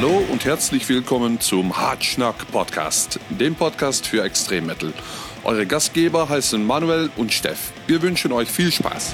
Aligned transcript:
Hallo 0.00 0.22
und 0.30 0.44
herzlich 0.44 0.88
willkommen 0.88 1.40
zum 1.40 1.76
Hartschnack 1.76 2.52
Podcast, 2.52 3.18
dem 3.30 3.56
Podcast 3.56 4.06
für 4.06 4.22
Extremmetal. 4.22 4.92
Eure 5.42 5.66
Gastgeber 5.66 6.28
heißen 6.28 6.64
Manuel 6.64 7.10
und 7.16 7.32
Steff. 7.32 7.72
Wir 7.88 8.00
wünschen 8.00 8.30
euch 8.30 8.48
viel 8.48 8.70
Spaß. 8.70 9.12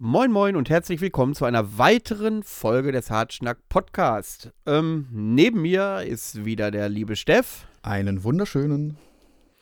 Moin 0.00 0.32
Moin 0.32 0.56
und 0.56 0.68
herzlich 0.68 1.00
willkommen 1.00 1.34
zu 1.34 1.44
einer 1.44 1.78
weiteren 1.78 2.42
Folge 2.42 2.90
des 2.90 3.12
Hartschnack 3.12 3.58
Podcast. 3.68 4.50
Ähm, 4.66 5.06
neben 5.12 5.62
mir 5.62 6.02
ist 6.04 6.44
wieder 6.44 6.72
der 6.72 6.88
liebe 6.88 7.14
Steff. 7.14 7.68
Einen 7.82 8.24
wunderschönen. 8.24 8.98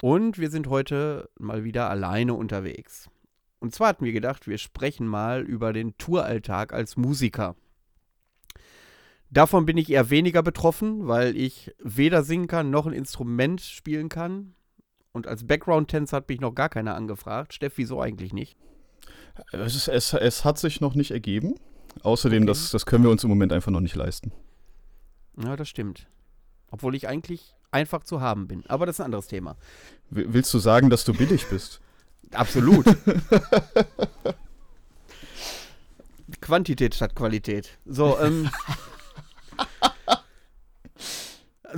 Und 0.02 0.36
wir 0.36 0.50
sind 0.50 0.66
heute 0.66 1.30
mal 1.38 1.62
wieder 1.62 1.88
alleine 1.88 2.34
unterwegs. 2.34 3.08
Und 3.60 3.72
zwar 3.72 3.90
hatten 3.90 4.04
wir 4.04 4.10
gedacht, 4.10 4.48
wir 4.48 4.58
sprechen 4.58 5.06
mal 5.06 5.42
über 5.42 5.72
den 5.72 5.96
Touralltag 5.96 6.72
als 6.72 6.96
Musiker. 6.96 7.54
Davon 9.30 9.64
bin 9.64 9.76
ich 9.76 9.88
eher 9.88 10.10
weniger 10.10 10.42
betroffen, 10.42 11.06
weil 11.06 11.36
ich 11.36 11.72
weder 11.78 12.24
singen 12.24 12.48
kann 12.48 12.68
noch 12.68 12.86
ein 12.86 12.92
Instrument 12.92 13.60
spielen 13.60 14.08
kann. 14.08 14.56
Und 15.12 15.28
als 15.28 15.46
Background-Tänzer 15.46 16.16
hat 16.16 16.28
mich 16.28 16.40
noch 16.40 16.56
gar 16.56 16.68
keiner 16.68 16.96
angefragt. 16.96 17.54
Steff, 17.54 17.74
wieso 17.76 18.00
eigentlich 18.00 18.32
nicht? 18.32 18.56
Es, 19.52 19.76
ist, 19.76 19.86
es, 19.86 20.14
es 20.14 20.44
hat 20.44 20.58
sich 20.58 20.80
noch 20.80 20.96
nicht 20.96 21.12
ergeben. 21.12 21.54
Außerdem, 22.02 22.42
okay. 22.42 22.48
das, 22.48 22.72
das 22.72 22.86
können 22.86 23.04
wir 23.04 23.10
uns 23.12 23.22
im 23.22 23.30
Moment 23.30 23.52
einfach 23.52 23.70
noch 23.70 23.80
nicht 23.80 23.94
leisten. 23.94 24.32
Ja, 25.40 25.54
das 25.54 25.68
stimmt. 25.68 26.08
Obwohl 26.72 26.96
ich 26.96 27.06
eigentlich 27.06 27.54
einfach 27.72 28.04
zu 28.04 28.20
haben 28.20 28.46
bin. 28.46 28.64
Aber 28.68 28.86
das 28.86 28.96
ist 28.96 29.00
ein 29.00 29.06
anderes 29.06 29.26
Thema. 29.26 29.56
Willst 30.10 30.52
du 30.54 30.58
sagen, 30.58 30.90
dass 30.90 31.04
du 31.04 31.12
billig 31.12 31.46
bist? 31.48 31.80
Absolut. 32.32 32.86
Quantität 36.40 36.94
statt 36.94 37.14
Qualität. 37.14 37.78
So, 37.84 38.18
ähm. 38.18 38.50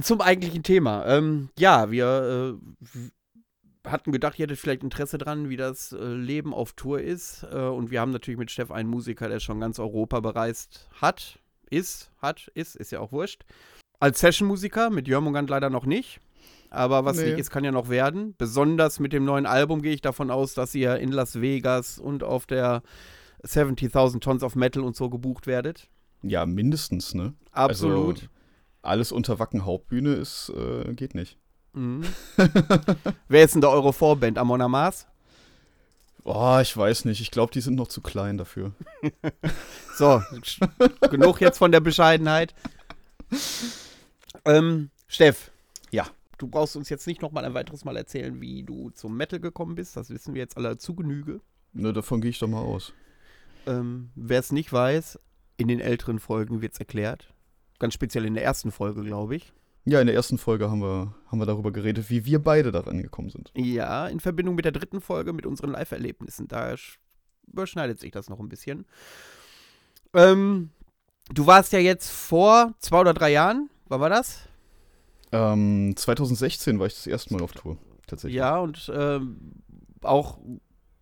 zum 0.02 0.20
eigentlichen 0.20 0.62
Thema. 0.62 1.06
Ähm, 1.06 1.50
ja, 1.58 1.90
wir 1.90 2.58
äh, 2.58 3.88
hatten 3.88 4.12
gedacht, 4.12 4.38
ihr 4.38 4.44
hättet 4.44 4.58
vielleicht 4.58 4.82
Interesse 4.82 5.18
dran, 5.18 5.48
wie 5.48 5.56
das 5.56 5.92
äh, 5.92 5.96
Leben 5.96 6.54
auf 6.54 6.72
Tour 6.72 7.00
ist. 7.00 7.44
Äh, 7.50 7.56
und 7.56 7.90
wir 7.90 8.00
haben 8.00 8.10
natürlich 8.10 8.38
mit 8.38 8.50
Steff 8.50 8.70
einen 8.70 8.88
Musiker, 8.88 9.28
der 9.28 9.40
schon 9.40 9.60
ganz 9.60 9.78
Europa 9.78 10.20
bereist 10.20 10.88
hat. 11.00 11.38
Ist, 11.70 12.10
hat, 12.20 12.48
ist, 12.54 12.76
ist 12.76 12.92
ja 12.92 13.00
auch 13.00 13.12
wurscht. 13.12 13.44
Als 14.04 14.20
Session-Musiker, 14.20 14.90
mit 14.90 15.08
Jörmungand 15.08 15.48
leider 15.48 15.70
noch 15.70 15.86
nicht. 15.86 16.20
Aber 16.68 17.06
was 17.06 17.16
nee. 17.16 17.30
nicht 17.30 17.38
ist, 17.38 17.50
kann 17.50 17.64
ja 17.64 17.72
noch 17.72 17.88
werden. 17.88 18.34
Besonders 18.36 19.00
mit 19.00 19.14
dem 19.14 19.24
neuen 19.24 19.46
Album 19.46 19.80
gehe 19.80 19.94
ich 19.94 20.02
davon 20.02 20.30
aus, 20.30 20.52
dass 20.52 20.74
ihr 20.74 20.98
in 20.98 21.10
Las 21.10 21.40
Vegas 21.40 21.98
und 21.98 22.22
auf 22.22 22.44
der 22.44 22.82
70.000 23.44 24.20
Tons 24.20 24.42
of 24.42 24.56
Metal 24.56 24.82
und 24.82 24.94
so 24.94 25.08
gebucht 25.08 25.46
werdet. 25.46 25.88
Ja, 26.20 26.44
mindestens, 26.44 27.14
ne? 27.14 27.32
Absolut. 27.50 28.16
Also, 28.16 28.28
alles 28.82 29.10
unter 29.10 29.38
Wacken 29.38 29.64
Hauptbühne 29.64 30.12
ist, 30.12 30.52
äh, 30.54 30.92
geht 30.92 31.14
nicht. 31.14 31.38
Mhm. 31.72 32.02
Wer 33.28 33.44
ist 33.44 33.54
denn 33.54 33.62
da 33.62 33.68
eure 33.68 33.94
Vorband? 33.94 34.36
Amon 34.36 34.60
Amas? 34.60 35.06
Oh, 36.24 36.58
ich 36.60 36.76
weiß 36.76 37.06
nicht. 37.06 37.22
Ich 37.22 37.30
glaube, 37.30 37.54
die 37.54 37.62
sind 37.62 37.76
noch 37.76 37.88
zu 37.88 38.02
klein 38.02 38.36
dafür. 38.36 38.72
so, 39.96 40.20
genug 41.10 41.40
jetzt 41.40 41.56
von 41.56 41.72
der 41.72 41.80
Bescheidenheit. 41.80 42.54
Ähm, 44.44 44.90
Steff. 45.06 45.50
Ja. 45.90 46.06
Du 46.38 46.48
brauchst 46.48 46.76
uns 46.76 46.88
jetzt 46.88 47.06
nicht 47.06 47.22
noch 47.22 47.32
mal 47.32 47.44
ein 47.44 47.54
weiteres 47.54 47.84
Mal 47.84 47.96
erzählen, 47.96 48.40
wie 48.40 48.64
du 48.64 48.90
zum 48.90 49.16
Metal 49.16 49.40
gekommen 49.40 49.76
bist. 49.76 49.96
Das 49.96 50.10
wissen 50.10 50.34
wir 50.34 50.42
jetzt 50.42 50.56
alle 50.56 50.76
zu 50.76 50.94
Genüge. 50.94 51.40
Ne, 51.72 51.92
davon 51.92 52.20
gehe 52.20 52.30
ich 52.30 52.38
doch 52.38 52.48
mal 52.48 52.62
aus. 52.62 52.92
Ähm, 53.66 54.10
Wer 54.14 54.40
es 54.40 54.52
nicht 54.52 54.72
weiß, 54.72 55.18
in 55.56 55.68
den 55.68 55.80
älteren 55.80 56.18
Folgen 56.18 56.60
wird 56.60 56.74
es 56.74 56.80
erklärt. 56.80 57.32
Ganz 57.78 57.94
speziell 57.94 58.24
in 58.24 58.34
der 58.34 58.44
ersten 58.44 58.72
Folge, 58.72 59.02
glaube 59.02 59.36
ich. 59.36 59.52
Ja, 59.84 60.00
in 60.00 60.06
der 60.06 60.16
ersten 60.16 60.38
Folge 60.38 60.70
haben 60.70 60.80
wir, 60.80 61.14
haben 61.26 61.38
wir 61.38 61.46
darüber 61.46 61.70
geredet, 61.70 62.08
wie 62.08 62.24
wir 62.24 62.38
beide 62.38 62.72
daran 62.72 63.02
gekommen 63.02 63.28
sind. 63.28 63.52
Ja, 63.54 64.08
in 64.08 64.20
Verbindung 64.20 64.54
mit 64.54 64.64
der 64.64 64.72
dritten 64.72 65.00
Folge, 65.00 65.32
mit 65.32 65.44
unseren 65.44 65.70
Live-Erlebnissen. 65.72 66.48
Da 66.48 66.74
überschneidet 67.46 68.00
sich 68.00 68.10
das 68.10 68.30
noch 68.30 68.40
ein 68.40 68.48
bisschen. 68.48 68.86
Ähm, 70.14 70.70
du 71.32 71.46
warst 71.46 71.72
ja 71.72 71.80
jetzt 71.80 72.10
vor 72.10 72.72
zwei 72.78 73.00
oder 73.00 73.12
drei 73.12 73.32
Jahren, 73.32 73.68
wann 73.94 74.00
war 74.00 74.10
das? 74.10 74.40
Ähm, 75.32 75.94
2016 75.96 76.78
war 76.78 76.86
ich 76.86 76.94
das 76.94 77.06
erste 77.06 77.32
Mal 77.32 77.42
auf 77.42 77.52
Tour, 77.52 77.76
tatsächlich. 78.06 78.36
Ja, 78.36 78.58
und 78.58 78.90
ähm, 78.94 79.62
auch, 80.02 80.38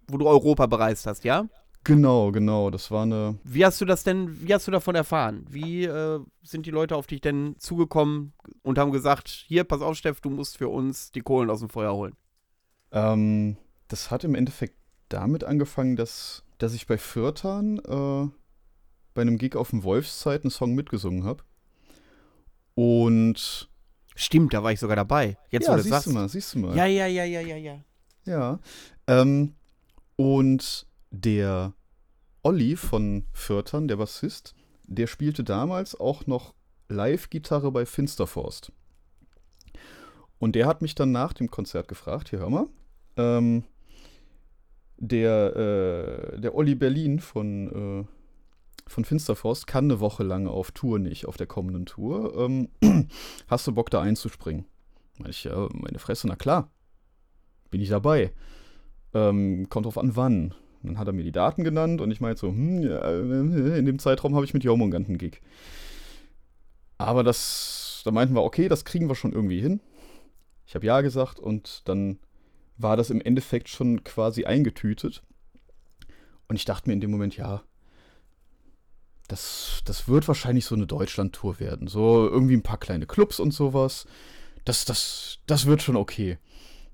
wo 0.08 0.18
du 0.18 0.26
Europa 0.26 0.66
bereist 0.66 1.06
hast, 1.06 1.24
ja? 1.24 1.46
Genau, 1.84 2.30
genau. 2.30 2.70
Das 2.70 2.90
war 2.90 3.02
eine. 3.02 3.38
Wie 3.42 3.64
hast 3.64 3.80
du 3.80 3.84
das 3.84 4.04
denn, 4.04 4.46
wie 4.46 4.54
hast 4.54 4.66
du 4.68 4.70
davon 4.70 4.94
erfahren? 4.94 5.44
Wie 5.48 5.84
äh, 5.84 6.20
sind 6.42 6.66
die 6.66 6.70
Leute 6.70 6.94
auf 6.94 7.06
dich 7.06 7.20
denn 7.20 7.56
zugekommen 7.58 8.34
und 8.62 8.78
haben 8.78 8.92
gesagt, 8.92 9.28
hier, 9.28 9.64
pass 9.64 9.80
auf, 9.80 9.96
Steff, 9.96 10.20
du 10.20 10.30
musst 10.30 10.58
für 10.58 10.68
uns 10.68 11.10
die 11.10 11.22
Kohlen 11.22 11.50
aus 11.50 11.58
dem 11.60 11.68
Feuer 11.68 11.94
holen? 11.94 12.14
Ähm, 12.92 13.56
das 13.88 14.10
hat 14.10 14.22
im 14.22 14.34
Endeffekt 14.34 14.76
damit 15.08 15.44
angefangen, 15.44 15.96
dass, 15.96 16.44
dass 16.58 16.74
ich 16.74 16.86
bei 16.86 16.98
Fürtern 16.98 17.78
äh, 17.78 18.30
bei 19.14 19.22
einem 19.22 19.38
Gig 19.38 19.56
auf 19.56 19.70
dem 19.70 19.82
Wolfszeit 19.82 20.44
einen 20.44 20.50
Song 20.50 20.74
mitgesungen 20.74 21.24
habe. 21.24 21.42
Und. 22.74 23.68
Stimmt, 24.14 24.52
da 24.52 24.62
war 24.62 24.72
ich 24.72 24.78
sogar 24.78 24.96
dabei. 24.96 25.38
Jetzt, 25.50 25.66
ja, 25.66 25.72
wo 25.72 25.76
du 25.76 25.82
siehst 25.82 25.92
sagst. 25.92 26.06
du 26.06 26.10
mal, 26.10 26.28
siehst 26.28 26.54
du 26.54 26.58
mal. 26.58 26.76
Ja, 26.76 26.84
ja, 26.84 27.06
ja, 27.06 27.24
ja, 27.24 27.40
ja, 27.40 27.56
ja. 27.56 27.80
Ja. 28.26 28.58
Ähm, 29.06 29.54
und 30.16 30.86
der 31.10 31.72
Olli 32.42 32.76
von 32.76 33.24
Fürtern, 33.32 33.88
der 33.88 33.96
Bassist, 33.96 34.54
der 34.84 35.06
spielte 35.06 35.44
damals 35.44 35.98
auch 35.98 36.26
noch 36.26 36.54
Live-Gitarre 36.88 37.72
bei 37.72 37.86
Finsterforst. 37.86 38.72
Und 40.38 40.54
der 40.56 40.66
hat 40.66 40.82
mich 40.82 40.94
dann 40.94 41.12
nach 41.12 41.32
dem 41.32 41.50
Konzert 41.50 41.88
gefragt, 41.88 42.30
hier 42.30 42.40
hör 42.40 42.50
mal, 42.50 42.66
ähm, 43.16 43.64
der, 44.96 45.56
äh, 45.56 46.40
der 46.40 46.54
Olli 46.54 46.74
Berlin 46.74 47.20
von, 47.20 48.04
äh, 48.04 48.21
von 48.92 49.04
Finsterforst 49.04 49.66
kann 49.66 49.86
eine 49.86 50.00
Woche 50.00 50.22
lang 50.22 50.46
auf 50.46 50.70
Tour 50.70 50.98
nicht, 50.98 51.26
auf 51.26 51.36
der 51.36 51.46
kommenden 51.46 51.86
Tour. 51.86 52.34
Ähm, 52.36 52.68
hast 53.48 53.66
du 53.66 53.72
Bock 53.72 53.90
da 53.90 54.02
einzuspringen? 54.02 54.66
Meine 55.18 55.30
ich, 55.30 55.44
ja, 55.44 55.68
meine 55.72 55.98
Fresse, 55.98 56.28
na 56.28 56.36
klar. 56.36 56.70
Bin 57.70 57.80
ich 57.80 57.88
dabei. 57.88 58.32
Ähm, 59.14 59.68
kommt 59.70 59.86
drauf 59.86 59.98
an, 59.98 60.14
wann. 60.14 60.54
Dann 60.82 60.98
hat 60.98 61.06
er 61.06 61.14
mir 61.14 61.24
die 61.24 61.32
Daten 61.32 61.64
genannt 61.64 62.00
und 62.00 62.10
ich 62.10 62.20
meinte 62.20 62.40
so, 62.40 62.48
hm, 62.48 62.82
ja, 62.82 63.08
in 63.10 63.86
dem 63.86 63.98
Zeitraum 63.98 64.34
habe 64.34 64.44
ich 64.44 64.52
mit 64.52 64.64
Jormungand 64.64 65.08
einen 65.08 65.18
Gig. 65.18 65.40
Aber 66.98 67.24
das, 67.24 68.02
da 68.04 68.10
meinten 68.10 68.34
wir, 68.34 68.42
okay, 68.42 68.68
das 68.68 68.84
kriegen 68.84 69.08
wir 69.08 69.14
schon 69.14 69.32
irgendwie 69.32 69.60
hin. 69.60 69.80
Ich 70.66 70.74
habe 70.74 70.86
ja 70.86 71.00
gesagt 71.00 71.40
und 71.40 71.88
dann 71.88 72.18
war 72.76 72.96
das 72.96 73.10
im 73.10 73.20
Endeffekt 73.20 73.68
schon 73.68 74.04
quasi 74.04 74.44
eingetütet. 74.44 75.22
Und 76.48 76.56
ich 76.56 76.64
dachte 76.64 76.88
mir 76.88 76.94
in 76.94 77.00
dem 77.00 77.10
Moment, 77.10 77.36
ja, 77.36 77.62
das, 79.32 79.80
das 79.86 80.08
wird 80.08 80.28
wahrscheinlich 80.28 80.66
so 80.66 80.74
eine 80.74 80.86
Deutschland-Tour 80.86 81.58
werden. 81.58 81.88
So 81.88 82.28
irgendwie 82.28 82.54
ein 82.54 82.62
paar 82.62 82.76
kleine 82.76 83.06
Clubs 83.06 83.40
und 83.40 83.52
sowas. 83.52 84.06
Das, 84.66 84.84
das, 84.84 85.38
das 85.46 85.64
wird 85.64 85.80
schon 85.80 85.96
okay. 85.96 86.36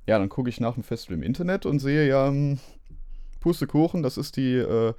Ja, 0.06 0.20
dann 0.20 0.28
gucke 0.28 0.48
ich 0.48 0.60
nach 0.60 0.74
dem 0.74 0.84
Festival 0.84 1.16
im 1.16 1.24
Internet 1.24 1.66
und 1.66 1.80
sehe 1.80 2.06
ja, 2.06 2.28
hm, 2.28 2.60
Pustekuchen, 3.40 4.04
das 4.04 4.16
ist 4.16 4.36
die 4.36 4.54
äh, 4.54 4.94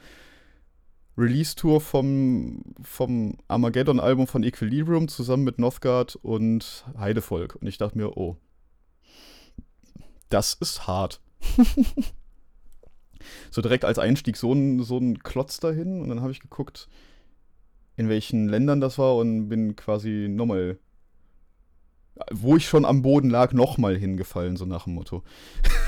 Release-Tour 1.18 1.80
vom, 1.80 2.62
vom 2.82 3.38
Armageddon-Album 3.48 4.28
von 4.28 4.44
Equilibrium 4.44 5.08
zusammen 5.08 5.46
mit 5.46 5.60
Northgard 5.60 6.18
und 6.18 6.84
Heidevolk. 6.98 7.56
Und 7.56 7.68
ich 7.68 7.78
dachte 7.78 7.98
mir, 7.98 8.18
oh, 8.18 8.36
das 10.28 10.56
ist 10.56 10.88
hart. 10.88 11.22
so 13.50 13.62
direkt 13.62 13.86
als 13.86 13.98
Einstieg 13.98 14.36
so 14.36 14.52
ein, 14.52 14.84
so 14.84 14.98
ein 14.98 15.20
Klotz 15.20 15.62
dahin. 15.62 16.02
Und 16.02 16.10
dann 16.10 16.22
habe 16.22 16.34
ich 16.34 16.42
geguckt, 16.42 16.90
in 18.00 18.08
welchen 18.08 18.48
Ländern 18.48 18.80
das 18.80 18.98
war 18.98 19.18
und 19.18 19.50
bin 19.50 19.76
quasi 19.76 20.28
nochmal, 20.30 20.80
wo 22.32 22.56
ich 22.56 22.66
schon 22.66 22.86
am 22.86 23.02
Boden 23.02 23.30
lag, 23.30 23.52
nochmal 23.52 23.98
hingefallen, 23.98 24.56
so 24.56 24.64
nach 24.64 24.86
dem 24.86 24.94
Motto. 24.94 25.22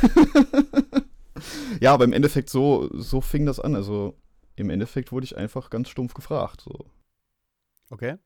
ja, 1.80 1.94
aber 1.94 2.04
im 2.04 2.12
Endeffekt 2.12 2.50
so, 2.50 2.90
so 2.92 3.22
fing 3.22 3.46
das 3.46 3.62
an. 3.62 3.76
Also 3.76 4.18
im 4.58 4.70
Endeffekt 4.70 5.14
wurde 5.14 5.24
ich 5.24 5.38
einfach 5.38 5.70
ganz 5.70 5.88
stumpf 5.88 6.14
gefragt. 6.14 6.60
So. 6.60 6.84
Okay. 7.90 8.18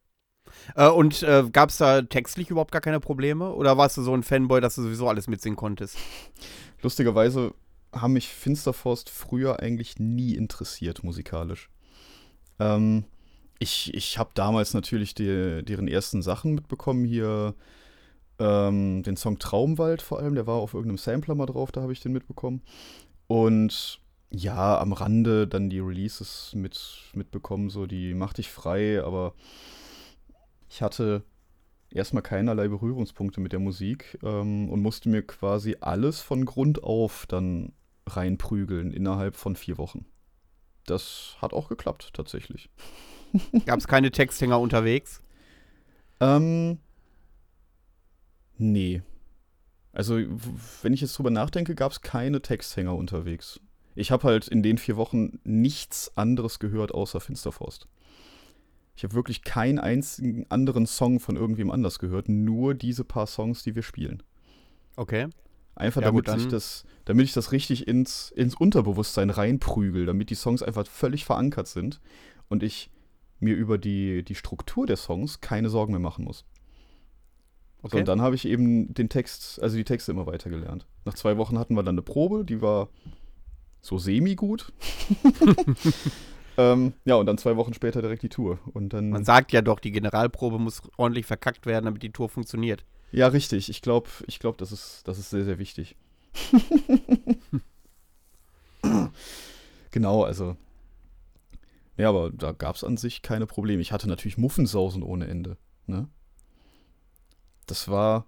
Äh, 0.76 0.90
und 0.90 1.22
äh, 1.22 1.48
gab 1.52 1.70
es 1.70 1.78
da 1.78 2.02
textlich 2.02 2.50
überhaupt 2.50 2.72
gar 2.72 2.82
keine 2.82 3.00
Probleme? 3.00 3.54
Oder 3.54 3.78
warst 3.78 3.98
du 3.98 4.02
so 4.02 4.16
ein 4.16 4.24
Fanboy, 4.24 4.62
dass 4.62 4.74
du 4.74 4.82
sowieso 4.82 5.08
alles 5.08 5.28
mitsingen 5.28 5.58
konntest? 5.58 5.96
Lustigerweise 6.82 7.54
haben 7.94 8.14
mich 8.14 8.30
Finsterforst 8.30 9.12
früher 9.12 9.60
eigentlich 9.60 10.00
nie 10.00 10.34
interessiert 10.34 11.04
musikalisch. 11.04 11.70
Ähm, 12.60 13.06
ich 13.60 13.94
ich 13.94 14.18
habe 14.18 14.32
damals 14.34 14.74
natürlich 14.74 15.14
die, 15.16 15.64
deren 15.64 15.88
ersten 15.88 16.22
Sachen 16.22 16.56
mitbekommen 16.56 17.06
hier. 17.06 17.56
Ähm, 18.38 19.02
den 19.04 19.16
Song 19.16 19.40
Traumwald 19.40 20.02
vor 20.02 20.20
allem, 20.20 20.36
der 20.36 20.46
war 20.46 20.56
auf 20.56 20.74
irgendeinem 20.74 20.98
Sampler 20.98 21.36
mal 21.36 21.46
drauf, 21.46 21.72
da 21.72 21.82
habe 21.82 21.94
ich 21.94 22.02
den 22.02 22.12
mitbekommen. 22.12 22.62
Und 23.28 24.02
ja, 24.30 24.80
am 24.80 24.94
Rande 24.94 25.48
dann 25.48 25.70
die 25.70 25.80
Releases 25.80 26.52
mit, 26.54 27.02
mitbekommen, 27.14 27.70
so 27.70 27.86
die 27.86 28.14
machte 28.14 28.42
ich 28.42 28.50
frei, 28.50 29.02
aber 29.02 29.34
ich 30.70 30.82
hatte 30.82 31.24
erstmal 31.92 32.24
keinerlei 32.24 32.68
Berührungspunkte 32.68 33.40
mit 33.40 33.54
der 33.54 33.60
Musik 33.60 34.20
ähm, 34.24 34.70
und 34.70 34.82
musste 34.82 35.10
mir 35.10 35.26
quasi 35.26 35.78
alles 35.80 36.20
von 36.20 36.46
Grund 36.46 36.84
auf 36.84 37.26
dann 37.28 37.72
reinprügeln 38.08 38.92
innerhalb 38.92 39.36
von 39.36 39.56
vier 39.56 39.78
Wochen. 39.78 40.06
Das 40.86 41.38
hat 41.42 41.54
auch 41.54 41.70
geklappt, 41.70 42.12
tatsächlich. 42.14 42.70
Gab 43.66 43.80
es 43.80 43.88
keine 43.88 44.12
Texthänger 44.12 44.60
unterwegs? 44.60 45.22
Ähm, 46.20 46.80
nee. 48.58 49.02
Also, 49.92 50.20
wenn 50.82 50.94
ich 50.94 51.02
jetzt 51.02 51.18
drüber 51.18 51.30
nachdenke, 51.30 51.76
gab 51.76 51.92
es 51.92 52.02
keine 52.02 52.42
Texthänger 52.42 52.96
unterwegs. 52.96 53.60
Ich 53.96 54.12
habe 54.12 54.28
halt 54.28 54.48
in 54.48 54.62
den 54.62 54.78
vier 54.78 54.98
Wochen 54.98 55.40
nichts 55.44 56.12
anderes 56.18 56.60
gehört 56.60 56.94
außer 56.94 57.22
Finsterforst. 57.22 57.88
Ich 58.98 59.04
habe 59.04 59.14
wirklich 59.14 59.44
keinen 59.44 59.80
einzigen 59.80 60.46
anderen 60.50 60.86
Song 60.86 61.20
von 61.20 61.36
irgendwem 61.36 61.72
anders 61.72 62.00
gehört, 62.00 62.30
nur 62.30 62.76
diese 62.76 63.04
paar 63.04 63.28
Songs, 63.28 63.64
die 63.64 63.76
wir 63.76 63.84
spielen. 63.84 64.24
Okay. 64.96 65.28
Einfach 65.76 66.02
ja, 66.02 66.08
damit, 66.08 66.26
gut, 66.26 66.38
ich 66.38 66.48
das, 66.48 66.86
damit 67.04 67.26
ich 67.26 67.34
das 67.34 67.52
richtig 67.52 67.88
ins, 67.88 68.32
ins 68.32 68.56
Unterbewusstsein 68.56 69.30
reinprügel, 69.30 70.06
damit 70.06 70.30
die 70.30 70.36
Songs 70.36 70.64
einfach 70.64 70.88
völlig 70.88 71.26
verankert 71.26 71.68
sind 71.68 72.00
und 72.48 72.64
ich 72.64 72.90
mir 73.46 73.56
über 73.56 73.78
die, 73.78 74.24
die 74.24 74.36
Struktur 74.36 74.86
der 74.86 74.98
Songs 74.98 75.40
keine 75.40 75.70
Sorgen 75.70 75.94
mehr 75.94 76.02
machen 76.02 76.26
muss. 76.26 76.44
Okay. 77.82 77.92
So, 77.92 77.98
und 78.00 78.08
dann 78.08 78.22
habe 78.22 78.36
ich 78.36 78.46
eben 78.48 78.94
den 78.94 79.10
Text, 79.10 79.62
also 79.62 79.78
die 79.78 79.84
Texte 79.84 80.12
immer 80.12 80.26
weiter 80.26 80.50
gelernt. 80.50 80.88
Nach 81.06 81.14
zwei 81.14 81.38
Wochen 81.38 81.58
hatten 81.60 81.76
wir 81.76 81.84
dann 81.84 81.96
eine 81.96 82.02
Probe, 82.02 82.44
die 82.44 82.62
war 82.62 82.90
so 83.80 84.00
semi-gut. 84.00 84.74
ähm, 86.58 86.94
ja, 87.06 87.16
und 87.16 87.28
dann 87.28 87.38
zwei 87.38 87.56
Wochen 87.58 87.76
später 87.76 88.02
direkt 88.02 88.24
die 88.24 88.30
Tour. 88.30 88.58
Und 88.74 88.94
dann, 88.94 89.12
Man 89.12 89.24
sagt 89.24 89.52
ja 89.52 89.62
doch, 89.62 89.80
die 89.80 89.92
Generalprobe 89.92 90.58
muss 90.58 90.82
ordentlich 90.98 91.28
verkackt 91.28 91.68
werden, 91.68 91.86
damit 91.86 92.02
die 92.02 92.12
Tour 92.12 92.28
funktioniert. 92.28 92.84
Ja, 93.12 93.28
richtig. 93.28 93.70
Ich 93.70 93.84
glaube, 93.84 94.10
ich 94.26 94.40
glaub, 94.40 94.58
das, 94.58 94.72
ist, 94.72 95.04
das 95.08 95.20
ist 95.20 95.30
sehr, 95.30 95.46
sehr 95.46 95.60
wichtig. 95.60 95.96
genau, 99.92 100.24
also. 100.24 100.58
Ja, 101.98 102.10
aber 102.10 102.32
da 102.32 102.52
gab 102.52 102.76
es 102.76 102.84
an 102.84 102.98
sich 102.98 103.22
keine 103.22 103.46
Probleme. 103.46 103.82
Ich 103.82 103.92
hatte 103.92 104.08
natürlich 104.08 104.38
Muffensausen 104.38 105.04
ohne 105.04 105.28
Ende. 105.28 105.58
Ne? 105.88 106.10
Das 107.68 107.88
war 107.88 108.28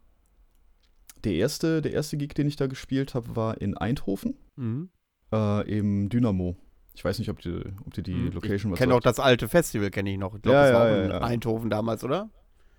der 1.23 1.33
erste, 1.33 1.81
der 1.81 1.93
erste 1.93 2.17
Gig, 2.17 2.33
den 2.33 2.47
ich 2.47 2.55
da 2.55 2.67
gespielt 2.67 3.13
habe, 3.13 3.35
war 3.35 3.59
in 3.59 3.75
Eindhoven. 3.75 4.35
Mhm. 4.55 4.89
Äh, 5.31 5.77
Im 5.77 6.09
Dynamo. 6.09 6.55
Ich 6.93 7.03
weiß 7.03 7.19
nicht, 7.19 7.29
ob 7.29 7.41
dir 7.41 7.73
ob 7.85 7.93
die, 7.93 8.01
die 8.01 8.13
mhm. 8.13 8.31
Location 8.31 8.71
ich 8.71 8.71
was 8.71 8.73
Ich 8.73 8.79
kenne 8.79 8.95
auch 8.95 9.01
das 9.01 9.19
alte 9.19 9.47
Festival, 9.47 9.91
kenne 9.91 10.11
ich 10.11 10.17
noch. 10.17 10.33
Ich 10.33 10.41
glaube, 10.41 10.57
ja, 10.57 10.63
das 10.63 10.73
war 10.73 10.89
ja, 10.89 10.95
auch 10.95 11.05
in 11.05 11.11
ja. 11.11 11.19
Eindhoven 11.19 11.69
damals, 11.69 12.03
oder? 12.03 12.29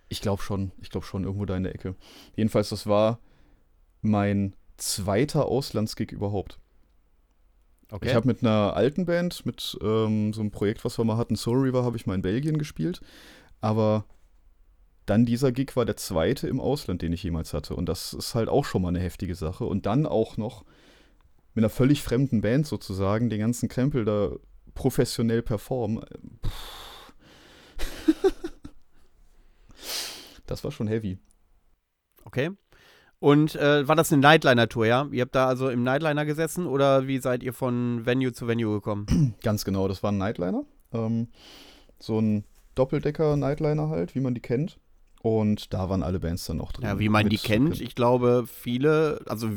Ich 0.08 0.20
glaube 0.20 0.43
schon. 0.43 0.73
Ich 0.81 0.90
glaube 0.90 1.06
schon, 1.06 1.25
irgendwo 1.25 1.44
da 1.44 1.56
in 1.56 1.62
der 1.62 1.75
Ecke. 1.75 1.94
Jedenfalls, 2.35 2.70
das 2.70 2.87
war 2.87 3.20
mein 4.00 4.55
zweiter 4.76 5.46
Auslandsgig 5.46 6.11
überhaupt. 6.11 6.58
Okay. 7.90 8.08
Ich 8.08 8.14
habe 8.14 8.26
mit 8.26 8.43
einer 8.43 8.76
alten 8.76 9.06
Band, 9.06 9.46
mit 9.46 9.79
ähm, 9.82 10.35
so 10.35 10.40
einem 10.40 10.50
Projekt, 10.50 10.85
was 10.85 10.99
wir 10.99 11.05
mal 11.05 11.17
hatten, 11.17 11.37
Soul 11.37 11.61
River, 11.61 11.85
habe 11.85 11.96
ich 11.96 12.06
mal 12.06 12.14
in 12.14 12.23
Belgien 12.23 12.58
gespielt. 12.58 13.00
Aber 13.61 14.05
dann 15.06 15.25
dieser 15.25 15.52
Gig 15.52 15.75
war 15.75 15.87
der 15.87 15.96
zweite 15.96 16.49
im 16.49 16.61
Ausland, 16.61 17.00
den 17.00 17.14
ich 17.14 17.23
jemals 17.23 17.55
hatte. 17.55 17.75
Und 17.75 17.88
das 17.88 18.12
ist 18.12 18.35
halt 18.35 18.50
auch 18.50 18.67
schon 18.67 18.82
mal 18.82 18.88
eine 18.88 19.00
heftige 19.00 19.35
Sache. 19.35 19.64
Und 19.64 19.87
dann 19.87 20.05
auch 20.05 20.37
noch 20.37 20.67
mit 21.55 21.64
einer 21.64 21.70
völlig 21.70 22.02
fremden 22.02 22.43
Band 22.43 22.67
sozusagen 22.67 23.31
den 23.31 23.40
ganzen 23.40 23.70
Krempel 23.70 24.05
da 24.05 24.32
professionell 24.75 25.40
performen. 25.43 26.05
das 30.46 30.62
war 30.62 30.70
schon 30.70 30.88
heavy. 30.88 31.19
Okay. 32.25 32.50
Und 33.20 33.56
äh, 33.56 33.86
war 33.88 33.96
das 33.96 34.12
eine 34.12 34.22
Nightliner-Tour, 34.22 34.86
ja? 34.86 35.08
Ihr 35.10 35.22
habt 35.22 35.34
da 35.34 35.48
also 35.48 35.68
im 35.68 35.82
Nightliner 35.82 36.24
gesessen 36.24 36.66
oder 36.66 37.08
wie 37.08 37.18
seid 37.18 37.42
ihr 37.42 37.52
von 37.52 38.06
Venue 38.06 38.32
zu 38.32 38.46
Venue 38.46 38.74
gekommen? 38.74 39.34
Ganz 39.42 39.64
genau, 39.64 39.88
das 39.88 40.02
war 40.02 40.12
ein 40.12 40.18
Nightliner. 40.18 40.64
Ähm, 40.92 41.28
so 41.98 42.20
ein 42.20 42.44
Doppeldecker-Nightliner 42.76 43.88
halt, 43.88 44.14
wie 44.14 44.20
man 44.20 44.34
die 44.34 44.40
kennt. 44.40 44.78
Und 45.20 45.74
da 45.74 45.90
waren 45.90 46.04
alle 46.04 46.20
Bands 46.20 46.46
dann 46.46 46.60
auch 46.60 46.70
drin. 46.70 46.84
Ja, 46.84 46.98
wie 47.00 47.08
man 47.08 47.28
die 47.28 47.38
kennt, 47.38 47.80
ich 47.80 47.96
glaube, 47.96 48.44
viele, 48.46 49.20
also 49.26 49.50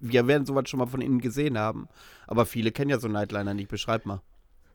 wir 0.00 0.26
werden 0.26 0.44
sowas 0.44 0.68
schon 0.68 0.78
mal 0.78 0.86
von 0.86 1.00
innen 1.00 1.20
gesehen 1.20 1.56
haben. 1.56 1.88
Aber 2.26 2.46
viele 2.46 2.72
kennen 2.72 2.90
ja 2.90 2.98
so 2.98 3.06
Nightliner 3.06 3.54
nicht. 3.54 3.68
Beschreib 3.68 4.06
mal. 4.06 4.22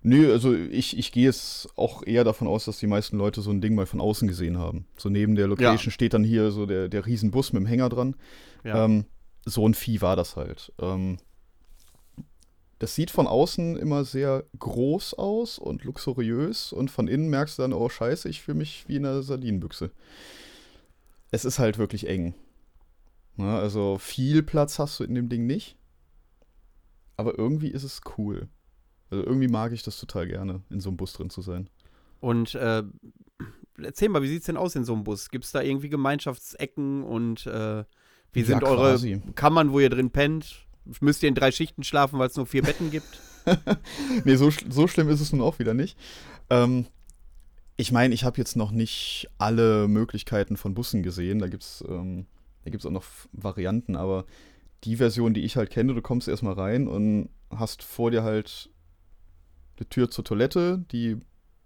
Nö, 0.06 0.34
also 0.34 0.54
ich, 0.54 0.98
ich 0.98 1.14
gehe 1.14 1.30
es 1.30 1.70
auch 1.78 2.06
eher 2.06 2.26
davon 2.26 2.48
aus, 2.48 2.66
dass 2.66 2.78
die 2.78 2.88
meisten 2.88 3.18
Leute 3.18 3.42
so 3.42 3.52
ein 3.52 3.62
Ding 3.62 3.74
mal 3.74 3.86
von 3.86 4.02
außen 4.02 4.28
gesehen 4.28 4.58
haben. 4.58 4.86
So 4.98 5.08
neben 5.10 5.36
der 5.36 5.48
Location 5.48 5.86
ja. 5.86 5.92
steht 5.92 6.14
dann 6.14 6.26
hier 6.26 6.52
so 6.52 6.66
der, 6.66 6.90
der 6.90 7.06
Riesenbus 7.06 7.54
mit 7.54 7.62
dem 7.62 7.68
Hänger 7.68 7.88
dran. 7.88 8.18
Ja. 8.66 8.84
Ähm, 8.84 9.06
so 9.46 9.68
ein 9.68 9.74
Vieh 9.74 10.02
war 10.02 10.18
das 10.18 10.36
halt. 10.36 10.74
Ähm, 10.80 11.18
das 12.80 12.96
sieht 12.96 13.12
von 13.12 13.28
außen 13.28 13.78
immer 13.78 14.04
sehr 14.04 14.44
groß 14.60 15.14
aus 15.14 15.58
und 15.58 15.86
luxuriös 15.86 16.74
und 16.74 16.92
von 16.92 17.08
innen 17.08 17.30
merkst 17.30 17.58
du 17.58 17.62
dann, 17.62 17.72
oh 17.72 17.88
scheiße, 17.88 18.28
ich 18.28 18.42
fühle 18.42 18.58
mich 18.58 18.84
wie 18.88 18.98
in 18.98 19.06
einer 19.06 19.24
Sardinenbüchse. 19.24 19.90
Es 21.32 21.46
ist 21.46 21.60
halt 21.60 21.78
wirklich 21.78 22.08
eng. 22.08 22.34
Ja, 23.38 23.58
also 23.58 23.98
viel 23.98 24.44
Platz 24.44 24.80
hast 24.80 25.00
du 25.00 25.06
in 25.06 25.16
dem 25.16 25.30
Ding 25.30 25.46
nicht. 25.46 25.78
Aber 27.16 27.40
irgendwie 27.40 27.70
ist 27.70 27.84
es 27.84 28.02
cool. 28.18 28.50
Also 29.14 29.28
irgendwie 29.28 29.48
mag 29.48 29.72
ich 29.74 29.84
das 29.84 30.00
total 30.00 30.28
gerne, 30.28 30.62
in 30.72 30.82
so 30.82 30.90
einem 30.90 30.98
Bus 30.98 31.14
drin 31.14 31.30
zu 31.30 31.44
sein. 31.44 31.70
Und 32.20 32.56
äh, 32.56 32.82
erzähl 33.80 34.10
mal, 34.10 34.24
wie 34.24 34.28
sieht 34.28 34.40
es 34.40 34.48
denn 34.48 34.58
aus 34.58 34.76
in 34.76 34.86
so 34.86 34.94
einem 34.94 35.04
Bus? 35.04 35.30
Gibt 35.30 35.46
es 35.46 35.52
da 35.52 35.62
irgendwie 35.62 35.90
Gemeinschaftsecken 35.90 37.04
und 37.04 37.46
äh, 37.46 37.84
wie 38.32 38.42
sind 38.42 38.64
ja, 38.64 38.68
eure 38.68 39.22
Kammern, 39.36 39.72
wo 39.72 39.80
ihr 39.80 39.92
drin 39.92 40.10
pennt? 40.10 40.66
Müsst 41.00 41.22
ihr 41.22 41.30
in 41.30 41.36
drei 41.36 41.52
Schichten 41.52 41.84
schlafen, 41.84 42.18
weil 42.18 42.28
es 42.28 42.36
nur 42.36 42.48
vier 42.48 42.64
Betten 42.64 42.90
gibt? 42.90 43.22
nee, 44.26 44.36
so, 44.36 44.50
so 44.50 44.88
schlimm 44.88 45.10
ist 45.10 45.22
es 45.22 45.32
nun 45.32 45.42
auch 45.42 45.60
wieder 45.60 45.76
nicht. 45.76 45.96
Ähm, 46.50 46.88
ich 47.78 47.92
meine, 47.92 48.16
ich 48.16 48.24
habe 48.24 48.40
jetzt 48.40 48.56
noch 48.56 48.72
nicht 48.72 49.30
alle 49.38 49.88
Möglichkeiten 49.88 50.58
von 50.58 50.74
Bussen 50.74 51.04
gesehen. 51.04 51.38
Da 51.38 51.50
gibt 51.50 51.62
es 51.62 51.84
ähm, 51.88 52.26
auch 52.66 52.90
noch 52.90 53.06
Varianten, 53.32 53.96
aber 53.96 54.26
die 54.86 54.96
Version, 54.96 55.36
die 55.36 55.42
ich 55.42 55.56
halt 55.56 55.70
kenne, 55.70 55.94
du 55.94 56.02
kommst 56.02 56.28
erstmal 56.28 56.56
rein 56.56 56.88
und 56.88 57.30
hast 57.52 57.84
vor 57.84 58.10
dir 58.10 58.24
halt 58.24 58.72
eine 59.84 59.90
Tür 59.90 60.10
zur 60.10 60.24
Toilette, 60.24 60.86
die 60.92 61.18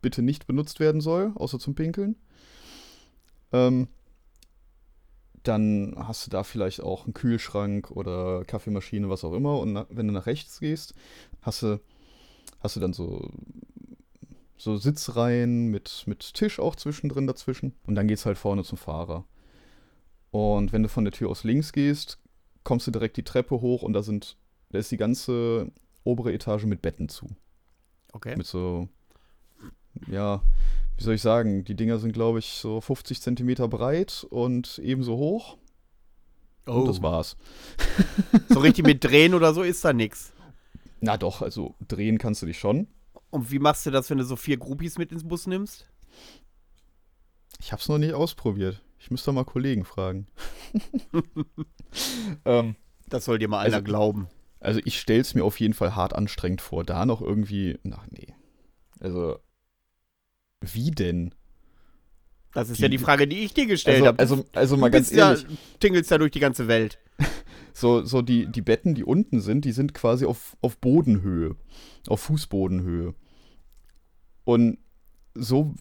bitte 0.01 0.21
nicht 0.21 0.47
benutzt 0.47 0.79
werden 0.79 1.01
soll, 1.01 1.31
außer 1.36 1.59
zum 1.59 1.75
Pinkeln. 1.75 2.15
Ähm, 3.51 3.88
dann 5.43 5.95
hast 5.97 6.25
du 6.25 6.31
da 6.31 6.43
vielleicht 6.43 6.81
auch 6.81 7.05
einen 7.05 7.13
Kühlschrank 7.13 7.91
oder 7.91 8.43
Kaffeemaschine, 8.45 9.09
was 9.09 9.24
auch 9.24 9.33
immer. 9.33 9.59
Und 9.59 9.86
wenn 9.89 10.07
du 10.07 10.13
nach 10.13 10.25
rechts 10.25 10.59
gehst, 10.59 10.93
hast 11.41 11.63
du, 11.63 11.79
hast 12.59 12.75
du 12.75 12.79
dann 12.79 12.93
so, 12.93 13.29
so 14.57 14.75
Sitzreihen 14.75 15.67
mit, 15.67 16.03
mit 16.05 16.33
Tisch 16.33 16.59
auch 16.59 16.75
zwischendrin 16.75 17.27
dazwischen. 17.27 17.74
Und 17.86 17.95
dann 17.95 18.07
geht 18.07 18.17
es 18.17 18.25
halt 18.25 18.38
vorne 18.38 18.63
zum 18.63 18.77
Fahrer. 18.77 19.25
Und 20.31 20.74
wenn 20.74 20.83
du 20.83 20.89
von 20.89 21.05
der 21.05 21.13
Tür 21.13 21.29
aus 21.29 21.45
links 21.45 21.71
gehst, 21.71 22.19
kommst 22.63 22.88
du 22.88 22.91
direkt 22.91 23.15
die 23.15 23.24
Treppe 23.24 23.62
hoch 23.62 23.83
und 23.83 23.93
da 23.93 24.03
sind, 24.03 24.36
da 24.69 24.79
ist 24.79 24.91
die 24.91 24.97
ganze 24.97 25.71
obere 26.03 26.33
Etage 26.33 26.65
mit 26.65 26.81
Betten 26.81 27.07
zu. 27.07 27.29
Okay. 28.13 28.35
Mit 28.35 28.47
so, 28.47 28.87
ja, 30.07 30.41
wie 30.97 31.03
soll 31.03 31.15
ich 31.15 31.21
sagen, 31.21 31.63
die 31.63 31.75
Dinger 31.75 31.99
sind, 31.99 32.13
glaube 32.13 32.39
ich, 32.39 32.53
so 32.53 32.81
50 32.81 33.21
Zentimeter 33.21 33.67
breit 33.67 34.25
und 34.29 34.79
ebenso 34.79 35.17
hoch. 35.17 35.57
Oh. 36.65 36.71
Und 36.73 36.87
das 36.87 37.01
war's. 37.01 37.37
So 38.49 38.59
richtig 38.59 38.85
mit 38.85 39.03
Drehen 39.03 39.33
oder 39.33 39.53
so 39.53 39.61
ist 39.61 39.83
da 39.85 39.93
nichts. 39.93 40.33
Na 40.99 41.17
doch, 41.17 41.41
also 41.41 41.75
drehen 41.87 42.17
kannst 42.17 42.41
du 42.41 42.45
dich 42.45 42.57
schon. 42.57 42.87
Und 43.29 43.51
wie 43.51 43.59
machst 43.59 43.85
du 43.85 43.91
das, 43.91 44.09
wenn 44.09 44.17
du 44.17 44.23
so 44.23 44.35
vier 44.35 44.57
Groupies 44.57 44.97
mit 44.97 45.11
ins 45.11 45.27
Bus 45.27 45.47
nimmst? 45.47 45.87
Ich 47.59 47.71
hab's 47.71 47.87
noch 47.87 47.97
nicht 47.97 48.13
ausprobiert. 48.13 48.81
Ich 48.99 49.11
müsste 49.11 49.31
mal 49.31 49.45
Kollegen 49.45 49.85
fragen. 49.85 50.27
ähm, 52.45 52.75
das 53.07 53.25
soll 53.25 53.37
dir 53.37 53.47
mal 53.47 53.59
einer 53.59 53.75
also, 53.75 53.83
glauben. 53.83 54.27
Also 54.59 54.79
ich 54.85 54.99
stell's 54.99 55.33
mir 55.35 55.43
auf 55.43 55.59
jeden 55.59 55.73
Fall 55.73 55.95
hart 55.95 56.13
anstrengend 56.13 56.61
vor. 56.61 56.83
Da 56.83 57.05
noch 57.05 57.21
irgendwie, 57.21 57.79
ach 57.91 58.07
nee. 58.09 58.33
Also 58.99 59.39
wie 60.61 60.91
denn? 60.91 61.33
Das 62.53 62.69
ist 62.69 62.77
die, 62.77 62.83
ja 62.83 62.89
die 62.89 62.97
Frage, 62.97 63.27
die 63.27 63.39
ich 63.39 63.53
dir 63.53 63.67
gestellt 63.67 63.97
also, 63.97 64.07
habe. 64.07 64.19
Also, 64.19 64.45
also 64.53 64.77
mal 64.77 64.89
ganz 64.89 65.11
ehrlich. 65.11 65.43
Ja, 65.43 65.49
tingelst 65.79 66.09
ja 66.09 66.17
durch 66.17 66.31
die 66.31 66.39
ganze 66.39 66.67
Welt. 66.67 66.99
So, 67.73 68.03
so 68.03 68.23
die, 68.23 68.47
die 68.47 68.63
Betten, 68.63 68.95
die 68.95 69.03
unten 69.03 69.39
sind, 69.39 69.63
die 69.63 69.71
sind 69.71 69.93
quasi 69.93 70.25
auf, 70.25 70.57
auf 70.61 70.79
Bodenhöhe. 70.79 71.55
Auf 72.07 72.21
Fußbodenhöhe. 72.21 73.13
Und 74.45 74.79
so, 75.38 75.75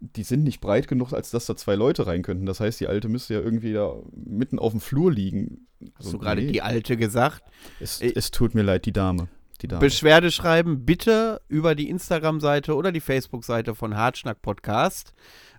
die 0.00 0.22
sind 0.22 0.44
nicht 0.44 0.60
breit 0.60 0.88
genug, 0.88 1.12
als 1.12 1.30
dass 1.30 1.46
da 1.46 1.56
zwei 1.56 1.74
Leute 1.74 2.06
rein 2.06 2.22
könnten. 2.22 2.46
Das 2.46 2.60
heißt, 2.60 2.80
die 2.80 2.86
Alte 2.86 3.08
müsste 3.08 3.34
ja 3.34 3.40
irgendwie 3.40 3.72
da 3.72 3.94
mitten 4.14 4.58
auf 4.58 4.72
dem 4.72 4.80
Flur 4.80 5.12
liegen. 5.12 5.66
Hast 5.98 6.12
du 6.12 6.18
gerade 6.18 6.46
die 6.46 6.62
Alte 6.62 6.96
gesagt? 6.96 7.42
Es, 7.80 8.00
es 8.00 8.30
tut 8.30 8.54
mir 8.54 8.62
leid, 8.62 8.86
die 8.86 8.92
Dame. 8.92 9.28
Die 9.62 9.68
Dame. 9.68 9.80
Beschwerde 9.80 10.30
schreiben 10.30 10.84
bitte 10.84 11.40
über 11.48 11.74
die 11.74 11.88
Instagram-Seite 11.88 12.74
oder 12.74 12.92
die 12.92 13.00
Facebook-Seite 13.00 13.74
von 13.74 13.96
Hartschnack 13.96 14.42
Podcast. 14.42 15.14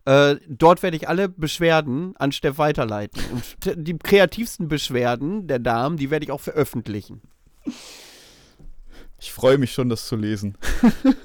Äh, 0.06 0.38
dort 0.48 0.84
werde 0.84 0.98
ich 0.98 1.10
alle 1.10 1.30
Beschwerden 1.30 2.16
an 2.18 2.32
Steff 2.32 2.58
weiterleiten. 2.58 3.22
Und 3.32 3.58
die 3.88 3.98
kreativsten 3.98 4.68
Beschwerden 4.68 5.48
der 5.48 5.60
Damen, 5.60 5.98
die 5.98 6.12
werde 6.12 6.26
ich 6.26 6.32
auch 6.32 6.42
veröffentlichen. 6.42 7.22
Ich 9.20 9.32
freue 9.32 9.58
mich 9.58 9.72
schon, 9.72 9.90
das 9.90 10.08
zu 10.08 10.16
lesen. 10.16 10.58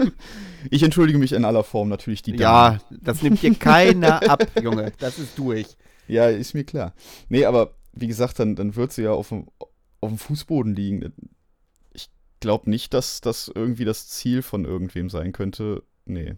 ich 0.70 0.82
entschuldige 0.82 1.18
mich 1.18 1.32
in 1.32 1.44
aller 1.44 1.62
Form 1.62 1.88
natürlich 1.88 2.22
die 2.22 2.36
Damen. 2.36 2.80
Ja, 2.90 2.98
das 3.02 3.22
nimmt 3.22 3.42
dir 3.42 3.54
keiner 3.54 4.22
ab, 4.30 4.50
Junge. 4.62 4.92
Das 4.98 5.18
ist 5.18 5.38
durch. 5.38 5.76
Ja, 6.08 6.28
ist 6.28 6.54
mir 6.54 6.64
klar. 6.64 6.94
Nee, 7.28 7.44
aber 7.44 7.74
wie 7.92 8.06
gesagt, 8.06 8.38
dann, 8.38 8.56
dann 8.56 8.76
wird 8.76 8.92
sie 8.92 9.02
ja 9.02 9.12
auf 9.12 9.28
dem, 9.28 9.46
auf 10.00 10.08
dem 10.08 10.18
Fußboden 10.18 10.74
liegen. 10.74 11.12
Ich 11.92 12.08
glaube 12.40 12.70
nicht, 12.70 12.94
dass 12.94 13.20
das 13.20 13.50
irgendwie 13.54 13.84
das 13.84 14.08
Ziel 14.08 14.42
von 14.42 14.64
irgendwem 14.64 15.10
sein 15.10 15.32
könnte. 15.32 15.82
Nee. 16.06 16.36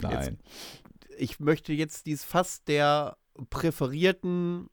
Nein. 0.00 0.38
Jetzt, 1.08 1.20
ich 1.20 1.40
möchte 1.40 1.72
jetzt 1.72 2.04
dies 2.04 2.22
Fass 2.22 2.64
der 2.64 3.16
präferierten 3.48 4.68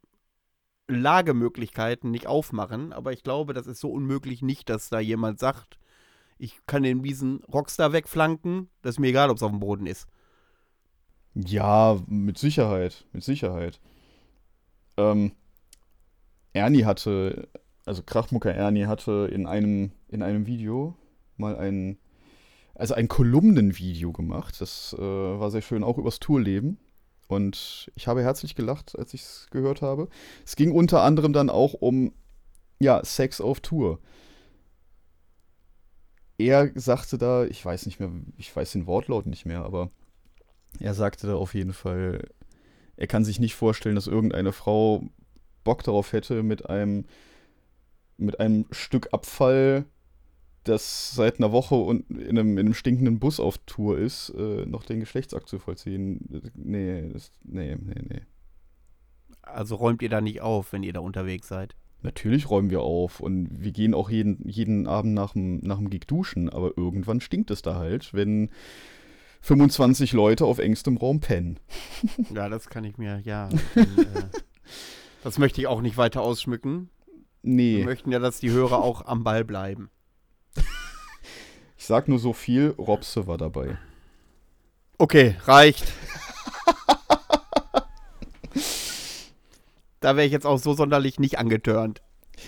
Lagemöglichkeiten 0.88 2.12
nicht 2.12 2.28
aufmachen, 2.28 2.94
aber 2.94 3.12
ich 3.12 3.24
glaube, 3.24 3.54
das 3.54 3.68
ist 3.68 3.80
so 3.80 3.92
unmöglich 3.92 4.42
nicht, 4.42 4.70
dass 4.70 4.90
da 4.90 5.00
jemand 5.00 5.40
sagt, 5.40 5.78
ich 6.38 6.60
kann 6.66 6.84
den 6.84 7.02
miesen 7.02 7.44
Rockstar 7.46 7.94
wegflanken, 7.94 8.70
das 8.82 8.96
ist 8.96 9.00
mir 9.00 9.08
egal, 9.08 9.30
ob 9.30 9.38
es 9.38 9.44
auf 9.44 9.52
dem 9.52 9.60
Boden 9.60 9.88
ist. 9.88 10.08
Ja, 11.34 12.00
mit 12.08 12.38
Sicherheit, 12.38 13.06
mit 13.12 13.24
Sicherheit. 13.24 13.80
Ähm, 14.98 15.34
Ernie 16.54 16.86
hatte, 16.86 17.48
also 17.86 18.02
Krachmucker 18.04 18.54
Ernie 18.54 18.86
hatte 18.86 19.30
in 19.32 19.46
einem, 19.46 19.92
in 20.08 20.24
einem 20.24 20.48
Video 20.48 20.96
mal 21.36 21.56
ein, 21.58 22.00
also 22.76 22.94
ein 22.94 23.08
Kolumnenvideo 23.08 24.12
gemacht. 24.12 24.60
Das 24.62 24.96
äh, 24.98 25.02
war 25.02 25.52
sehr 25.52 25.62
schön, 25.62 25.84
auch 25.84 25.98
übers 25.98 26.20
Tourleben. 26.20 26.80
Und 27.28 27.92
ich 27.96 28.08
habe 28.08 28.24
herzlich 28.24 28.56
gelacht, 28.56 28.98
als 28.98 29.14
ich 29.14 29.22
es 29.22 29.48
gehört 29.52 29.82
habe. 29.82 30.08
Es 30.46 30.56
ging 30.56 30.72
unter 30.72 31.02
anderem 31.02 31.34
dann 31.34 31.50
auch 31.50 31.74
um, 31.74 32.14
ja, 32.80 33.04
Sex 33.04 33.42
auf 33.42 33.60
Tour. 33.60 34.00
Er 36.38 36.72
sagte 36.76 37.18
da, 37.18 37.46
ich 37.46 37.64
weiß 37.64 37.86
nicht 37.86 38.00
mehr, 38.00 38.12
ich 38.38 38.56
weiß 38.56 38.72
den 38.72 38.88
Wortlaut 38.88 39.26
nicht 39.26 39.46
mehr, 39.46 39.64
aber 39.64 39.90
er 40.80 40.94
sagte 40.94 41.28
da 41.28 41.36
auf 41.36 41.54
jeden 41.54 41.74
Fall, 41.74 42.28
er 42.96 43.08
kann 43.08 43.26
sich 43.26 43.40
nicht 43.40 43.56
vorstellen, 43.56 43.96
dass 43.96 44.08
irgendeine 44.08 44.54
Frau 44.54 45.10
Bock 45.64 45.84
darauf 45.84 46.14
hätte, 46.14 46.44
mit 46.44 46.70
einem, 46.70 47.06
mit 48.18 48.40
einem 48.40 48.66
Stück 48.72 49.14
Abfall 49.14 49.86
das 50.68 51.16
seit 51.16 51.40
einer 51.40 51.52
Woche 51.52 51.76
und 51.76 52.10
in 52.10 52.38
einem, 52.38 52.58
in 52.58 52.68
einem 52.68 52.74
stinkenden 52.74 53.20
Bus 53.20 53.40
auf 53.40 53.58
Tour 53.60 53.98
ist, 53.98 54.30
äh, 54.38 54.66
noch 54.66 54.84
den 54.84 55.00
Geschlechtsakt 55.00 55.48
zu 55.48 55.60
vollziehen. 55.60 56.52
Nee, 56.56 57.10
das, 57.12 57.32
nee, 57.44 57.76
nee, 57.76 58.02
nee. 58.08 58.22
Also 59.42 59.76
räumt 59.76 60.02
ihr 60.02 60.10
da 60.10 60.22
nicht 60.22 60.42
auf, 60.42 60.74
wenn 60.74 60.84
ihr 60.84 60.94
da 60.94 61.00
unterwegs 61.00 61.48
seid? 61.48 61.76
Natürlich 62.02 62.50
räumen 62.50 62.70
wir 62.70 62.82
auf 62.82 63.20
und 63.20 63.50
wir 63.64 63.72
gehen 63.72 63.94
auch 63.94 64.10
jeden, 64.10 64.48
jeden 64.48 64.88
Abend 64.88 65.14
nach 65.14 65.34
dem, 65.34 65.60
nach 65.60 65.78
dem 65.78 65.90
Gig 65.90 66.06
duschen, 66.06 66.50
aber 66.50 66.78
irgendwann 66.78 67.22
stinkt 67.22 67.50
es 67.50 67.64
da 67.64 67.76
halt, 67.76 68.14
wenn 68.14 68.50
25 69.42 70.14
Leute 70.14 70.46
auf 70.46 70.60
engstem 70.60 70.98
Raum 70.98 71.20
pennen. 71.20 71.60
Ja, 72.34 72.50
das 72.50 72.70
kann 72.70 72.84
ich 72.84 72.98
mir, 72.98 73.20
ja. 73.24 73.50
Dann, 73.74 73.86
äh, 73.98 74.30
das 75.24 75.40
möchte 75.40 75.62
ich 75.62 75.68
auch 75.68 75.82
nicht 75.82 75.98
weiter 75.98 76.22
ausschmücken. 76.22 76.90
Nee. 77.42 77.78
Wir 77.78 77.86
möchten 77.86 78.12
ja, 78.12 78.20
dass 78.20 78.40
die 78.40 78.52
Hörer 78.52 78.84
auch 78.84 79.06
am 79.06 79.24
Ball 79.24 79.44
bleiben. 79.44 79.90
Ich 81.78 81.86
sag 81.86 82.08
nur 82.08 82.20
so 82.20 82.34
viel, 82.34 82.70
Robse 82.78 83.28
war 83.28 83.38
dabei. 83.38 83.78
Okay, 84.98 85.36
reicht. 85.46 85.86
da 90.00 90.16
wäre 90.16 90.26
ich 90.26 90.32
jetzt 90.32 90.46
auch 90.46 90.58
so 90.58 90.74
sonderlich 90.74 91.20
nicht 91.20 91.38
angetörnt. 91.38 92.02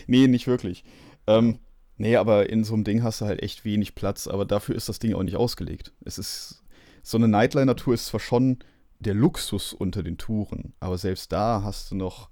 Nee, 0.08 0.28
nicht 0.28 0.48
wirklich. 0.48 0.84
Ähm, 1.28 1.60
nee, 1.98 2.16
aber 2.16 2.50
in 2.50 2.64
so 2.64 2.74
einem 2.74 2.84
Ding 2.84 3.04
hast 3.04 3.22
du 3.22 3.26
halt 3.26 3.44
echt 3.44 3.66
wenig 3.66 3.96
Platz, 3.96 4.28
aber 4.28 4.46
dafür 4.46 4.76
ist 4.76 4.90
das 4.90 5.00
Ding 5.00 5.14
auch 5.14 5.24
nicht 5.24 5.36
ausgelegt. 5.38 5.94
Es 6.04 6.18
ist, 6.18 6.64
so 7.04 7.18
eine 7.18 7.28
Nightliner-Tour 7.28 7.94
ist 7.94 8.08
zwar 8.08 8.20
schon 8.20 8.60
der 9.00 9.14
Luxus 9.14 9.74
unter 9.74 10.04
den 10.04 10.18
Touren, 10.18 10.74
aber 10.80 10.98
selbst 10.98 11.32
da 11.32 11.62
hast 11.64 11.92
du 11.92 11.96
noch 11.96 12.30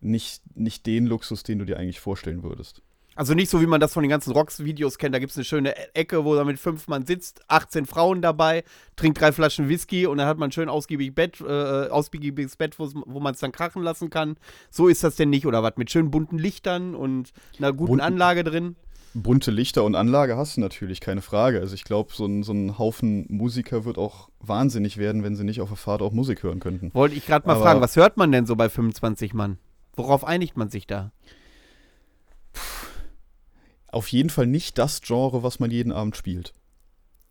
nicht, 0.00 0.42
nicht 0.56 0.86
den 0.86 1.06
Luxus, 1.06 1.42
den 1.42 1.58
du 1.58 1.64
dir 1.64 1.78
eigentlich 1.78 2.00
vorstellen 2.00 2.42
würdest. 2.42 2.82
Also 3.18 3.34
nicht 3.34 3.50
so, 3.50 3.60
wie 3.60 3.66
man 3.66 3.80
das 3.80 3.94
von 3.94 4.04
den 4.04 4.10
ganzen 4.10 4.32
Rocks-Videos 4.32 4.96
kennt. 4.96 5.12
Da 5.12 5.18
gibt 5.18 5.32
es 5.32 5.36
eine 5.36 5.44
schöne 5.44 5.76
e- 5.76 5.88
Ecke, 5.94 6.24
wo 6.24 6.36
da 6.36 6.44
mit 6.44 6.60
fünf 6.60 6.86
Mann 6.86 7.04
sitzt, 7.04 7.40
18 7.48 7.84
Frauen 7.84 8.22
dabei, 8.22 8.62
trinkt 8.94 9.20
drei 9.20 9.32
Flaschen 9.32 9.68
Whisky 9.68 10.06
und 10.06 10.18
dann 10.18 10.28
hat 10.28 10.38
man 10.38 10.50
ein 10.50 10.52
schön 10.52 10.68
ausgiebig 10.68 11.16
Bett, 11.16 11.40
äh, 11.40 11.88
ausgiebiges 11.88 12.54
Bett, 12.54 12.78
wo 12.78 13.18
man 13.18 13.34
es 13.34 13.40
dann 13.40 13.50
krachen 13.50 13.82
lassen 13.82 14.08
kann. 14.08 14.36
So 14.70 14.86
ist 14.86 15.02
das 15.02 15.16
denn 15.16 15.30
nicht, 15.30 15.46
oder 15.46 15.64
was? 15.64 15.72
Mit 15.78 15.90
schönen 15.90 16.12
bunten 16.12 16.38
Lichtern 16.38 16.94
und 16.94 17.32
einer 17.58 17.72
guten 17.72 17.88
Bunten, 17.88 18.04
Anlage 18.04 18.44
drin. 18.44 18.76
Bunte 19.14 19.50
Lichter 19.50 19.82
und 19.82 19.96
Anlage 19.96 20.36
hast 20.36 20.56
du 20.56 20.60
natürlich, 20.60 21.00
keine 21.00 21.20
Frage. 21.20 21.58
Also 21.58 21.74
ich 21.74 21.82
glaube, 21.82 22.12
so 22.14 22.24
ein, 22.24 22.44
so 22.44 22.52
ein 22.52 22.78
Haufen 22.78 23.26
Musiker 23.30 23.84
wird 23.84 23.98
auch 23.98 24.28
wahnsinnig 24.38 24.96
werden, 24.96 25.24
wenn 25.24 25.34
sie 25.34 25.42
nicht 25.42 25.60
auf 25.60 25.70
der 25.70 25.76
Fahrt 25.76 26.02
auch 26.02 26.12
Musik 26.12 26.44
hören 26.44 26.60
könnten. 26.60 26.94
Wollte 26.94 27.16
ich 27.16 27.26
gerade 27.26 27.48
mal 27.48 27.54
Aber 27.54 27.62
fragen, 27.64 27.80
was 27.80 27.96
hört 27.96 28.16
man 28.16 28.30
denn 28.30 28.46
so 28.46 28.54
bei 28.54 28.68
25 28.68 29.34
Mann? 29.34 29.58
Worauf 29.96 30.24
einigt 30.24 30.56
man 30.56 30.70
sich 30.70 30.86
da? 30.86 31.10
Auf 33.88 34.08
jeden 34.08 34.30
Fall 34.30 34.46
nicht 34.46 34.78
das 34.78 35.00
Genre, 35.00 35.42
was 35.42 35.60
man 35.60 35.70
jeden 35.70 35.92
Abend 35.92 36.16
spielt. 36.16 36.52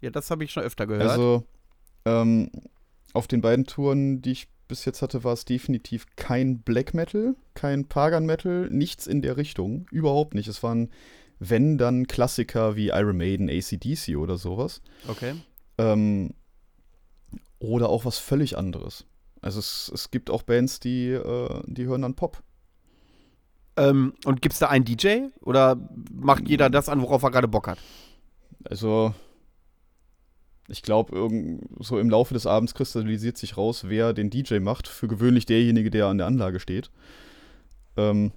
Ja, 0.02 0.10
das 0.10 0.32
habe 0.32 0.44
ich 0.44 0.52
schon 0.52 0.64
öfter 0.64 0.88
gehört. 0.88 1.10
Also, 1.10 1.44
ähm, 2.06 2.52
auf 3.14 3.28
den 3.28 3.42
beiden 3.42 3.66
Touren, 3.66 4.22
die 4.22 4.32
ich 4.32 4.48
bis 4.68 4.86
jetzt 4.86 5.02
hatte, 5.02 5.24
war 5.24 5.34
es 5.34 5.46
definitiv 5.46 6.06
kein 6.16 6.60
Black 6.62 6.94
Metal, 6.94 7.36
kein 7.54 7.88
Pagan 7.88 8.26
Metal, 8.26 8.68
nichts 8.70 9.08
in 9.08 9.22
der 9.22 9.38
Richtung. 9.38 9.88
Überhaupt 9.92 10.34
nicht. 10.34 10.48
Es 10.48 10.62
waren, 10.62 10.92
wenn 11.40 11.78
dann 11.78 12.08
Klassiker 12.08 12.76
wie 12.76 12.90
Iron 12.90 13.18
Maiden, 13.18 13.50
ACDC 13.50 14.18
oder 14.18 14.38
sowas. 14.38 14.82
Okay. 15.08 15.36
Ähm, 15.78 16.34
oder 17.60 17.90
auch 17.90 18.06
was 18.06 18.18
völlig 18.18 18.58
anderes. 18.58 19.06
Also 19.42 19.60
es, 19.60 19.92
es 19.94 20.12
gibt 20.12 20.30
auch 20.30 20.44
Bands, 20.44 20.80
die, 20.80 21.10
äh, 21.12 21.62
die 21.66 21.86
hören 21.86 22.02
dann 22.02 22.16
Pop. 22.16 22.44
Ähm, 23.78 24.14
und 24.26 24.42
gibt 24.42 24.54
es 24.54 24.60
da 24.60 24.68
einen 24.68 24.86
DJ 24.86 25.28
oder 25.42 25.78
macht 26.12 26.50
jeder 26.50 26.70
das 26.70 26.90
an, 26.90 27.02
worauf 27.02 27.24
er 27.24 27.32
gerade 27.32 27.48
Bock 27.48 27.68
hat? 27.68 27.78
Also, 28.66 29.14
ich 30.68 30.82
glaube, 30.82 31.60
so 31.80 32.00
im 32.00 32.10
Laufe 32.10 32.34
des 32.34 32.48
Abends 32.48 32.74
kristallisiert 32.74 33.38
sich 33.38 33.56
raus, 33.56 33.86
wer 33.88 34.14
den 34.14 34.30
DJ 34.30 34.60
macht. 34.60 34.88
Für 34.88 35.08
gewöhnlich 35.08 35.46
derjenige, 35.46 35.92
der 35.92 36.08
an 36.08 36.18
der 36.18 36.28
Anlage 36.28 36.60
steht. 36.60 36.90
Ähm, 37.96 38.32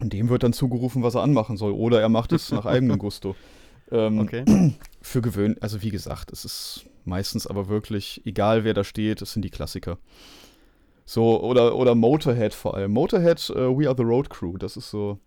und 0.00 0.12
dem 0.12 0.28
wird 0.28 0.42
dann 0.42 0.52
zugerufen, 0.52 1.02
was 1.02 1.14
er 1.14 1.22
anmachen 1.22 1.56
soll. 1.56 1.72
Oder 1.72 2.00
er 2.00 2.10
macht 2.10 2.32
es 2.32 2.50
nach 2.52 2.66
eigenem 2.66 2.98
Gusto. 2.98 3.34
Ähm, 3.90 4.18
okay. 4.18 4.44
Für 5.00 5.22
gewöhnlich, 5.22 5.62
also 5.62 5.82
wie 5.82 5.90
gesagt, 5.90 6.32
es 6.32 6.44
ist 6.44 6.86
meistens 7.04 7.46
aber 7.46 7.68
wirklich, 7.68 8.20
egal 8.24 8.64
wer 8.64 8.74
da 8.74 8.84
steht, 8.84 9.22
es 9.22 9.32
sind 9.32 9.42
die 9.42 9.50
Klassiker. 9.50 9.98
So, 11.08 11.40
oder, 11.40 11.76
oder 11.76 11.94
Motorhead 11.94 12.52
vor 12.52 12.74
allem. 12.74 12.92
Motorhead, 12.92 13.48
uh, 13.50 13.78
We 13.78 13.86
Are 13.86 13.94
the 13.96 14.02
Road 14.02 14.28
Crew, 14.28 14.58
das 14.58 14.76
ist 14.76 14.90
so. 14.90 15.20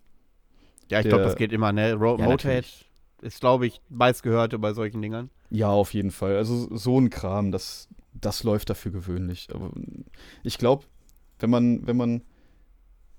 Ja, 0.90 1.00
ich 1.00 1.08
glaube, 1.08 1.24
das 1.24 1.36
geht 1.36 1.52
immer, 1.52 1.72
ne? 1.72 1.94
Ro 1.94 2.18
ja, 2.18 2.26
Motorhead 2.26 2.64
natürlich. 2.64 2.90
ist, 3.22 3.40
glaube 3.40 3.66
ich, 3.66 3.80
meistgehörte 3.88 4.58
bei 4.58 4.74
solchen 4.74 5.00
Dingern. 5.00 5.30
Ja, 5.48 5.70
auf 5.70 5.94
jeden 5.94 6.10
Fall. 6.10 6.36
Also 6.36 6.68
so 6.76 7.00
ein 7.00 7.08
Kram, 7.08 7.50
das, 7.50 7.88
das 8.12 8.44
läuft 8.44 8.68
dafür 8.68 8.92
gewöhnlich. 8.92 9.48
Aber 9.54 9.72
ich 10.42 10.58
glaube, 10.58 10.84
wenn 11.38 11.48
man, 11.48 11.86
wenn 11.86 11.96
man 11.96 12.22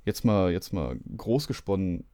jetzt 0.06 0.24
mal, 0.24 0.52
jetzt 0.52 0.72
mal 0.72 1.00
groß 1.18 1.48
gesponnen 1.48 2.06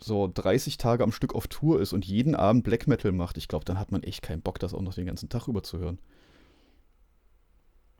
so 0.00 0.30
30 0.32 0.78
Tage 0.78 1.02
am 1.02 1.12
Stück 1.12 1.34
auf 1.34 1.48
Tour 1.48 1.80
ist 1.80 1.92
und 1.92 2.04
jeden 2.04 2.34
Abend 2.34 2.64
Black 2.64 2.86
Metal 2.86 3.12
macht, 3.12 3.36
ich 3.36 3.48
glaube, 3.48 3.64
dann 3.64 3.78
hat 3.78 3.92
man 3.92 4.02
echt 4.02 4.22
keinen 4.22 4.42
Bock, 4.42 4.58
das 4.58 4.74
auch 4.74 4.82
noch 4.82 4.94
den 4.94 5.06
ganzen 5.06 5.28
Tag 5.28 5.48
über 5.48 5.62
zu 5.62 5.78
hören. 5.78 5.98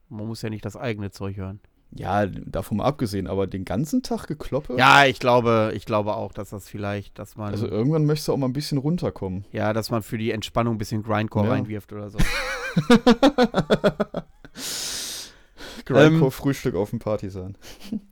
Man 0.09 0.27
muss 0.27 0.43
ja 0.43 0.51
nicht 0.51 0.65
das 0.65 0.77
eigene 0.77 1.11
Zeug 1.11 1.37
hören. 1.37 1.61
Ja, 1.91 2.27
davon 2.27 2.79
mal 2.79 2.85
abgesehen, 2.85 3.27
aber 3.27 3.47
den 3.47 3.65
ganzen 3.65 4.03
Tag 4.03 4.27
gekloppe? 4.27 4.77
Ja, 4.77 5.07
ich 5.07 5.21
glaube, 5.21 5.73
ich 5.75 5.87
glaube 5.87 6.15
auch, 6.17 6.33
dass 6.33 6.51
das 6.51 6.69
vielleicht, 6.69 7.19
dass 7.19 7.37
man. 7.37 7.51
Also 7.51 7.67
irgendwann 7.67 8.05
möchtest 8.05 8.29
du 8.29 8.35
auch 8.35 8.37
mal 8.37 8.47
ein 8.47 8.53
bisschen 8.53 8.77
runterkommen. 8.79 9.47
Ja, 9.53 9.73
dass 9.73 9.91
man 9.91 10.03
für 10.03 10.19
die 10.19 10.31
Entspannung 10.31 10.75
ein 10.75 10.79
bisschen 10.79 11.03
Grindcore 11.03 11.47
ja. 11.47 11.53
reinwirft 11.53 11.93
oder 11.93 12.11
so. 12.11 12.19
Grindcore-Frühstück 15.87 16.75
ähm, 16.75 16.81
auf 16.81 16.91
dem 16.91 16.99
Partisan. 16.99 17.57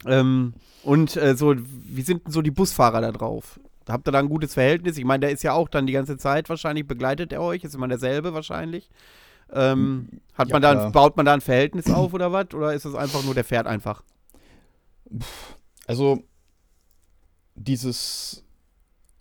Ähm, 0.06 0.54
und 0.82 1.16
äh, 1.16 1.36
so, 1.36 1.54
wie 1.56 2.02
sind 2.02 2.24
denn 2.24 2.32
so 2.32 2.40
die 2.40 2.50
Busfahrer 2.50 3.02
da 3.02 3.12
drauf? 3.12 3.60
Habt 3.88 4.08
ihr 4.08 4.12
da 4.12 4.18
ein 4.18 4.28
gutes 4.30 4.54
Verhältnis? 4.54 4.96
Ich 4.96 5.04
meine, 5.04 5.20
der 5.20 5.30
ist 5.30 5.42
ja 5.42 5.52
auch 5.52 5.68
dann 5.68 5.86
die 5.86 5.92
ganze 5.92 6.16
Zeit 6.16 6.48
wahrscheinlich, 6.48 6.86
begleitet 6.86 7.32
er 7.32 7.42
euch, 7.42 7.62
ist 7.62 7.74
immer 7.74 7.88
derselbe 7.88 8.32
wahrscheinlich. 8.34 8.88
Ähm, 9.52 10.08
hat 10.34 10.48
Ja, 10.48 10.54
man 10.54 10.62
da, 10.62 10.90
baut 10.90 11.16
man 11.16 11.26
da 11.26 11.34
ein 11.34 11.40
Verhältnis 11.40 11.90
auf 11.90 12.12
oder 12.12 12.32
was? 12.32 12.52
Oder 12.52 12.74
ist 12.74 12.84
das 12.84 12.94
einfach 12.94 13.24
nur, 13.24 13.34
der 13.34 13.44
fährt 13.44 13.66
einfach? 13.66 14.02
Also, 15.86 16.24
dieses. 17.54 18.44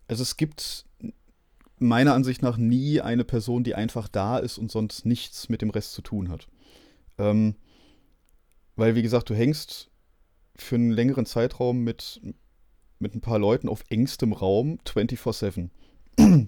Also, 0.08 0.24
es 0.24 0.38
gibt 0.38 0.86
meiner 1.78 2.14
Ansicht 2.14 2.42
nach 2.42 2.58
nie 2.58 3.02
eine 3.02 3.24
Person, 3.24 3.64
die 3.64 3.76
einfach 3.76 4.08
da 4.08 4.38
ist 4.38 4.58
und 4.58 4.72
sonst 4.72 5.06
nichts 5.06 5.50
mit 5.50 5.62
dem 5.62 5.70
Rest 5.70 5.94
zu 5.94 6.02
tun 6.02 6.30
hat. 6.30 6.48
Ähm, 7.18 7.56
weil, 8.76 8.96
wie 8.96 9.02
gesagt, 9.02 9.30
du 9.30 9.36
hängst 9.36 9.90
für 10.56 10.76
einen 10.76 10.92
längeren 10.92 11.26
Zeitraum 11.26 11.84
mit, 11.84 12.22
mit 13.00 13.16
ein 13.16 13.22
paar 13.22 13.40
Leuten 13.40 13.70
auf 13.70 13.84
engstem 13.90 14.34
Raum 14.34 14.80
24-7. 14.86 15.70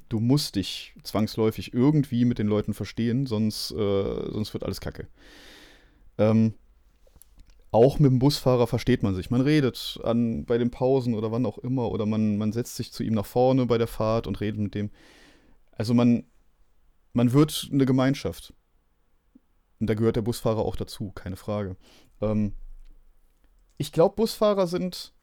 Du 0.09 0.19
musst 0.19 0.55
dich 0.55 0.93
zwangsläufig 1.03 1.73
irgendwie 1.73 2.25
mit 2.25 2.39
den 2.39 2.47
Leuten 2.47 2.73
verstehen, 2.73 3.25
sonst, 3.25 3.71
äh, 3.71 4.31
sonst 4.31 4.53
wird 4.53 4.63
alles 4.63 4.81
kacke. 4.81 5.07
Ähm, 6.17 6.53
auch 7.71 7.99
mit 7.99 8.11
dem 8.11 8.19
Busfahrer 8.19 8.65
versteht 8.67 9.03
man 9.03 9.13
sich. 9.13 9.29
Man 9.29 9.41
redet 9.41 9.99
an, 10.03 10.45
bei 10.45 10.57
den 10.57 10.71
Pausen 10.71 11.13
oder 11.13 11.31
wann 11.31 11.45
auch 11.45 11.57
immer 11.57 11.91
oder 11.91 12.05
man, 12.05 12.37
man 12.37 12.53
setzt 12.53 12.75
sich 12.77 12.91
zu 12.91 13.03
ihm 13.03 13.13
nach 13.13 13.25
vorne 13.25 13.65
bei 13.65 13.77
der 13.77 13.87
Fahrt 13.87 14.25
und 14.25 14.39
redet 14.39 14.59
mit 14.59 14.73
dem. 14.73 14.89
Also 15.73 15.93
man, 15.93 16.23
man 17.13 17.33
wird 17.33 17.69
eine 17.71 17.85
Gemeinschaft. 17.85 18.53
Und 19.79 19.87
da 19.87 19.93
gehört 19.93 20.15
der 20.15 20.21
Busfahrer 20.21 20.59
auch 20.59 20.75
dazu, 20.75 21.11
keine 21.11 21.35
Frage. 21.35 21.75
Ähm, 22.21 22.53
ich 23.77 23.91
glaube, 23.91 24.15
Busfahrer 24.15 24.65
sind, 24.65 25.13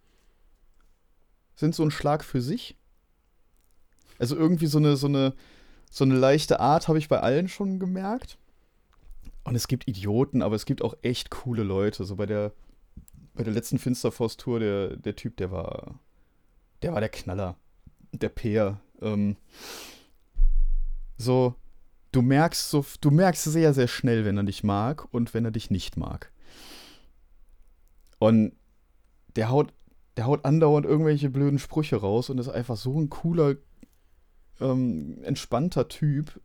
sind 1.56 1.74
so 1.74 1.82
ein 1.82 1.90
Schlag 1.90 2.22
für 2.24 2.40
sich. 2.40 2.76
Also 4.18 4.36
irgendwie 4.36 4.66
so 4.66 4.78
eine, 4.78 4.96
so 4.96 5.06
eine, 5.06 5.34
so 5.90 6.04
eine 6.04 6.14
leichte 6.14 6.60
Art 6.60 6.88
habe 6.88 6.98
ich 6.98 7.08
bei 7.08 7.20
allen 7.20 7.48
schon 7.48 7.78
gemerkt. 7.78 8.38
Und 9.44 9.54
es 9.54 9.68
gibt 9.68 9.86
Idioten, 9.86 10.42
aber 10.42 10.56
es 10.56 10.64
gibt 10.64 10.82
auch 10.82 10.94
echt 11.02 11.30
coole 11.30 11.62
Leute. 11.62 12.04
So 12.04 12.16
bei 12.16 12.26
der, 12.26 12.52
bei 13.34 13.44
der 13.44 13.52
letzten 13.52 13.78
Finsterforce-Tour, 13.78 14.60
der, 14.60 14.96
der 14.96 15.16
Typ, 15.16 15.36
der 15.36 15.50
war, 15.50 16.00
der 16.82 16.92
war 16.92 17.00
der 17.00 17.10
Knaller. 17.10 17.56
Der 18.12 18.30
Peer. 18.30 18.80
Ähm, 19.02 19.36
so, 21.18 21.54
du 22.12 22.22
merkst 22.22 22.70
so, 22.70 22.84
du 23.00 23.10
merkst 23.10 23.44
sehr, 23.44 23.74
sehr 23.74 23.88
schnell, 23.88 24.24
wenn 24.24 24.36
er 24.36 24.44
dich 24.44 24.64
mag 24.64 25.12
und 25.12 25.34
wenn 25.34 25.44
er 25.44 25.50
dich 25.50 25.70
nicht 25.70 25.96
mag. 25.96 26.30
Und 28.18 28.52
der 29.36 29.50
haut, 29.50 29.72
der 30.16 30.26
haut 30.26 30.44
andauernd 30.44 30.86
irgendwelche 30.86 31.28
blöden 31.28 31.58
Sprüche 31.58 31.96
raus 31.96 32.30
und 32.30 32.38
ist 32.38 32.48
einfach 32.48 32.76
so 32.76 32.98
ein 32.98 33.10
cooler, 33.10 33.56
ähm, 34.60 35.22
entspannter 35.22 35.88
Typ. 35.88 36.40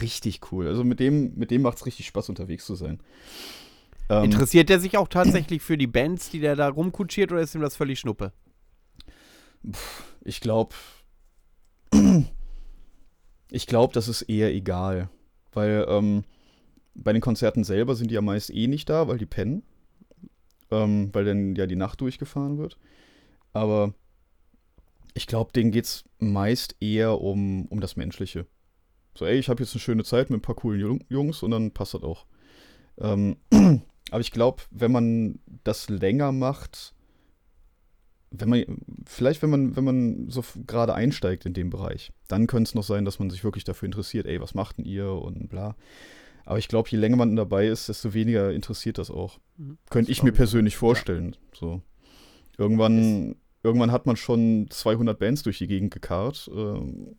Richtig 0.00 0.52
cool. 0.52 0.66
Also 0.66 0.84
mit 0.84 1.00
dem, 1.00 1.34
mit 1.36 1.50
dem 1.50 1.62
macht 1.62 1.78
es 1.78 1.86
richtig 1.86 2.06
Spaß, 2.06 2.28
unterwegs 2.28 2.66
zu 2.66 2.74
sein. 2.74 3.00
Ähm, 4.10 4.24
Interessiert 4.24 4.68
der 4.68 4.80
sich 4.80 4.96
auch 4.96 5.08
tatsächlich 5.08 5.62
für 5.62 5.78
die 5.78 5.86
Bands, 5.86 6.30
die 6.30 6.40
der 6.40 6.56
da 6.56 6.68
rumkutschiert, 6.68 7.32
oder 7.32 7.40
ist 7.40 7.54
ihm 7.54 7.60
das 7.60 7.76
völlig 7.76 8.00
Schnuppe? 8.00 8.32
ich 10.24 10.40
glaube, 10.40 10.74
ich 13.50 13.66
glaube, 13.66 13.92
das 13.92 14.08
ist 14.08 14.22
eher 14.22 14.52
egal. 14.54 15.08
Weil 15.52 15.86
ähm, 15.88 16.24
bei 16.94 17.12
den 17.12 17.22
Konzerten 17.22 17.64
selber 17.64 17.94
sind 17.94 18.10
die 18.10 18.14
ja 18.14 18.20
meist 18.20 18.50
eh 18.50 18.66
nicht 18.66 18.88
da, 18.88 19.08
weil 19.08 19.18
die 19.18 19.26
pennen. 19.26 19.62
Ähm, 20.70 21.08
weil 21.12 21.24
dann 21.24 21.54
ja 21.54 21.66
die 21.66 21.76
Nacht 21.76 22.00
durchgefahren 22.00 22.58
wird. 22.58 22.78
Aber 23.52 23.94
ich 25.14 25.26
glaube, 25.26 25.52
denen 25.52 25.70
geht 25.70 25.84
es 25.84 26.04
meist 26.18 26.76
eher 26.80 27.20
um, 27.20 27.66
um 27.66 27.80
das 27.80 27.96
Menschliche. 27.96 28.46
So, 29.16 29.26
ey, 29.26 29.38
ich 29.38 29.48
habe 29.48 29.62
jetzt 29.62 29.74
eine 29.74 29.80
schöne 29.80 30.04
Zeit 30.04 30.30
mit 30.30 30.38
ein 30.38 30.42
paar 30.42 30.54
coolen 30.54 30.80
Jung- 30.80 31.04
Jungs 31.08 31.42
und 31.42 31.50
dann 31.50 31.72
passt 31.72 31.94
das 31.94 32.02
auch. 32.02 32.26
Ähm, 32.98 33.36
aber 34.10 34.20
ich 34.20 34.30
glaube, 34.30 34.62
wenn 34.70 34.92
man 34.92 35.40
das 35.64 35.88
länger 35.88 36.32
macht, 36.32 36.94
wenn 38.30 38.48
man, 38.48 38.64
vielleicht 39.06 39.42
wenn 39.42 39.50
man, 39.50 39.76
wenn 39.76 39.84
man 39.84 40.30
so 40.30 40.44
gerade 40.66 40.94
einsteigt 40.94 41.46
in 41.46 41.54
dem 41.54 41.70
Bereich, 41.70 42.12
dann 42.28 42.46
könnte 42.46 42.68
es 42.68 42.74
noch 42.74 42.82
sein, 42.82 43.04
dass 43.04 43.18
man 43.18 43.30
sich 43.30 43.42
wirklich 43.42 43.64
dafür 43.64 43.86
interessiert, 43.86 44.26
ey, 44.26 44.40
was 44.40 44.54
macht 44.54 44.78
denn 44.78 44.84
ihr 44.84 45.10
und 45.10 45.48
bla. 45.48 45.76
Aber 46.44 46.58
ich 46.58 46.68
glaube, 46.68 46.88
je 46.90 46.98
länger 46.98 47.16
man 47.16 47.36
dabei 47.36 47.66
ist, 47.66 47.88
desto 47.88 48.14
weniger 48.14 48.52
interessiert 48.52 48.98
das 48.98 49.10
auch. 49.10 49.38
Mhm. 49.56 49.78
Könnte 49.90 50.10
ich 50.12 50.22
mir 50.22 50.32
persönlich 50.32 50.76
vorstellen. 50.76 51.36
So. 51.52 51.82
Irgendwann, 52.56 53.36
irgendwann 53.62 53.92
hat 53.92 54.06
man 54.06 54.16
schon 54.16 54.66
200 54.70 55.18
Bands 55.18 55.42
durch 55.42 55.58
die 55.58 55.66
Gegend 55.66 55.92
gekarrt. 55.92 56.50
Ähm, 56.52 57.16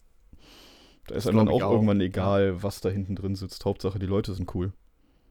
da 1.07 1.15
ist 1.15 1.25
Das 1.25 1.27
einem 1.27 1.45
dann 1.45 1.49
auch, 1.49 1.63
auch, 1.63 1.71
irgendwann 1.71 2.01
egal, 2.01 2.61
was 2.61 2.81
da 2.81 2.89
hinten 2.89 3.15
drin 3.15 3.35
sitzt. 3.35 3.65
Hauptsache, 3.65 3.99
die 3.99 4.05
Leute 4.05 4.33
sind 4.33 4.53
cool. 4.53 4.73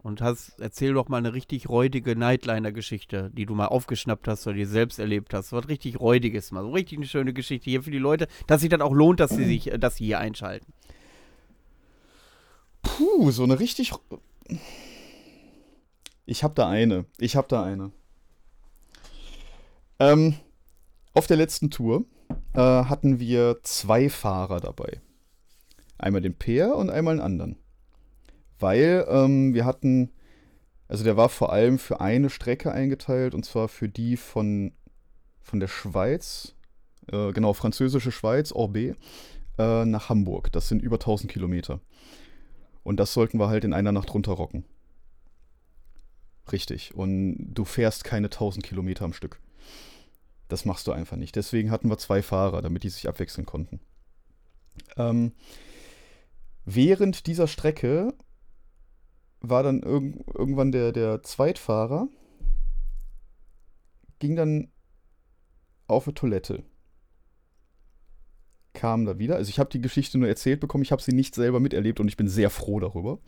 Und 0.02 0.20
hast, 0.20 0.60
erzähl 0.60 0.94
doch 0.94 1.08
mal 1.08 1.18
eine 1.18 1.34
richtig 1.34 1.68
räudige 1.68 2.14
Nightliner-Geschichte, 2.16 3.30
die 3.34 3.46
du 3.46 3.54
mal 3.54 3.66
aufgeschnappt 3.66 4.28
hast 4.28 4.46
oder 4.46 4.56
dir 4.56 4.66
selbst 4.66 4.98
erlebt 4.98 5.34
hast. 5.34 5.52
Was 5.52 5.68
richtig 5.68 6.00
räudiges 6.00 6.52
mal. 6.52 6.62
So 6.62 6.70
richtig 6.70 6.98
eine 6.98 7.06
schöne 7.06 7.32
Geschichte 7.32 7.68
hier 7.68 7.82
für 7.82 7.90
die 7.90 7.98
Leute, 7.98 8.28
dass 8.46 8.60
sich 8.60 8.70
dann 8.70 8.82
auch 8.82 8.92
lohnt, 8.92 9.20
dass 9.20 9.30
sie 9.30 9.44
sich, 9.44 9.72
äh, 9.72 9.78
dass 9.78 9.96
sie 9.96 10.06
hier 10.06 10.18
einschalten. 10.20 10.72
Puh, 12.82 13.30
so 13.30 13.42
eine 13.42 13.58
richtig. 13.58 13.92
Ich 16.26 16.44
hab 16.44 16.54
da 16.54 16.68
eine. 16.68 17.04
Ich 17.18 17.36
hab 17.36 17.48
da 17.48 17.64
eine. 17.64 17.90
Ähm, 19.98 20.34
auf 21.18 21.26
der 21.26 21.36
letzten 21.36 21.68
Tour 21.68 22.04
äh, 22.54 22.60
hatten 22.60 23.18
wir 23.18 23.58
zwei 23.64 24.08
Fahrer 24.08 24.60
dabei. 24.60 25.00
Einmal 25.98 26.20
den 26.20 26.34
Peer 26.34 26.76
und 26.76 26.90
einmal 26.90 27.14
einen 27.14 27.20
anderen. 27.20 27.56
Weil 28.60 29.04
ähm, 29.08 29.52
wir 29.52 29.64
hatten, 29.64 30.12
also 30.86 31.02
der 31.02 31.16
war 31.16 31.28
vor 31.28 31.52
allem 31.52 31.80
für 31.80 32.00
eine 32.00 32.30
Strecke 32.30 32.70
eingeteilt 32.70 33.34
und 33.34 33.44
zwar 33.44 33.66
für 33.66 33.88
die 33.88 34.16
von, 34.16 34.72
von 35.40 35.58
der 35.58 35.66
Schweiz, 35.66 36.54
äh, 37.10 37.32
genau, 37.32 37.52
französische 37.52 38.12
Schweiz, 38.12 38.52
Orbet, 38.52 38.96
äh, 39.58 39.84
nach 39.84 40.10
Hamburg. 40.10 40.52
Das 40.52 40.68
sind 40.68 40.80
über 40.82 41.00
1000 41.00 41.32
Kilometer. 41.32 41.80
Und 42.84 43.00
das 43.00 43.12
sollten 43.12 43.40
wir 43.40 43.48
halt 43.48 43.64
in 43.64 43.72
einer 43.72 43.90
Nacht 43.90 44.14
runterrocken. 44.14 44.64
Richtig. 46.52 46.94
Und 46.94 47.54
du 47.54 47.64
fährst 47.64 48.04
keine 48.04 48.28
1000 48.28 48.64
Kilometer 48.64 49.04
am 49.04 49.12
Stück. 49.12 49.40
Das 50.48 50.64
machst 50.64 50.86
du 50.86 50.92
einfach 50.92 51.16
nicht. 51.16 51.36
Deswegen 51.36 51.70
hatten 51.70 51.90
wir 51.90 51.98
zwei 51.98 52.22
Fahrer, 52.22 52.62
damit 52.62 52.82
die 52.82 52.88
sich 52.88 53.08
abwechseln 53.08 53.46
konnten. 53.46 53.80
Ähm, 54.96 55.32
während 56.64 57.26
dieser 57.26 57.46
Strecke 57.46 58.14
war 59.40 59.62
dann 59.62 59.82
irg 59.82 60.14
irgendwann 60.34 60.72
der, 60.72 60.92
der 60.92 61.22
Zweitfahrer, 61.22 62.08
ging 64.18 64.36
dann 64.36 64.72
auf 65.86 66.06
eine 66.06 66.14
Toilette. 66.14 66.64
Kam 68.72 69.06
da 69.06 69.18
wieder. 69.18 69.36
Also 69.36 69.50
ich 69.50 69.58
habe 69.58 69.70
die 69.70 69.80
Geschichte 69.80 70.18
nur 70.18 70.28
erzählt 70.28 70.60
bekommen, 70.60 70.82
ich 70.82 70.92
habe 70.92 71.02
sie 71.02 71.12
nicht 71.12 71.34
selber 71.34 71.60
miterlebt 71.60 72.00
und 72.00 72.08
ich 72.08 72.16
bin 72.16 72.28
sehr 72.28 72.50
froh 72.50 72.80
darüber. 72.80 73.18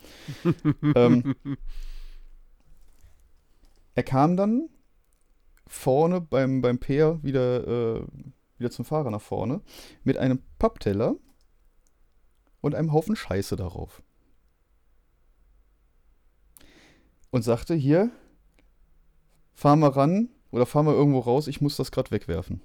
ähm, 0.94 1.34
er 3.94 4.02
kam 4.02 4.36
dann 4.36 4.68
vorne 5.70 6.20
beim, 6.20 6.60
beim 6.60 6.78
Peer 6.78 7.20
wieder, 7.22 7.66
äh, 7.66 8.02
wieder 8.58 8.70
zum 8.70 8.84
Fahrer 8.84 9.10
nach 9.10 9.20
vorne 9.20 9.62
mit 10.02 10.18
einem 10.18 10.42
Pappteller 10.58 11.14
und 12.60 12.74
einem 12.74 12.92
Haufen 12.92 13.14
Scheiße 13.14 13.54
darauf. 13.56 14.02
Und 17.30 17.42
sagte, 17.42 17.74
hier, 17.74 18.10
fahr 19.54 19.76
mal 19.76 19.90
ran 19.90 20.28
oder 20.50 20.66
fahr 20.66 20.82
mal 20.82 20.94
irgendwo 20.94 21.20
raus, 21.20 21.46
ich 21.46 21.60
muss 21.60 21.76
das 21.76 21.92
gerade 21.92 22.10
wegwerfen. 22.10 22.60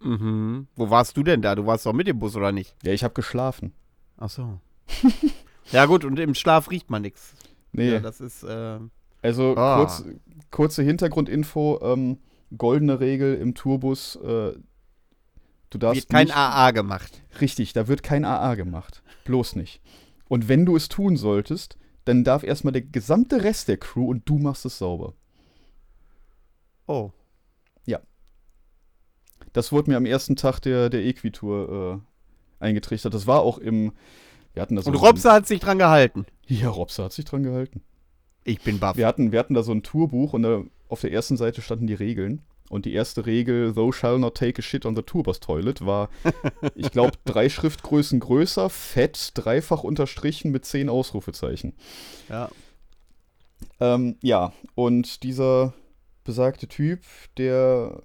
Mhm. 0.00 0.68
Wo 0.76 0.90
warst 0.90 1.16
du 1.16 1.22
denn 1.22 1.40
da? 1.40 1.54
Du 1.54 1.64
warst 1.64 1.86
doch 1.86 1.94
mit 1.94 2.06
dem 2.06 2.18
Bus, 2.18 2.36
oder 2.36 2.52
nicht? 2.52 2.76
Ja, 2.82 2.92
ich 2.92 3.02
habe 3.02 3.14
geschlafen. 3.14 3.72
Ach 4.18 4.28
so. 4.28 4.60
ja, 5.72 5.86
gut, 5.86 6.04
und 6.04 6.18
im 6.18 6.34
Schlaf 6.34 6.70
riecht 6.70 6.90
man 6.90 7.00
nichts. 7.00 7.34
Nee, 7.72 7.94
Ja, 7.94 8.00
das 8.00 8.20
ist, 8.20 8.42
äh, 8.42 8.78
also 9.24 9.56
Ah. 9.56 9.78
kurz, 9.78 10.04
kurze 10.50 10.82
Hintergrundinfo, 10.82 11.80
ähm, 11.82 12.18
goldene 12.56 13.00
Regel 13.00 13.34
im 13.36 13.54
Tourbus, 13.54 14.16
äh, 14.16 14.52
du 15.70 15.78
darfst 15.78 16.02
wird 16.02 16.10
kein 16.10 16.26
nicht, 16.26 16.36
AA 16.36 16.70
gemacht. 16.70 17.22
Richtig, 17.40 17.72
da 17.72 17.88
wird 17.88 18.02
kein 18.02 18.24
AA 18.24 18.54
gemacht. 18.54 19.02
Bloß 19.24 19.56
nicht. 19.56 19.80
Und 20.28 20.48
wenn 20.48 20.64
du 20.64 20.76
es 20.76 20.88
tun 20.88 21.16
solltest, 21.16 21.76
dann 22.04 22.22
darf 22.22 22.44
erstmal 22.44 22.72
der 22.72 22.82
gesamte 22.82 23.42
Rest 23.42 23.68
der 23.68 23.78
Crew 23.78 24.08
und 24.08 24.28
du 24.28 24.38
machst 24.38 24.64
es 24.64 24.78
sauber. 24.78 25.14
Oh. 26.86 27.10
Das 29.54 29.70
wurde 29.70 29.90
mir 29.90 29.96
am 29.96 30.04
ersten 30.04 30.36
Tag 30.36 30.60
der, 30.60 30.90
der 30.90 31.04
Equitour 31.04 32.02
äh, 32.60 32.64
eingetrichtert. 32.64 33.14
Das 33.14 33.26
war 33.26 33.40
auch 33.40 33.58
im. 33.58 33.92
Wir 34.52 34.62
hatten 34.62 34.76
das 34.76 34.86
Und 34.86 34.96
Robse 34.96 35.32
hat 35.32 35.46
sich 35.46 35.60
dran 35.60 35.78
gehalten. 35.78 36.26
Ja, 36.46 36.68
Robse 36.68 37.04
hat 37.04 37.12
sich 37.12 37.24
dran 37.24 37.44
gehalten. 37.44 37.82
Ich 38.44 38.60
bin 38.60 38.78
baff. 38.78 38.96
Wir 38.96 39.06
hatten, 39.06 39.32
wir 39.32 39.38
hatten 39.38 39.54
da 39.54 39.62
so 39.62 39.72
ein 39.72 39.82
Tourbuch 39.82 40.34
und 40.34 40.42
da 40.42 40.62
auf 40.88 41.00
der 41.00 41.12
ersten 41.12 41.36
Seite 41.36 41.62
standen 41.62 41.86
die 41.86 41.94
Regeln. 41.94 42.42
Und 42.70 42.86
die 42.86 42.94
erste 42.94 43.26
Regel, 43.26 43.74
thou 43.74 43.92
shall 43.92 44.18
not 44.18 44.36
take 44.36 44.58
a 44.58 44.62
shit 44.62 44.86
on 44.86 44.96
the 44.96 45.02
Tourbus 45.02 45.38
Toilet, 45.40 45.84
war, 45.84 46.08
ich 46.74 46.90
glaube, 46.90 47.12
drei 47.24 47.48
Schriftgrößen 47.48 48.20
größer, 48.20 48.70
fett, 48.70 49.32
dreifach 49.34 49.84
unterstrichen 49.84 50.50
mit 50.50 50.64
zehn 50.64 50.88
Ausrufezeichen. 50.88 51.74
Ja. 52.28 52.50
Ähm, 53.80 54.16
ja, 54.22 54.52
und 54.74 55.22
dieser 55.22 55.74
besagte 56.24 56.66
Typ, 56.66 57.00
der 57.36 58.02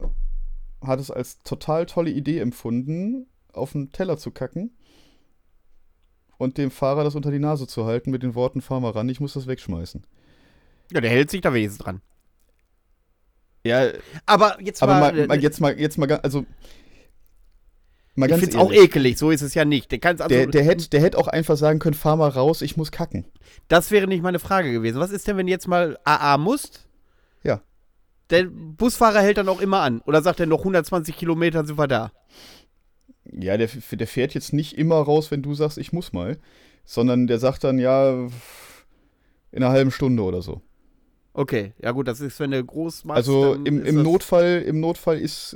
hat 0.81 0.99
es 0.99 1.09
als 1.09 1.41
total 1.43 1.85
tolle 1.85 2.11
Idee 2.11 2.39
empfunden, 2.39 3.27
auf 3.53 3.71
den 3.71 3.91
Teller 3.91 4.17
zu 4.17 4.31
kacken 4.31 4.71
und 6.37 6.57
dem 6.57 6.69
Fahrer 6.69 7.03
das 7.03 7.15
unter 7.15 7.31
die 7.31 7.39
Nase 7.39 7.65
zu 7.65 7.85
halten 7.85 8.11
mit 8.11 8.23
den 8.23 8.35
Worten, 8.35 8.61
fahr 8.61 8.81
mal 8.81 8.91
ran, 8.91 9.09
ich 9.09 9.19
muss 9.19 9.33
das 9.33 9.47
wegschmeißen. 9.47 10.03
Ja, 10.91 11.01
der 11.01 11.09
hält 11.09 11.29
sich 11.29 11.41
da 11.41 11.53
wenigstens 11.53 11.83
dran. 11.83 12.01
Ja, 13.63 13.89
Aber 14.25 14.57
jetzt 14.61 14.81
aber 14.81 14.99
mal, 14.99 15.13
mal, 15.13 15.27
mal, 15.27 15.41
jetzt 15.41 15.59
mal, 15.59 15.77
jetzt 15.79 15.97
mal, 15.97 16.11
also 16.11 16.45
mal 18.15 18.25
ich 18.25 18.29
ganz 18.31 18.39
find's 18.41 18.55
auch 18.55 18.71
ehrlich, 18.71 18.89
ekelig, 18.89 19.17
so 19.17 19.31
ist 19.31 19.41
es 19.41 19.53
ja 19.53 19.65
nicht. 19.65 19.91
Der 19.91 19.99
kann's 19.99 20.21
also, 20.21 20.33
der, 20.33 20.47
der 20.47 20.63
hätte 20.63 20.89
der 20.89 21.01
hätt 21.01 21.15
auch 21.15 21.27
einfach 21.27 21.57
sagen 21.57 21.79
können, 21.79 21.93
fahr 21.93 22.15
mal 22.15 22.29
raus, 22.29 22.61
ich 22.61 22.77
muss 22.77 22.91
kacken. 22.91 23.25
das 23.67 23.91
wäre 23.91 24.07
nicht 24.07 24.23
meine 24.23 24.39
Frage 24.39 24.71
gewesen. 24.71 24.99
Was 24.99 25.11
ist 25.11 25.27
denn, 25.27 25.37
wenn 25.37 25.45
du 25.45 25.51
jetzt 25.51 25.67
mal 25.67 25.99
AA 26.05 26.37
musst? 26.37 26.87
Ja. 27.43 27.61
Der 28.29 28.45
Busfahrer 28.45 29.21
hält 29.21 29.37
dann 29.37 29.49
auch 29.49 29.59
immer 29.59 29.81
an. 29.81 30.01
Oder 30.01 30.21
sagt 30.21 30.39
er, 30.39 30.45
noch 30.45 30.59
120 30.59 31.17
Kilometer 31.17 31.65
sind 31.65 31.77
wir 31.77 31.87
da? 31.87 32.11
Ja, 33.31 33.57
der, 33.57 33.69
der 33.91 34.07
fährt 34.07 34.33
jetzt 34.33 34.53
nicht 34.53 34.77
immer 34.77 34.95
raus, 34.95 35.31
wenn 35.31 35.41
du 35.41 35.53
sagst, 35.53 35.77
ich 35.77 35.93
muss 35.93 36.13
mal, 36.13 36.39
sondern 36.85 37.27
der 37.27 37.39
sagt 37.39 37.63
dann, 37.63 37.77
ja, 37.77 38.27
in 39.51 39.63
einer 39.63 39.69
halben 39.69 39.91
Stunde 39.91 40.23
oder 40.23 40.41
so. 40.41 40.61
Okay, 41.33 41.73
ja 41.81 41.91
gut, 41.91 42.07
das 42.07 42.21
ist, 42.21 42.39
wenn 42.39 42.51
du 42.51 42.63
groß 42.63 43.05
machst. 43.05 43.17
Also 43.17 43.53
im, 43.53 43.83
im 43.85 44.01
Notfall, 44.01 44.63
im 44.65 44.79
Notfall 44.79 45.19
ist, 45.19 45.55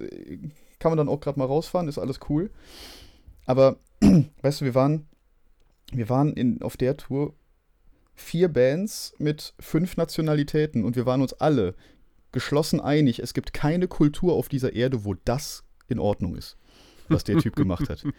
kann 0.79 0.91
man 0.91 0.97
dann 0.97 1.09
auch 1.09 1.19
gerade 1.19 1.39
mal 1.39 1.45
rausfahren, 1.45 1.87
ist 1.87 1.97
alles 1.97 2.19
cool. 2.29 2.51
Aber, 3.45 3.77
weißt 4.41 4.61
du, 4.61 4.65
wir 4.65 4.75
waren, 4.75 5.07
wir 5.91 6.09
waren 6.09 6.33
in, 6.33 6.61
auf 6.61 6.77
der 6.77 6.97
Tour 6.97 7.33
vier 8.15 8.47
Bands 8.47 9.13
mit 9.17 9.53
fünf 9.59 9.97
Nationalitäten 9.97 10.83
und 10.85 10.95
wir 10.95 11.05
waren 11.05 11.21
uns 11.21 11.33
alle 11.33 11.75
geschlossen 12.31 12.81
einig, 12.81 13.19
es 13.19 13.33
gibt 13.33 13.53
keine 13.53 13.87
Kultur 13.87 14.33
auf 14.33 14.49
dieser 14.49 14.73
Erde, 14.73 15.05
wo 15.05 15.15
das 15.25 15.63
in 15.87 15.99
Ordnung 15.99 16.35
ist, 16.35 16.57
was 17.07 17.23
der 17.23 17.37
Typ 17.37 17.55
gemacht 17.55 17.89
hat. 17.89 18.03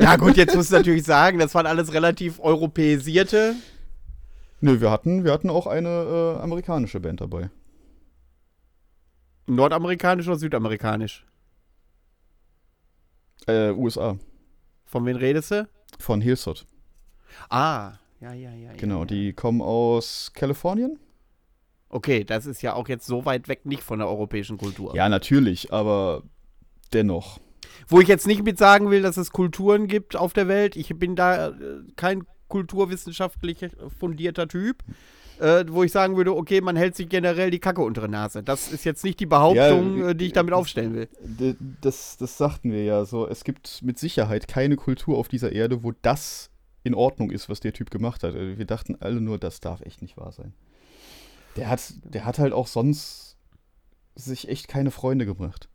Ja 0.00 0.16
gut, 0.16 0.36
jetzt 0.36 0.54
musst 0.54 0.70
du 0.70 0.76
natürlich 0.76 1.04
sagen, 1.04 1.38
das 1.38 1.54
waren 1.54 1.66
alles 1.66 1.92
relativ 1.92 2.40
europäisierte. 2.40 3.54
Nö, 4.60 4.80
wir 4.80 4.90
hatten, 4.90 5.24
wir 5.24 5.32
hatten 5.32 5.50
auch 5.50 5.66
eine 5.66 5.88
äh, 5.88 6.42
amerikanische 6.42 7.00
Band 7.00 7.20
dabei. 7.20 7.50
Nordamerikanisch 9.46 10.26
oder 10.26 10.36
südamerikanisch? 10.36 11.26
Äh, 13.46 13.70
USA. 13.70 14.18
Von 14.84 15.04
wen 15.06 15.16
redest 15.16 15.50
du? 15.50 15.68
Von 15.98 16.20
Hillsot. 16.20 16.66
Ah, 17.48 17.94
ja, 18.20 18.32
ja, 18.32 18.52
ja. 18.52 18.72
Genau, 18.76 18.96
ja, 18.96 19.00
ja. 19.00 19.06
die 19.06 19.32
kommen 19.32 19.60
aus 19.60 20.32
Kalifornien. 20.34 20.98
Okay, 21.88 22.24
das 22.24 22.46
ist 22.46 22.62
ja 22.62 22.74
auch 22.74 22.88
jetzt 22.88 23.06
so 23.06 23.24
weit 23.24 23.48
weg 23.48 23.66
nicht 23.66 23.82
von 23.82 24.00
der 24.00 24.08
europäischen 24.08 24.58
Kultur. 24.58 24.94
Ja, 24.96 25.08
natürlich, 25.08 25.72
aber 25.72 26.22
dennoch. 26.92 27.38
Wo 27.88 28.00
ich 28.00 28.08
jetzt 28.08 28.26
nicht 28.26 28.42
mit 28.42 28.58
sagen 28.58 28.90
will, 28.90 29.02
dass 29.02 29.16
es 29.16 29.30
Kulturen 29.30 29.86
gibt 29.86 30.16
auf 30.16 30.32
der 30.32 30.48
Welt. 30.48 30.76
Ich 30.76 30.88
bin 30.98 31.14
da 31.14 31.48
äh, 31.48 31.52
kein 31.94 32.24
kulturwissenschaftlich 32.48 33.58
fundierter 33.98 34.48
Typ. 34.48 34.82
Äh, 35.38 35.66
wo 35.68 35.82
ich 35.82 35.92
sagen 35.92 36.16
würde, 36.16 36.34
okay, 36.34 36.62
man 36.62 36.76
hält 36.76 36.96
sich 36.96 37.10
generell 37.10 37.50
die 37.50 37.58
Kacke 37.58 37.82
unter 37.82 38.06
die 38.06 38.12
Nase. 38.12 38.42
Das 38.42 38.72
ist 38.72 38.84
jetzt 38.84 39.04
nicht 39.04 39.20
die 39.20 39.26
Behauptung, 39.26 39.98
Ja, 39.98 40.08
äh, 40.08 40.14
die 40.14 40.26
ich 40.26 40.32
damit 40.32 40.54
aufstellen 40.54 40.94
will. 40.94 41.56
Das, 41.82 42.16
das 42.16 42.38
sagten 42.38 42.72
wir 42.72 42.84
ja 42.84 43.04
so. 43.04 43.28
Es 43.28 43.44
gibt 43.44 43.82
mit 43.82 43.98
Sicherheit 43.98 44.48
keine 44.48 44.76
Kultur 44.76 45.18
auf 45.18 45.28
dieser 45.28 45.52
Erde, 45.52 45.82
wo 45.82 45.92
das 46.00 46.50
in 46.84 46.94
Ordnung 46.94 47.30
ist, 47.30 47.50
was 47.50 47.60
der 47.60 47.74
Typ 47.74 47.90
gemacht 47.90 48.22
hat. 48.22 48.34
Also 48.34 48.56
Wir 48.56 48.64
dachten 48.64 48.96
alle 49.00 49.20
nur, 49.20 49.36
das 49.38 49.60
darf 49.60 49.82
echt 49.82 50.00
nicht 50.00 50.16
wahr 50.16 50.32
sein. 50.32 50.54
Der 51.56 51.68
hat, 51.68 51.82
der 52.04 52.24
hat 52.24 52.38
halt 52.38 52.54
auch 52.54 52.66
sonst 52.66 53.36
sich 54.14 54.48
echt 54.48 54.68
keine 54.68 54.90
Freunde 54.90 55.26
gemacht. 55.26 55.68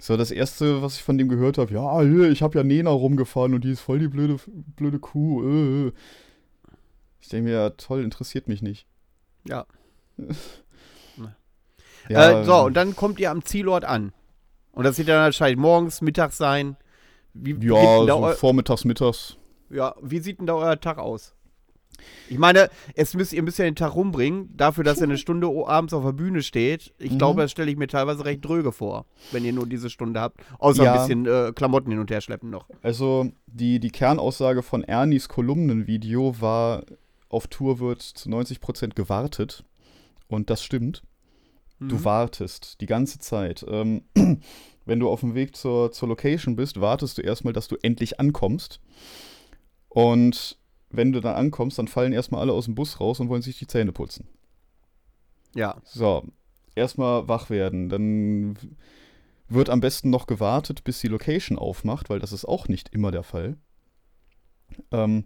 So, 0.00 0.16
das 0.16 0.30
erste, 0.30 0.82
was 0.82 0.96
ich 0.96 1.02
von 1.02 1.18
dem 1.18 1.28
gehört 1.28 1.56
habe, 1.56 1.72
ja, 1.72 2.02
ich 2.28 2.42
habe 2.42 2.58
ja 2.58 2.64
Nena 2.64 2.90
rumgefahren 2.90 3.54
und 3.54 3.64
die 3.64 3.72
ist 3.72 3.80
voll 3.80 4.00
die 4.00 4.08
blöde, 4.08 4.36
blöde 4.76 4.98
Kuh. 4.98 5.42
Äh. 5.42 5.86
äh. 5.88 5.92
Ich 7.20 7.28
denke 7.28 7.48
mir, 7.48 7.54
ja, 7.54 7.70
toll, 7.70 8.02
interessiert 8.02 8.48
mich 8.48 8.60
nicht. 8.60 8.86
Ja. 9.46 9.66
Ja, 12.08 12.40
äh, 12.40 12.44
so, 12.44 12.64
und 12.64 12.74
dann 12.74 12.94
kommt 12.94 13.18
ihr 13.18 13.30
am 13.30 13.44
Zielort 13.44 13.84
an. 13.84 14.12
Und 14.72 14.84
das 14.84 14.98
wird 14.98 15.08
dann 15.08 15.22
wahrscheinlich 15.22 15.58
morgens, 15.58 16.00
mittags 16.00 16.36
sein. 16.36 16.76
Wie, 17.32 17.56
ja, 17.66 18.06
so 18.06 18.28
vormittags, 18.36 18.84
mittags. 18.84 19.36
ja, 19.70 19.94
wie 20.02 20.18
sieht 20.20 20.38
denn 20.38 20.46
da 20.46 20.54
euer 20.54 20.78
Tag 20.78 20.98
aus? 20.98 21.34
Ich 22.28 22.38
meine, 22.38 22.68
es 22.94 23.14
müsst, 23.14 23.32
ihr 23.32 23.42
müsst 23.42 23.58
ja 23.58 23.64
den 23.64 23.76
Tag 23.76 23.94
rumbringen, 23.94 24.56
dafür, 24.56 24.84
dass 24.84 24.98
ihr 24.98 25.04
eine 25.04 25.18
Stunde 25.18 25.48
abends 25.66 25.92
auf 25.94 26.04
der 26.04 26.12
Bühne 26.12 26.42
steht. 26.42 26.92
Ich 26.98 27.12
Mhm. 27.12 27.18
glaube, 27.18 27.42
das 27.42 27.50
stelle 27.50 27.70
ich 27.70 27.76
mir 27.76 27.86
teilweise 27.88 28.24
recht 28.24 28.44
dröge 28.44 28.72
vor, 28.72 29.06
wenn 29.32 29.44
ihr 29.44 29.52
nur 29.52 29.66
diese 29.66 29.90
Stunde 29.90 30.20
habt. 30.20 30.40
Außer 30.58 30.84
Ja. 30.84 30.92
ein 30.92 30.98
bisschen 31.00 31.26
äh, 31.26 31.52
Klamotten 31.54 31.90
hin 31.90 32.00
und 32.00 32.10
her 32.10 32.20
schleppen 32.20 32.50
noch. 32.50 32.66
Also 32.82 33.30
die, 33.46 33.80
die 33.80 33.90
Kernaussage 33.90 34.62
von 34.62 34.84
Ernies 34.84 35.28
Kolumnenvideo 35.28 36.40
war, 36.40 36.84
auf 37.28 37.46
Tour 37.48 37.78
wird 37.80 38.02
zu 38.02 38.28
90% 38.28 38.94
gewartet. 38.94 39.64
Und 40.28 40.50
das 40.50 40.62
stimmt. 40.62 41.02
Du 41.80 41.96
Mhm. 41.96 42.04
wartest 42.04 42.80
die 42.80 42.86
ganze 42.86 43.18
Zeit. 43.18 43.64
Ähm, 43.68 44.04
wenn 44.86 45.00
du 45.00 45.08
auf 45.08 45.20
dem 45.20 45.34
Weg 45.34 45.56
zur, 45.56 45.90
zur 45.92 46.08
Location 46.08 46.56
bist, 46.56 46.80
wartest 46.80 47.18
du 47.18 47.22
erstmal, 47.22 47.52
dass 47.52 47.68
du 47.68 47.76
endlich 47.82 48.20
ankommst. 48.20 48.80
Und 49.88 50.58
wenn 50.96 51.12
du 51.12 51.20
dann 51.20 51.36
ankommst, 51.36 51.78
dann 51.78 51.88
fallen 51.88 52.12
erstmal 52.12 52.40
alle 52.40 52.52
aus 52.52 52.66
dem 52.66 52.74
Bus 52.74 53.00
raus 53.00 53.20
und 53.20 53.28
wollen 53.28 53.42
sich 53.42 53.58
die 53.58 53.66
Zähne 53.66 53.92
putzen. 53.92 54.28
Ja. 55.54 55.76
So, 55.84 56.26
erstmal 56.74 57.28
wach 57.28 57.50
werden. 57.50 57.88
Dann 57.88 58.58
wird 59.48 59.70
am 59.70 59.80
besten 59.80 60.10
noch 60.10 60.26
gewartet, 60.26 60.84
bis 60.84 61.00
die 61.00 61.08
Location 61.08 61.58
aufmacht, 61.58 62.10
weil 62.10 62.18
das 62.18 62.32
ist 62.32 62.44
auch 62.44 62.68
nicht 62.68 62.88
immer 62.90 63.10
der 63.10 63.22
Fall. 63.22 63.56
Ähm, 64.90 65.24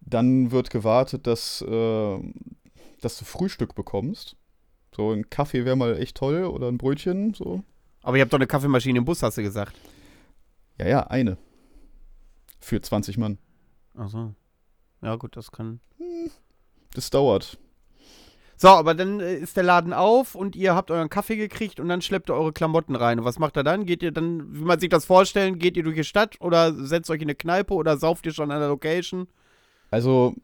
dann 0.00 0.50
wird 0.50 0.70
gewartet, 0.70 1.26
dass, 1.26 1.62
äh, 1.62 2.18
dass 3.00 3.18
du 3.18 3.24
Frühstück 3.24 3.74
bekommst. 3.74 4.36
So 4.94 5.12
ein 5.12 5.30
Kaffee 5.30 5.64
wäre 5.64 5.76
mal 5.76 5.96
echt 5.98 6.16
toll 6.16 6.44
oder 6.44 6.68
ein 6.68 6.78
Brötchen. 6.78 7.34
So. 7.34 7.62
Aber 8.02 8.16
ihr 8.16 8.22
habt 8.22 8.32
doch 8.32 8.38
eine 8.38 8.46
Kaffeemaschine 8.46 8.98
im 8.98 9.04
Bus, 9.04 9.22
hast 9.22 9.38
du 9.38 9.42
gesagt. 9.42 9.76
Ja, 10.78 10.88
ja, 10.88 11.06
eine. 11.06 11.36
Für 12.60 12.80
20 12.80 13.18
Mann. 13.18 13.38
Ach 13.94 14.08
so. 14.08 14.34
Ja, 15.02 15.16
gut, 15.16 15.36
das 15.36 15.50
kann. 15.50 15.80
Das 16.94 17.10
dauert. 17.10 17.58
So, 18.56 18.68
aber 18.68 18.94
dann 18.94 19.20
äh, 19.20 19.36
ist 19.36 19.56
der 19.56 19.64
Laden 19.64 19.94
auf 19.94 20.34
und 20.34 20.54
ihr 20.54 20.74
habt 20.74 20.90
euren 20.90 21.08
Kaffee 21.08 21.36
gekriegt 21.36 21.80
und 21.80 21.88
dann 21.88 22.02
schleppt 22.02 22.28
ihr 22.28 22.34
eure 22.34 22.52
Klamotten 22.52 22.94
rein. 22.94 23.18
Und 23.18 23.24
was 23.24 23.38
macht 23.38 23.56
ihr 23.56 23.62
dann? 23.62 23.86
Geht 23.86 24.02
ihr 24.02 24.12
dann, 24.12 24.54
wie 24.54 24.64
man 24.64 24.78
sich 24.78 24.90
das 24.90 25.06
vorstellen, 25.06 25.58
geht 25.58 25.78
ihr 25.78 25.82
durch 25.82 25.96
die 25.96 26.04
Stadt 26.04 26.38
oder 26.42 26.74
setzt 26.74 27.08
euch 27.08 27.22
in 27.22 27.28
eine 27.28 27.34
Kneipe 27.34 27.72
oder 27.72 27.96
sauft 27.96 28.26
ihr 28.26 28.34
schon 28.34 28.50
an 28.50 28.60
der 28.60 28.68
Location? 28.68 29.28
Also, 29.90 30.34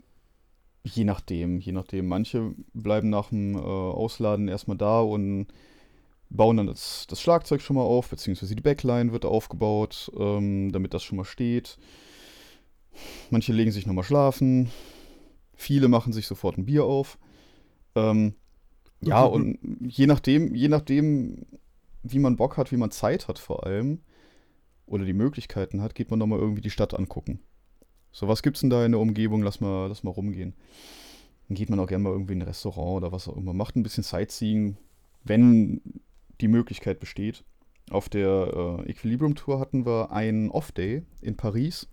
je 0.82 1.04
nachdem, 1.04 1.60
je 1.60 1.72
nachdem. 1.72 2.08
Manche 2.08 2.54
bleiben 2.72 3.10
nach 3.10 3.28
dem 3.28 3.54
äh, 3.54 3.58
Ausladen 3.58 4.48
erstmal 4.48 4.78
da 4.78 5.00
und 5.00 5.48
bauen 6.30 6.56
dann 6.56 6.68
das, 6.68 7.06
das 7.10 7.20
Schlagzeug 7.20 7.60
schon 7.60 7.76
mal 7.76 7.82
auf, 7.82 8.08
beziehungsweise 8.08 8.56
die 8.56 8.62
Backline 8.62 9.12
wird 9.12 9.26
aufgebaut, 9.26 10.10
ähm, 10.18 10.72
damit 10.72 10.94
das 10.94 11.02
schon 11.02 11.18
mal 11.18 11.24
steht. 11.24 11.76
Manche 13.30 13.52
legen 13.52 13.72
sich 13.72 13.86
nochmal 13.86 14.04
schlafen. 14.04 14.70
Viele 15.54 15.88
machen 15.88 16.12
sich 16.12 16.26
sofort 16.26 16.58
ein 16.58 16.66
Bier 16.66 16.84
auf. 16.84 17.18
Ähm, 17.94 18.34
ja, 19.00 19.24
und 19.24 19.58
je 19.80 20.06
nachdem, 20.06 20.54
je 20.54 20.68
nachdem, 20.68 21.46
wie 22.02 22.18
man 22.18 22.36
Bock 22.36 22.56
hat, 22.56 22.72
wie 22.72 22.76
man 22.76 22.90
Zeit 22.90 23.28
hat 23.28 23.38
vor 23.38 23.66
allem, 23.66 24.00
oder 24.86 25.04
die 25.04 25.12
Möglichkeiten 25.12 25.82
hat, 25.82 25.94
geht 25.94 26.10
man 26.10 26.18
nochmal 26.18 26.38
irgendwie 26.38 26.60
die 26.60 26.70
Stadt 26.70 26.94
angucken. 26.94 27.40
So, 28.12 28.28
was 28.28 28.42
gibt's 28.42 28.60
denn 28.60 28.70
da 28.70 28.84
in 28.84 28.92
der 28.92 29.00
Umgebung? 29.00 29.42
Lass 29.42 29.60
mal, 29.60 29.88
lass 29.88 30.02
mal 30.02 30.10
rumgehen. 30.10 30.54
Dann 31.48 31.56
geht 31.56 31.68
man 31.68 31.78
auch 31.80 31.86
gerne 31.86 32.04
mal 32.04 32.12
irgendwie 32.12 32.32
in 32.32 32.40
ein 32.40 32.48
Restaurant 32.48 32.96
oder 32.96 33.12
was 33.12 33.28
auch 33.28 33.36
immer. 33.36 33.52
Macht 33.52 33.76
ein 33.76 33.82
bisschen 33.82 34.04
Sightseeing, 34.04 34.76
wenn 35.24 35.80
die 36.40 36.48
Möglichkeit 36.48 37.00
besteht. 37.00 37.44
Auf 37.90 38.08
der 38.08 38.84
äh, 38.86 38.90
Equilibrium 38.90 39.34
Tour 39.34 39.60
hatten 39.60 39.86
wir 39.86 40.10
einen 40.10 40.50
Off-Day 40.50 41.02
in 41.20 41.36
Paris. 41.36 41.88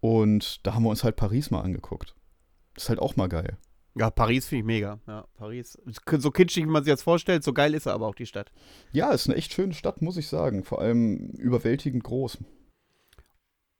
Und 0.00 0.66
da 0.66 0.74
haben 0.74 0.82
wir 0.84 0.90
uns 0.90 1.04
halt 1.04 1.16
Paris 1.16 1.50
mal 1.50 1.62
angeguckt. 1.62 2.14
Das 2.74 2.84
ist 2.84 2.88
halt 2.90 2.98
auch 2.98 3.16
mal 3.16 3.28
geil. 3.28 3.56
Ja, 3.98 4.10
Paris 4.10 4.46
finde 4.46 4.60
ich 4.60 4.66
mega. 4.66 5.00
Ja, 5.06 5.26
Paris. 5.38 5.78
So 6.18 6.30
kitschig, 6.30 6.64
wie 6.64 6.68
man 6.70 6.84
sich 6.84 6.92
das 6.92 7.02
vorstellt, 7.02 7.42
so 7.42 7.54
geil 7.54 7.72
ist 7.72 7.86
er 7.86 7.94
aber 7.94 8.06
auch 8.06 8.14
die 8.14 8.26
Stadt. 8.26 8.52
Ja, 8.92 9.10
ist 9.12 9.26
eine 9.26 9.36
echt 9.36 9.54
schöne 9.54 9.72
Stadt, 9.72 10.02
muss 10.02 10.18
ich 10.18 10.28
sagen. 10.28 10.64
Vor 10.64 10.80
allem 10.80 11.30
überwältigend 11.38 12.04
groß. 12.04 12.38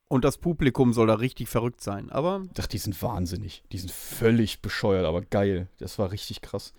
Und 0.08 0.24
das 0.24 0.38
Publikum 0.38 0.92
soll 0.92 1.08
da 1.08 1.14
richtig 1.14 1.48
verrückt 1.48 1.82
sein. 1.82 2.10
Aber 2.10 2.44
dachte, 2.54 2.70
die 2.70 2.78
sind 2.78 3.00
wahnsinnig. 3.02 3.62
Die 3.72 3.78
sind 3.78 3.90
völlig 3.90 4.62
bescheuert, 4.62 5.04
aber 5.04 5.20
geil. 5.20 5.68
Das 5.78 5.98
war 5.98 6.12
richtig 6.12 6.40
krass. 6.40 6.72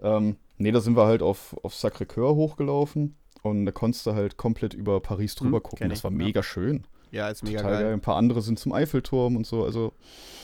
Ähm, 0.00 0.36
nee, 0.56 0.70
da 0.70 0.80
sind 0.80 0.96
wir 0.96 1.04
halt 1.04 1.20
auf, 1.22 1.56
auf 1.64 1.74
Sacré-Cœur 1.74 2.36
hochgelaufen 2.36 3.16
und 3.42 3.66
da 3.66 3.72
konntest 3.72 4.06
du 4.06 4.14
halt 4.14 4.36
komplett 4.36 4.74
über 4.74 5.00
Paris 5.00 5.34
drüber 5.34 5.58
Hm, 5.58 5.62
gucken. 5.64 5.88
Das 5.90 6.04
war 6.04 6.12
ja. 6.12 6.16
mega 6.16 6.42
schön. 6.42 6.86
Ja, 7.10 7.28
ist 7.28 7.42
mega 7.42 7.62
geil. 7.62 7.82
geil. 7.82 7.92
Ein 7.92 8.00
paar 8.00 8.16
andere 8.16 8.42
sind 8.42 8.58
zum 8.58 8.72
Eiffelturm 8.72 9.36
und 9.36 9.46
so. 9.46 9.64
Also, 9.64 9.92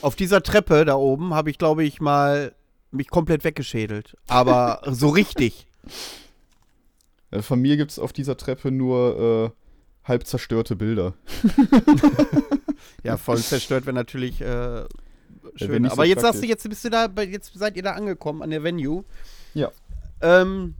Auf 0.02 0.16
dieser 0.16 0.42
Treppe 0.42 0.84
da 0.84 0.94
oben 0.96 1.34
habe 1.34 1.50
ich, 1.50 1.58
glaube 1.58 1.84
ich, 1.84 2.00
mal 2.00 2.54
mich 2.90 3.08
komplett 3.08 3.44
weggeschädelt. 3.44 4.16
Aber 4.28 4.80
so 4.90 5.08
richtig. 5.08 5.66
äh, 7.30 7.42
von 7.42 7.60
mir 7.60 7.76
gibt 7.76 7.90
es 7.90 7.98
auf 7.98 8.12
dieser 8.12 8.36
Treppe 8.36 8.70
nur 8.70 9.52
äh, 10.04 10.08
halb 10.08 10.26
zerstörte 10.26 10.76
Bilder. 10.76 11.14
Ja, 13.02 13.16
voll 13.18 13.38
zerstört 13.38 13.86
wäre 13.86 13.94
natürlich 13.94 14.40
äh, 14.40 14.46
wär 14.46 14.88
schön. 15.56 15.84
so 15.84 15.90
Aber 15.90 16.04
jetzt 16.04 16.22
sagst 16.22 16.42
du, 16.42 16.46
jetzt 16.46 16.68
bist 16.68 16.84
du 16.84 16.90
da, 16.90 17.06
jetzt 17.22 17.52
seid 17.54 17.76
ihr 17.76 17.82
da 17.82 17.92
angekommen 17.92 18.42
an 18.42 18.50
der 18.50 18.62
Venue. 18.62 19.04
Ja. 19.52 19.70
Ähm, 20.20 20.74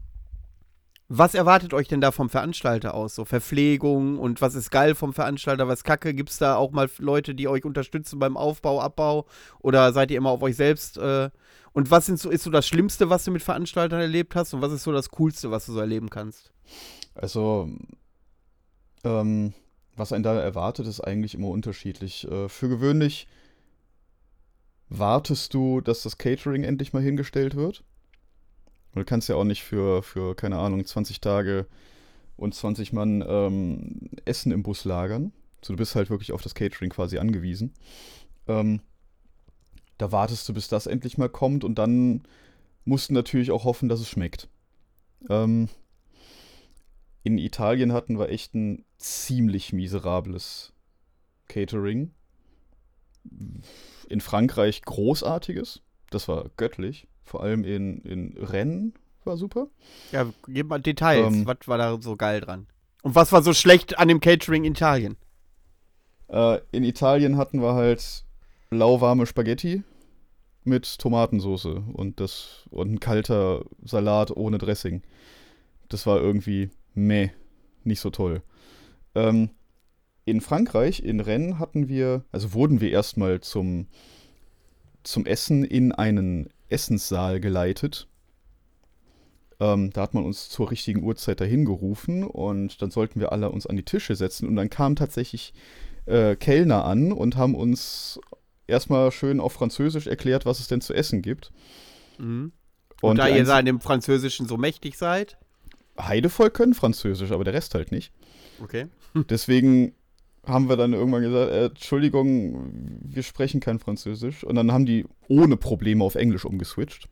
was 1.18 1.34
erwartet 1.34 1.74
euch 1.74 1.86
denn 1.86 2.00
da 2.00 2.10
vom 2.10 2.28
Veranstalter 2.28 2.94
aus? 2.94 3.14
So 3.14 3.24
Verpflegung 3.24 4.18
und 4.18 4.40
was 4.40 4.54
ist 4.54 4.70
geil 4.70 4.94
vom 4.94 5.12
Veranstalter, 5.12 5.68
was 5.68 5.84
kacke? 5.84 6.14
Gibt 6.14 6.30
es 6.30 6.38
da 6.38 6.56
auch 6.56 6.72
mal 6.72 6.90
Leute, 6.98 7.34
die 7.34 7.46
euch 7.46 7.64
unterstützen 7.64 8.18
beim 8.18 8.36
Aufbau, 8.36 8.80
Abbau? 8.80 9.26
Oder 9.60 9.92
seid 9.92 10.10
ihr 10.10 10.18
immer 10.18 10.30
auf 10.30 10.42
euch 10.42 10.56
selbst? 10.56 10.98
Äh, 10.98 11.30
und 11.72 11.90
was 11.90 12.06
sind 12.06 12.18
so, 12.18 12.30
ist 12.30 12.42
so 12.42 12.50
das 12.50 12.66
Schlimmste, 12.66 13.10
was 13.10 13.24
du 13.24 13.30
mit 13.30 13.42
Veranstaltern 13.42 14.00
erlebt 14.00 14.34
hast? 14.34 14.54
Und 14.54 14.62
was 14.62 14.72
ist 14.72 14.82
so 14.82 14.92
das 14.92 15.10
Coolste, 15.10 15.50
was 15.50 15.66
du 15.66 15.72
so 15.72 15.80
erleben 15.80 16.10
kannst? 16.10 16.52
Also, 17.14 17.68
ähm, 19.04 19.54
was 19.96 20.12
einen 20.12 20.24
da 20.24 20.34
erwartet, 20.34 20.86
ist 20.86 21.00
eigentlich 21.00 21.34
immer 21.34 21.48
unterschiedlich. 21.48 22.28
Äh, 22.30 22.48
für 22.48 22.68
gewöhnlich 22.68 23.28
wartest 24.88 25.54
du, 25.54 25.80
dass 25.80 26.02
das 26.02 26.18
Catering 26.18 26.64
endlich 26.64 26.92
mal 26.92 27.02
hingestellt 27.02 27.54
wird. 27.54 27.84
Du 28.94 29.04
kannst 29.04 29.28
ja 29.28 29.36
auch 29.36 29.44
nicht 29.44 29.62
für, 29.62 30.02
für 30.02 30.34
keine 30.34 30.58
Ahnung, 30.58 30.84
20 30.84 31.20
Tage 31.20 31.66
und 32.36 32.54
20 32.54 32.92
Mann 32.92 33.24
ähm, 33.26 34.10
Essen 34.24 34.52
im 34.52 34.62
Bus 34.62 34.84
lagern. 34.84 35.32
So, 35.62 35.72
du 35.72 35.78
bist 35.78 35.94
halt 35.94 36.10
wirklich 36.10 36.32
auf 36.32 36.42
das 36.42 36.54
Catering 36.54 36.90
quasi 36.90 37.18
angewiesen. 37.18 37.72
Ähm, 38.46 38.80
da 39.98 40.12
wartest 40.12 40.48
du, 40.48 40.54
bis 40.54 40.68
das 40.68 40.86
endlich 40.86 41.18
mal 41.18 41.28
kommt 41.28 41.64
und 41.64 41.76
dann 41.76 42.22
musst 42.84 43.08
du 43.08 43.14
natürlich 43.14 43.50
auch 43.50 43.64
hoffen, 43.64 43.88
dass 43.88 44.00
es 44.00 44.08
schmeckt. 44.08 44.48
Ähm, 45.28 45.68
in 47.22 47.38
Italien 47.38 47.92
hatten 47.92 48.18
wir 48.18 48.28
echt 48.28 48.54
ein 48.54 48.84
ziemlich 48.98 49.72
miserables 49.72 50.72
Catering. 51.48 52.10
In 54.08 54.20
Frankreich 54.20 54.82
großartiges. 54.82 55.80
Das 56.10 56.28
war 56.28 56.50
göttlich. 56.58 57.08
Vor 57.24 57.42
allem 57.42 57.64
in, 57.64 58.00
in 58.02 58.36
Rennes 58.38 58.92
war 59.24 59.36
super. 59.36 59.68
Ja, 60.12 60.26
gib 60.46 60.68
mal 60.68 60.80
Details. 60.80 61.34
Ähm. 61.34 61.46
was 61.46 61.58
war 61.66 61.78
da 61.78 61.98
so 62.00 62.16
geil 62.16 62.40
dran? 62.40 62.66
Und 63.02 63.14
was 63.14 63.32
war 63.32 63.42
so 63.42 63.52
schlecht 63.52 63.98
an 63.98 64.08
dem 64.08 64.20
Catering 64.20 64.64
in 64.64 64.72
Italien? 64.72 65.16
Äh, 66.28 66.60
in 66.72 66.84
Italien 66.84 67.36
hatten 67.36 67.60
wir 67.60 67.74
halt 67.74 68.24
lauwarme 68.70 69.26
Spaghetti 69.26 69.82
mit 70.64 70.98
Tomatensauce 70.98 71.66
und 71.92 72.20
das 72.20 72.64
und 72.70 72.92
ein 72.92 73.00
kalter 73.00 73.64
Salat 73.84 74.30
ohne 74.30 74.58
Dressing. 74.58 75.02
Das 75.88 76.06
war 76.06 76.20
irgendwie 76.20 76.70
meh, 76.94 77.30
nicht 77.84 78.00
so 78.00 78.10
toll. 78.10 78.42
Ähm, 79.14 79.50
in 80.24 80.40
Frankreich, 80.40 81.02
in 81.02 81.20
Rennes, 81.20 81.58
hatten 81.58 81.88
wir, 81.88 82.24
also 82.32 82.54
wurden 82.54 82.80
wir 82.80 82.90
erstmal 82.90 83.40
zum, 83.40 83.86
zum 85.02 85.26
Essen 85.26 85.64
in 85.64 85.92
einen 85.92 86.48
Essenssaal 86.74 87.40
geleitet. 87.40 88.08
Ähm, 89.60 89.90
da 89.92 90.02
hat 90.02 90.14
man 90.14 90.24
uns 90.24 90.48
zur 90.48 90.70
richtigen 90.70 91.04
Uhrzeit 91.04 91.40
dahin 91.40 91.64
gerufen 91.64 92.24
und 92.24 92.82
dann 92.82 92.90
sollten 92.90 93.20
wir 93.20 93.30
alle 93.30 93.50
uns 93.50 93.66
an 93.66 93.76
die 93.76 93.84
Tische 93.84 94.16
setzen 94.16 94.48
und 94.48 94.56
dann 94.56 94.68
kamen 94.68 94.96
tatsächlich 94.96 95.54
äh, 96.06 96.34
Kellner 96.34 96.84
an 96.84 97.12
und 97.12 97.36
haben 97.36 97.54
uns 97.54 98.18
erstmal 98.66 99.12
schön 99.12 99.38
auf 99.38 99.52
Französisch 99.52 100.08
erklärt, 100.08 100.44
was 100.44 100.58
es 100.58 100.66
denn 100.66 100.80
zu 100.80 100.92
essen 100.92 101.22
gibt. 101.22 101.52
Mhm. 102.18 102.52
Und, 103.00 103.18
da 103.18 103.28
die 103.28 103.36
ihr 103.36 103.44
da 103.44 103.58
in 103.60 103.66
dem 103.66 103.80
Französischen 103.80 104.48
so 104.48 104.56
mächtig 104.56 104.98
seid. 104.98 105.38
Heidevolk 105.98 106.54
können 106.54 106.74
Französisch, 106.74 107.30
aber 107.30 107.44
der 107.44 107.54
Rest 107.54 107.74
halt 107.74 107.92
nicht. 107.92 108.12
Okay. 108.60 108.88
Deswegen 109.28 109.94
haben 110.46 110.68
wir 110.68 110.76
dann 110.76 110.92
irgendwann 110.92 111.22
gesagt, 111.22 111.50
äh, 111.50 111.66
Entschuldigung, 111.66 112.70
wir 113.02 113.22
sprechen 113.22 113.60
kein 113.60 113.78
Französisch. 113.78 114.44
Und 114.44 114.54
dann 114.56 114.72
haben 114.72 114.86
die 114.86 115.06
ohne 115.28 115.56
Probleme 115.56 116.04
auf 116.04 116.14
Englisch 116.14 116.44
umgeswitcht. 116.44 117.08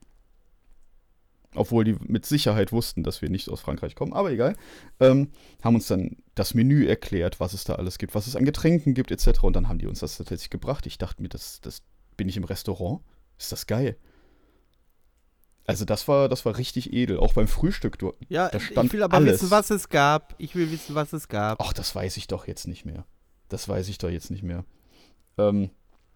Obwohl 1.55 1.85
die 1.85 1.97
mit 2.07 2.25
Sicherheit 2.25 2.73
wussten, 2.73 3.03
dass 3.03 3.21
wir 3.21 3.29
nicht 3.29 3.51
aus 3.51 3.61
Frankreich 3.61 3.95
kommen, 3.95 4.15
aber 4.15 4.31
egal. 4.31 4.57
Ähm, 5.01 5.29
haben 5.63 5.75
uns 5.75 5.87
dann 5.87 6.17
das 6.35 6.55
Menü 6.55 6.87
erklärt, 6.87 7.41
was 7.41 7.53
es 7.53 7.65
da 7.65 7.75
alles 7.75 7.99
gibt, 7.99 8.15
was 8.15 8.27
es 8.27 8.37
an 8.37 8.47
Getränken 8.47 8.95
gibt, 8.95 9.11
etc. 9.11 9.43
Und 9.43 9.55
dann 9.55 9.69
haben 9.69 9.79
die 9.79 9.87
uns 9.87 10.01
das 10.01 10.17
tatsächlich 10.17 10.49
gebracht. 10.49 10.87
Ich 10.87 10.97
dachte 10.97 11.21
mir, 11.21 11.29
das, 11.29 11.61
das 11.61 11.83
bin 12.17 12.29
ich 12.29 12.39
im 12.39 12.45
Restaurant. 12.45 13.03
Ist 13.39 13.53
das 13.53 13.67
geil. 13.67 13.97
Also 15.67 15.85
das 15.85 16.09
war, 16.09 16.29
das 16.29 16.45
war 16.45 16.57
richtig 16.57 16.93
edel. 16.93 17.19
Auch 17.19 17.35
beim 17.35 17.49
Frühstück. 17.49 17.99
Du, 17.99 18.13
Ja, 18.29 18.51
ich 18.53 18.75
will 18.93 19.03
aber 19.03 19.17
alles. 19.17 19.35
wissen, 19.35 19.51
was 19.51 19.71
es 19.71 19.89
gab. 19.89 20.35
Ich 20.39 20.55
will 20.55 20.71
wissen, 20.71 20.95
was 20.95 21.13
es 21.13 21.29
gab. 21.29 21.61
ach, 21.61 21.73
das 21.73 21.95
weiß 21.95 22.17
ich 22.17 22.27
doch 22.27 22.47
jetzt 22.47 22.67
nicht 22.67 22.85
mehr. 22.85 23.05
Das 23.53 23.69
weiß 23.69 23.89
ich 23.89 23.99
doch 23.99 24.09
jetzt 24.09 24.31
nicht 24.31 24.43
mehr. 24.43 24.65
Ähm, 25.37 25.71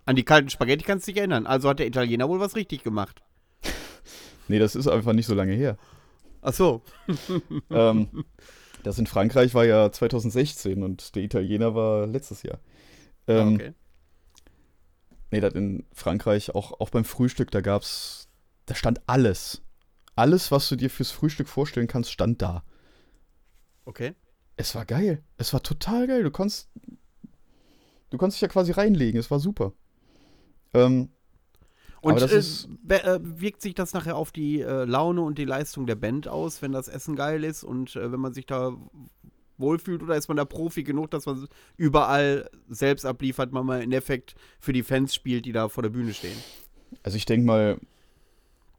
An 0.06 0.16
die 0.16 0.24
kalten 0.24 0.48
Spaghetti 0.48 0.84
kannst 0.84 1.06
du 1.06 1.12
dich 1.12 1.18
erinnern. 1.18 1.46
Also 1.46 1.68
hat 1.68 1.78
der 1.78 1.86
Italiener 1.86 2.28
wohl 2.28 2.40
was 2.40 2.56
richtig 2.56 2.82
gemacht. 2.82 3.22
nee, 4.48 4.58
das 4.58 4.74
ist 4.74 4.88
einfach 4.88 5.12
nicht 5.12 5.26
so 5.26 5.34
lange 5.34 5.52
her. 5.52 5.76
Ach 6.40 6.54
so. 6.54 6.82
ähm, 7.70 8.24
das 8.82 8.98
in 8.98 9.06
Frankreich 9.06 9.52
war 9.54 9.66
ja 9.66 9.92
2016 9.92 10.82
und 10.82 11.14
der 11.14 11.24
Italiener 11.24 11.74
war 11.74 12.06
letztes 12.06 12.42
Jahr. 12.42 12.58
Ähm, 13.26 13.48
Ah, 13.48 13.54
okay. 13.54 13.74
Nee, 15.32 15.40
das 15.40 15.54
in 15.54 15.84
Frankreich, 15.92 16.54
auch, 16.54 16.80
auch 16.80 16.88
beim 16.88 17.04
Frühstück, 17.04 17.50
da 17.50 17.60
gab's, 17.60 18.28
da 18.64 18.74
stand 18.74 19.00
alles. 19.06 19.60
Alles, 20.14 20.50
was 20.50 20.68
du 20.68 20.76
dir 20.76 20.88
fürs 20.88 21.10
Frühstück 21.10 21.48
vorstellen 21.48 21.88
kannst, 21.88 22.12
stand 22.12 22.40
da. 22.40 22.62
Okay. 23.84 24.14
Es 24.56 24.74
war 24.74 24.86
geil. 24.86 25.22
Es 25.36 25.52
war 25.52 25.62
total 25.62 26.06
geil. 26.06 26.22
Du 26.22 26.30
konntest, 26.30 26.70
du 28.10 28.18
konntest 28.18 28.36
dich 28.36 28.42
ja 28.42 28.48
quasi 28.48 28.72
reinlegen. 28.72 29.18
Es 29.20 29.30
war 29.30 29.40
super. 29.40 29.72
Ähm, 30.74 31.08
Und 32.02 32.20
äh, 32.20 32.38
ist- 32.38 32.68
äh, 32.88 33.18
wirkt 33.22 33.62
sich 33.62 33.74
das 33.74 33.92
nachher 33.92 34.16
auf 34.16 34.32
die 34.32 34.60
äh, 34.60 34.84
Laune 34.84 35.22
und 35.22 35.38
die 35.38 35.44
Leistung 35.44 35.86
der 35.86 35.96
Band 35.96 36.28
aus, 36.28 36.62
wenn 36.62 36.72
das 36.72 36.88
Essen 36.88 37.16
geil 37.16 37.42
ist 37.44 37.64
und 37.64 37.96
äh, 37.96 38.12
wenn 38.12 38.20
man 38.20 38.34
sich 38.34 38.46
da 38.46 38.72
wohlfühlt 39.58 40.02
oder 40.02 40.16
ist 40.16 40.28
man 40.28 40.36
da 40.36 40.44
Profi 40.44 40.82
genug, 40.82 41.10
dass 41.10 41.26
man 41.26 41.48
überall 41.76 42.50
selbst 42.68 43.06
abliefert, 43.06 43.52
man 43.52 43.64
mal 43.64 43.82
in 43.82 43.92
Effekt 43.92 44.34
für 44.60 44.72
die 44.74 44.82
Fans 44.82 45.14
spielt, 45.14 45.46
die 45.46 45.52
da 45.52 45.68
vor 45.68 45.82
der 45.82 45.90
Bühne 45.90 46.12
stehen? 46.12 46.44
Also 47.02 47.16
ich 47.16 47.24
denke 47.24 47.46
mal, 47.46 47.78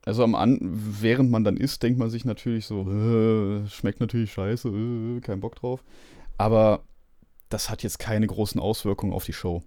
also 0.05 0.23
am 0.23 0.35
An 0.35 0.59
während 0.61 1.31
man 1.31 1.43
dann 1.43 1.57
isst, 1.57 1.83
denkt 1.83 1.99
man 1.99 2.09
sich 2.09 2.23
natürlich 2.25 2.65
so, 2.65 2.85
schmeckt 3.69 3.99
natürlich 3.99 4.31
scheiße, 4.31 5.19
kein 5.21 5.39
Bock 5.39 5.55
drauf. 5.55 5.83
Aber 6.37 6.81
das 7.49 7.69
hat 7.69 7.83
jetzt 7.83 7.99
keine 7.99 8.27
großen 8.27 8.59
Auswirkungen 8.59 9.13
auf 9.13 9.25
die 9.25 9.33
Show. 9.33 9.63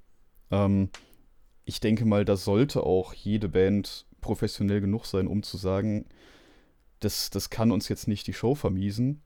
Ähm, 0.51 0.91
ich 1.65 1.81
denke 1.81 2.05
mal, 2.05 2.25
da 2.25 2.37
sollte 2.37 2.83
auch 2.83 3.15
jede 3.15 3.49
Band 3.49 4.07
professionell 4.21 4.81
genug 4.81 5.07
sein, 5.07 5.27
um 5.27 5.43
zu 5.43 5.57
sagen, 5.57 6.07
das, 7.01 7.31
das 7.31 7.51
kann 7.51 7.71
uns 7.71 7.89
jetzt 7.89 8.09
nicht 8.09 8.27
die 8.27 8.35
Show 8.35 8.55
vermiesen. 8.55 9.23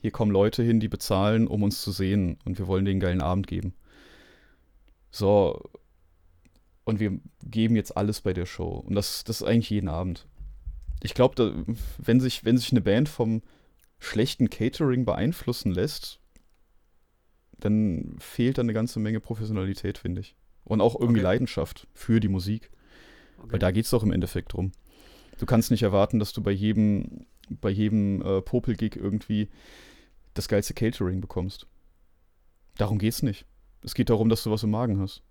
Hier 0.00 0.10
kommen 0.10 0.30
Leute 0.30 0.62
hin, 0.62 0.80
die 0.80 0.88
bezahlen, 0.88 1.46
um 1.46 1.62
uns 1.62 1.80
zu 1.82 1.92
sehen 1.92 2.38
und 2.44 2.58
wir 2.58 2.66
wollen 2.66 2.84
denen 2.84 2.94
einen 2.96 3.00
geilen 3.00 3.22
Abend 3.22 3.46
geben. 3.46 3.74
So, 5.10 5.70
und 6.84 7.00
wir 7.00 7.20
geben 7.42 7.76
jetzt 7.76 7.96
alles 7.96 8.20
bei 8.20 8.32
der 8.32 8.46
Show. 8.46 8.84
Und 8.86 8.94
das, 8.94 9.24
das 9.24 9.40
ist 9.40 9.46
eigentlich 9.46 9.70
jeden 9.70 9.88
Abend. 9.88 10.26
Ich 11.02 11.14
glaube, 11.14 11.64
wenn 11.98 12.20
sich, 12.20 12.44
wenn 12.44 12.58
sich 12.58 12.70
eine 12.72 12.80
Band 12.80 13.08
vom 13.08 13.42
schlechten 13.98 14.50
Catering 14.50 15.04
beeinflussen 15.04 15.72
lässt, 15.72 16.19
dann 17.64 18.16
fehlt 18.18 18.58
da 18.58 18.62
eine 18.62 18.72
ganze 18.72 18.98
Menge 19.00 19.20
Professionalität, 19.20 19.98
finde 19.98 20.20
ich. 20.22 20.36
Und 20.64 20.80
auch 20.80 20.94
irgendwie 20.94 21.20
Okay. 21.20 21.24
Leidenschaft 21.24 21.86
für 21.94 22.20
die 22.20 22.28
Musik. 22.28 22.70
Okay. 23.38 23.52
Weil 23.52 23.58
da 23.58 23.70
geht 23.70 23.84
es 23.86 23.90
doch 23.90 24.02
im 24.02 24.12
Endeffekt 24.12 24.52
drum. 24.52 24.72
Du 25.38 25.46
kannst 25.46 25.70
nicht 25.70 25.82
erwarten, 25.82 26.18
dass 26.18 26.32
du 26.32 26.42
bei 26.42 26.50
jedem, 26.50 27.26
bei 27.48 27.70
jedem 27.70 28.20
äh, 28.22 28.42
Popel-Gig 28.42 28.96
irgendwie 28.96 29.48
das 30.34 30.48
geilste 30.48 30.74
Catering 30.74 31.20
bekommst. 31.20 31.66
Darum 32.76 32.98
geht's 32.98 33.22
nicht. 33.22 33.46
Es 33.82 33.94
geht 33.94 34.10
darum, 34.10 34.28
dass 34.28 34.42
du 34.44 34.50
was 34.50 34.62
im 34.62 34.70
Magen 34.70 35.00
hast. 35.00 35.22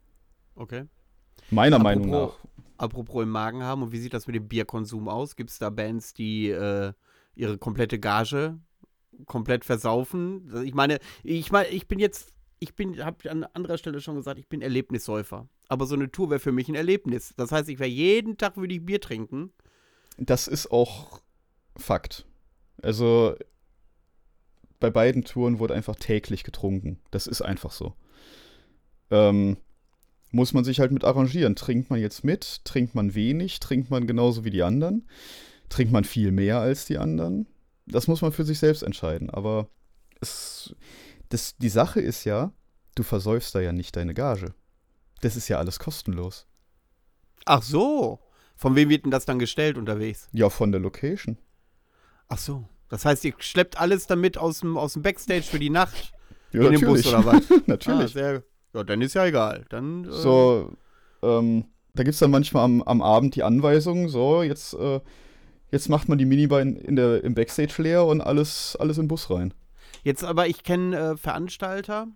okay. 0.56 0.86
Meiner 1.52 1.78
Apropos- 1.78 1.84
Meinung 1.84 2.10
nach. 2.10 2.38
Apropos 2.78 3.24
im 3.24 3.30
Magen 3.30 3.64
haben, 3.64 3.82
und 3.84 3.92
wie 3.92 3.98
sieht 4.00 4.14
das 4.14 4.28
mit 4.28 4.36
dem 4.36 4.48
Bierkonsum 4.48 5.08
aus? 5.08 5.36
Gibt 5.36 5.50
es 5.52 5.58
da 5.58 5.70
Bands, 5.70 6.14
die 6.14 6.50
äh, 6.50 6.94
ihre 7.36 7.58
komplette 7.58 7.98
Gage 8.00 8.60
komplett 9.26 9.66
versaufen? 9.66 10.52
Ich 10.64 10.74
meine, 10.74 11.00
ich 11.24 11.52
meine, 11.52 11.70
ich 11.70 11.88
bin 11.88 12.00
jetzt, 12.00 12.34
ich 12.60 12.76
bin, 12.76 13.04
habe 13.04 13.30
an 13.30 13.44
anderer 13.44 13.78
Stelle 13.78 14.02
schon 14.02 14.16
gesagt, 14.16 14.40
ich 14.40 14.48
bin 14.48 14.62
Erlebnissäufer. 14.62 15.48
Aber 15.68 15.86
so 15.86 15.96
eine 15.96 16.12
Tour 16.12 16.30
wäre 16.30 16.40
für 16.40 16.52
mich 16.52 16.68
ein 16.68 16.76
Erlebnis. 16.76 17.34
Das 17.38 17.52
heißt, 17.52 17.70
ich 17.70 17.80
wäre 17.80 17.90
jeden 17.90 18.38
Tag 18.38 18.58
würde 18.58 18.74
ich 18.74 18.86
Bier 18.86 19.00
trinken. 19.00 19.52
Das 20.18 20.48
ist 20.48 20.72
auch 20.72 21.22
Fakt. 21.78 22.26
Also 22.82 23.36
bei 24.80 24.90
beiden 24.90 25.24
Touren 25.24 25.60
wurde 25.60 25.74
einfach 25.74 25.96
täglich 25.96 26.44
getrunken. 26.44 27.00
Das 27.12 27.28
ist 27.28 27.42
einfach 27.42 27.72
so. 27.72 27.94
Ähm, 29.12 29.58
muss 30.32 30.54
man 30.54 30.64
sich 30.64 30.80
halt 30.80 30.92
mit 30.92 31.04
arrangieren. 31.04 31.56
Trinkt 31.56 31.90
man 31.90 32.00
jetzt 32.00 32.24
mit? 32.24 32.64
Trinkt 32.64 32.96
man 32.96 33.16
wenig? 33.16 33.60
Trinkt 33.60 33.90
man 33.90 34.08
genauso 34.08 34.44
wie 34.46 34.52
die 34.52 34.64
anderen? 34.64 35.08
Trinkt 35.70 35.92
man 35.92 36.04
viel 36.04 36.32
mehr 36.32 36.60
als 36.60 36.86
die 36.86 36.98
anderen? 36.98 37.48
Das 37.92 38.08
muss 38.08 38.22
man 38.22 38.32
für 38.32 38.44
sich 38.44 38.60
selbst 38.60 38.84
entscheiden. 38.84 39.30
Aber 39.30 39.68
es, 40.22 40.76
das, 41.30 41.58
die 41.58 41.70
Sache 41.70 42.02
ist 42.02 42.24
ja, 42.26 42.52
du 42.96 43.04
versäufst 43.04 43.56
da 43.56 43.60
ja 43.60 43.72
nicht 43.72 43.96
deine 43.96 44.14
Gage. 44.14 44.54
Das 45.22 45.36
ist 45.36 45.48
ja 45.48 45.58
alles 45.58 45.80
kostenlos. 45.80 46.48
Ach 47.46 47.64
so. 47.64 48.20
Von 48.56 48.76
wem 48.76 48.90
wird 48.90 49.06
denn 49.06 49.12
das 49.12 49.26
dann 49.26 49.40
gestellt 49.40 49.78
unterwegs? 49.78 50.28
Ja, 50.34 50.50
von 50.50 50.72
der 50.72 50.82
Location. 50.82 51.38
Ach 52.28 52.38
so. 52.38 52.68
Das 52.90 53.06
heißt, 53.06 53.24
ihr 53.24 53.34
schleppt 53.40 53.80
alles 53.80 54.08
damit 54.08 54.38
aus 54.38 54.60
dem, 54.60 54.78
aus 54.78 54.94
dem 54.94 55.02
Backstage 55.02 55.44
für 55.44 55.60
die 55.60 55.70
Nacht 55.70 56.14
Ja, 56.52 56.64
in 56.64 56.74
den 56.74 56.82
Bus 56.82 57.06
oder 57.08 57.26
was? 57.26 57.44
Ah, 57.52 57.62
natürlich. 57.68 58.14
sehr, 58.14 58.44
ja, 58.74 58.84
dann 58.84 59.02
ist 59.02 59.14
ja 59.14 59.26
egal. 59.26 59.66
Dann, 59.70 60.06
äh, 60.06 60.12
So, 60.12 60.74
ähm, 61.22 61.66
da 61.94 62.04
gibt 62.04 62.14
es 62.14 62.20
dann 62.20 62.32
manchmal 62.32 62.66
am, 62.66 62.82
am 62.84 63.02
Abend 63.02 63.36
die 63.36 63.44
Anweisung, 63.44 64.10
so, 64.10 64.44
jetzt, 64.44 64.74
äh, 64.74 65.00
jetzt 65.72 65.90
macht 65.90 66.10
man 66.10 66.18
die 66.18 66.26
Minibar 66.26 66.62
in, 66.62 66.76
in 66.76 66.96
der, 66.96 67.24
im 67.24 67.34
Backstage 67.34 67.82
leer 67.82 68.06
und 68.06 68.22
alles, 68.22 68.76
alles 68.80 68.98
im 68.98 69.08
Bus 69.08 69.30
rein. 69.30 69.54
Jetzt 70.04 70.24
aber, 70.24 70.48
ich 70.48 70.64
kenne 70.64 70.98
äh, 70.98 71.18
Veranstalter, 71.18 72.08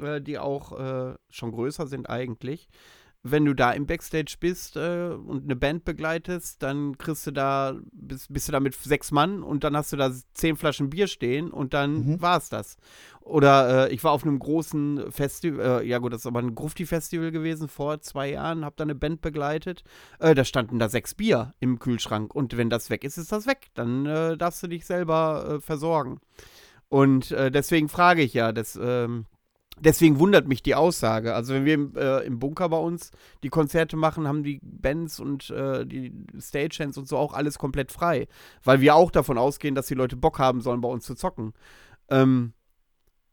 äh, 0.00 0.20
die 0.20 0.38
auch 0.38 0.78
äh, 0.78 1.14
schon 1.30 1.52
größer 1.52 1.86
sind 1.86 2.08
eigentlich. 2.08 2.68
Wenn 3.26 3.46
du 3.46 3.54
da 3.54 3.72
im 3.72 3.86
Backstage 3.86 4.36
bist 4.38 4.76
äh, 4.76 5.08
und 5.08 5.44
eine 5.44 5.56
Band 5.56 5.86
begleitest, 5.86 6.62
dann 6.62 6.98
kriegst 6.98 7.26
du 7.26 7.30
da, 7.30 7.74
bist, 7.90 8.30
bist 8.30 8.48
du 8.48 8.52
da 8.52 8.60
mit 8.60 8.74
sechs 8.74 9.12
Mann 9.12 9.42
und 9.42 9.64
dann 9.64 9.74
hast 9.74 9.94
du 9.94 9.96
da 9.96 10.12
zehn 10.34 10.56
Flaschen 10.56 10.90
Bier 10.90 11.06
stehen 11.06 11.50
und 11.50 11.72
dann 11.72 12.04
Mhm. 12.04 12.20
war's 12.22 12.50
das. 12.50 12.76
Oder 13.22 13.88
äh, 13.88 13.94
ich 13.94 14.04
war 14.04 14.12
auf 14.12 14.24
einem 14.24 14.38
großen 14.38 15.10
Festival, 15.10 15.80
äh, 15.82 15.88
ja 15.88 15.96
gut, 15.98 16.12
das 16.12 16.20
ist 16.20 16.26
aber 16.26 16.40
ein 16.40 16.54
Grufti-Festival 16.54 17.30
gewesen 17.30 17.68
vor 17.68 18.02
zwei 18.02 18.32
Jahren, 18.32 18.62
hab 18.62 18.76
da 18.76 18.84
eine 18.84 18.94
Band 18.94 19.22
begleitet. 19.22 19.84
Äh, 20.18 20.34
da 20.34 20.44
standen 20.44 20.78
da 20.78 20.90
sechs 20.90 21.14
Bier 21.14 21.54
im 21.60 21.78
Kühlschrank 21.78 22.34
und 22.34 22.58
wenn 22.58 22.68
das 22.68 22.90
weg 22.90 23.04
ist, 23.04 23.16
ist 23.16 23.32
das 23.32 23.46
weg. 23.46 23.68
Dann 23.72 24.04
äh, 24.04 24.36
darfst 24.36 24.62
du 24.62 24.66
dich 24.66 24.84
selber 24.84 25.46
äh, 25.56 25.60
versorgen. 25.62 26.20
Und 26.90 27.30
deswegen 27.32 27.88
frage 27.88 28.22
ich 28.22 28.34
ja, 28.34 28.52
das, 28.52 28.78
ähm, 28.80 29.24
deswegen 29.80 30.18
wundert 30.18 30.48
mich 30.48 30.62
die 30.62 30.74
Aussage. 30.74 31.34
Also 31.34 31.54
wenn 31.54 31.64
wir 31.64 31.74
im, 31.74 31.96
äh, 31.96 32.20
im 32.20 32.38
Bunker 32.38 32.68
bei 32.68 32.78
uns 32.78 33.10
die 33.42 33.48
Konzerte 33.48 33.96
machen, 33.96 34.28
haben 34.28 34.42
die 34.42 34.60
Bands 34.62 35.20
und 35.20 35.50
äh, 35.50 35.84
die 35.86 36.12
Stagehands 36.38 36.98
und 36.98 37.08
so 37.08 37.16
auch 37.16 37.32
alles 37.34 37.58
komplett 37.58 37.92
frei. 37.92 38.28
Weil 38.62 38.80
wir 38.80 38.94
auch 38.94 39.10
davon 39.10 39.38
ausgehen, 39.38 39.74
dass 39.74 39.86
die 39.86 39.94
Leute 39.94 40.16
Bock 40.16 40.38
haben 40.38 40.60
sollen, 40.60 40.80
bei 40.80 40.88
uns 40.88 41.04
zu 41.04 41.14
zocken. 41.14 41.52
Ähm, 42.08 42.52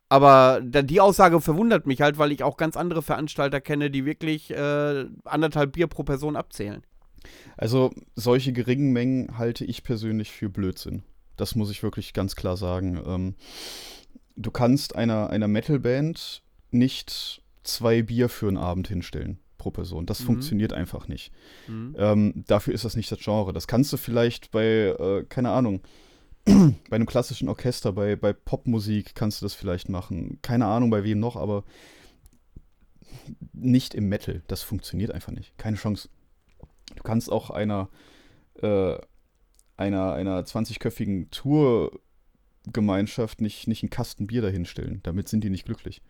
aber 0.09 0.61
da, 0.61 0.81
die 0.81 0.99
Aussage 0.99 1.39
verwundert 1.39 1.87
mich 1.87 2.01
halt, 2.01 2.17
weil 2.17 2.33
ich 2.33 2.43
auch 2.43 2.57
ganz 2.57 2.75
andere 2.75 3.01
Veranstalter 3.01 3.61
kenne, 3.61 3.89
die 3.89 4.05
wirklich 4.05 4.51
äh, 4.51 5.05
anderthalb 5.23 5.71
Bier 5.71 5.87
pro 5.87 6.03
Person 6.03 6.35
abzählen. 6.35 6.83
Also, 7.55 7.91
solche 8.15 8.51
geringen 8.51 8.91
Mengen 8.91 9.37
halte 9.37 9.63
ich 9.63 9.83
persönlich 9.83 10.31
für 10.31 10.49
Blödsinn. 10.49 11.03
Das 11.37 11.55
muss 11.55 11.71
ich 11.71 11.81
wirklich 11.81 12.11
ganz 12.11 12.35
klar 12.35 12.57
sagen. 12.57 13.01
Ähm, 13.05 13.35
du 14.35 14.51
kannst 14.51 14.95
einer, 14.95 15.29
einer 15.29 15.47
Metalband 15.47 16.43
nicht 16.71 17.41
zwei 17.63 18.01
Bier 18.01 18.29
für 18.29 18.47
einen 18.47 18.57
Abend 18.57 18.87
hinstellen 18.87 19.39
pro 19.57 19.71
Person. 19.71 20.05
Das 20.05 20.21
Mhm. 20.21 20.25
funktioniert 20.25 20.73
einfach 20.73 21.07
nicht. 21.07 21.31
Mhm. 21.67 21.95
Ähm, 21.97 22.43
dafür 22.47 22.73
ist 22.73 22.85
das 22.85 22.95
nicht 22.95 23.11
das 23.11 23.19
Genre. 23.19 23.53
Das 23.53 23.67
kannst 23.67 23.93
du 23.93 23.97
vielleicht 23.97 24.51
bei, 24.51 24.65
äh, 24.65 25.25
keine 25.29 25.51
Ahnung, 25.51 25.81
bei 26.45 26.95
einem 26.95 27.05
klassischen 27.05 27.47
Orchester, 27.49 27.91
bei, 27.93 28.15
bei 28.15 28.33
Popmusik 28.33 29.13
kannst 29.13 29.41
du 29.41 29.45
das 29.45 29.53
vielleicht 29.53 29.89
machen. 29.89 30.39
Keine 30.41 30.65
Ahnung 30.65 30.89
bei 30.89 31.03
wem 31.03 31.19
noch, 31.19 31.35
aber 31.35 31.63
nicht 33.53 33.93
im 33.93 34.09
Metal. 34.09 34.41
Das 34.47 34.63
funktioniert 34.63 35.11
einfach 35.11 35.31
nicht. 35.31 35.55
Keine 35.57 35.77
Chance. 35.77 36.09
Du 36.95 37.03
kannst 37.03 37.31
auch 37.31 37.49
einer, 37.51 37.89
äh, 38.61 38.97
einer, 39.77 40.13
einer 40.13 40.41
20-köpfigen 40.45 41.29
Tourgemeinschaft 42.63 43.41
nicht, 43.41 43.67
nicht 43.67 43.83
einen 43.83 43.89
Kasten 43.89 44.27
Bier 44.27 44.41
dahinstellen. 44.41 44.99
Damit 45.03 45.27
sind 45.27 45.43
die 45.43 45.49
nicht 45.49 45.65
glücklich. 45.65 46.01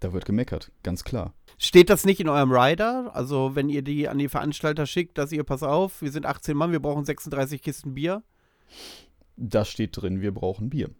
Da 0.00 0.12
wird 0.12 0.24
gemeckert, 0.24 0.72
ganz 0.82 1.04
klar. 1.04 1.34
Steht 1.58 1.90
das 1.90 2.06
nicht 2.06 2.20
in 2.20 2.28
eurem 2.28 2.52
Rider? 2.52 3.14
Also, 3.14 3.54
wenn 3.54 3.68
ihr 3.68 3.82
die 3.82 4.08
an 4.08 4.16
die 4.18 4.28
Veranstalter 4.28 4.86
schickt, 4.86 5.18
dass 5.18 5.30
ihr, 5.30 5.44
pass 5.44 5.62
auf, 5.62 6.00
wir 6.00 6.10
sind 6.10 6.24
18 6.24 6.56
Mann, 6.56 6.72
wir 6.72 6.80
brauchen 6.80 7.04
36 7.04 7.62
Kisten 7.62 7.94
Bier. 7.94 8.22
Da 9.36 9.64
steht 9.64 10.00
drin, 10.00 10.22
wir 10.22 10.32
brauchen 10.32 10.70
Bier. 10.70 10.90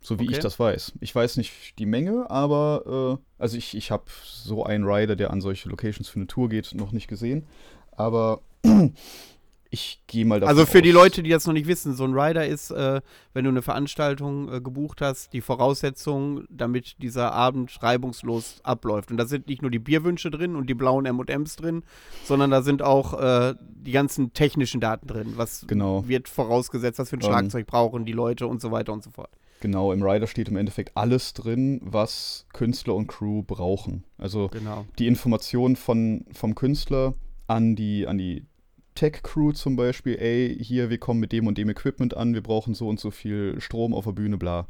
So 0.00 0.20
wie 0.20 0.24
Okay. 0.24 0.34
ich 0.34 0.38
das 0.38 0.60
weiß. 0.60 0.92
Ich 1.00 1.12
weiß 1.12 1.36
nicht 1.36 1.78
die 1.80 1.86
Menge, 1.86 2.30
aber 2.30 3.18
äh, 3.18 3.42
also 3.42 3.56
ich, 3.56 3.76
ich 3.76 3.90
habe 3.90 4.04
so 4.24 4.62
einen 4.64 4.84
Rider, 4.84 5.16
der 5.16 5.30
an 5.32 5.40
solche 5.40 5.68
Locations 5.68 6.08
für 6.08 6.20
eine 6.20 6.28
Tour 6.28 6.48
geht, 6.48 6.74
noch 6.74 6.92
nicht 6.92 7.08
gesehen. 7.08 7.44
Aber 7.90 8.40
ich 9.70 10.02
gehe 10.06 10.24
mal 10.24 10.40
davon 10.40 10.56
Also 10.56 10.66
für 10.66 10.80
die 10.82 10.90
aus- 10.90 10.94
Leute, 10.94 11.22
die 11.22 11.30
das 11.30 11.46
noch 11.46 11.52
nicht 11.52 11.66
wissen, 11.66 11.94
so 11.94 12.04
ein 12.04 12.14
Rider 12.18 12.46
ist, 12.46 12.70
äh, 12.70 13.00
wenn 13.34 13.44
du 13.44 13.50
eine 13.50 13.62
Veranstaltung 13.62 14.52
äh, 14.52 14.60
gebucht 14.60 15.00
hast, 15.00 15.32
die 15.32 15.40
Voraussetzung, 15.40 16.44
damit 16.50 16.96
dieser 17.02 17.32
Abend 17.32 17.76
reibungslos 17.82 18.60
abläuft. 18.62 19.10
Und 19.10 19.16
da 19.16 19.26
sind 19.26 19.48
nicht 19.48 19.62
nur 19.62 19.70
die 19.70 19.78
Bierwünsche 19.78 20.30
drin 20.30 20.56
und 20.56 20.68
die 20.70 20.74
blauen 20.74 21.06
M&Ms 21.06 21.56
drin, 21.56 21.82
sondern 22.24 22.50
da 22.50 22.62
sind 22.62 22.82
auch 22.82 23.20
äh, 23.20 23.54
die 23.60 23.92
ganzen 23.92 24.32
technischen 24.32 24.80
Daten 24.80 25.06
drin. 25.06 25.32
Was 25.36 25.64
Genau. 25.66 26.06
wird 26.08 26.28
vorausgesetzt, 26.28 26.98
was 26.98 27.10
für 27.10 27.16
ein 27.16 27.20
Ähm. 27.22 27.26
Schlagzeug 27.26 27.66
brauchen 27.66 28.04
die 28.04 28.12
Leute 28.12 28.46
und 28.46 28.60
so 28.60 28.70
weiter 28.70 28.92
und 28.92 29.02
so 29.02 29.10
fort. 29.10 29.30
Genau, 29.60 29.90
im 29.92 30.02
Rider 30.02 30.26
steht 30.26 30.48
im 30.48 30.56
Endeffekt 30.56 30.96
alles 30.96 31.32
drin, 31.32 31.80
was 31.82 32.46
Künstler 32.52 32.94
und 32.94 33.06
Crew 33.06 33.42
brauchen. 33.42 34.04
Also 34.18 34.48
Genau. 34.48 34.84
die 34.98 35.06
Informationen 35.06 35.76
von, 35.76 36.26
vom 36.32 36.54
Künstler 36.54 37.14
an 37.46 37.74
die, 37.74 38.06
an 38.06 38.18
die 38.18 38.44
Tech-Crew 38.96 39.52
zum 39.52 39.76
Beispiel, 39.76 40.16
ey, 40.16 40.58
hier, 40.60 40.90
wir 40.90 40.98
kommen 40.98 41.20
mit 41.20 41.30
dem 41.30 41.46
und 41.46 41.56
dem 41.58 41.68
Equipment 41.70 42.16
an, 42.16 42.34
wir 42.34 42.42
brauchen 42.42 42.74
so 42.74 42.88
und 42.88 42.98
so 42.98 43.12
viel 43.12 43.60
Strom 43.60 43.94
auf 43.94 44.04
der 44.06 44.12
Bühne, 44.12 44.36
bla. 44.38 44.66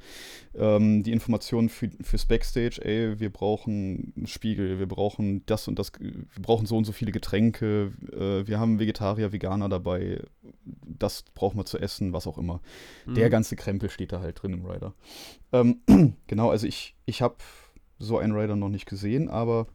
Ähm, 0.54 1.02
die 1.02 1.12
Informationen 1.12 1.70
für, 1.70 1.90
fürs 2.02 2.26
Backstage, 2.26 2.80
ey, 2.82 3.18
wir 3.18 3.30
brauchen 3.30 4.12
einen 4.16 4.26
Spiegel, 4.26 4.78
wir 4.78 4.86
brauchen 4.86 5.46
das 5.46 5.68
und 5.68 5.78
das, 5.78 5.92
wir 5.98 6.12
brauchen 6.42 6.66
so 6.66 6.76
und 6.76 6.84
so 6.84 6.92
viele 6.92 7.12
Getränke, 7.12 7.92
äh, 8.12 8.46
wir 8.46 8.60
haben 8.60 8.78
Vegetarier, 8.78 9.32
Veganer 9.32 9.70
dabei, 9.70 10.20
das 10.64 11.24
brauchen 11.34 11.56
wir 11.58 11.64
zu 11.64 11.78
essen, 11.78 12.12
was 12.12 12.26
auch 12.26 12.36
immer. 12.36 12.60
Der 13.06 13.26
Mhm. 13.26 13.30
ganze 13.30 13.56
Krempel 13.56 13.88
steht 13.88 14.12
da 14.12 14.20
halt 14.20 14.42
drin 14.42 14.52
im 14.52 14.66
Rider. 14.66 14.92
Ähm, 15.52 15.80
genau, 16.26 16.50
also 16.50 16.66
ich, 16.66 16.94
ich 17.06 17.22
habe 17.22 17.36
so 17.98 18.18
einen 18.18 18.36
Rider 18.36 18.56
noch 18.56 18.68
nicht 18.68 18.86
gesehen, 18.86 19.30
aber 19.30 19.66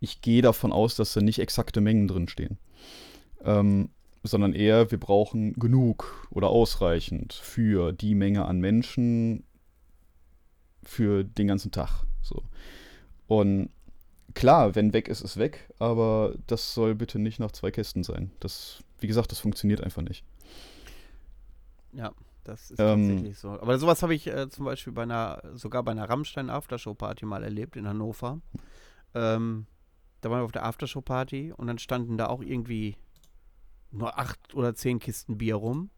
ich 0.00 0.20
gehe 0.20 0.42
davon 0.42 0.72
aus, 0.72 0.96
dass 0.96 1.12
da 1.14 1.20
nicht 1.20 1.38
exakte 1.38 1.80
Mengen 1.80 2.06
drin 2.08 2.28
stehen. 2.28 2.58
Ähm, 3.44 3.90
sondern 4.22 4.52
eher, 4.52 4.90
wir 4.90 4.98
brauchen 4.98 5.54
genug 5.54 6.28
oder 6.30 6.48
ausreichend 6.48 7.32
für 7.32 7.92
die 7.92 8.14
Menge 8.14 8.44
an 8.44 8.60
Menschen 8.60 9.44
für 10.82 11.24
den 11.24 11.46
ganzen 11.46 11.70
Tag. 11.70 12.04
So. 12.22 12.42
Und 13.26 13.70
klar, 14.34 14.74
wenn 14.74 14.92
weg 14.92 15.08
ist, 15.08 15.20
ist 15.20 15.36
weg, 15.36 15.72
aber 15.78 16.34
das 16.46 16.74
soll 16.74 16.94
bitte 16.94 17.18
nicht 17.18 17.38
nach 17.38 17.52
zwei 17.52 17.70
Kästen 17.70 18.02
sein. 18.02 18.30
Das, 18.40 18.82
wie 19.00 19.06
gesagt, 19.06 19.30
das 19.32 19.38
funktioniert 19.38 19.82
einfach 19.82 20.02
nicht. 20.02 20.24
Ja, 21.92 22.12
das 22.44 22.70
ist 22.70 22.80
Ähm, 22.80 23.08
tatsächlich 23.08 23.38
so. 23.38 23.50
Aber 23.50 23.78
sowas 23.78 24.02
habe 24.02 24.14
ich 24.14 24.26
äh, 24.26 24.48
zum 24.48 24.64
Beispiel 24.64 24.92
bei 24.92 25.02
einer, 25.02 25.42
sogar 25.54 25.82
bei 25.82 25.92
einer 25.92 26.08
Rammstein 26.08 26.50
Aftershow-Party 26.50 27.26
mal 27.26 27.42
erlebt 27.42 27.76
in 27.76 27.86
Hannover. 27.86 28.40
Ähm, 29.14 29.66
da 30.20 30.30
waren 30.30 30.40
wir 30.40 30.44
auf 30.44 30.52
der 30.52 30.64
Aftershow-Party 30.64 31.52
und 31.56 31.66
dann 31.66 31.78
standen 31.78 32.18
da 32.18 32.26
auch 32.26 32.42
irgendwie 32.42 32.96
nur 33.90 34.18
acht 34.18 34.54
oder 34.54 34.74
zehn 34.74 34.98
Kisten 34.98 35.38
Bier 35.38 35.56
rum. 35.56 35.90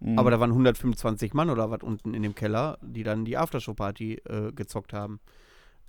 Mhm. 0.00 0.18
Aber 0.18 0.30
da 0.30 0.40
waren 0.40 0.50
125 0.50 1.34
Mann 1.34 1.50
oder 1.50 1.70
was 1.70 1.82
unten 1.82 2.14
in 2.14 2.22
dem 2.22 2.34
Keller, 2.34 2.78
die 2.82 3.02
dann 3.02 3.24
die 3.24 3.36
Aftershow-Party 3.36 4.22
äh, 4.24 4.52
gezockt 4.52 4.92
haben. 4.92 5.20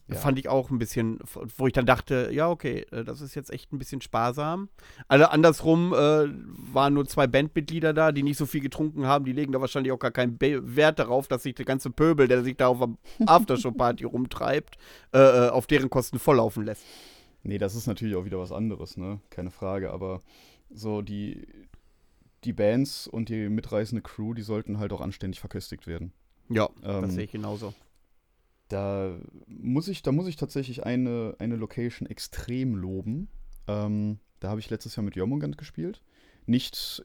Ja. 0.08 0.18
Fand 0.18 0.38
ich 0.38 0.48
auch 0.48 0.70
ein 0.70 0.78
bisschen, 0.78 1.18
wo 1.58 1.66
ich 1.66 1.74
dann 1.74 1.88
dachte, 1.88 2.30
ja, 2.32 2.48
okay, 2.48 2.86
äh, 2.92 3.04
das 3.04 3.22
ist 3.22 3.34
jetzt 3.34 3.50
echt 3.50 3.74
ein 3.74 3.80
bisschen 3.80 4.02
sparsam. 4.02 4.70
Alle 5.08 5.32
andersrum 5.32 5.94
äh, 5.94 6.28
waren 6.74 6.94
nur 6.94 7.08
zwei 7.08 7.26
Bandmitglieder 7.26 7.92
da, 7.92 8.12
die 8.12 8.22
nicht 8.22 8.38
so 8.38 8.46
viel 8.46 8.62
getrunken 8.62 9.08
haben. 9.08 9.26
Die 9.26 9.34
legen 9.34 9.52
da 9.52 9.62
wahrscheinlich 9.62 9.92
auch 9.92 10.00
gar 10.00 10.12
keinen 10.12 10.40
Wert 10.40 11.00
darauf, 11.00 11.28
dass 11.28 11.42
sich 11.42 11.56
der 11.56 11.66
ganze 11.66 11.90
Pöbel, 11.90 12.28
der 12.28 12.44
sich 12.44 12.56
da 12.56 12.68
auf 12.68 12.78
der 12.80 12.90
Aftershow-Party 13.28 14.04
rumtreibt, 14.04 14.78
äh, 15.12 15.18
äh, 15.18 15.50
auf 15.50 15.66
deren 15.66 15.90
Kosten 15.90 16.20
volllaufen 16.20 16.66
lässt. 16.66 16.84
Nee, 17.42 17.58
das 17.58 17.74
ist 17.74 17.88
natürlich 17.88 18.16
auch 18.16 18.26
wieder 18.26 18.40
was 18.40 18.52
anderes, 18.52 18.98
ne? 18.98 19.20
Keine 19.32 19.50
Frage, 19.52 19.92
aber 19.92 20.22
so 20.70 21.02
die, 21.02 21.48
die 22.44 22.54
Bands 22.54 23.08
und 23.08 23.30
die 23.30 23.50
mitreisende 23.50 24.02
Crew, 24.02 24.34
die 24.34 24.42
sollten 24.42 24.80
halt 24.80 24.92
auch 24.94 25.02
anständig 25.02 25.40
verköstigt 25.40 25.88
werden. 25.88 26.14
Ja, 26.50 26.70
Ähm, 26.84 27.02
das 27.02 27.14
sehe 27.14 27.24
ich 27.24 27.32
genauso. 27.32 27.74
Da 28.68 29.16
muss 29.48 29.88
ich, 29.88 30.02
da 30.02 30.12
muss 30.12 30.28
ich 30.28 30.36
tatsächlich 30.38 30.86
eine, 30.86 31.36
eine 31.40 31.56
Location 31.56 32.08
extrem 32.08 32.76
loben. 32.76 33.30
Ähm, 33.68 34.20
da 34.40 34.50
habe 34.50 34.60
ich 34.60 34.70
letztes 34.70 34.96
Jahr 34.96 35.04
mit 35.04 35.16
Jomungand 35.16 35.58
gespielt. 35.58 36.02
nicht 36.48 37.04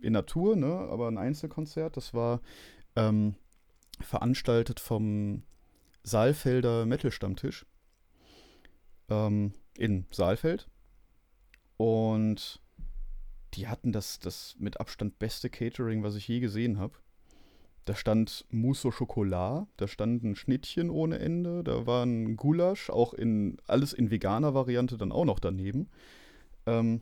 in 0.00 0.12
Natur, 0.12 0.56
ne, 0.56 0.66
aber 0.66 1.08
ein 1.08 1.18
Einzelkonzert. 1.18 1.96
Das 1.96 2.14
war 2.14 2.40
ähm, 2.96 3.34
veranstaltet 4.00 4.80
vom 4.80 5.42
Saalfelder 6.02 6.86
Metal-Stammtisch 6.86 7.66
ähm, 9.08 9.52
in 9.76 10.06
Saalfeld. 10.10 10.68
Und 11.76 12.60
die 13.54 13.68
hatten 13.68 13.92
das, 13.92 14.18
das 14.18 14.56
mit 14.58 14.80
Abstand 14.80 15.18
beste 15.18 15.50
Catering, 15.50 16.02
was 16.02 16.16
ich 16.16 16.28
je 16.28 16.40
gesehen 16.40 16.78
habe. 16.78 16.94
Da 17.84 17.94
stand 17.94 18.44
Mousse 18.50 18.88
au 18.88 18.90
Chocolat, 18.90 19.66
da 19.78 19.88
standen 19.88 20.36
Schnittchen 20.36 20.90
ohne 20.90 21.18
Ende, 21.20 21.64
da 21.64 21.86
war 21.86 22.04
ein 22.04 22.36
Gulasch, 22.36 22.90
auch 22.90 23.14
in 23.14 23.56
alles 23.66 23.94
in 23.94 24.10
veganer 24.10 24.52
Variante 24.52 24.98
dann 24.98 25.10
auch 25.10 25.24
noch 25.24 25.38
daneben. 25.38 25.88
Ähm, 26.66 27.00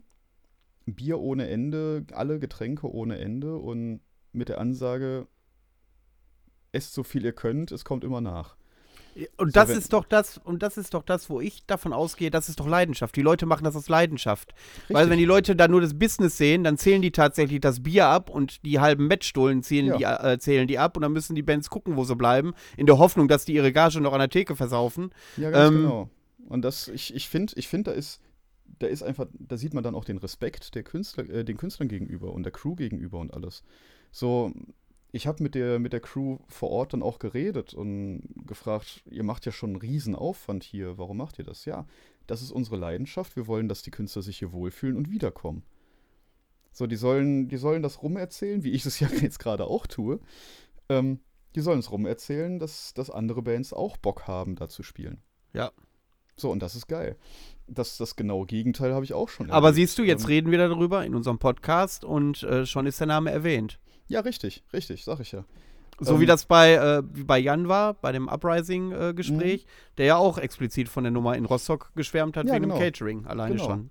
Bier 0.86 1.18
ohne 1.18 1.49
Ende, 1.49 2.07
alle 2.12 2.38
Getränke 2.38 2.88
ohne 2.88 3.18
Ende 3.18 3.57
und 3.57 4.01
mit 4.32 4.49
der 4.49 4.61
Ansage, 4.61 5.26
esst 6.70 6.94
so 6.94 7.03
viel 7.03 7.24
ihr 7.24 7.32
könnt, 7.32 7.72
es 7.72 7.84
kommt 7.84 8.05
immer 8.05 8.20
nach. 8.20 8.57
Und 9.38 9.48
So, 9.48 9.60
das 9.60 9.70
ist 9.70 9.92
doch 9.92 10.04
das, 10.04 10.38
und 10.38 10.62
das 10.62 10.76
ist 10.76 10.92
doch 10.92 11.02
das, 11.02 11.30
wo 11.30 11.40
ich 11.40 11.64
davon 11.66 11.92
ausgehe, 11.94 12.30
das 12.30 12.48
ist 12.50 12.60
doch 12.60 12.66
Leidenschaft. 12.66 13.16
Die 13.16 13.22
Leute 13.22 13.46
machen 13.46 13.64
das 13.64 13.74
aus 13.74 13.88
Leidenschaft. 13.88 14.52
Weil 14.88 14.96
Richtig. 14.98 15.10
wenn 15.10 15.18
die 15.18 15.24
Leute 15.24 15.56
da 15.56 15.68
nur 15.68 15.80
das 15.80 15.98
Business 15.98 16.36
sehen, 16.36 16.64
dann 16.64 16.76
zählen 16.76 17.00
die 17.00 17.12
tatsächlich 17.12 17.60
das 17.60 17.82
Bier 17.82 18.06
ab 18.06 18.28
und 18.28 18.64
die 18.64 18.78
halben 18.78 19.08
Bettstullen 19.08 19.62
zählen, 19.62 19.98
Ja. 19.98 20.18
die, 20.18 20.28
äh, 20.28 20.38
zählen 20.38 20.68
die 20.68 20.78
ab 20.78 20.96
und 20.96 21.02
dann 21.02 21.12
müssen 21.12 21.34
die 21.34 21.42
Bands 21.42 21.70
gucken, 21.70 21.96
wo 21.96 22.04
sie 22.04 22.14
bleiben, 22.14 22.52
in 22.76 22.84
der 22.86 22.98
Hoffnung, 22.98 23.26
dass 23.28 23.44
die 23.46 23.54
ihre 23.54 23.72
Gage 23.72 24.00
noch 24.00 24.12
an 24.12 24.18
der 24.18 24.28
Theke 24.28 24.54
versaufen. 24.54 25.10
Ja, 25.38 25.50
ganz 25.50 25.70
Ähm, 25.74 25.82
genau. 25.82 26.10
Und 26.48 26.62
das, 26.62 26.88
ich, 26.88 27.14
ich 27.14 27.28
finde, 27.28 27.54
ich 27.56 27.68
find, 27.68 27.86
da 27.86 27.92
ist, 27.92 28.20
da 28.78 28.86
ist 28.86 29.02
einfach, 29.02 29.26
da 29.32 29.56
sieht 29.56 29.72
man 29.74 29.82
dann 29.82 29.94
auch 29.94 30.04
den 30.04 30.18
Respekt 30.18 30.74
der 30.74 30.82
Künstler, 30.82 31.28
äh, 31.30 31.44
den 31.44 31.56
Künstlern 31.56 31.88
gegenüber 31.88 32.32
und 32.32 32.42
der 32.42 32.52
Crew 32.52 32.74
gegenüber 32.74 33.18
und 33.18 33.32
alles. 33.32 33.64
So, 34.12 34.52
ich 35.16 35.26
habe 35.26 35.42
mit 35.42 35.54
der, 35.54 35.78
mit 35.78 35.92
der 35.92 36.00
Crew 36.00 36.38
vor 36.46 36.70
Ort 36.70 36.92
dann 36.92 37.02
auch 37.02 37.18
geredet 37.18 37.74
und 37.74 38.22
gefragt, 38.46 39.02
ihr 39.10 39.24
macht 39.24 39.46
ja 39.46 39.52
schon 39.52 39.70
einen 39.70 39.80
riesen 39.80 40.14
Aufwand 40.14 40.62
hier, 40.62 40.98
warum 40.98 41.16
macht 41.16 41.38
ihr 41.38 41.44
das? 41.44 41.64
Ja, 41.64 41.86
das 42.26 42.42
ist 42.42 42.50
unsere 42.52 42.76
Leidenschaft, 42.76 43.34
wir 43.36 43.46
wollen, 43.46 43.68
dass 43.68 43.82
die 43.82 43.90
Künstler 43.90 44.22
sich 44.22 44.38
hier 44.38 44.52
wohlfühlen 44.52 44.96
und 44.96 45.10
wiederkommen. 45.10 45.62
So, 46.72 46.86
die 46.86 46.96
sollen, 46.96 47.48
die 47.48 47.56
sollen 47.56 47.82
das 47.82 48.02
rumerzählen, 48.02 48.62
wie 48.62 48.72
ich 48.72 48.84
es 48.84 49.00
ja 49.00 49.08
jetzt 49.08 49.38
gerade 49.38 49.64
auch 49.64 49.86
tue. 49.86 50.20
Ähm, 50.88 51.20
die 51.54 51.60
sollen 51.60 51.78
es 51.78 51.90
rumerzählen, 51.90 52.58
dass, 52.58 52.92
dass 52.92 53.10
andere 53.10 53.40
Bands 53.42 53.72
auch 53.72 53.96
Bock 53.96 54.26
haben, 54.26 54.56
da 54.56 54.68
zu 54.68 54.82
spielen. 54.82 55.22
Ja. 55.54 55.72
So, 56.36 56.50
und 56.50 56.60
das 56.60 56.76
ist 56.76 56.86
geil. 56.86 57.16
Das, 57.66 57.96
das 57.96 58.14
genaue 58.14 58.44
Gegenteil 58.44 58.92
habe 58.92 59.06
ich 59.06 59.14
auch 59.14 59.30
schon 59.30 59.50
Aber 59.50 59.68
erlebt. 59.68 59.76
siehst 59.76 59.98
du, 59.98 60.02
jetzt 60.02 60.24
Ähm, 60.24 60.28
reden 60.28 60.50
wir 60.50 60.58
darüber 60.58 61.04
in 61.06 61.14
unserem 61.14 61.38
Podcast 61.38 62.04
und 62.04 62.42
äh, 62.42 62.66
schon 62.66 62.84
ist 62.86 63.00
der 63.00 63.06
Name 63.06 63.30
erwähnt. 63.30 63.80
Ja, 64.09 64.20
richtig, 64.20 64.62
richtig, 64.72 65.04
sag 65.04 65.20
ich 65.20 65.32
ja. 65.32 65.44
So 65.98 66.14
Ähm, 66.14 66.20
wie 66.20 66.26
das 66.26 66.44
bei, 66.44 66.74
äh, 66.74 67.02
wie 67.12 67.24
bei 67.24 67.38
Jan 67.38 67.68
war, 67.68 67.94
bei 67.94 68.12
dem 68.12 68.28
Uprising-Gespräch, 68.28 69.66
der 69.96 70.07
ja 70.07 70.16
auch 70.16 70.36
explizit 70.38 70.88
von 70.88 71.04
der 71.04 71.11
Nummer 71.11 71.36
in 71.36 71.46
Rostock 71.46 71.90
geschwärmt 71.94 72.36
hat. 72.36 72.46
Ja, 72.46 72.54
wegen 72.54 72.64
genau. 72.64 72.76
dem 72.76 72.82
Catering 72.82 73.26
alleine 73.26 73.54
Genau. 73.54 73.66
schon. 73.66 73.90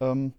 Ähm, 0.00 0.34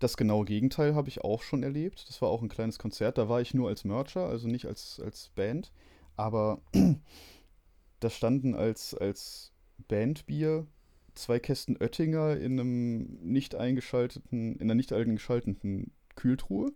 das 0.00 0.16
genaue 0.16 0.44
Gegenteil 0.44 0.94
habe 0.94 1.08
ich 1.08 1.22
auch 1.22 1.42
schon 1.42 1.62
erlebt. 1.62 2.08
Das 2.08 2.20
war 2.20 2.28
auch 2.28 2.42
ein 2.42 2.48
kleines 2.48 2.78
Konzert. 2.78 3.16
Da 3.16 3.28
war 3.28 3.40
ich 3.40 3.54
nur 3.54 3.68
als 3.68 3.84
Mercher, 3.84 4.26
also 4.26 4.48
nicht 4.48 4.66
als, 4.66 5.00
als 5.02 5.30
Band. 5.36 5.72
Aber 6.16 6.60
da 8.00 8.10
standen 8.10 8.54
als, 8.54 8.94
als 8.94 9.52
Bandbier 9.88 10.66
zwei 11.14 11.38
Kästen 11.38 11.76
Oettinger 11.80 12.36
in 12.36 12.58
einem 12.58 13.18
nicht 13.22 13.54
eingeschalteten, 13.54 14.56
in 14.56 14.62
einer 14.62 14.74
nicht 14.74 14.92
eingeschalteten 14.92 15.92
Kühltruhe. 16.16 16.72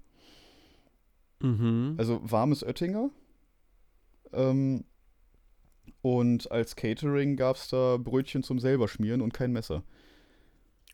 Mhm. 1.40 1.94
Also 1.98 2.20
warmes 2.22 2.62
Oettinger. 2.64 3.10
Ähm, 4.32 4.84
und 6.02 6.50
als 6.50 6.76
Catering 6.76 7.36
gab 7.36 7.56
es 7.56 7.68
da 7.68 7.96
Brötchen 7.96 8.42
zum 8.42 8.58
selber 8.58 8.88
schmieren 8.88 9.20
und 9.20 9.32
kein 9.34 9.52
Messer. 9.52 9.82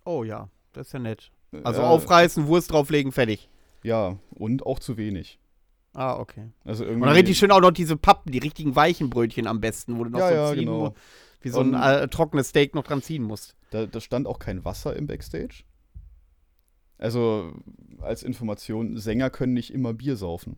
Oh 0.04 0.24
ja, 0.24 0.48
das 0.72 0.88
ist 0.88 0.92
ja 0.92 0.98
nett. 0.98 1.30
Also 1.62 1.82
Ja, 1.82 1.88
aufreißen, 1.88 2.46
Wurst 2.46 2.72
drauflegen, 2.72 3.12
fertig. 3.12 3.48
Ja, 3.82 4.18
und 4.30 4.66
auch 4.66 4.78
zu 4.78 4.96
wenig. 4.96 5.38
Ah, 5.92 6.18
okay. 6.18 6.50
Also 6.64 6.82
Und 6.84 6.90
irgendwie. 6.90 7.06
dann 7.06 7.14
richtig 7.16 7.38
schön 7.38 7.50
auch 7.52 7.60
noch 7.60 7.70
diese 7.70 7.96
Pappen, 7.96 8.32
die 8.32 8.38
richtigen 8.38 8.74
weichen 8.74 9.10
Brötchen 9.10 9.46
am 9.46 9.60
besten, 9.60 9.98
wo 9.98 10.04
du 10.04 10.10
noch 10.10 10.18
Ja, 10.18 10.28
so 10.28 10.34
ja, 10.34 10.50
ziehen 10.52 10.60
genau. 10.66 10.78
musst, 10.86 10.96
wie 11.42 11.48
so 11.50 11.60
ein 11.60 11.74
Und- 11.74 11.80
äh, 11.80 12.08
trockenes 12.08 12.48
Steak 12.48 12.74
noch 12.74 12.82
dran 12.84 13.02
ziehen 13.02 13.22
musst. 13.22 13.56
Da, 13.70 13.86
da 13.86 14.00
stand 14.00 14.26
auch 14.26 14.38
kein 14.38 14.64
Wasser 14.64 14.96
im 14.96 15.06
Backstage. 15.06 15.64
Also 17.04 17.52
als 18.00 18.22
Information, 18.22 18.96
Sänger 18.96 19.28
können 19.28 19.52
nicht 19.52 19.74
immer 19.74 19.92
Bier 19.92 20.16
saufen. 20.16 20.56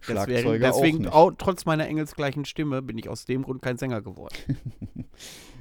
Deswegen, 0.00 0.24
Schlagzeuger 0.24 0.66
deswegen 0.66 1.08
auch 1.08 1.30
nicht. 1.30 1.40
trotz 1.40 1.66
meiner 1.66 1.86
engelsgleichen 1.86 2.46
Stimme 2.46 2.80
bin 2.80 2.96
ich 2.96 3.10
aus 3.10 3.26
dem 3.26 3.42
Grund 3.42 3.60
kein 3.60 3.76
Sänger 3.76 4.00
geworden. 4.00 4.34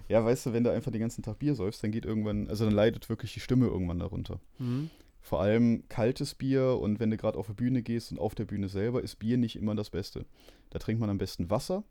Ja, 0.09 0.23
weißt 0.23 0.45
du, 0.45 0.53
wenn 0.53 0.65
du 0.65 0.71
einfach 0.71 0.91
den 0.91 0.99
ganzen 0.99 1.23
Tag 1.23 1.39
Bier 1.39 1.55
säufst, 1.55 1.81
dann 1.81 1.91
geht 1.91 2.05
irgendwann, 2.05 2.49
also 2.49 2.65
dann 2.65 2.73
leidet 2.73 3.07
wirklich 3.07 3.33
die 3.33 3.39
Stimme 3.39 3.67
irgendwann 3.67 3.99
darunter. 3.99 4.41
Mhm. 4.59 4.89
Vor 5.21 5.39
allem 5.39 5.85
kaltes 5.87 6.35
Bier 6.35 6.77
und 6.79 6.99
wenn 6.99 7.09
du 7.09 7.15
gerade 7.15 7.37
auf 7.37 7.47
die 7.47 7.53
Bühne 7.53 7.81
gehst 7.81 8.11
und 8.11 8.19
auf 8.19 8.35
der 8.35 8.43
Bühne 8.43 8.67
selber 8.67 9.01
ist 9.01 9.17
Bier 9.17 9.37
nicht 9.37 9.55
immer 9.55 9.75
das 9.75 9.89
Beste. 9.89 10.25
Da 10.71 10.79
trinkt 10.79 10.99
man 10.99 11.09
am 11.09 11.17
besten 11.17 11.49
Wasser 11.49 11.83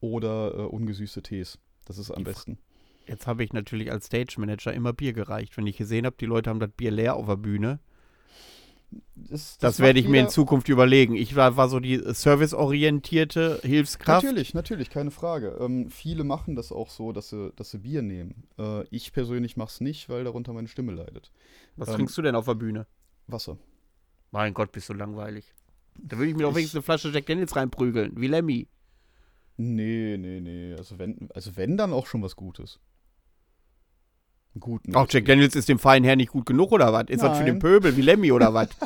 oder 0.00 0.54
äh, 0.54 0.62
ungesüßte 0.62 1.22
Tees. 1.22 1.58
Das 1.84 1.98
ist 1.98 2.10
am 2.10 2.24
Die 2.24 2.30
besten. 2.30 2.58
Jetzt 3.06 3.26
habe 3.26 3.44
ich 3.44 3.52
natürlich 3.52 3.90
als 3.90 4.06
Stage 4.06 4.34
Manager 4.38 4.72
immer 4.72 4.92
Bier 4.92 5.12
gereicht. 5.12 5.56
Wenn 5.56 5.66
ich 5.66 5.76
gesehen 5.76 6.06
habe, 6.06 6.16
die 6.18 6.26
Leute 6.26 6.50
haben 6.50 6.60
das 6.60 6.70
Bier 6.70 6.90
leer 6.90 7.16
auf 7.16 7.26
der 7.26 7.36
Bühne, 7.36 7.80
Das, 9.14 9.58
das, 9.58 9.78
macht 9.78 9.86
werde 9.86 10.00
ich 10.00 10.08
mir 10.08 10.20
in 10.20 10.28
Zukunft 10.28 10.68
überlegen. 10.68 11.14
Ich 11.14 11.34
war, 11.34 11.56
war 11.56 11.68
so 11.68 11.80
die 11.80 11.96
serviceorientierte 12.04 13.60
Hilfskraft. 13.62 14.24
Natürlich, 14.24 14.54
natürlich, 14.54 14.90
keine 14.90 15.10
Frage. 15.10 15.56
Ähm, 15.60 15.88
viele 15.90 16.24
machen 16.24 16.56
das 16.56 16.72
auch 16.72 16.90
so, 16.90 17.12
dass 17.12 17.30
sie, 17.30 17.52
dass 17.56 17.70
sie 17.70 17.78
Bier 17.78 18.02
nehmen. 18.02 18.44
Äh, 18.58 18.84
ich 18.90 19.12
persönlich 19.12 19.56
mache 19.56 19.70
es 19.70 19.80
nicht, 19.80 20.08
weil 20.08 20.24
darunter 20.24 20.52
meine 20.52 20.68
Stimme 20.68 20.92
leidet. 20.92 21.32
Was 21.76 21.88
Ähm, 21.88 21.94
trinkst 21.96 22.16
du 22.18 22.22
denn 22.22 22.34
auf 22.34 22.44
der 22.44 22.54
Bühne? 22.54 22.86
Wasser. 23.26 23.56
Mein 24.30 24.54
Gott, 24.54 24.72
bist 24.72 24.88
du 24.88 24.94
langweilig. 24.94 25.52
Da 25.98 26.16
würde 26.16 26.30
ich 26.30 26.36
mir 26.36 26.42
doch 26.44 26.54
wenigstens 26.54 26.76
eine 26.76 26.82
Flasche 26.82 27.10
Jack 27.10 27.26
Daniels 27.26 27.54
reinprügeln, 27.56 28.12
wie 28.16 28.26
Lemmy. 28.26 28.68
Nee, 29.56 30.16
nee, 30.18 30.40
nee. 30.40 30.74
Also 30.74 30.98
wenn, 30.98 31.28
also 31.34 31.56
wenn 31.56 31.76
dann 31.76 31.92
auch 31.92 32.06
schon 32.06 32.22
was 32.22 32.36
Gutes. 32.36 32.80
Guten. 34.60 34.94
Auch 34.94 35.06
Jack 35.08 35.24
Daniels 35.24 35.54
ist 35.56 35.68
dem 35.68 35.78
feinen 35.78 36.04
Herr 36.04 36.16
nicht 36.16 36.30
gut 36.30 36.44
genug 36.46 36.72
oder 36.72 36.92
was? 36.92 37.04
Ist 37.08 37.22
das 37.22 37.38
für 37.38 37.44
den. 37.44 37.58
Pöbel 37.58 37.96
wie 37.96 38.02
Lemmy 38.02 38.32
oder 38.32 38.52
was? 38.54 38.68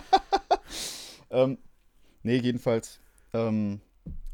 Ähm, 1.29 1.59
nee, 2.23 2.37
jedenfalls. 2.37 3.01
Ähm, 3.33 3.81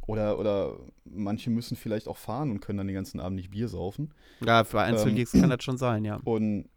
oder, 0.07 0.39
oder 0.39 0.79
manche 1.05 1.49
müssen 1.49 1.75
vielleicht 1.77 2.07
auch 2.07 2.19
fahren 2.19 2.51
und 2.51 2.61
können 2.61 2.77
dann 2.79 2.87
den 2.87 2.95
ganzen 2.95 3.19
Abend 3.19 3.37
nicht 3.37 3.51
Bier 3.51 3.69
saufen. 3.69 4.13
ja, 4.45 4.63
für 4.65 4.81
Einzelgigs 4.81 5.33
kann 5.33 5.49
das 5.49 5.65
schon 5.65 5.79
sein, 5.79 6.05
ja. 6.05 6.17
Und 6.25 6.69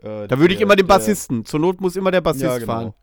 äh, 0.00 0.26
Da 0.26 0.38
würde 0.38 0.54
ich 0.54 0.58
der- 0.58 0.64
immer 0.66 0.76
den 0.76 0.86
der- 0.86 0.94
Bassisten. 0.94 1.44
Zur 1.44 1.60
Not 1.60 1.80
muss 1.80 1.94
immer 1.96 2.10
der 2.10 2.22
Bassist 2.22 2.44
ja, 2.44 2.58
genau. 2.58 2.72
fahren. 2.72 2.94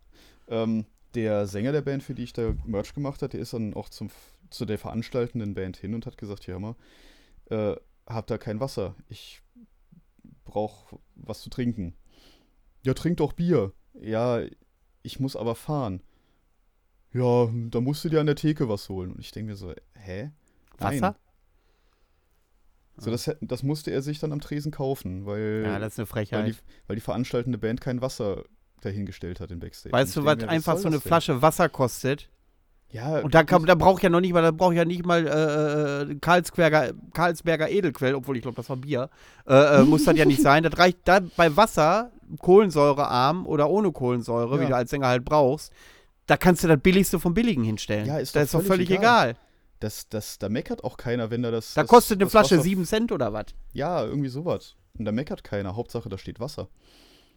Ähm, 0.47 0.85
der 1.13 1.45
Sänger 1.45 1.71
der 1.71 1.81
Band, 1.81 2.01
für 2.01 2.15
die 2.15 2.23
ich 2.23 2.33
da 2.33 2.53
Merch 2.65 2.93
gemacht 2.95 3.21
habe, 3.21 3.29
der 3.29 3.39
ist 3.39 3.53
dann 3.53 3.75
auch 3.75 3.89
zum, 3.89 4.09
zu 4.49 4.65
der 4.65 4.79
veranstaltenden 4.79 5.53
Band 5.53 5.77
hin 5.77 5.93
und 5.93 6.05
hat 6.07 6.17
gesagt, 6.17 6.45
hier 6.45 6.55
hör 6.55 6.59
mal, 6.59 6.75
äh, 7.51 7.75
hab 8.07 8.25
da 8.27 8.37
kein 8.39 8.59
Wasser. 8.59 8.95
Ich 9.09 9.41
brauche 10.43 10.99
was 11.15 11.41
zu 11.41 11.49
trinken. 11.49 11.95
Ja, 12.83 12.93
trink 12.93 13.17
doch 13.17 13.33
Bier. 13.33 13.73
Ja, 13.93 14.41
ich 15.01 15.19
muss 15.19 15.35
aber 15.35 15.55
fahren. 15.55 16.01
Ja, 17.13 17.47
da 17.69 17.79
musst 17.81 18.03
du 18.03 18.09
dir 18.09 18.19
an 18.19 18.25
der 18.25 18.35
Theke 18.35 18.67
was 18.69 18.89
holen. 18.89 19.11
Und 19.13 19.19
ich 19.19 19.31
denke 19.31 19.51
mir 19.51 19.55
so, 19.55 19.73
hä? 19.93 20.31
Nein. 20.79 21.01
Wasser? 21.01 21.15
So, 22.97 23.09
das, 23.09 23.31
das 23.41 23.63
musste 23.63 23.91
er 23.91 24.01
sich 24.01 24.19
dann 24.19 24.31
am 24.31 24.41
Tresen 24.41 24.71
kaufen, 24.71 25.25
weil, 25.25 25.63
Ja, 25.65 25.79
das 25.79 25.93
ist 25.93 25.99
eine 25.99 26.05
weil, 26.07 26.11
Frechheit. 26.25 26.47
die, 26.47 26.55
weil 26.87 26.95
die 26.95 27.01
veranstaltende 27.01 27.57
Band 27.57 27.81
kein 27.81 28.01
Wasser 28.01 28.43
dahingestellt 28.81 29.39
hat 29.39 29.49
in 29.51 29.59
Backstage. 29.59 29.93
Weißt 29.93 30.15
du, 30.15 30.25
was 30.25 30.43
einfach 30.43 30.77
so 30.77 30.87
eine? 30.87 30.99
Flasche 30.99 31.41
Wasser 31.41 31.69
kostet? 31.69 32.29
Ja, 32.93 33.19
Und 33.21 33.33
da, 33.33 33.43
kann, 33.43 33.65
da 33.65 33.73
braucht 33.73 34.03
ja 34.03 34.09
noch 34.09 34.21
nicht 34.21 34.33
mal, 34.33 34.43
da 34.43 34.51
braucht 34.51 34.75
ja 34.75 34.85
nicht 34.85 35.03
mal 35.03 35.25
äh, 35.27 36.11
äh, 36.11 36.15
Karlsberger, 36.21 36.91
Karlsberger 37.13 37.67
Edelquell, 37.69 38.13
obwohl 38.13 38.37
ich 38.37 38.43
glaube, 38.43 38.55
das 38.55 38.69
war 38.69 38.77
Bier. 38.77 39.09
Äh, 39.47 39.81
äh, 39.81 39.83
muss 39.83 40.03
das 40.05 40.15
ja 40.15 40.25
nicht 40.25 40.41
sein. 40.43 40.61
Das 40.61 40.77
reicht 40.77 40.99
da 41.05 41.19
bei 41.35 41.57
Wasser, 41.57 42.11
kohlensäurearm 42.39 43.45
oder 43.47 43.69
ohne 43.69 43.91
Kohlensäure, 43.91 44.59
wie 44.59 44.63
Ja. 44.63 44.69
du 44.69 44.75
als 44.75 44.89
Sänger 44.91 45.07
halt 45.07 45.25
brauchst. 45.25 45.73
Da 46.27 46.37
kannst 46.37 46.63
du 46.63 46.67
das 46.67 46.79
Billigste 46.79 47.19
vom 47.19 47.33
Billigen 47.33 47.63
hinstellen. 47.63 48.05
Ja, 48.05 48.17
ist 48.19 48.35
da 48.35 48.39
doch 48.39 48.45
ist 48.45 48.53
doch 48.53 48.61
völlig 48.61 48.87
völlig 48.87 48.99
egal. 49.01 49.35
Das, 49.79 50.07
das, 50.07 50.37
da 50.39 50.47
meckert 50.47 50.83
auch 50.85 50.95
keiner, 50.95 51.29
wenn 51.31 51.41
da 51.43 51.51
das. 51.51 51.73
Da 51.73 51.81
das, 51.81 51.89
kostet 51.89 52.17
eine 52.17 52.25
das 52.25 52.31
Flasche 52.31 52.55
Wasser- 52.55 52.63
7 52.63 52.85
Cent 52.85 53.11
oder 53.11 53.33
was? 53.33 53.45
Ja, 53.73 54.03
irgendwie 54.05 54.29
sowas. 54.29 54.75
Und 54.97 55.05
da 55.05 55.11
meckert 55.11 55.43
keiner. 55.43 55.75
Hauptsache, 55.75 56.07
da 56.07 56.17
steht 56.17 56.39
Wasser. 56.39 56.69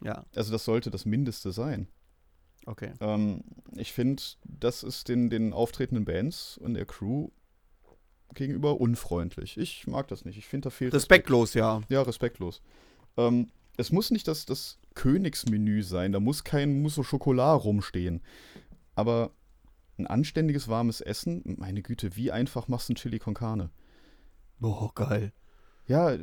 Ja, 0.01 0.23
Also, 0.35 0.51
das 0.51 0.63
sollte 0.63 0.91
das 0.91 1.05
Mindeste 1.05 1.51
sein. 1.51 1.87
Okay. 2.67 2.91
Ähm, 2.99 3.43
ich 3.75 3.91
finde, 3.93 4.21
das 4.43 4.83
ist 4.83 5.07
den, 5.07 5.29
den 5.29 5.53
auftretenden 5.53 6.05
Bands 6.05 6.57
und 6.57 6.75
der 6.75 6.85
Crew 6.85 7.29
gegenüber 8.33 8.79
unfreundlich. 8.79 9.57
Ich 9.57 9.87
mag 9.87 10.07
das 10.07 10.25
nicht. 10.25 10.37
Ich 10.37 10.45
finde, 10.45 10.67
da 10.67 10.69
fehlt 10.69 10.93
Respektlos, 10.93 11.53
ja. 11.53 11.81
Ja, 11.89 12.01
respektlos. 12.03 12.61
Ähm, 13.17 13.49
es 13.77 13.91
muss 13.91 14.11
nicht 14.11 14.27
das, 14.27 14.45
das 14.45 14.79
Königsmenü 14.95 15.83
sein. 15.83 16.11
Da 16.11 16.19
muss 16.19 16.43
kein 16.43 16.81
Mousse 16.81 17.01
au 17.01 17.03
Chocolat 17.03 17.63
rumstehen. 17.63 18.21
Aber 18.95 19.31
ein 19.97 20.07
anständiges 20.07 20.67
warmes 20.67 21.01
Essen, 21.01 21.55
meine 21.57 21.81
Güte, 21.81 22.15
wie 22.15 22.31
einfach 22.31 22.67
machst 22.67 22.89
du 22.89 22.93
ein 22.93 22.95
Chili 22.95 23.19
con 23.19 23.33
Carne? 23.33 23.69
Boah, 24.59 24.91
geil. 24.93 25.31
Ja, 25.87 26.15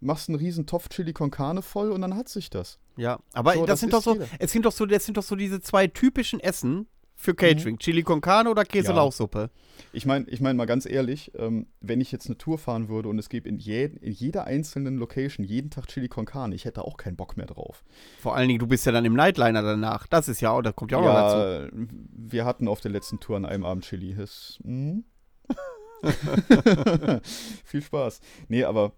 machst 0.00 0.28
einen 0.28 0.38
riesen 0.38 0.66
Topf 0.66 0.88
Chili 0.90 1.12
con 1.12 1.30
Carne 1.30 1.62
voll 1.62 1.90
und 1.90 2.02
dann 2.02 2.14
hat 2.16 2.28
sich 2.28 2.50
das. 2.50 2.78
Ja, 2.96 3.18
aber 3.32 3.54
So, 3.54 3.60
das, 3.60 3.66
das 3.68 3.80
sind 3.80 3.92
doch 3.92 4.02
so, 4.02 4.12
jeder. 4.12 4.26
es 4.38 4.52
sind 4.52 4.66
doch 4.66 4.72
so, 4.72 4.84
das 4.86 5.04
sind 5.04 5.16
doch 5.16 5.22
so 5.22 5.36
diese 5.36 5.60
zwei 5.60 5.86
typischen 5.86 6.38
Essen 6.38 6.86
für 7.14 7.34
Catering. 7.34 7.78
Chili 7.78 8.02
con 8.02 8.20
Carne 8.20 8.50
oder 8.50 8.64
Käselauchsuppe. 8.64 9.50
Ich 9.94 10.04
meine, 10.04 10.28
ich 10.28 10.42
mein 10.42 10.54
mal 10.56 10.66
ganz 10.66 10.84
ehrlich, 10.84 11.32
ähm, 11.36 11.66
wenn 11.80 12.02
ich 12.02 12.12
jetzt 12.12 12.26
eine 12.26 12.36
Tour 12.36 12.58
fahren 12.58 12.90
würde 12.90 13.08
und 13.08 13.18
es 13.18 13.30
gäbe 13.30 13.48
in, 13.48 13.58
je, 13.58 13.86
in 13.86 14.12
jeder 14.12 14.44
einzelnen 14.44 14.98
Location 14.98 15.44
jeden 15.44 15.70
Tag 15.70 15.88
Chili 15.88 16.08
con 16.08 16.26
Carne, 16.26 16.54
ich 16.54 16.66
hätte 16.66 16.84
auch 16.84 16.98
keinen 16.98 17.16
Bock 17.16 17.38
mehr 17.38 17.46
drauf. 17.46 17.84
Vor 18.20 18.36
allen 18.36 18.48
Dingen, 18.48 18.58
du 18.58 18.66
bist 18.66 18.84
ja 18.84 18.92
dann 18.92 19.06
im 19.06 19.14
Nightliner 19.14 19.62
danach. 19.62 20.06
Das 20.06 20.28
ist 20.28 20.42
ja 20.42 20.50
auch, 20.50 20.60
da 20.60 20.72
kommt 20.72 20.92
ja 20.92 20.98
auch 20.98 21.04
noch 21.04 21.14
dazu. 21.14 21.74
Ja, 21.74 21.86
wir 22.12 22.44
hatten 22.44 22.68
auf 22.68 22.82
der 22.82 22.90
letzten 22.90 23.18
Tour 23.18 23.36
an 23.38 23.46
einem 23.46 23.64
Abend 23.64 23.84
Chili. 23.84 24.14
Das, 24.14 24.58
mm. 24.62 24.98
Viel 27.64 27.82
Spaß. 27.82 28.20
Nee, 28.48 28.64
aber 28.64 28.92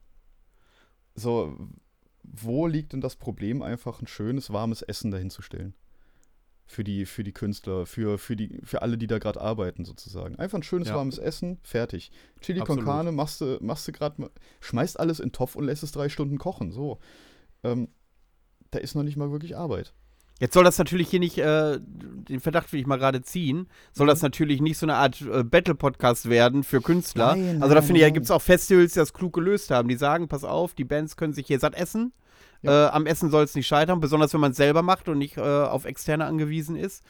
so, 1.19 1.57
wo 2.23 2.67
liegt 2.67 2.93
denn 2.93 3.01
das 3.01 3.17
Problem, 3.17 3.63
einfach 3.63 4.01
ein 4.01 4.07
schönes, 4.07 4.53
warmes 4.53 4.83
Essen 4.83 5.11
dahinzustellen? 5.11 5.75
Für 6.67 6.85
die, 6.85 7.07
für 7.07 7.25
die 7.25 7.33
Künstler, 7.33 7.87
für, 7.87 8.19
für, 8.19 8.37
die, 8.37 8.61
für 8.63 8.83
alle, 8.83 8.99
die 8.99 9.07
da 9.07 9.19
gerade 9.19 9.41
arbeiten, 9.41 9.87
sozusagen. 9.87 10.37
Einfach 10.37 10.59
ein 10.59 10.63
schönes, 10.63 10.89
Ja. 10.89 10.97
warmes 10.97 11.17
Essen, 11.17 11.59
fertig. 11.63 12.13
Chili 12.43 12.61
con. 12.61 12.85
Carne 12.85 13.11
machst 13.11 13.41
du, 13.41 13.57
machst 13.63 13.89
du 13.89 13.93
gerade, 13.93 14.31
schmeißt 14.61 15.01
alles 15.01 15.19
in 15.19 15.29
den 15.29 15.33
Topf 15.33 15.57
und 15.57 15.65
lässt 15.65 15.83
es 15.83 15.93
drei 15.93 16.11
Stunden 16.11 16.37
kochen. 16.37 16.71
So. 16.71 16.99
Ähm, 17.65 17.89
da 18.71 18.81
ist 18.81 18.95
noch 18.95 19.03
nicht 19.03 19.17
mal 19.17 19.31
wirklich 19.31 19.57
Arbeit. 19.57 19.95
Jetzt 20.41 20.55
soll 20.55 20.65
das 20.65 20.79
natürlich 20.79 21.09
hier 21.09 21.19
nicht, 21.21 21.39
äh, 21.39 21.79
den 21.81 22.41
Verdacht 22.41 22.73
will 22.73 22.81
ich 22.81 22.87
mal 22.87 22.99
gerade 22.99 23.23
ziehen, 23.23 23.67
soll 23.93 24.07
Mhm. 24.07 24.11
das 24.11 24.23
natürlich 24.23 24.61
nicht 24.61 24.79
so 24.79 24.87
eine 24.87 24.95
Art 24.95 25.21
äh, 25.23 25.43
Battle-Podcast 25.43 26.29
werden 26.31 26.63
für 26.63 26.81
Künstler. 26.81 27.35
Nein, 27.35 27.57
also 27.63 27.75
da 27.75 27.81
nein, 27.81 27.83
finde 27.87 27.99
ich, 27.99 28.03
ja, 28.03 28.07
nein. 28.09 28.15
gibt 28.15 28.25
es 28.25 28.31
auch 28.31 28.43
Festivals, 28.43 28.93
die 28.93 29.01
das 29.01 29.13
klug 29.13 29.33
gelöst 29.33 29.71
haben. 29.71 29.89
Die 29.89 29.97
sagen, 29.97 30.29
pass 30.29 30.45
auf, 30.45 30.75
die 30.75 30.85
Bands 30.85 31.17
können 31.17 31.33
sich 31.33 31.47
hier 31.49 31.59
satt 31.59 31.75
essen. 31.75 32.13
Ja. 32.63 32.87
Äh, 32.87 32.91
am 32.91 33.07
Essen 33.07 33.31
soll 33.31 33.45
es 33.45 33.55
nicht 33.55 33.67
scheitern, 33.67 34.01
besonders 34.01 34.33
wenn 34.33 34.41
man 34.41 34.51
es 34.53 34.57
selber 34.57 34.83
macht 34.83 35.09
und 35.09 35.19
nicht 35.19 35.37
äh, 35.37 35.41
auf 35.41 35.85
Externe 35.85 36.25
angewiesen 36.27 36.77
ist. 36.77 37.03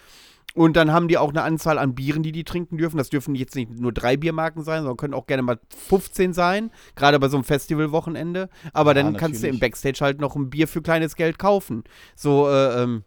Und 0.55 0.76
dann 0.76 0.93
haben 0.93 1.09
die 1.09 1.18
auch 1.18 1.29
eine 1.29 1.43
Anzahl 1.43 1.79
an 1.79 1.95
Bieren, 1.95 2.22
die 2.22 2.33
die 2.33 2.43
trinken 2.45 2.79
dürfen. 2.79 2.97
Das 2.97 3.11
dürfen 3.11 3.35
jetzt 3.35 3.55
nicht 3.55 3.79
nur 3.79 3.93
drei 3.93 4.16
Biermarken 4.16 4.64
sein, 4.64 4.79
sondern 4.81 4.97
können 4.97 5.14
auch 5.14 5.26
gerne 5.26 5.43
mal 5.43 5.59
15 5.89 6.33
sein, 6.33 6.70
gerade 6.97 7.18
bei 7.20 7.29
so 7.29 7.37
einem 7.37 7.45
Festivalwochenende. 7.45 8.49
Aber 8.72 8.91
Ja, 8.91 9.03
dann 9.03 9.16
kannst 9.16 9.43
du 9.43 9.47
im 9.47 9.55
natürlich. 9.57 9.61
Backstage 9.61 9.99
halt 10.01 10.20
noch 10.20 10.35
ein 10.37 10.49
Bier 10.51 10.66
für 10.66 10.81
kleines 10.83 11.16
Geld 11.16 11.39
kaufen. 11.39 11.85
So, 12.16 12.49
äh, 12.49 12.83
ähm, 12.83 13.05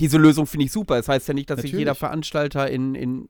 diese 0.00 0.18
Lösung 0.18 0.46
finde 0.46 0.66
ich 0.66 0.72
super. 0.72 0.96
Das 0.96 1.08
heißt 1.08 1.28
ja 1.28 1.34
nicht, 1.34 1.50
dass 1.50 1.60
sich 1.60 1.72
jeder 1.72 1.94
Veranstalter 1.94 2.68
in, 2.70 2.94
in 2.94 3.28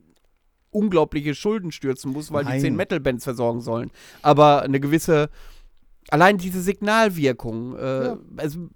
unglaubliche 0.70 1.34
Schulden 1.34 1.72
stürzen 1.72 2.12
muss, 2.12 2.30
weil 2.32 2.44
die 2.44 2.50
Nein. 2.50 2.60
zehn 2.60 2.76
Metal-Bands 2.76 3.24
versorgen 3.24 3.60
sollen. 3.60 3.90
Aber 4.22 4.62
eine 4.62 4.78
gewisse, 4.80 5.28
allein 6.10 6.38
diese 6.38 6.62
Signalwirkung, 6.62 7.76
äh, 7.76 8.04
Ja. 8.06 8.18
also 8.36 8.68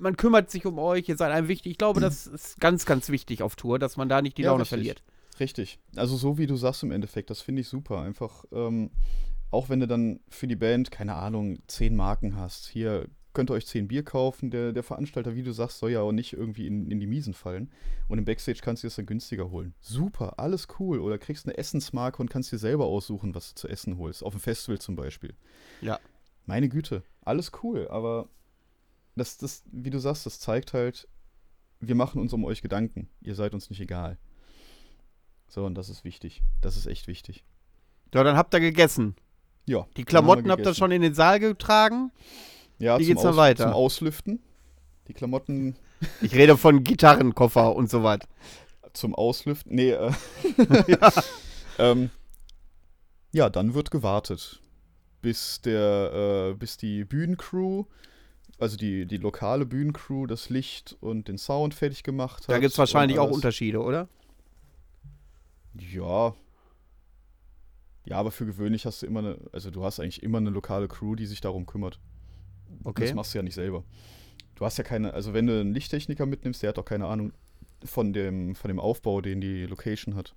man 0.00 0.16
kümmert 0.16 0.50
sich 0.50 0.66
um 0.66 0.78
euch, 0.78 1.08
ihr 1.08 1.16
seid 1.16 1.32
einem 1.32 1.48
wichtig. 1.48 1.72
Ich 1.72 1.78
glaube, 1.78 2.00
das 2.00 2.26
ist 2.26 2.60
ganz, 2.60 2.84
ganz 2.84 3.08
wichtig 3.08 3.42
auf 3.42 3.56
Tour, 3.56 3.78
dass 3.78 3.96
man 3.96 4.08
da 4.08 4.20
nicht 4.20 4.36
die 4.38 4.42
Ja, 4.42 4.50
Laune 4.50 4.62
richtig. 4.62 4.76
verliert. 4.78 5.02
Richtig. 5.38 5.78
Also 5.94 6.16
so 6.16 6.36
wie 6.38 6.46
du 6.46 6.56
sagst 6.56 6.82
im 6.82 6.90
Endeffekt, 6.90 7.30
das 7.30 7.40
finde 7.40 7.62
ich 7.62 7.68
super. 7.68 8.00
Einfach, 8.00 8.44
ähm, 8.52 8.90
auch 9.50 9.68
wenn 9.68 9.80
du 9.80 9.86
dann 9.86 10.20
für 10.28 10.46
die 10.46 10.56
Band, 10.56 10.90
keine 10.90 11.14
Ahnung, 11.14 11.58
zehn 11.68 11.94
Marken 11.94 12.36
hast, 12.36 12.66
hier 12.68 13.06
könnt 13.36 13.50
ihr 13.50 13.54
euch 13.54 13.66
zehn 13.66 13.86
Bier 13.86 14.02
kaufen. 14.02 14.50
Der, 14.50 14.72
der 14.72 14.82
Veranstalter, 14.82 15.34
wie 15.34 15.42
du 15.42 15.52
sagst, 15.52 15.78
soll 15.78 15.90
ja 15.90 16.00
auch 16.00 16.10
nicht 16.10 16.32
irgendwie 16.32 16.66
in, 16.66 16.90
in 16.90 17.00
die 17.00 17.06
Miesen 17.06 17.34
fallen. 17.34 17.70
Und 18.08 18.16
im 18.16 18.24
Backstage 18.24 18.60
kannst 18.62 18.82
du 18.82 18.86
es 18.86 18.96
dann 18.96 19.04
günstiger 19.04 19.50
holen. 19.50 19.74
Super, 19.78 20.38
alles 20.38 20.68
cool. 20.80 21.00
Oder 21.00 21.18
kriegst 21.18 21.44
eine 21.46 21.58
Essensmarke 21.58 22.22
und 22.22 22.30
kannst 22.30 22.50
dir 22.50 22.56
selber 22.56 22.86
aussuchen, 22.86 23.34
was 23.34 23.50
du 23.50 23.60
zu 23.60 23.68
essen 23.68 23.98
holst. 23.98 24.24
Auf 24.24 24.32
dem 24.32 24.40
Festival 24.40 24.78
zum 24.78 24.96
Beispiel. 24.96 25.34
Ja. 25.82 26.00
Meine 26.46 26.70
Güte, 26.70 27.02
alles 27.26 27.52
cool. 27.62 27.86
Aber 27.88 28.30
das, 29.16 29.36
das, 29.36 29.64
wie 29.70 29.90
du 29.90 29.98
sagst, 29.98 30.24
das 30.24 30.40
zeigt 30.40 30.72
halt, 30.72 31.06
wir 31.80 31.94
machen 31.94 32.22
uns 32.22 32.32
um 32.32 32.42
euch 32.42 32.62
Gedanken. 32.62 33.10
Ihr 33.20 33.34
seid 33.34 33.52
uns 33.52 33.68
nicht 33.68 33.82
egal. 33.82 34.16
So, 35.46 35.66
und 35.66 35.74
das 35.74 35.90
ist 35.90 36.04
wichtig. 36.04 36.42
Das 36.62 36.78
ist 36.78 36.86
echt 36.86 37.06
wichtig. 37.06 37.44
Ja, 38.14 38.24
dann 38.24 38.38
habt 38.38 38.54
ihr 38.54 38.60
gegessen. 38.60 39.14
Ja. 39.66 39.86
Die 39.98 40.04
Klamotten 40.04 40.50
habt 40.50 40.64
ihr 40.64 40.74
schon 40.74 40.90
in 40.90 41.02
den 41.02 41.12
Saal 41.12 41.38
getragen. 41.38 42.12
Ja, 42.78 42.98
Wie 42.98 43.04
zum 43.04 43.14
geht's 43.14 43.22
dann 43.22 43.36
weiter? 43.36 43.64
Zum 43.64 43.72
Auslüften. 43.72 44.40
Die 45.08 45.14
Klamotten 45.14 45.76
Ich 46.20 46.34
rede 46.34 46.56
von 46.56 46.84
Gitarrenkoffer 46.84 47.74
und 47.74 47.90
so 47.90 48.02
was. 48.02 48.20
zum 48.92 49.14
Auslüften. 49.14 49.74
Nee, 49.74 49.90
äh. 49.90 50.12
ähm, 51.78 52.10
ja, 53.32 53.50
dann 53.50 53.74
wird 53.74 53.90
gewartet. 53.90 54.60
Bis 55.22 55.60
der, 55.60 56.52
äh, 56.52 56.54
bis 56.54 56.76
die 56.76 57.04
Bühnencrew, 57.04 57.84
also 58.58 58.76
die, 58.76 59.06
die 59.06 59.16
lokale 59.16 59.66
Bühnencrew, 59.66 60.26
das 60.26 60.50
Licht 60.50 60.96
und 61.00 61.28
den 61.28 61.38
Sound 61.38 61.74
fertig 61.74 62.02
gemacht 62.02 62.42
hat. 62.44 62.50
Da 62.50 62.58
gibt 62.58 62.72
es 62.72 62.78
wahrscheinlich 62.78 63.18
auch. 63.18 63.30
Unterschiede, 63.30 63.80
oder? 63.80 64.08
Ja. 65.74 66.34
Ja, 68.04 68.18
aber 68.18 68.30
für 68.30 68.46
gewöhnlich 68.46 68.86
hast 68.86 69.02
du 69.02 69.06
immer 69.06 69.18
eine, 69.18 69.38
also 69.52 69.70
du 69.70 69.84
hast 69.84 69.98
eigentlich 69.98 70.22
immer 70.22 70.38
eine 70.38 70.50
lokale 70.50 70.86
Crew, 70.86 71.16
die 71.16 71.26
sich 71.26 71.40
darum 71.40 71.66
kümmert. 71.66 71.98
Okay. 72.84 73.06
Das 73.06 73.14
machst 73.14 73.34
du 73.34 73.38
ja 73.38 73.42
nicht 73.42 73.54
selber. 73.54 73.84
Du 74.54 74.64
hast 74.64 74.78
ja 74.78 74.84
keine, 74.84 75.12
also 75.14 75.34
wenn 75.34 75.46
du 75.46 75.60
einen 75.60 75.74
Lichttechniker 75.74 76.24
mitnimmst, 76.26 76.62
der 76.62 76.68
hat 76.70 76.78
doch 76.78 76.84
keine 76.84 77.06
Ahnung 77.06 77.32
von 77.84 78.12
dem, 78.12 78.54
von 78.54 78.68
dem 78.68 78.80
Aufbau, 78.80 79.20
den 79.20 79.40
die 79.40 79.66
Location 79.66 80.14
hat. 80.14 80.34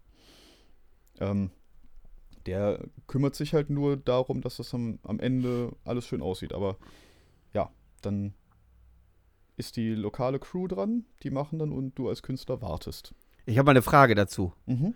Ähm, 1.20 1.52
der 2.46 2.84
kümmert 3.08 3.36
sich 3.36 3.54
halt 3.54 3.70
nur 3.70 3.98
darum, 3.98 4.42
dass 4.42 4.58
das 4.58 4.74
am, 4.74 5.00
am 5.04 5.20
Ende 5.20 5.72
alles 5.86 6.06
schön 6.06 6.22
aussieht. 6.22 6.54
Aber 6.54 6.78
ja, 7.54 7.70
dann 8.02 8.34
ist 9.58 9.76
die 9.76 9.90
lokale 9.94 10.40
Crew 10.40 10.68
dran, 10.68 11.06
die 11.24 11.32
machen 11.32 11.60
dann 11.60 11.72
und 11.72 11.96
du 11.96 12.10
als 12.10 12.24
Künstler 12.24 12.62
wartest. 12.62 13.14
Ich 13.46 13.58
habe 13.58 13.66
mal 13.66 13.72
eine 13.72 13.82
Frage 13.82 14.16
dazu. 14.16 14.54
Mhm. 14.66 14.94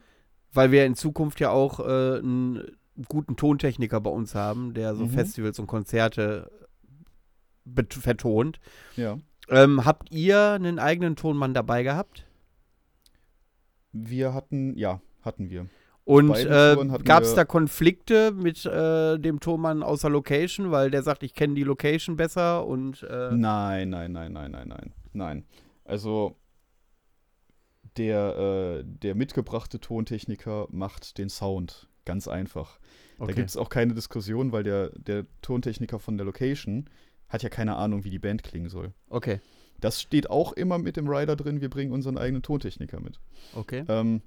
Weil 0.51 0.71
wir 0.71 0.85
in 0.85 0.95
Zukunft 0.95 1.39
ja 1.39 1.49
auch 1.49 1.79
äh, 1.79 2.19
einen 2.19 2.77
guten 3.07 3.35
Tontechniker 3.35 3.99
bei 3.99 4.11
uns 4.11 4.35
haben, 4.35 4.73
der 4.73 4.95
so 4.95 5.05
Mhm. 5.05 5.09
Festivals 5.09 5.59
und 5.59 5.67
Konzerte 5.67 6.49
vertont. 7.65 8.59
Ja. 8.95 9.17
Ähm, 9.49 9.85
habt 9.85 10.11
ihr 10.11 10.51
einen 10.51 10.79
eigenen 10.79 11.15
Tonmann 11.15 11.53
dabei 11.53 11.83
gehabt? 11.83 12.25
Wir 13.91 14.33
hatten, 14.33 14.77
ja, 14.77 15.01
hatten 15.21 15.49
wir. 15.49 15.67
Und 16.05 16.35
äh, 16.35 16.75
gab 17.03 17.23
es 17.23 17.33
da 17.33 17.45
Konflikte 17.45 18.31
mit 18.31 18.65
äh, 18.65 19.17
dem 19.17 19.39
Tonmann 19.39 19.83
aus 19.83 20.01
der 20.01 20.09
Location, 20.09 20.69
weil 20.71 20.91
der 20.91 21.01
sagt, 21.01 21.23
ich 21.23 21.33
kenne 21.33 21.53
die 21.53 21.63
Location 21.63 22.17
besser 22.17 22.65
und 22.65 23.03
äh, 23.03 23.31
Nein, 23.31 23.89
nein, 23.89 24.11
nein, 24.11 24.33
nein, 24.33 24.51
nein, 24.51 24.67
nein. 24.67 24.93
Nein. 25.13 25.45
Also 25.85 26.35
der, 27.97 28.81
äh, 28.81 28.83
der 28.85 29.15
mitgebrachte 29.15 29.79
Tontechniker 29.79 30.67
macht 30.71 31.17
den 31.17 31.29
Sound. 31.29 31.87
Ganz 32.05 32.27
einfach. 32.27 32.79
Da 33.17 33.25
okay. 33.25 33.35
gibt 33.35 33.49
es 33.49 33.57
auch 33.57 33.69
keine 33.69 33.93
Diskussion, 33.93 34.51
weil 34.51 34.63
der, 34.63 34.89
der 34.97 35.25
Tontechniker 35.41 35.99
von 35.99 36.17
der 36.17 36.25
Location 36.25 36.89
hat 37.33 37.43
ja 37.43 37.49
keine 37.49 37.75
Ahnung, 37.75 38.03
wie 38.05 38.09
die 38.09 38.19
Band 38.19 38.43
klingen 38.43 38.69
soll. 38.69 38.93
okay, 39.09 39.39
Das 39.81 39.99
steht 40.01 40.29
auch 40.29 40.53
immer 40.53 40.77
mit 40.77 40.95
dem 40.95 41.07
Rider 41.09 41.35
drin, 41.35 41.59
wir 41.61 41.69
bringen 41.69 41.91
unseren 41.91 42.17
eigenen 42.17 42.43
Tontechniker 42.43 43.01
mit. 43.01 43.19
okay. 43.55 43.83
Ähm, 43.89 44.21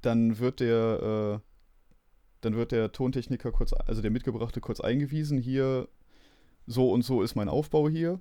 dann 0.00 0.38
wird 0.38 0.60
der, 0.60 1.40
äh, 1.42 1.48
dann 2.40 2.56
wird 2.56 2.72
der 2.72 2.92
Tontechniker 2.92 3.52
kurz, 3.52 3.72
also 3.72 4.02
der 4.02 4.10
Mitgebrachte 4.10 4.60
kurz 4.60 4.80
eingewiesen, 4.80 5.38
hier 5.38 5.88
so 6.66 6.90
und 6.90 7.02
so 7.02 7.22
ist 7.22 7.34
mein 7.36 7.48
Aufbau 7.48 7.88
hier. 7.88 8.20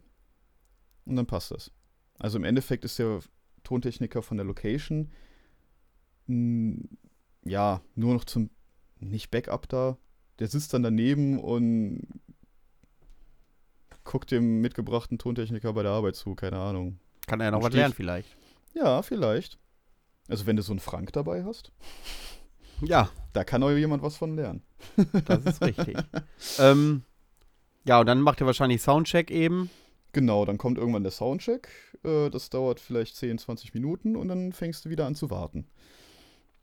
Und 1.05 1.15
dann 1.17 1.25
passt 1.25 1.51
das. 1.51 1.71
Also 2.19 2.37
im 2.37 2.45
Endeffekt 2.45 2.85
ist 2.85 2.99
der 2.99 3.19
Tontechniker 3.63 4.21
von 4.21 4.37
der 4.37 4.45
Location 4.45 5.11
mh, 6.27 6.83
ja 7.43 7.81
nur 7.95 8.13
noch 8.13 8.23
zum 8.23 8.49
nicht 8.99 9.31
Backup 9.31 9.67
da. 9.67 9.97
Der 10.39 10.47
sitzt 10.47 10.73
dann 10.73 10.83
daneben 10.83 11.39
und 11.39 12.07
guckt 14.03 14.31
dem 14.31 14.61
mitgebrachten 14.61 15.17
Tontechniker 15.17 15.73
bei 15.73 15.83
der 15.83 15.91
Arbeit 15.91 16.15
zu, 16.15 16.35
keine 16.35 16.57
Ahnung. 16.59 16.99
Kann 17.27 17.39
er 17.39 17.45
ja 17.45 17.51
noch 17.51 17.63
was 17.63 17.73
lernen 17.73 17.93
vielleicht. 17.93 18.35
Ja, 18.73 19.01
vielleicht. 19.01 19.57
Also 20.27 20.45
wenn 20.45 20.55
du 20.55 20.61
so 20.61 20.71
einen 20.73 20.79
Frank 20.79 21.13
dabei 21.13 21.43
hast, 21.43 21.71
Ja, 22.81 23.09
da 23.33 23.43
kann 23.43 23.63
auch 23.63 23.71
jemand 23.71 24.03
was 24.03 24.17
von 24.17 24.35
lernen. 24.35 24.63
das 25.25 25.45
ist 25.45 25.61
richtig. 25.61 25.97
ähm, 26.59 27.03
ja, 27.85 27.99
und 27.99 28.05
dann 28.07 28.21
macht 28.21 28.41
er 28.41 28.47
wahrscheinlich 28.47 28.81
Soundcheck 28.81 29.31
eben. 29.31 29.69
Genau, 30.11 30.45
dann 30.45 30.57
kommt 30.57 30.77
irgendwann 30.77 31.03
der 31.03 31.11
Soundcheck. 31.11 31.69
Äh, 32.03 32.29
das 32.29 32.49
dauert 32.49 32.79
vielleicht 32.79 33.15
10, 33.15 33.37
20 33.37 33.73
Minuten 33.73 34.15
und 34.15 34.27
dann 34.27 34.53
fängst 34.53 34.85
du 34.85 34.89
wieder 34.89 35.05
an 35.05 35.15
zu 35.15 35.29
warten, 35.29 35.65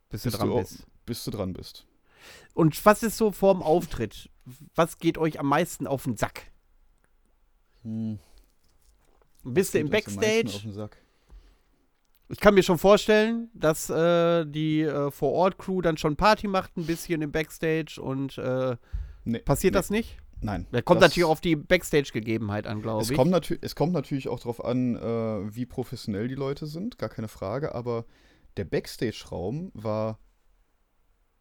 Bis 0.08 0.22
du 0.22 0.28
Bist 0.30 0.38
dran 0.40 0.48
du 0.48 0.56
bist. 0.58 0.86
bis 1.06 1.24
du 1.24 1.30
dran 1.30 1.52
bist. 1.52 1.86
Und 2.54 2.84
was 2.84 3.02
ist 3.02 3.16
so 3.16 3.32
vorm 3.32 3.62
Auftritt? 3.62 4.28
Was 4.74 4.98
geht 4.98 5.16
euch 5.18 5.40
am 5.40 5.46
meisten 5.46 5.86
auf 5.86 6.04
den 6.04 6.16
Sack? 6.16 6.49
Bist 9.44 9.74
du 9.74 9.78
im 9.78 9.88
Backstage? 9.90 10.88
Ich 12.28 12.38
kann 12.38 12.54
mir 12.54 12.62
schon 12.62 12.78
vorstellen, 12.78 13.50
dass 13.54 13.90
äh, 13.90 14.44
die 14.46 14.82
äh, 14.82 15.10
Vor-Ort-Crew 15.10 15.80
dann 15.82 15.96
schon 15.96 16.14
Party 16.16 16.46
macht, 16.46 16.76
ein 16.76 16.86
bisschen 16.86 17.22
im 17.22 17.32
Backstage 17.32 18.00
und 18.00 18.38
äh, 18.38 18.76
Nee, 19.24 19.40
passiert 19.40 19.74
nee, 19.74 19.78
das 19.78 19.90
nicht? 19.90 20.16
Nein. 20.40 20.66
Da 20.70 20.80
kommt 20.80 21.02
Das- 21.02 21.10
natürlich 21.10 21.28
auf 21.28 21.40
die 21.40 21.56
Backstage-Gegebenheit 21.56 22.66
an, 22.66 22.82
glaube 22.82 23.02
ich. 23.02 23.12
kommt, 23.14 23.50
es 23.62 23.74
kommt 23.74 23.92
natürlich 23.92 24.28
auch 24.28 24.38
darauf 24.38 24.64
an, 24.64 24.94
äh, 24.96 25.54
wie 25.54 25.66
professionell 25.66 26.28
die 26.28 26.36
Leute 26.36 26.66
sind, 26.66 26.98
gar 26.98 27.08
keine 27.08 27.28
Frage, 27.28 27.74
aber 27.74 28.04
der 28.56 28.64
Backstage-Raum 28.64 29.72
war 29.74 30.18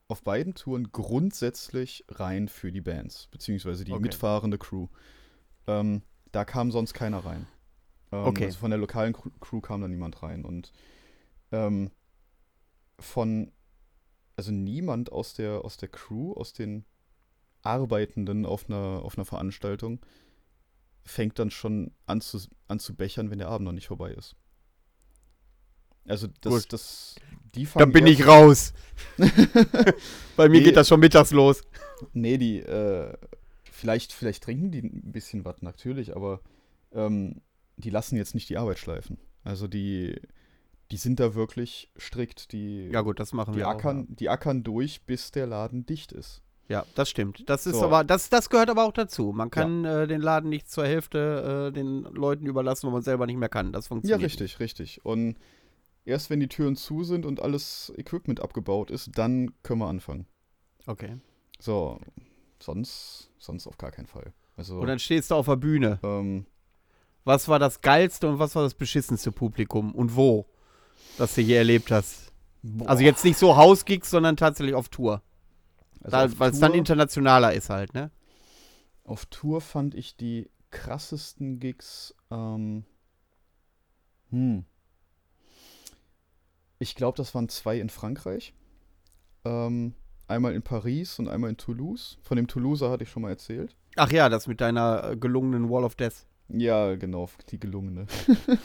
auf 0.07 0.23
beiden 0.23 0.55
Touren 0.55 0.91
grundsätzlich 0.91 2.03
rein 2.09 2.47
für 2.47 2.71
die 2.71 2.81
Bands, 2.81 3.27
beziehungsweise 3.27 3.83
die 3.85 3.91
Okay. 3.93 4.01
mitfahrende 4.01 4.57
Crew. 4.57 4.87
Ähm, 5.67 6.01
da 6.31 6.45
kam 6.45 6.71
sonst 6.71 6.93
keiner 6.93 7.25
rein. 7.25 7.47
Ähm, 8.11 8.25
Okay. 8.25 8.45
Also 8.45 8.59
von 8.59 8.71
der 8.71 8.79
lokalen 8.79 9.13
Crew, 9.13 9.61
kam 9.61 9.81
da 9.81 9.87
niemand 9.87 10.21
rein. 10.23 10.45
Und 10.45 10.71
ähm, 11.51 11.91
von, 12.99 13.51
also 14.35 14.51
niemand 14.51 15.11
aus 15.11 15.33
der, 15.33 15.63
aus 15.63 15.77
der 15.77 15.89
Crew, 15.89 16.33
aus 16.33 16.53
den 16.53 16.85
Arbeitenden 17.61 18.45
auf 18.45 18.69
einer, 18.69 19.01
auf 19.03 19.17
einer 19.17 19.25
Veranstaltung, 19.25 19.99
fängt 21.03 21.39
dann 21.39 21.51
schon 21.51 21.91
an 22.05 22.21
zu, 22.21 22.39
an 22.67 22.79
zu 22.79 22.95
bechern, 22.95 23.29
wenn 23.31 23.39
der 23.39 23.49
Abend 23.49 23.65
noch 23.65 23.73
nicht 23.73 23.87
vorbei 23.87 24.11
ist. 24.11 24.35
Also 26.07 26.27
das, 26.41 26.53
Gut. 26.53 26.73
das 26.73 27.15
die 27.55 27.67
Dann 27.75 27.91
bin 27.91 28.07
ich 28.07 28.25
raus. 28.25 28.73
Bei 30.35 30.49
mir 30.49 30.59
Nee. 30.59 30.63
geht 30.63 30.75
das 30.77 30.87
schon 30.87 30.99
mittags 30.99 31.31
los. 31.31 31.61
Nee, 32.13 32.37
die, 32.37 32.59
äh, 32.59 33.13
vielleicht, 33.79 34.13
vielleicht 34.13 34.43
trinken 34.43 34.71
die 34.71 34.81
ein 34.83 35.11
bisschen 35.11 35.45
was, 35.45 35.61
natürlich, 35.61 36.15
aber 36.15 36.41
ähm, 36.91 37.41
die 37.77 37.89
lassen 37.89 38.17
jetzt 38.17 38.35
nicht 38.35 38.49
die 38.49 38.57
Arbeit 38.57 38.79
schleifen. 38.79 39.17
Also 39.43 39.67
die, 39.67 40.19
die 40.91 40.97
sind 40.97 41.19
da 41.19 41.33
wirklich 41.35 41.91
strikt. 41.97 42.51
Die, 42.51 42.89
Ja 42.91 43.01
gut, 43.01 43.19
das 43.19 43.33
machen 43.33 43.53
die, 43.53 43.59
wir 43.59 43.67
auch. 43.67 43.71
ackern, 43.73 44.07
die 44.09 44.29
ackern 44.29 44.63
durch, 44.63 45.03
bis 45.05 45.31
der 45.31 45.47
Laden 45.47 45.85
dicht 45.85 46.11
ist. 46.11 46.41
Ja, 46.67 46.85
das 46.93 47.09
stimmt. 47.09 47.49
Das 47.49 47.65
ist 47.65 47.77
So. 47.79 47.85
aber, 47.85 48.03
das, 48.03 48.29
das 48.29 48.49
gehört 48.51 48.69
aber 48.69 48.85
auch 48.85 48.91
dazu. 48.93 49.31
Man 49.33 49.49
kann 49.49 49.85
äh, 49.85 50.05
den 50.07 50.21
Laden 50.21 50.49
nicht 50.51 50.69
zur 50.69 50.85
Hälfte 50.85 51.69
äh, 51.69 51.73
den 51.73 52.03
Leuten 52.03 52.45
überlassen, 52.45 52.85
wo 52.87 52.91
man 52.91 53.01
selber 53.01 53.25
nicht 53.25 53.37
mehr 53.37 53.49
kann. 53.49 53.71
Das 53.71 53.85
Ja, 53.85 53.89
funktioniert. 53.89 54.21
richtig, 54.21 54.59
richtig. 54.59 55.03
Und 55.03 55.37
erst 56.05 56.29
wenn 56.29 56.39
die 56.39 56.47
Türen 56.47 56.75
zu 56.75 57.03
sind 57.03 57.25
und 57.25 57.41
alles 57.41 57.91
Equipment 57.97 58.39
abgebaut 58.39 58.91
ist, 58.91 59.17
dann 59.17 59.51
können 59.63 59.79
wir 59.79 59.87
anfangen. 59.87 60.27
Nicht. 60.77 60.87
Okay. 60.89 61.17
So, 61.59 61.99
sonst, 62.63 63.31
sonst 63.37 63.67
auf 63.67 63.77
gar 63.77 63.91
keinen 63.91 64.07
Fall. 64.07 64.33
Also, 64.57 64.79
Und 64.79 64.87
dann 64.87 64.99
stehst 64.99 65.31
du 65.31 65.35
auf 65.35 65.45
der 65.45 65.55
Bühne. 65.55 65.99
ähm, 66.03 66.45
Was 67.23 67.47
war 67.47 67.59
das 67.59 67.81
geilste 67.81 68.27
und 68.27 68.39
was 68.39 68.55
war 68.55 68.63
das 68.63 68.73
beschissenste 68.73 69.31
Publikum 69.31 69.93
und 69.95 70.15
wo, 70.15 70.45
das 71.17 71.35
du 71.35 71.41
je 71.41 71.55
erlebt 71.55 71.91
hast? 71.91 72.31
Also 72.85 73.03
jetzt 73.03 73.23
nicht 73.23 73.37
so 73.37 73.55
Hausgigs, 73.55 74.09
sondern 74.09 74.35
tatsächlich 74.35 74.75
auf 74.75 74.89
Tour. 74.89 75.21
also 76.03 76.11
Da, 76.11 76.39
Weil 76.39 76.51
es 76.51 76.59
dann 76.59 76.73
internationaler 76.73 77.53
ist 77.53 77.69
halt, 77.69 77.93
ne? 77.93 78.11
Auf 79.05 79.25
Tour 79.27 79.61
fand 79.61 79.95
ich 79.95 80.17
die 80.17 80.49
krassesten 80.71 81.59
Gigs. 81.59 82.13
Ähm, 82.29 82.83
hm. 84.29 84.65
Ich 86.79 86.95
glaube, 86.95 87.17
das 87.17 87.33
waren 87.33 87.49
zwei 87.49 87.79
in 87.79 87.89
Frankreich. 87.89 88.53
Ähm, 89.45 89.95
einmal 90.29 90.53
in 90.53 90.61
Paris 90.61 91.19
und 91.19 91.27
einmal 91.27 91.49
in 91.49 91.57
Toulouse. 91.57 92.17
Von 92.21 92.37
dem 92.37 92.47
Toulouser 92.47 92.89
hatte 92.89 93.03
ich 93.03 93.09
schon 93.09 93.23
mal 93.23 93.29
erzählt. 93.29 93.75
Ach 93.95 94.11
ja, 94.11 94.29
das 94.29 94.47
mit 94.47 94.61
deiner 94.61 95.11
äh, 95.11 95.17
gelungenen 95.17 95.69
Wall 95.69 95.83
of 95.83 95.95
Death. 95.95 96.25
Ja, 96.49 96.95
genau, 96.95 97.29
die 97.49 97.59
gelungene. 97.59 98.07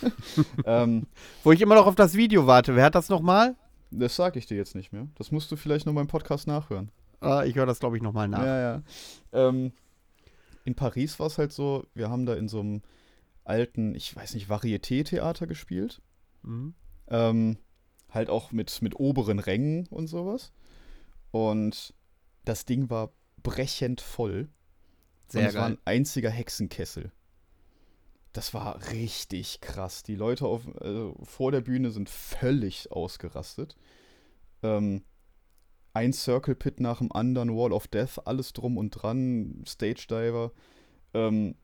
ähm, 0.65 1.07
Wo 1.43 1.53
ich 1.53 1.61
immer 1.61 1.75
noch 1.75 1.87
auf 1.87 1.95
das 1.95 2.15
Video 2.15 2.47
warte. 2.47 2.75
Wer 2.77 2.85
hat 2.85 2.95
das 2.95 3.09
nochmal? 3.09 3.57
das 3.91 4.17
sage 4.17 4.39
ich 4.39 4.47
dir 4.47 4.57
jetzt 4.57 4.75
nicht 4.75 4.93
mehr. 4.93 5.07
Das 5.15 5.31
musst 5.31 5.51
du 5.53 5.57
vielleicht 5.57 5.87
noch 5.87 5.95
beim 5.95 6.09
Podcast 6.09 6.47
nachhören. 6.47 6.91
Äh, 7.23 7.49
ich 7.49 7.55
höre 7.55 7.67
das, 7.67 7.81
glaube 7.81 7.97
ich, 7.97 8.03
nochmal 8.03 8.29
nach. 8.29 8.45
Ja, 8.45 8.61
ja. 8.61 8.83
Ähm, 9.33 9.73
in 10.65 10.75
Paris 10.75 11.19
war 11.21 11.27
es 11.27 11.39
halt 11.39 11.53
so, 11.53 11.87
wir 11.95 12.11
haben 12.11 12.27
da 12.27 12.35
in 12.35 12.49
so 12.49 12.61
einem 12.61 12.83
alten, 13.45 13.95
ich 13.95 14.15
weiß 14.15 14.35
nicht, 14.35 14.49
Varieté-Theater 14.49 15.47
gespielt. 15.47 16.01
Mhm. 16.43 16.75
Ähm, 17.09 17.59
halt 18.11 18.31
auch 18.31 18.53
mit, 18.53 18.81
mit 18.83 18.99
oberen 18.99 19.39
Rängen 19.39 19.87
und 19.89 20.07
sowas. 20.07 20.53
Und 21.35 21.93
das 22.45 22.65
Ding 22.65 22.91
war 22.91 23.13
brechend 23.43 24.01
voll. 24.01 24.49
Sehr 25.27 25.41
und 25.41 25.49
es 25.49 25.55
war 25.55 25.69
geil. 25.69 25.73
ein 25.73 25.79
einziger 25.85 26.31
Hexenkessel. 26.31 27.11
Das 28.33 28.55
war 28.55 28.79
richtig 28.93 29.61
krass. 29.61 30.05
Die 30.05 30.15
Leute 30.15 30.47
auf, 30.47 30.63
also 30.81 31.17
vor 31.25 31.51
der 31.51 31.61
Bühne 31.61 31.91
sind 31.91 32.09
völlig 32.09 32.93
ausgerastet. 32.93 33.75
Ähm, 34.63 35.03
ein 35.93 36.13
Circle 36.13 36.55
Pit 36.55 36.79
nach 36.79 36.99
dem 36.99 37.11
anderen, 37.11 37.57
Wall 37.57 37.73
of 37.73 37.89
Death, 37.89 38.25
alles 38.27 38.53
drum 38.53 38.77
und 38.77 38.91
dran, 38.91 39.65
Stage 39.67 40.07
Diver. 40.09 40.53
Ähm, 41.15 41.57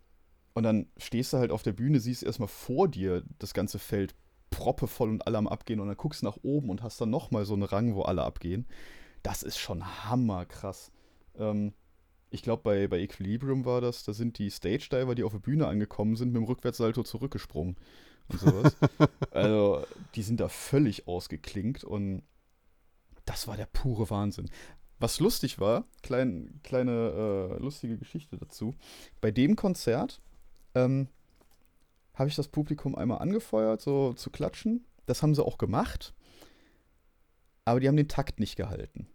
und 0.53 0.65
dann 0.65 0.87
stehst 0.97 1.33
du 1.33 1.37
halt 1.37 1.53
auf 1.53 1.63
der 1.63 1.75
Bühne, 1.75 2.01
siehst 2.01 2.25
erstmal 2.25 2.49
vor 2.49 2.89
dir 2.89 3.23
das 3.39 3.55
ganze 3.55 3.79
Feld 3.79 4.17
proppevoll 4.51 5.11
und 5.11 5.29
alle 5.29 5.39
am 5.39 5.47
Abgehen 5.47 5.79
und 5.79 5.87
dann 5.87 5.97
guckst 5.97 6.25
nach 6.25 6.39
oben 6.43 6.71
und 6.71 6.83
hast 6.83 7.01
dann 7.01 7.11
nochmal 7.11 7.45
so 7.45 7.55
einen 7.55 7.63
Rang, 7.63 7.95
wo 7.95 8.03
alle 8.03 8.25
abgehen. 8.25 8.67
Das 9.23 9.43
ist 9.43 9.59
schon 9.59 9.85
hammerkrass. 10.05 10.91
Ähm, 11.37 11.73
ich 12.31 12.43
glaube, 12.43 12.63
bei, 12.63 12.89
bei 12.89 13.01
Equilibrium 13.01 13.65
war 13.65 13.81
das, 13.81 14.05
da 14.05 14.13
sind 14.13 14.39
die 14.39 14.51
Stage-Diver, 14.51 15.15
die 15.15 15.25
auf 15.25 15.33
der 15.33 15.41
Bühne 15.41 15.67
angekommen 15.67 16.17
sind, 16.17 16.29
mit 16.29 16.37
dem 16.37 16.45
Rückwärtssalto 16.45 17.03
zurückgesprungen 17.03 17.77
und 18.29 18.41
sowas. 18.41 18.77
also, 19.33 19.85
die 20.15 20.23
sind 20.23 20.41
da 20.41 20.49
völlig 20.49 21.09
ausgeklinkt 21.09 21.83
und 21.85 22.23
das 23.25 23.49
war 23.49 23.57
der 23.57 23.67
pure 23.67 24.11
Wahnsinn. 24.11 24.49
Was 25.01 25.19
lustig 25.19 25.59
war, 25.59 25.85
klein, 26.03 26.61
kleine 26.63 26.91
äh, 27.57 27.59
lustige 27.59 27.97
Geschichte 27.97 28.37
dazu. 28.37 28.75
Bei 29.21 29.31
dem 29.31 29.57
Konzert 29.57 30.21
ähm, 30.75 31.09
habe 32.15 32.29
ich 32.29 32.37
das 32.37 32.49
Publikum 32.49 32.95
einmal 32.95 33.19
angefeuert, 33.19 33.81
so 33.81 34.13
zu 34.13 34.31
klatschen. 34.31 34.85
Das 35.07 35.23
haben 35.23 35.35
sie 35.35 35.45
auch 35.45 35.59
gemacht. 35.59 36.15
Aber 37.71 37.81
die 37.81 37.89
haben 37.89 37.97
den 37.97 38.09
Takt 38.09 38.41
nicht 38.41 38.57
gehalten. 38.57 39.07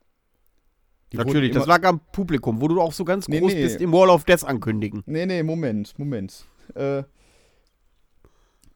Die 1.12 1.18
Natürlich, 1.18 1.51
das 1.51 1.68
lag 1.68 1.84
am 1.84 1.99
Publikum, 2.12 2.62
wo 2.62 2.68
du 2.68 2.82
auch 2.82 2.93
so 2.93 3.06
ganz 3.06 3.28
Nee, 3.28 3.39
groß 3.39 3.53
nee. 3.53 3.62
bist 3.64 3.82
im 3.82 3.91
Wall 3.91 4.10
of 4.10 4.24
Death 4.24 4.43
ankündigen. 4.43 5.03
Nee, 5.06 5.26
nee, 5.26 5.43
Moment, 5.43 5.97
Moment. 5.99 6.45
Äh, 6.74 7.03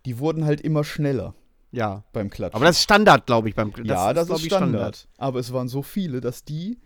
die 0.05 0.19
wurden 0.19 0.45
halt 0.45 0.61
immer 0.61 0.83
schneller 0.83 1.33
Ja. 1.71 2.03
beim 2.13 2.29
Klatschen. 2.29 2.55
Aber 2.55 2.65
das 2.65 2.77
ist 2.77 2.83
Standard, 2.83 3.25
glaube 3.25 3.49
ich, 3.49 3.55
beim 3.55 3.71
das 3.71 3.85
ja, 3.85 4.13
das 4.13 4.27
glaub 4.27 4.39
ist 4.39 4.45
ich, 4.45 4.53
Standard. 4.53 5.07
Aber 5.17 5.39
es 5.39 5.51
waren 5.53 5.67
so 5.67 5.81
viele, 5.81 6.21
dass 6.21 6.43
die 6.43 6.77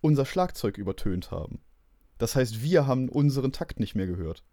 unser 0.00 0.24
Schlagzeug 0.24 0.78
übertönt 0.78 1.30
haben. 1.30 1.60
Das 2.18 2.36
heißt, 2.36 2.62
wir 2.62 2.86
haben 2.86 3.08
unseren 3.08 3.52
Takt 3.52 3.80
nicht 3.80 3.94
mehr 3.94 4.06
gehört. 4.06 4.44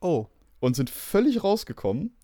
Oh. 0.00 0.26
Und 0.60 0.76
sind 0.76 0.90
völlig 0.90 1.44
rausgekommen 1.44 2.14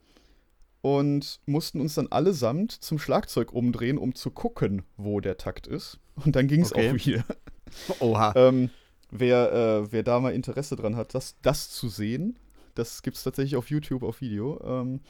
und 0.83 1.41
mussten 1.47 1.81
uns 1.81 1.95
dann 1.95 2.09
allesamt 2.09 2.72
zum 2.72 2.99
Schlagzeug 2.99 3.53
umdrehen, 3.53 3.99
um 3.99 4.14
zu 4.14 4.31
gucken, 4.31 4.83
wo 4.97 5.20
der 5.20 5.37
Takt 5.37 5.66
ist. 5.66 5.99
Und 6.24 6.37
dann 6.37 6.47
ging 6.49 6.62
es 6.62 6.72
Okay. 6.72 6.91
auch 6.91 7.07
wieder. 7.07 7.24
Oha. 8.01 8.33
Ähm, 8.37 8.70
wer, 9.11 9.53
äh, 9.53 9.93
wer 9.93 10.03
da 10.03 10.20
mal 10.20 10.33
Interesse 10.35 10.76
dran 10.76 10.97
hat, 10.97 11.14
das, 11.14 11.37
das 11.43 11.70
zu 11.70 11.89
sehen, 11.89 12.39
das 12.74 13.03
gibt 13.03 13.16
es 13.16 13.22
tatsächlich 13.24 13.57
auf 13.57 13.68
YouTube 13.70 14.03
auf 14.03 14.20
Video. 14.20 14.61
Ähm, 14.64 15.01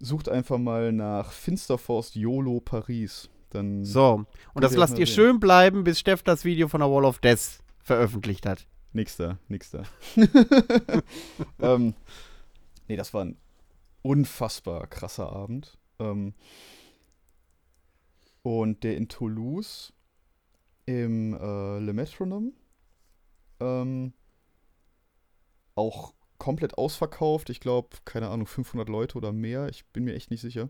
sucht 0.00 0.28
einfach 0.28 0.58
mal 0.58 0.92
nach 0.92 1.32
Finsterforst 1.32 2.14
YOLO 2.16 2.60
Paris. 2.60 3.30
Dann 3.50 3.84
So. 3.84 4.24
Und 4.52 4.62
das 4.64 4.74
lasst 4.74 4.98
ihr 4.98 5.06
sehen. 5.06 5.14
schön 5.14 5.40
bleiben, 5.40 5.84
bis 5.84 6.00
Steff 6.00 6.22
das 6.22 6.44
Video 6.44 6.68
von 6.68 6.80
der 6.80 6.90
Wall 6.90 7.04
of 7.04 7.20
Death 7.20 7.60
veröffentlicht 7.82 8.44
hat. 8.46 8.66
nix 8.92 9.16
da, 9.16 9.38
nix 9.48 9.70
da. 9.70 9.84
ähm, 11.60 11.94
nee, 12.88 12.96
das 12.96 13.14
war 13.14 13.24
ein 13.24 13.36
unfassbar 14.04 14.86
krasser 14.86 15.32
Abend. 15.32 15.78
Ähm, 15.98 16.34
und 18.42 18.84
der 18.84 18.96
in 18.96 19.08
Toulouse 19.08 19.92
im 20.86 21.32
äh, 21.34 21.78
Le 21.78 21.92
Metronome 21.94 22.52
ähm, 23.60 24.12
auch 25.74 26.12
komplett 26.38 26.76
ausverkauft. 26.76 27.48
Ich 27.48 27.60
glaube, 27.60 27.96
keine 28.04 28.28
Ahnung, 28.28 28.46
500 28.46 28.88
Leute 28.88 29.16
oder 29.16 29.32
mehr. 29.32 29.68
Ich 29.68 29.86
bin 29.86 30.04
mir 30.04 30.14
echt 30.14 30.30
nicht 30.30 30.42
sicher. 30.42 30.68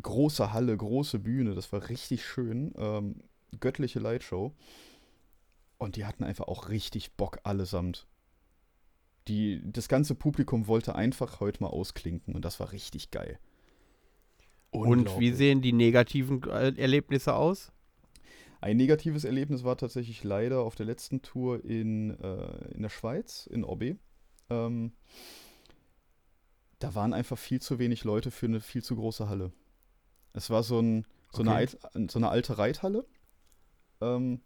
Große 0.00 0.52
Halle, 0.52 0.76
große 0.76 1.18
Bühne, 1.18 1.56
das 1.56 1.72
war 1.72 1.88
richtig 1.88 2.24
schön. 2.24 2.72
Ähm, 2.76 3.16
göttliche 3.58 3.98
Lightshow. 3.98 4.54
Und 5.78 5.96
die 5.96 6.04
hatten 6.04 6.22
einfach 6.22 6.46
auch 6.46 6.68
richtig 6.68 7.14
Bock 7.14 7.40
allesamt. 7.42 8.06
Die, 9.28 9.60
das 9.64 9.88
ganze 9.88 10.14
Publikum 10.14 10.66
wollte 10.66 10.94
einfach 10.94 11.40
heute 11.40 11.62
mal 11.62 11.68
ausklinken 11.68 12.34
und 12.34 12.44
das 12.44 12.58
war 12.60 12.72
richtig 12.72 13.10
geil. 13.10 13.38
Und 14.70 15.18
wie 15.18 15.32
sehen 15.32 15.62
die 15.62 15.72
negativen 15.72 16.42
äh, 16.44 16.74
Erlebnisse 16.76 17.34
aus? 17.34 17.72
Ein 18.60 18.76
negatives 18.76 19.24
Erlebnis 19.24 19.64
war 19.64 19.76
tatsächlich 19.76 20.24
leider 20.24 20.60
auf 20.60 20.74
der 20.74 20.86
letzten 20.86 21.22
Tour 21.22 21.64
in, 21.64 22.18
äh, 22.20 22.74
in 22.74 22.82
der 22.82 22.88
Schweiz, 22.88 23.46
in 23.46 23.64
Obbe. 23.64 23.96
Ähm, 24.50 24.92
da 26.78 26.94
waren 26.94 27.12
einfach 27.12 27.38
viel 27.38 27.60
zu 27.60 27.78
wenig 27.78 28.04
Leute 28.04 28.30
für 28.30 28.46
eine 28.46 28.60
viel 28.60 28.82
zu 28.82 28.96
große 28.96 29.28
Halle. 29.28 29.52
Es 30.32 30.50
war 30.50 30.62
so, 30.62 30.80
ein, 30.80 31.06
so, 31.32 31.42
eine, 31.42 31.50
Okay. 31.50 31.58
Alt, 31.92 32.10
so 32.10 32.18
eine 32.18 32.28
alte 32.28 32.58
Reithalle. 32.58 33.06
Ähm, 34.00 34.40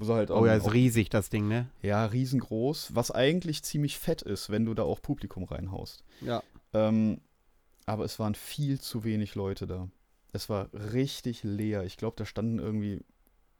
wo 0.00 0.14
halt 0.14 0.30
Oh 0.30 0.46
ja, 0.46 0.54
ist 0.54 0.72
riesig, 0.72 1.08
das 1.10 1.28
Ding, 1.30 1.48
ne? 1.48 1.68
ja, 1.82 2.04
riesengroß, 2.06 2.94
was 2.94 3.10
eigentlich 3.10 3.62
ziemlich 3.62 3.98
fett 3.98 4.22
ist, 4.22 4.50
wenn 4.50 4.64
du 4.64 4.74
da 4.74 4.82
auch 4.82 5.02
Publikum 5.02 5.44
reinhaust. 5.44 6.04
Ja. 6.20 6.42
Ähm, 6.72 7.20
aber 7.86 8.04
es 8.04 8.18
waren 8.18 8.34
viel 8.34 8.80
zu 8.80 9.04
wenig 9.04 9.34
Leute 9.34 9.66
da. 9.66 9.88
Es 10.32 10.48
war 10.48 10.68
richtig 10.72 11.42
leer. 11.42 11.84
Ich 11.84 11.96
glaube, 11.96 12.14
da 12.16 12.24
standen 12.24 12.58
irgendwie, 12.58 13.00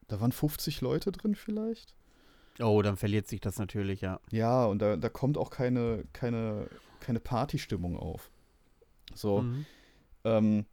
da 0.09 0.21
waren 0.21 0.33
50 0.33 0.81
Leute 0.81 1.11
drin 1.13 1.35
vielleicht. 1.35 1.95
Oh, 2.61 2.83
dann 2.83 2.97
verliert 2.97 3.27
sich 3.27 3.41
das 3.41 3.59
natürlich, 3.59 4.01
ja. 4.03 4.21
Ja, 4.31 4.65
und 4.67 4.81
da, 4.81 4.97
da 4.97 5.09
kommt 5.09 5.39
auch 5.39 5.51
keine, 5.51 6.05
keine, 6.13 6.69
keine 7.01 7.19
Partystimmung 7.21 7.97
auf. 7.99 8.31
So, 9.15 9.43
Mhm. 9.43 9.67
ähm, 10.25 10.67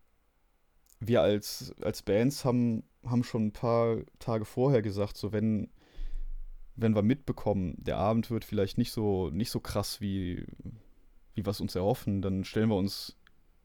wir 1.00 1.22
als, 1.22 1.74
als 1.82 2.02
Bands 2.02 2.46
haben, 2.46 2.84
haben 3.06 3.24
schon 3.24 3.48
ein 3.48 3.54
paar 3.54 3.98
Tage 4.20 4.46
vorher 4.46 4.82
gesagt, 4.82 5.18
so 5.18 5.32
wenn, 5.32 5.70
wenn 6.76 6.96
wir 6.96 7.04
mitbekommen, 7.04 7.76
der 7.78 7.98
Abend 7.98 8.32
wird 8.32 8.46
vielleicht 8.46 8.78
nicht 8.78 8.92
so, 8.92 9.30
nicht 9.30 9.52
so 9.52 9.60
krass, 9.60 10.02
wie, 10.02 10.46
wie 11.34 11.46
wir 11.46 11.52
es 11.52 11.62
uns 11.62 11.76
erhoffen, 11.76 12.22
dann 12.22 12.44
stellen 12.44 12.70
wir 12.70 12.76
uns 12.76 13.18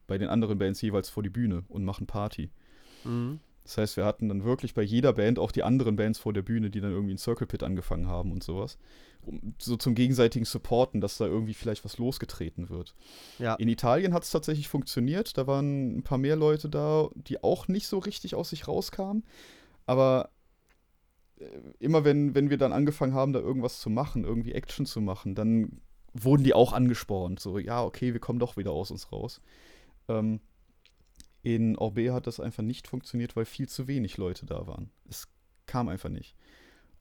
bei 0.07 0.18
den 0.18 0.28
anderen 0.28 0.59
Bands 0.59 0.83
jeweils 0.83 1.09
vor 1.09 1.22
die 1.22 1.30
Bühne 1.30 1.64
und 1.68 1.85
machen 1.85 2.07
Party. 2.07 2.51
Mhm. 3.05 3.41
Das 3.65 3.79
heißt, 3.79 3.97
wir 3.97 4.05
hatten 4.05 4.29
dann 4.29 4.45
wirklich 4.45 4.75
bei 4.75 4.83
jeder 4.83 5.13
Band 5.13 5.39
auch 5.39 5.53
die 5.53 5.63
anderen 5.63 5.97
Bands 5.97 6.19
vor 6.19 6.33
der 6.33 6.43
Bühne, 6.43 6.71
die 6.71 6.81
dann 6.81 6.91
irgendwie 6.91 7.13
einen 7.13 7.19
Circle 7.19 7.47
Pit 7.47 7.63
angefangen 7.63 8.09
haben 8.09 8.33
und 8.33 8.43
sowas. 8.43 8.79
Um, 9.25 9.55
so 9.61 9.77
zum 9.77 9.95
gegenseitigen 9.95 10.45
Supporten, 10.45 11.01
dass 11.01 11.17
da 11.17 11.27
irgendwie 11.27 11.55
vielleicht 11.55 11.85
was 11.85 11.99
losgetreten 11.99 12.71
wird. 12.71 12.95
Ja. 13.39 13.55
In 13.55 13.69
Italien 13.69 14.15
hat 14.15 14.25
es 14.25 14.31
tatsächlich 14.31 14.69
funktioniert. 14.69 15.39
Da 15.39 15.47
waren 15.47 15.99
ein 15.99 16.03
paar 16.03 16.19
mehr 16.19 16.35
Leute 16.35 16.69
da, 16.69 17.09
die 17.15 17.43
auch 17.45 17.69
nicht 17.69 17.87
so 17.87 17.99
richtig 17.99 18.35
aus 18.35 18.51
sich 18.51 18.67
rauskamen. 18.67 19.25
Aber 19.87 20.31
äh, 21.39 21.47
immer 21.79 22.05
wenn, 22.05 22.35
wenn 22.35 22.51
wir 22.51 22.59
dann 22.59 22.73
angefangen 22.73 23.15
haben, 23.15 23.33
da 23.33 23.39
irgendwas 23.39 23.81
zu 23.81 23.91
machen, 23.91 24.25
irgendwie 24.25 24.53
Action 24.53 24.87
zu 24.87 25.01
machen, 25.01 25.37
dann 25.37 25.81
wurden 26.13 26.43
die 26.43 26.55
auch 26.55 26.73
angespornt. 26.73 27.39
So, 27.39 27.59
ja, 27.59 27.83
okay, 27.85 28.13
wir 28.13 28.21
kommen 28.21 28.41
doch 28.41 28.57
wieder 28.57 28.73
aus 28.73 28.91
uns 28.91 29.13
raus. 29.13 29.41
Ähm, 30.09 30.41
in 31.43 31.76
Orbe 31.76 32.12
hat 32.12 32.26
das 32.26 32.40
einfach 32.40 32.62
nicht 32.62 32.86
funktioniert, 32.88 33.34
weil 33.36 33.45
viel 33.45 33.68
zu 33.68 33.86
wenig 33.88 34.16
Leute 34.16 34.47
da 34.47 34.66
waren. 34.66 34.90
Es 35.09 35.28
kam 35.66 35.88
einfach 35.88 36.09
nicht. 36.09 36.34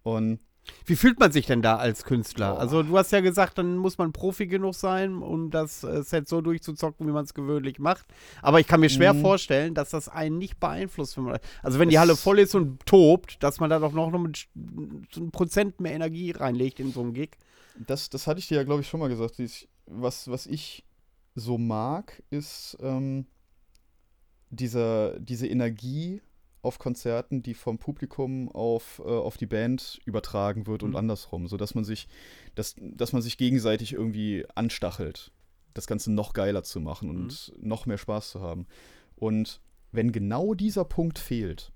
Und 0.04 0.40
Wie 0.86 0.96
fühlt 0.96 1.20
man 1.20 1.32
sich 1.32 1.46
denn 1.48 1.62
da 1.64 1.78
als 1.78 2.04
Künstler? 2.06 2.54
Boah. 2.54 2.60
Also 2.60 2.84
du 2.84 2.96
hast 2.98 3.12
ja 3.12 3.20
gesagt, 3.22 3.58
dann 3.58 3.78
muss 3.78 3.98
man 3.98 4.14
Profi 4.14 4.46
genug 4.48 4.76
sein, 4.76 5.22
um 5.22 5.50
das 5.52 5.84
äh, 5.84 6.04
Set 6.04 6.28
so 6.28 6.42
durchzuzocken, 6.42 7.08
wie 7.08 7.12
man 7.12 7.24
es 7.26 7.34
gewöhnlich 7.34 7.80
macht. 7.80 8.06
Aber 8.44 8.60
ich 8.60 8.68
kann 8.68 8.80
mir 8.80 8.90
schwer 8.90 9.14
Mhm. 9.14 9.22
vorstellen, 9.22 9.74
dass 9.74 9.90
das 9.92 10.08
einen 10.10 10.38
nicht 10.38 10.60
beeinflusst. 10.60 11.18
Wenn 11.18 11.24
man, 11.26 11.40
also 11.64 11.80
wenn 11.80 11.90
die 11.90 11.96
Es- 11.96 12.02
Halle 12.02 12.16
voll 12.16 12.38
ist 12.40 12.54
und 12.56 12.84
tobt, 12.86 13.42
dass 13.44 13.60
man 13.60 13.70
da 13.72 13.80
doch 13.80 13.92
noch 13.94 14.12
mit 14.20 14.48
so 15.12 15.22
ein 15.22 15.32
Prozent 15.32 15.80
mehr 15.80 15.94
Energie 15.94 16.32
reinlegt 16.32 16.80
in 16.80 16.92
so 16.92 17.02
einen 17.02 17.14
Gig. 17.14 17.38
das, 17.88 18.10
das 18.10 18.28
hatte 18.28 18.40
ich 18.40 18.48
dir 18.48 18.58
ja, 18.58 18.64
glaube 18.64 18.82
ich, 18.82 18.88
schon 18.88 19.00
mal 19.00 19.10
gesagt. 19.10 19.36
Was, 19.88 20.30
was 20.30 20.46
ich 20.46 20.84
so 21.36 21.58
mag, 21.58 22.22
ist 22.30 22.78
ähm, 22.82 23.26
dieser, 24.52 25.20
diese 25.20 25.48
Energie 25.48 26.22
auf 26.62 26.78
Konzerten, 26.78 27.42
die 27.42 27.56
vom 27.56 27.80
Publikum 27.80 28.48
auf, 28.50 29.02
äh, 29.04 29.10
auf 29.10 29.38
die 29.38 29.48
Band 29.48 30.00
übertragen 30.06 30.68
wird 30.68 30.84
und 30.84 30.92
Mhm. 30.92 30.98
andersrum, 30.98 31.48
sodass 31.48 31.74
man 31.74 31.84
sich, 31.84 32.08
dass, 32.54 32.76
dass 32.78 33.14
man 33.14 33.24
sich 33.24 33.38
gegenseitig 33.38 33.94
irgendwie 33.94 34.46
anstachelt, 34.54 35.32
das 35.74 35.88
Ganze 35.88 36.12
noch 36.12 36.34
geiler 36.34 36.64
zu 36.64 36.80
machen 36.80 37.10
und 37.10 37.54
noch 37.60 37.86
mehr 37.88 37.98
Spaß 37.98 38.30
zu 38.32 38.42
haben. 38.42 38.68
Und 39.16 39.60
wenn 39.92 40.12
genau 40.12 40.54
dieser 40.54 40.86
Punkt 40.86 41.18
fehlt, 41.18 41.72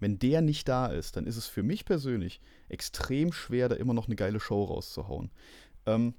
wenn 0.00 0.18
der 0.18 0.40
nicht 0.40 0.68
da 0.68 0.86
ist, 0.86 1.16
dann 1.16 1.26
ist 1.26 1.36
es 1.36 1.46
für 1.46 1.62
mich 1.62 1.84
persönlich 1.84 2.40
extrem 2.68 3.32
schwer, 3.32 3.68
da 3.68 3.76
immer 3.76 3.94
noch 3.94 4.06
eine 4.06 4.16
geile 4.16 4.40
Show 4.40 4.64
rauszuhauen. 4.64 5.30
Ähm, 5.86 6.14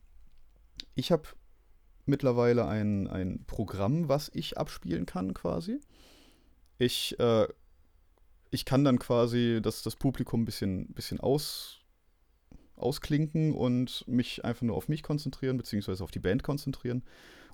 ich 0.95 1.11
habe 1.11 1.23
mittlerweile 2.05 2.67
ein, 2.67 3.07
ein 3.07 3.43
Programm, 3.45 4.09
was 4.09 4.29
ich 4.33 4.57
abspielen 4.57 5.05
kann 5.05 5.33
quasi. 5.33 5.79
Ich, 6.77 7.19
äh, 7.19 7.47
ich 8.51 8.65
kann 8.65 8.83
dann 8.83 8.99
quasi 8.99 9.59
das, 9.61 9.83
das 9.83 9.95
Publikum 9.95 10.41
ein 10.41 10.45
bisschen, 10.45 10.93
bisschen 10.93 11.19
aus, 11.19 11.79
ausklinken 12.75 13.53
und 13.53 14.05
mich 14.07 14.45
einfach 14.45 14.63
nur 14.63 14.75
auf 14.75 14.87
mich 14.87 15.03
konzentrieren, 15.03 15.57
beziehungsweise 15.57 16.03
auf 16.03 16.11
die 16.11 16.19
Band 16.19 16.43
konzentrieren 16.43 17.03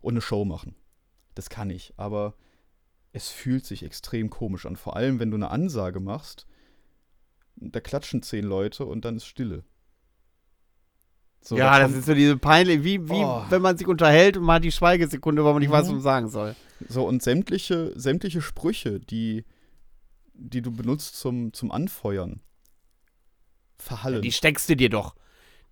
und 0.02 0.14
eine 0.14 0.22
Show 0.22 0.46
machen. 0.46 0.76
Das 1.34 1.50
kann 1.50 1.70
ich, 1.70 1.94
aber 1.98 2.36
es 3.12 3.30
fühlt 3.30 3.66
sich 3.66 3.84
extrem 3.84 4.30
komisch 4.30 4.66
an. 4.66 4.76
Vor 4.76 4.96
allem, 4.96 5.20
wenn 5.20 5.32
du 5.32 5.38
eine 5.38 5.50
Ansage 5.50 6.00
machst, 6.00 6.48
da 7.56 7.80
klatschen 7.80 8.22
zehn 8.22 8.46
Leute 8.46 8.86
und 8.86 9.06
dann 9.06 9.16
ist 9.16 9.26
Stille. 9.26 9.64
So, 11.48 11.56
ja, 11.58 11.78
da 11.80 11.88
das 11.88 11.96
ist 11.96 12.06
so 12.08 12.16
diese 12.16 12.38
peinlich, 12.38 12.84
wie, 12.84 13.08
wie 13.08 13.24
Oh. 13.24 13.44
wenn 13.50 13.62
man 13.62 13.78
sich 13.78 13.88
unterhält 13.88 14.36
und 14.36 14.44
man 14.46 14.56
hat 14.56 14.64
die 14.64 14.72
Schweigesekunde, 14.72 15.46
weil 15.46 15.54
man 15.54 15.62
nicht 15.62 15.72
weiß, 15.72 15.82
was 15.84 15.88
Mhm. 15.90 15.94
man 15.96 16.02
sagen 16.04 16.30
soll. 16.30 16.56
So, 16.90 17.08
und 17.08 17.22
sämtliche, 17.22 17.94
sämtliche 17.96 18.42
Sprüche, 18.42 19.00
die, 19.00 19.46
die 20.34 20.62
du 20.64 20.72
benutzt 20.72 21.20
zum, 21.20 21.54
zum 21.54 21.72
Anfeuern, 21.72 22.42
verhallen. 23.78 24.22
Die 24.22 24.32
steckst 24.32 24.68
du 24.70 24.76
dir 24.76 24.90
doch. 24.90 25.16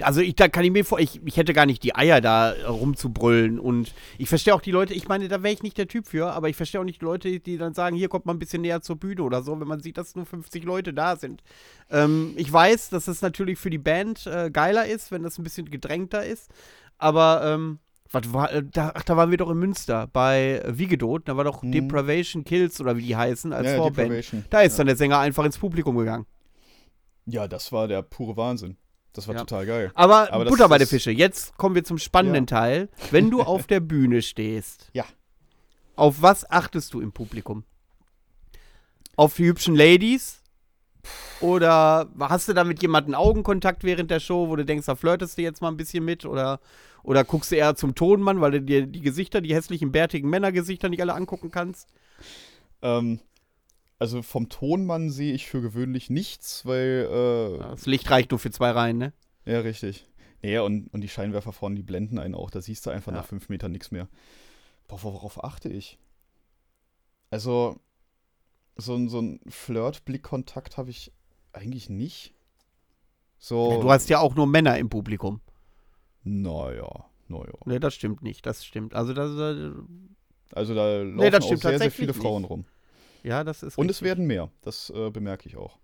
Also 0.01 0.21
ich, 0.21 0.35
da 0.35 0.47
kann 0.47 0.63
ich 0.63 0.71
mir 0.71 0.83
vor, 0.83 0.99
ich, 0.99 1.21
ich 1.23 1.37
hätte 1.37 1.53
gar 1.53 1.65
nicht 1.65 1.83
die 1.83 1.95
Eier 1.95 2.19
da 2.19 2.53
rumzubrüllen 2.67 3.59
und 3.59 3.93
ich 4.17 4.27
verstehe 4.27 4.55
auch 4.55 4.61
die 4.61 4.71
Leute, 4.71 4.93
ich 4.93 5.07
meine, 5.07 5.27
da 5.27 5.43
wäre 5.43 5.53
ich 5.53 5.61
nicht 5.61 5.77
der 5.77 5.87
Typ 5.87 6.07
für, 6.07 6.31
aber 6.31 6.49
ich 6.49 6.55
verstehe 6.55 6.81
auch 6.81 6.85
nicht 6.85 7.01
die 7.01 7.05
Leute, 7.05 7.39
die 7.39 7.57
dann 7.57 7.73
sagen, 7.73 7.95
hier 7.95 8.09
kommt 8.09 8.25
mal 8.25 8.33
ein 8.33 8.39
bisschen 8.39 8.63
näher 8.63 8.81
zur 8.81 8.95
Bühne 8.95 9.21
oder 9.21 9.43
so, 9.43 9.59
wenn 9.59 9.67
man 9.67 9.81
sieht, 9.81 9.97
dass 9.97 10.15
nur 10.15 10.25
50 10.25 10.63
Leute 10.63 10.93
da 10.93 11.15
sind. 11.15 11.43
Ähm, 11.91 12.33
ich 12.37 12.51
weiß, 12.51 12.89
dass 12.89 13.07
es 13.07 13.21
natürlich 13.21 13.59
für 13.59 13.69
die 13.69 13.77
Band 13.77 14.25
äh, 14.25 14.49
geiler 14.51 14.87
ist, 14.87 15.11
wenn 15.11 15.21
das 15.21 15.37
ein 15.37 15.43
bisschen 15.43 15.69
gedrängter 15.69 16.25
ist, 16.25 16.49
aber 16.97 17.43
ähm, 17.45 17.79
was 18.09 18.33
war, 18.33 18.51
äh, 18.51 18.63
da, 18.63 18.93
ach, 18.95 19.03
da 19.03 19.17
waren 19.17 19.31
wir 19.31 19.37
doch 19.37 19.49
in 19.49 19.57
Münster 19.57 20.07
bei 20.11 20.63
Wiegedot, 20.67 21.27
da 21.27 21.37
war 21.37 21.43
doch 21.43 21.63
Mhm. 21.63 21.71
Depravation 21.71 22.43
Kills 22.43 22.79
oder 22.81 22.97
wie 22.97 23.03
die 23.03 23.15
heißen 23.15 23.53
als 23.53 23.67
ja, 23.67 23.77
Vorband. 23.77 24.11
Da 24.49 24.61
ist 24.61 24.73
ja. 24.73 24.77
dann 24.77 24.87
der 24.87 24.95
Sänger 24.95 25.19
einfach 25.19 25.45
ins 25.45 25.57
Publikum 25.57 25.97
gegangen. 25.97 26.25
ja, 27.25 27.47
das 27.47 27.71
war 27.71 27.87
der 27.87 28.01
pure 28.01 28.37
Wahnsinn. 28.37 28.77
Das 29.13 29.27
war 29.27 29.35
Ja. 29.35 29.41
total 29.41 29.65
geil. 29.65 29.91
Aber, 29.93 30.33
Aber 30.33 30.45
Butter 30.45 30.67
bei 30.67 30.77
der 30.79 30.87
Fische. 30.87 31.11
Jetzt 31.11 31.55
kommen 31.57 31.75
wir 31.75 31.83
zum 31.83 31.99
spannenden 31.99 32.43
Ja. 32.45 32.57
Teil. 32.59 32.89
Wenn 33.11 33.29
du 33.29 33.41
auf 33.43 33.67
der 33.67 33.79
Bühne 33.79 34.21
stehst, 34.21 34.89
Ja. 34.93 35.05
auf 35.95 36.21
was 36.21 36.49
achtest 36.49 36.93
du 36.93 36.99
im 37.01 37.11
Publikum? 37.11 37.63
Auf 39.15 39.35
die 39.35 39.45
hübschen 39.45 39.75
Ladies? 39.75 40.41
Oder 41.41 42.09
hast 42.19 42.47
du 42.47 42.53
da 42.53 42.63
mit 42.63 42.81
jemandem 42.81 43.13
Augenkontakt 43.13 43.83
während 43.83 44.09
der 44.09 44.19
Show, 44.21 44.47
wo 44.49 44.55
du 44.55 44.65
denkst, 44.65 44.85
da 44.85 44.95
flirtest 44.95 45.37
du 45.37 45.41
jetzt 45.41 45.61
mal 45.61 45.67
ein 45.67 45.77
bisschen 45.77 46.03
mit? 46.05 46.25
Oder, 46.25 46.59
oder 47.03 47.23
guckst 47.23 47.51
du 47.51 47.55
eher 47.55 47.75
zum 47.75 47.93
Tonmann, 47.93 48.39
weil 48.41 48.51
du 48.51 48.61
dir 48.61 48.87
die 48.87 49.01
Gesichter, 49.01 49.41
die 49.41 49.53
hässlichen, 49.53 49.91
bärtigen 49.91 50.29
Männergesichter 50.29 50.89
nicht 50.89 51.01
alle 51.01 51.13
angucken 51.13 51.51
kannst? 51.51 51.89
Ähm, 52.81 53.19
also 54.03 54.21
vom 54.21 54.49
Tonmann 54.49 55.09
sehe 55.09 55.33
ich 55.33 55.47
für 55.47 55.61
gewöhnlich 55.61 56.09
nichts, 56.09 56.65
weil, 56.65 57.07
äh, 57.09 57.59
Das 57.59 57.85
Licht 57.85 58.09
reicht 58.11 58.31
nur 58.31 58.39
für 58.39 58.51
zwei 58.51 58.71
Reihen, 58.71 58.97
ne? 58.97 59.13
ja, 59.45 59.59
richtig. 59.61 60.05
Nee, 60.41 60.57
und, 60.59 60.87
und 60.93 60.99
die 60.99 61.07
Scheinwerfer 61.07 61.53
vorne, 61.53 61.77
die 61.77 61.83
blenden 61.83 62.19
einen 62.19 62.35
auch. 62.35 62.49
Da 62.51 62.59
siehst 62.61 62.85
du 62.85 62.89
einfach 62.89 63.13
Ja. 63.13 63.19
nach 63.19 63.25
fünf 63.25 63.47
Metern 63.47 63.71
nichts 63.71 63.91
mehr. 63.91 64.09
Boah, 64.89 65.01
worauf 65.03 65.41
achte 65.41 65.69
ich? 65.69 65.97
Also, 67.29 67.79
so, 68.75 68.95
ein- 68.95 69.07
so 69.07 69.21
ein 69.21 69.39
Flirt-Blickkontakt 69.47 70.75
habe 70.75 70.89
ich 70.89 71.13
eigentlich 71.53 71.89
nicht. 71.89 72.33
So, 73.39 73.81
Du 73.81 73.89
hast 73.89 74.09
ja 74.09 74.19
auch 74.19 74.35
nur 74.35 74.47
Männer 74.47 74.77
im 74.77 74.89
Publikum. 74.89 75.39
naja, 76.23 77.05
naja. 77.29 77.53
Ne, 77.65 77.79
das 77.79 77.93
stimmt 77.95 78.21
nicht. 78.21 78.45
Das 78.45 78.65
stimmt. 78.65 78.93
Also, 78.93 79.13
das, 79.13 79.31
äh, 79.31 79.71
Also 80.53 80.75
da 80.75 80.97
laufen 81.01 81.15
Nee, 81.15 81.29
das 81.29 81.45
auch 81.45 81.55
sehr, 81.55 81.79
sehr 81.79 81.89
viele 81.91 82.11
nicht. 82.11 82.21
Frauen 82.21 82.43
rum. 82.43 82.65
Ja, 83.23 83.43
das 83.43 83.63
ist 83.63 83.77
Und 83.77 83.89
es 83.89 84.01
werden 84.01 84.25
mehr. 84.27 84.49
Das 84.61 84.91
äh, 84.95 85.09
bemerke 85.09 85.47
ich 85.47 85.57
auch. 85.57 85.79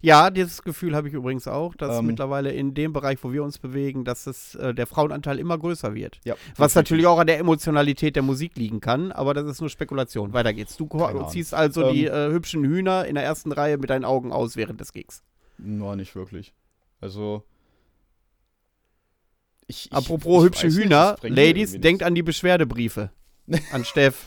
Ja, 0.00 0.28
dieses 0.30 0.62
Gefühl 0.62 0.94
habe 0.94 1.08
ich 1.08 1.14
übrigens 1.14 1.48
auch, 1.48 1.74
dass 1.74 1.98
Ähm. 1.98 2.06
mittlerweile 2.06 2.52
in 2.52 2.74
dem 2.74 2.92
Bereich, 2.92 3.18
wo 3.22 3.32
wir 3.32 3.42
uns 3.42 3.58
bewegen, 3.58 4.04
dass 4.04 4.26
es, 4.26 4.54
äh, 4.54 4.74
der 4.74 4.86
Frauenanteil 4.86 5.38
immer 5.38 5.56
größer 5.56 5.94
wird. 5.94 6.20
Ja, 6.24 6.34
Was 6.56 6.74
natürlich 6.74 7.06
auch 7.06 7.18
an 7.18 7.26
der 7.26 7.38
Emotionalität 7.38 8.14
der 8.14 8.22
Musik 8.22 8.56
liegen 8.56 8.80
kann, 8.80 9.12
aber 9.12 9.32
das 9.32 9.46
ist 9.46 9.60
nur 9.60 9.70
Spekulation. 9.70 10.32
Weiter 10.34 10.52
geht's. 10.52 10.76
Du 10.76 10.86
ziehst 11.30 11.54
also 11.54 11.88
Ähm. 11.88 11.94
die 11.94 12.04
äh, 12.06 12.30
hübschen 12.30 12.64
Hühner 12.64 13.06
in 13.06 13.14
der 13.14 13.24
ersten 13.24 13.50
Reihe 13.50 13.78
mit 13.78 13.88
deinen 13.88 14.04
Augen 14.04 14.30
aus 14.30 14.56
während 14.56 14.78
des 14.80 14.92
Gigs. 14.92 15.22
Nur 15.56 15.96
nicht 15.96 16.14
wirklich. 16.14 16.52
Also. 17.00 17.42
Ich, 19.66 19.86
ich, 19.86 19.92
Apropos 19.92 20.42
ich 20.42 20.46
hübsche 20.48 20.66
nicht, 20.66 20.76
Hühner, 20.76 21.16
bringt 21.18 21.34
Ladies, 21.36 21.72
denkt 21.72 21.84
nichts. 21.84 22.02
an 22.04 22.14
die 22.14 22.22
Beschwerdebriefe. 22.22 23.10
an 23.72 23.84
Steff. 23.86 24.26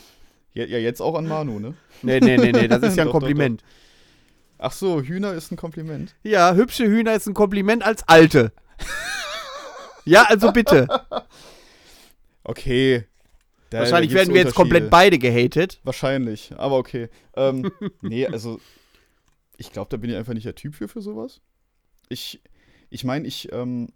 Ja, 0.54 0.64
ja, 0.64 0.78
jetzt 0.78 1.00
auch 1.00 1.14
an 1.14 1.26
Manu, 1.28 1.58
ne? 1.60 1.74
Nee, 2.02 2.20
nee, 2.20 2.36
nee, 2.36 2.52
nee, 2.52 2.68
das 2.68 2.82
ist 2.82 2.96
ja 2.96 3.02
ein 3.02 3.06
Doch, 3.08 3.14
doch, 3.14 3.20
Kompliment. 3.20 3.62
Ach 4.58 4.72
so, 4.72 5.02
Hühner 5.02 5.32
ist 5.34 5.50
ein 5.52 5.56
Kompliment. 5.56 6.14
Ja, 6.22 6.54
hübsche 6.54 6.84
Hühner 6.86 7.14
ist 7.14 7.26
ein 7.26 7.34
Kompliment 7.34 7.82
als 7.84 8.06
alte. 8.08 8.52
ja, 10.04 10.24
also 10.24 10.52
bitte. 10.52 10.86
Okay. 12.44 13.04
Da- 13.70 13.80
Wahrscheinlich 13.80 14.10
da 14.12 14.18
werden 14.18 14.34
wir 14.34 14.42
jetzt 14.42 14.54
komplett 14.54 14.90
beide 14.90 15.18
gehatet. 15.18 15.80
Wahrscheinlich, 15.84 16.52
aber 16.56 16.76
okay. 16.78 17.08
Ähm, 17.36 17.70
nee, 18.00 18.26
also 18.26 18.60
ich 19.58 19.72
glaube, 19.72 19.88
da 19.90 19.96
bin 19.96 20.10
ich 20.10 20.16
einfach 20.16 20.32
nicht 20.34 20.46
der 20.46 20.54
Typ 20.54 20.74
für 20.74 20.88
für 20.88 21.02
sowas. 21.02 21.40
Ich 22.08 22.40
ich 22.90 23.04
meine, 23.04 23.26
ich, 23.28 23.52
ähm, 23.52 23.88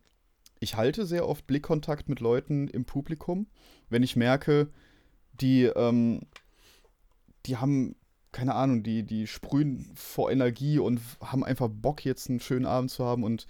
ich 0.60 0.76
halte 0.76 1.06
sehr 1.06 1.26
oft 1.26 1.46
Blickkontakt 1.46 2.08
mit 2.08 2.20
Leuten 2.20 2.68
im 2.68 2.84
Publikum, 2.84 3.46
wenn 3.88 4.02
ich 4.02 4.16
merke, 4.16 4.68
die, 5.40 5.62
ähm, 5.64 6.20
die 7.46 7.56
haben, 7.56 7.96
keine 8.32 8.54
Ahnung, 8.54 8.82
die, 8.82 9.02
die 9.02 9.26
sprühen 9.26 9.90
vor 9.94 10.30
Energie 10.30 10.78
und 10.78 11.00
haben 11.20 11.44
einfach 11.44 11.68
Bock, 11.70 12.04
jetzt 12.04 12.30
einen 12.30 12.40
schönen 12.40 12.66
Abend 12.66 12.90
zu 12.90 13.04
haben 13.04 13.24
und 13.24 13.46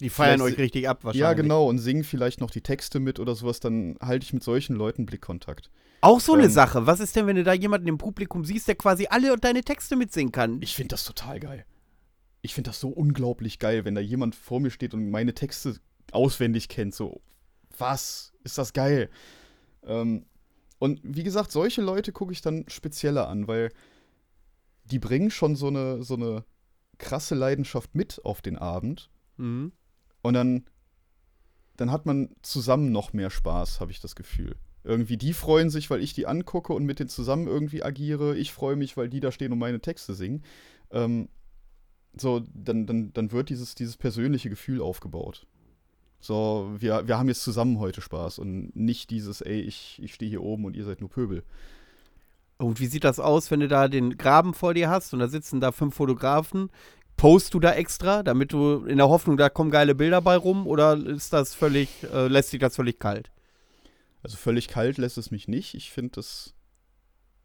Die 0.00 0.10
feiern 0.10 0.40
euch 0.40 0.58
richtig 0.58 0.88
ab 0.88 1.04
wahrscheinlich. 1.04 1.20
ja, 1.20 1.32
genau, 1.34 1.68
und 1.68 1.78
singen 1.78 2.04
vielleicht 2.04 2.40
noch 2.40 2.50
die 2.50 2.60
Texte 2.62 3.00
mit 3.00 3.20
oder 3.20 3.34
sowas, 3.34 3.60
dann 3.60 3.96
halte 4.00 4.24
ich 4.24 4.32
mit 4.32 4.42
solchen 4.42 4.74
Leuten 4.76 5.06
Blickkontakt. 5.06 5.70
Auch 6.00 6.20
so 6.20 6.34
eine 6.34 6.44
Ähm, 6.44 6.50
Sache. 6.50 6.86
Was 6.86 7.00
ist 7.00 7.16
denn, 7.16 7.26
wenn 7.26 7.36
du 7.36 7.44
da 7.44 7.52
jemanden 7.54 7.88
im 7.88 7.96
Publikum 7.98 8.44
siehst, 8.44 8.68
der 8.68 8.74
quasi 8.74 9.06
alle 9.08 9.36
deine 9.38 9.62
Texte 9.62 9.96
mitsingen 9.96 10.32
kann? 10.32 10.60
Ich 10.60 10.74
finde 10.74 10.88
das 10.88 11.04
total 11.04 11.40
geil. 11.40 11.64
Ich 12.42 12.52
finde 12.54 12.68
das 12.70 12.80
so 12.80 12.88
unglaublich 12.90 13.58
geil, 13.58 13.86
wenn 13.86 13.94
da 13.94 14.02
jemand 14.02 14.34
vor 14.34 14.60
mir 14.60 14.70
steht 14.70 14.92
und 14.92 15.10
meine 15.10 15.32
Texte 15.32 15.76
auswendig 16.12 16.68
kennt. 16.68 16.94
So, 16.94 17.22
was? 17.78 18.34
Ist 18.42 18.58
das 18.58 18.74
geil? 18.74 19.08
Ähm, 19.86 20.26
und 20.78 21.00
wie 21.02 21.22
gesagt, 21.22 21.52
solche 21.52 21.82
Leute 21.82 22.12
gucke 22.12 22.32
ich 22.32 22.42
dann 22.42 22.64
spezieller 22.68 23.28
an, 23.28 23.48
weil 23.48 23.70
die 24.84 24.98
bringen 24.98 25.30
schon 25.30 25.56
so 25.56 25.68
eine, 25.68 26.02
so 26.02 26.14
eine 26.14 26.44
krasse 26.98 27.34
Leidenschaft 27.34 27.94
mit 27.94 28.20
auf 28.24 28.42
den 28.42 28.56
Abend. 28.56 29.10
Mhm. 29.36 29.72
Und 30.22 30.34
dann, 30.34 30.64
dann 31.76 31.90
hat 31.90 32.06
man 32.06 32.34
zusammen 32.42 32.92
noch 32.92 33.12
mehr 33.12 33.30
Spaß, 33.30 33.80
habe 33.80 33.92
ich 33.92 34.00
das 34.00 34.14
Gefühl. 34.14 34.56
Irgendwie, 34.84 35.16
die 35.16 35.32
freuen 35.32 35.70
sich, 35.70 35.88
weil 35.88 36.02
ich 36.02 36.12
die 36.12 36.26
angucke 36.26 36.74
und 36.74 36.84
mit 36.84 36.98
denen 36.98 37.08
zusammen 37.08 37.46
irgendwie 37.46 37.82
agiere. 37.82 38.36
Ich 38.36 38.52
freue 38.52 38.76
mich, 38.76 38.96
weil 38.96 39.08
die 39.08 39.20
da 39.20 39.32
stehen 39.32 39.52
und 39.52 39.58
meine 39.58 39.80
Texte 39.80 40.12
singen. 40.12 40.44
Ähm, 40.90 41.28
so, 42.16 42.42
dann, 42.52 42.86
dann, 42.86 43.12
dann 43.12 43.32
wird 43.32 43.48
dieses, 43.48 43.74
dieses 43.74 43.96
persönliche 43.96 44.50
Gefühl 44.50 44.82
aufgebaut. 44.82 45.46
So, 46.24 46.70
wir, 46.78 47.06
wir 47.06 47.18
haben 47.18 47.28
jetzt 47.28 47.42
zusammen 47.42 47.78
heute 47.78 48.00
Spaß 48.00 48.38
und 48.38 48.74
nicht 48.74 49.10
dieses, 49.10 49.42
ey, 49.42 49.60
ich, 49.60 50.00
ich 50.02 50.14
stehe 50.14 50.30
hier 50.30 50.42
oben 50.42 50.64
und 50.64 50.74
ihr 50.74 50.84
seid 50.86 51.02
nur 51.02 51.10
Pöbel. 51.10 51.42
Und 52.56 52.80
wie 52.80 52.86
sieht 52.86 53.04
das 53.04 53.20
aus, 53.20 53.50
wenn 53.50 53.60
du 53.60 53.68
da 53.68 53.88
den 53.88 54.16
Graben 54.16 54.54
vor 54.54 54.72
dir 54.72 54.88
hast 54.88 55.12
und 55.12 55.18
da 55.18 55.28
sitzen 55.28 55.60
da 55.60 55.70
fünf 55.70 55.96
Fotografen? 55.96 56.70
Post 57.18 57.52
du 57.52 57.60
da 57.60 57.74
extra, 57.74 58.22
damit 58.22 58.54
du 58.54 58.86
in 58.86 58.96
der 58.96 59.10
Hoffnung, 59.10 59.36
da 59.36 59.50
kommen 59.50 59.70
geile 59.70 59.94
Bilder 59.94 60.22
bei 60.22 60.34
rum? 60.38 60.66
Oder 60.66 60.96
ist 60.96 61.34
das 61.34 61.54
völlig, 61.54 61.90
äh, 62.10 62.26
lässt 62.26 62.52
sich 62.52 62.60
das 62.60 62.76
völlig 62.76 62.98
kalt? 62.98 63.30
Also 64.22 64.38
völlig 64.38 64.68
kalt 64.68 64.96
lässt 64.96 65.18
es 65.18 65.30
mich 65.30 65.46
nicht. 65.46 65.74
Ich 65.74 65.90
finde 65.90 66.12
das 66.14 66.54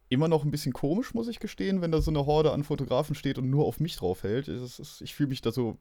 immer 0.08 0.30
noch 0.30 0.46
ein 0.46 0.52
bisschen 0.52 0.72
komisch, 0.72 1.14
muss 1.14 1.28
ich 1.28 1.40
gestehen, 1.40 1.82
wenn 1.82 1.92
da 1.92 2.00
so 2.00 2.12
eine 2.12 2.26
Horde 2.26 2.54
an 2.54 2.64
Fotografen 2.64 3.14
steht 3.14 3.38
und 3.40 3.50
nur 3.50 3.66
auf 3.66 3.82
mich 3.82 3.98
drauf 3.98 4.24
hält. 4.24 4.48
Ist, 4.48 5.02
ich 5.02 5.14
fühle 5.14 5.28
mich 5.28 5.42
da 5.42 5.52
so. 5.52 5.78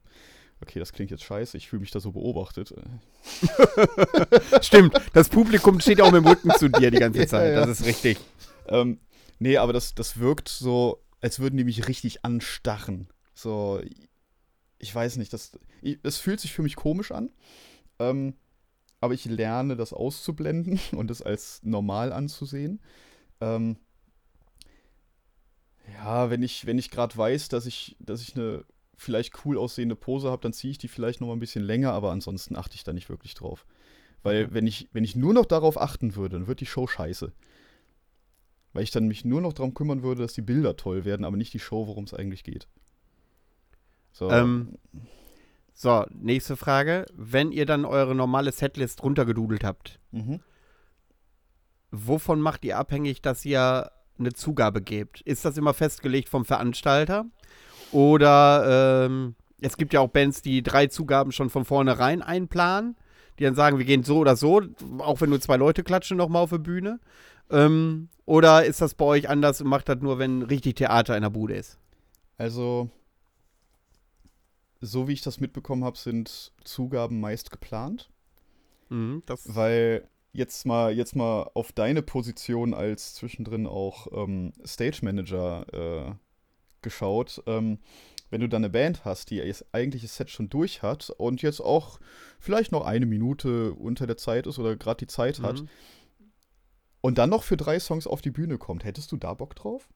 Okay, 0.61 0.79
das 0.81 0.93
klingt 0.93 1.11
jetzt 1.11 1.23
scheiße, 1.23 1.57
ich 1.57 1.69
fühle 1.69 1.81
mich 1.81 1.91
da 1.93 2.01
so 2.01 2.13
beobachtet. 2.13 2.75
Stimmt, 4.61 4.95
das 5.13 5.29
Publikum 5.29 5.81
steht 5.81 6.01
auch 6.01 6.11
mit 6.11 6.25
dem 6.25 6.27
Rücken 6.27 6.51
zu 6.59 6.69
dir 6.69 6.91
die 6.91 6.99
ganze 6.99 7.21
Ja, 7.23 7.27
Zeit. 7.29 7.53
ja. 7.53 7.65
Das 7.65 7.81
ist 7.81 7.87
richtig. 7.87 8.19
Ähm, 8.67 8.99
nee, 9.39 9.57
aber 9.57 9.73
das, 9.73 9.95
das 9.95 10.19
wirkt 10.19 10.49
so, 10.49 11.03
als 11.21 11.39
würden 11.39 11.57
die 11.57 11.65
mich 11.65 11.87
richtig 11.87 12.25
anstarren. 12.25 13.09
So, 13.35 13.81
ich 14.79 14.95
weiß 14.95 15.17
nicht, 15.17 15.33
das, 15.33 15.53
das 16.03 16.17
fühlt 16.19 16.41
sich 16.41 16.53
für 16.53 16.63
mich 16.63 16.75
komisch 16.77 17.13
an. 17.13 17.31
Ähm, 18.01 18.35
aber 19.01 19.15
ich 19.15 19.25
lerne 19.27 19.77
das 19.77 19.93
auszublenden 19.93 20.81
und 20.93 21.11
es 21.11 21.23
als 21.23 21.61
normal 21.63 22.13
anzusehen. 22.13 22.81
Ähm, 23.41 23.77
ja, 25.95 26.31
wenn 26.31 26.43
ich, 26.43 26.67
wenn 26.67 26.79
ich 26.79 26.91
gerade 26.91 27.17
weiß, 27.17 27.49
dass 27.49 27.65
ich, 27.67 27.97
dass 28.01 28.21
ich 28.23 28.35
eine 28.37 28.65
vielleicht 28.99 29.45
cool 29.45 29.57
aussehende 29.57 29.97
Pose 29.97 30.31
habe, 30.31 30.43
dann 30.43 30.53
ziehe 30.53 30.73
ich 30.73 30.79
die 30.79 30.89
vielleicht 30.89 31.21
noch 31.21 31.29
mal 31.29 31.35
ein 31.35 31.41
bisschen 31.41 31.65
länger, 31.65 31.93
aber 31.93 32.11
ansonsten 32.11 32.57
achte 32.57 32.75
ich 32.75 32.85
da 32.85 32.93
nicht 32.93 33.09
wirklich 33.09 33.35
drauf. 33.35 33.65
Weil 34.23 34.53
wenn 34.53 34.67
ich, 34.67 34.89
wenn 34.93 35.05
ich 35.05 35.17
nur 35.17 35.33
noch 35.33 35.47
darauf 35.47 35.81
achten 35.81 36.17
würde, 36.17 36.39
dann 36.39 36.47
wird 36.49 36.61
die 36.61 36.67
Show 36.67 36.87
scheiße. 36.87 37.33
Weil 38.73 38.83
ich 38.83 38.91
dann 38.91 39.09
mich 39.09 39.25
nur 39.25 39.41
noch 39.41 39.55
darum 39.55 39.73
kümmern 39.73 40.03
würde, 40.03 40.23
dass 40.23 40.35
die 40.35 40.43
Bilder 40.43 40.77
toll 40.77 41.05
werden, 41.05 41.25
aber 41.25 41.37
nicht 41.37 41.55
die 41.55 41.59
Show, 41.61 41.87
worum 41.87 42.05
es 42.05 42.13
eigentlich 42.13 42.45
geht. 42.45 42.69
So. 44.13 44.31
Ähm, 44.31 44.77
So, 45.81 46.05
nächste 46.11 46.57
Frage. 46.57 47.07
Wenn 47.15 47.53
ihr 47.53 47.65
dann 47.65 47.85
eure 47.85 48.17
normale 48.17 48.51
Setlist 48.51 49.05
runtergedudelt 49.05 49.63
habt, 49.63 50.01
mhm. 50.11 50.41
wovon 51.93 52.41
macht 52.41 52.65
ihr 52.65 52.79
abhängig, 52.79 53.23
dass 53.23 53.45
ihr 53.45 53.93
eine 54.19 54.33
Zugabe 54.33 54.83
gebt? 54.83 55.21
Ist 55.21 55.45
das 55.45 55.57
immer 55.57 55.75
festgelegt 55.75 56.29
vom 56.29 56.45
Veranstalter? 56.45 57.27
Oder 57.93 59.07
ähm, 59.07 59.35
es 59.61 59.77
gibt 59.77 59.93
ja 59.93 60.01
auch 60.01 60.09
Bands, 60.09 60.43
die 60.43 60.63
drei 60.63 60.87
Zugaben 60.87 61.33
schon 61.33 61.51
von 61.51 61.65
vornherein 61.65 62.23
einplanen, 62.23 62.97
die 63.39 63.45
dann 63.45 63.55
sagen, 63.55 63.79
wir 63.79 63.85
gehen 63.85 64.03
so 64.05 64.19
oder 64.19 64.37
so, 64.37 64.63
auch 64.99 65.21
wenn 65.21 65.31
nur 65.31 65.41
zwei 65.41 65.57
Leute 65.57 65.83
klatschen 65.83 66.17
nochmal 66.17 66.43
auf 66.43 66.51
der 66.51 66.59
Bühne. 66.59 67.01
Ähm, 67.51 68.09
oder 68.25 68.65
ist 68.65 68.81
das 68.81 68.95
bei 68.95 69.05
euch 69.05 69.29
anders 69.29 69.61
und 69.61 69.69
macht 69.69 69.89
das 69.89 70.01
nur, 70.01 70.19
wenn 70.19 70.43
richtig 70.43 70.77
Theater 70.77 71.17
in 71.17 71.23
der 71.23 71.31
Bude 71.31 71.55
ist? 71.55 71.79
Also, 72.37 72.91
so 74.81 75.09
wie 75.09 75.15
ich 75.15 75.23
das 75.23 75.41
mitbekommen 75.41 75.85
habe, 75.85 75.97
sind 75.97 76.53
Zugaben 76.63 77.21
meist 77.21 77.51
geplant. 77.51 78.11
Mhm, 78.91 79.23
Weil 79.45 80.09
jetzt 80.33 80.67
mal, 80.67 80.93
jetzt 80.93 81.17
mal 81.17 81.51
auf 81.55 81.73
deine 81.73 82.03
Position 82.03 82.75
als 82.75 83.15
zwischendrin 83.15 83.67
auch 83.67 84.07
ähm, 84.13 84.53
Stage 84.65 85.01
Manager 85.03 85.67
äh, 85.73 86.15
geschaut. 86.83 87.43
Ähm, 87.47 87.79
wenn 88.31 88.41
du 88.43 88.49
dann 88.49 88.63
eine 88.63 88.71
Band 88.71 89.05
hast, 89.07 89.31
die 89.31 89.37
ihr 89.39 89.55
eigentliches 89.73 90.17
Set 90.17 90.29
schon 90.31 90.51
durch 90.51 90.83
hat 90.83 91.11
und 91.17 91.41
jetzt 91.41 91.61
auch 91.61 91.99
vielleicht 92.39 92.73
noch 92.73 92.85
eine 92.85 93.07
Minute 93.07 93.73
unter 93.73 94.07
der 94.07 94.19
Zeit 94.19 94.47
ist 94.47 94.59
oder 94.59 94.77
gerade 94.77 94.99
die 94.99 95.07
Zeit 95.07 95.41
hat 95.41 95.63
Mhm. 95.63 95.69
und 97.01 97.19
dann 97.19 97.31
noch 97.31 97.43
für 97.43 97.57
drei 97.57 97.81
Songs 97.81 98.07
auf 98.07 98.21
die 98.21 98.31
Bühne 98.31 98.59
kommt, 98.59 98.85
hättest 98.85 99.13
du 99.13 99.17
da 99.17 99.33
Bock 99.35 99.55
drauf? 99.57 99.89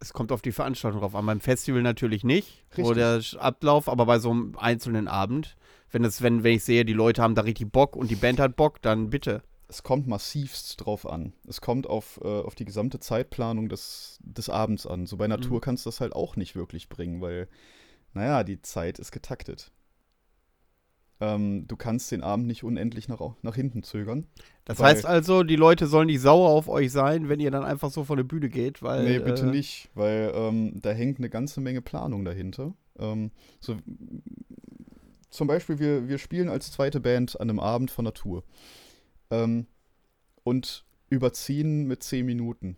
Es 0.00 0.12
kommt 0.12 0.32
auf 0.32 0.42
die 0.42 0.52
Veranstaltung 0.52 1.00
drauf 1.00 1.14
an. 1.14 1.24
Beim 1.24 1.40
Festival 1.40 1.80
natürlich 1.82 2.24
nicht. 2.24 2.64
Richtig. 2.76 2.84
Oder 2.84 3.20
Ablauf, 3.38 3.88
aber 3.88 4.04
bei 4.06 4.18
so 4.18 4.30
einem 4.30 4.54
einzelnen 4.58 5.08
Abend. 5.08 5.56
Wenn, 5.90 6.04
es, 6.04 6.20
wenn, 6.20 6.42
wenn 6.44 6.56
ich 6.56 6.64
sehe, 6.64 6.84
die 6.84 6.92
Leute 6.92 7.22
haben 7.22 7.34
da 7.34 7.42
richtig 7.42 7.72
Bock 7.72 7.96
und 7.96 8.10
die 8.10 8.16
Band 8.16 8.38
hat 8.38 8.54
Bock, 8.56 8.82
dann 8.82 9.08
bitte. 9.10 9.42
Es 9.74 9.82
kommt 9.82 10.06
massivst 10.06 10.84
drauf 10.86 11.04
an. 11.04 11.32
Es 11.48 11.60
kommt 11.60 11.88
auf, 11.88 12.20
äh, 12.22 12.28
auf 12.28 12.54
die 12.54 12.64
gesamte 12.64 13.00
Zeitplanung 13.00 13.68
des, 13.68 14.20
des 14.22 14.48
Abends 14.48 14.86
an. 14.86 15.06
So 15.06 15.16
bei 15.16 15.26
Natur 15.26 15.56
Mhm. 15.56 15.60
kannst 15.62 15.84
du 15.84 15.88
das 15.88 16.00
halt 16.00 16.12
auch 16.12 16.36
nicht 16.36 16.54
wirklich 16.54 16.88
bringen, 16.88 17.20
weil, 17.20 17.48
naja, 18.12 18.44
die 18.44 18.62
Zeit 18.62 19.00
ist 19.00 19.10
getaktet. 19.10 19.72
Ähm, 21.20 21.66
du 21.66 21.74
kannst 21.76 22.12
den 22.12 22.22
Abend 22.22 22.46
nicht 22.46 22.62
unendlich 22.62 23.08
nach, 23.08 23.20
nach 23.42 23.56
hinten 23.56 23.82
zögern. 23.82 24.28
Das 24.64 24.78
heißt 24.78 25.06
also, 25.06 25.42
die 25.42 25.56
Leute 25.56 25.88
sollen 25.88 26.06
nicht 26.06 26.20
sauer 26.20 26.50
auf 26.50 26.68
euch 26.68 26.92
sein, 26.92 27.28
wenn 27.28 27.40
ihr 27.40 27.50
dann 27.50 27.64
einfach 27.64 27.90
so 27.90 28.04
von 28.04 28.16
der 28.16 28.24
Bühne 28.24 28.48
geht, 28.48 28.80
weil. 28.80 29.02
nee, 29.02 29.18
bitte 29.18 29.46
äh, 29.46 29.50
nicht, 29.50 29.90
weil 29.94 30.30
ähm, 30.36 30.80
da 30.82 30.90
hängt 30.92 31.18
eine 31.18 31.30
ganze 31.30 31.60
Menge 31.60 31.82
Planung 31.82 32.24
dahinter. 32.24 32.74
Ähm, 32.96 33.32
so, 33.58 33.76
zum 35.30 35.48
Beispiel, 35.48 35.80
wir, 35.80 36.06
wir 36.06 36.18
spielen 36.18 36.48
als 36.48 36.70
zweite 36.70 37.00
Band 37.00 37.40
an 37.40 37.50
einem 37.50 37.58
Abend 37.58 37.90
von 37.90 38.04
Natur. 38.04 38.44
Ähm, 39.42 39.66
und 40.42 40.84
überziehen 41.10 41.86
mit 41.86 42.02
10 42.02 42.26
Minuten. 42.26 42.76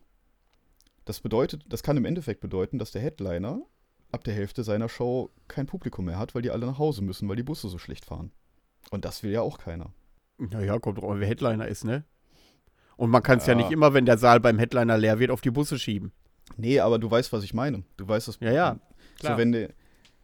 Das 1.05 1.21
bedeutet, 1.21 1.65
das 1.69 1.83
kann 1.83 1.97
im 1.97 2.05
Endeffekt 2.05 2.41
bedeuten, 2.41 2.79
dass 2.79 2.91
der 2.93 3.03
Headliner 3.03 3.61
ab 4.13 4.25
der 4.25 4.35
Hälfte 4.35 4.65
seiner 4.65 4.89
Show 4.89 5.31
kein 5.49 5.67
Publikum 5.67 6.07
mehr 6.07 6.19
hat, 6.19 6.35
weil 6.35 6.43
die 6.43 6.51
alle 6.51 6.67
nach 6.67 6.79
Hause 6.79 7.03
müssen, 7.03 7.29
weil 7.29 7.37
die 7.37 7.43
Busse 7.43 7.69
so 7.69 7.79
schlecht 7.79 8.05
fahren. 8.05 8.33
Und 8.91 9.05
das 9.05 9.23
will 9.23 9.31
ja 9.31 9.43
auch 9.43 9.59
keiner. 9.59 9.93
Naja, 10.39 10.79
kommt 10.79 10.99
drauf, 10.99 11.11
an, 11.11 11.21
wer 11.21 11.29
Headliner 11.29 11.67
ist, 11.67 11.85
ne? 11.85 12.05
Und 12.97 13.11
man 13.11 13.23
kann 13.23 13.39
es 13.39 13.47
ja. 13.47 13.53
Ja. 13.53 13.59
nicht 13.59 13.71
immer, 13.71 13.95
wenn 13.95 14.07
der 14.07 14.19
Saal 14.19 14.41
beim 14.41 14.59
Headliner 14.59 14.97
leer 14.97 15.19
wird, 15.19 15.31
auf 15.31 15.41
die 15.41 15.51
Busse 15.51 15.79
schieben. 15.79 16.13
Nee, 16.57 16.81
aber 16.81 16.99
du 16.99 17.11
weißt, 17.11 17.33
was 17.33 17.45
ich 17.45 17.55
meine. 17.55 17.85
Du 17.97 18.07
weißt 18.09 18.29
es. 18.29 18.39
Ja, 18.41 18.53
ja, 18.53 18.79
klar. 19.19 19.35
So, 19.35 19.39
wenn 19.39 19.53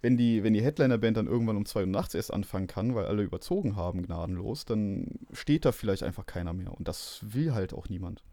wenn 0.03 0.17
die, 0.17 0.43
wenn 0.43 0.53
die 0.53 0.63
Headliner-Band 0.63 1.17
dann 1.17 1.27
irgendwann 1.29 1.57
um 1.57 1.65
2 1.65 1.81
Uhr 1.83 1.87
nachts 1.87 2.15
erst 2.15 2.33
anfangen 2.33 2.67
kann, 2.67 2.95
weil 2.95 3.07
alle 3.07 3.23
überzogen 3.23 3.77
haben, 3.77 4.03
gnadenlos, 4.03 4.65
dann 4.65 5.21
steht 5.33 5.65
da 5.65 5.73
vielleicht 5.73 6.03
einfach 6.03 6.27
keiner 6.27 6.53
mehr. 6.53 6.75
Und 6.75 6.89
das 6.89 7.21
will 7.23 7.55
halt 7.55 7.73
auch 7.73 7.89
niemand. 7.89 8.25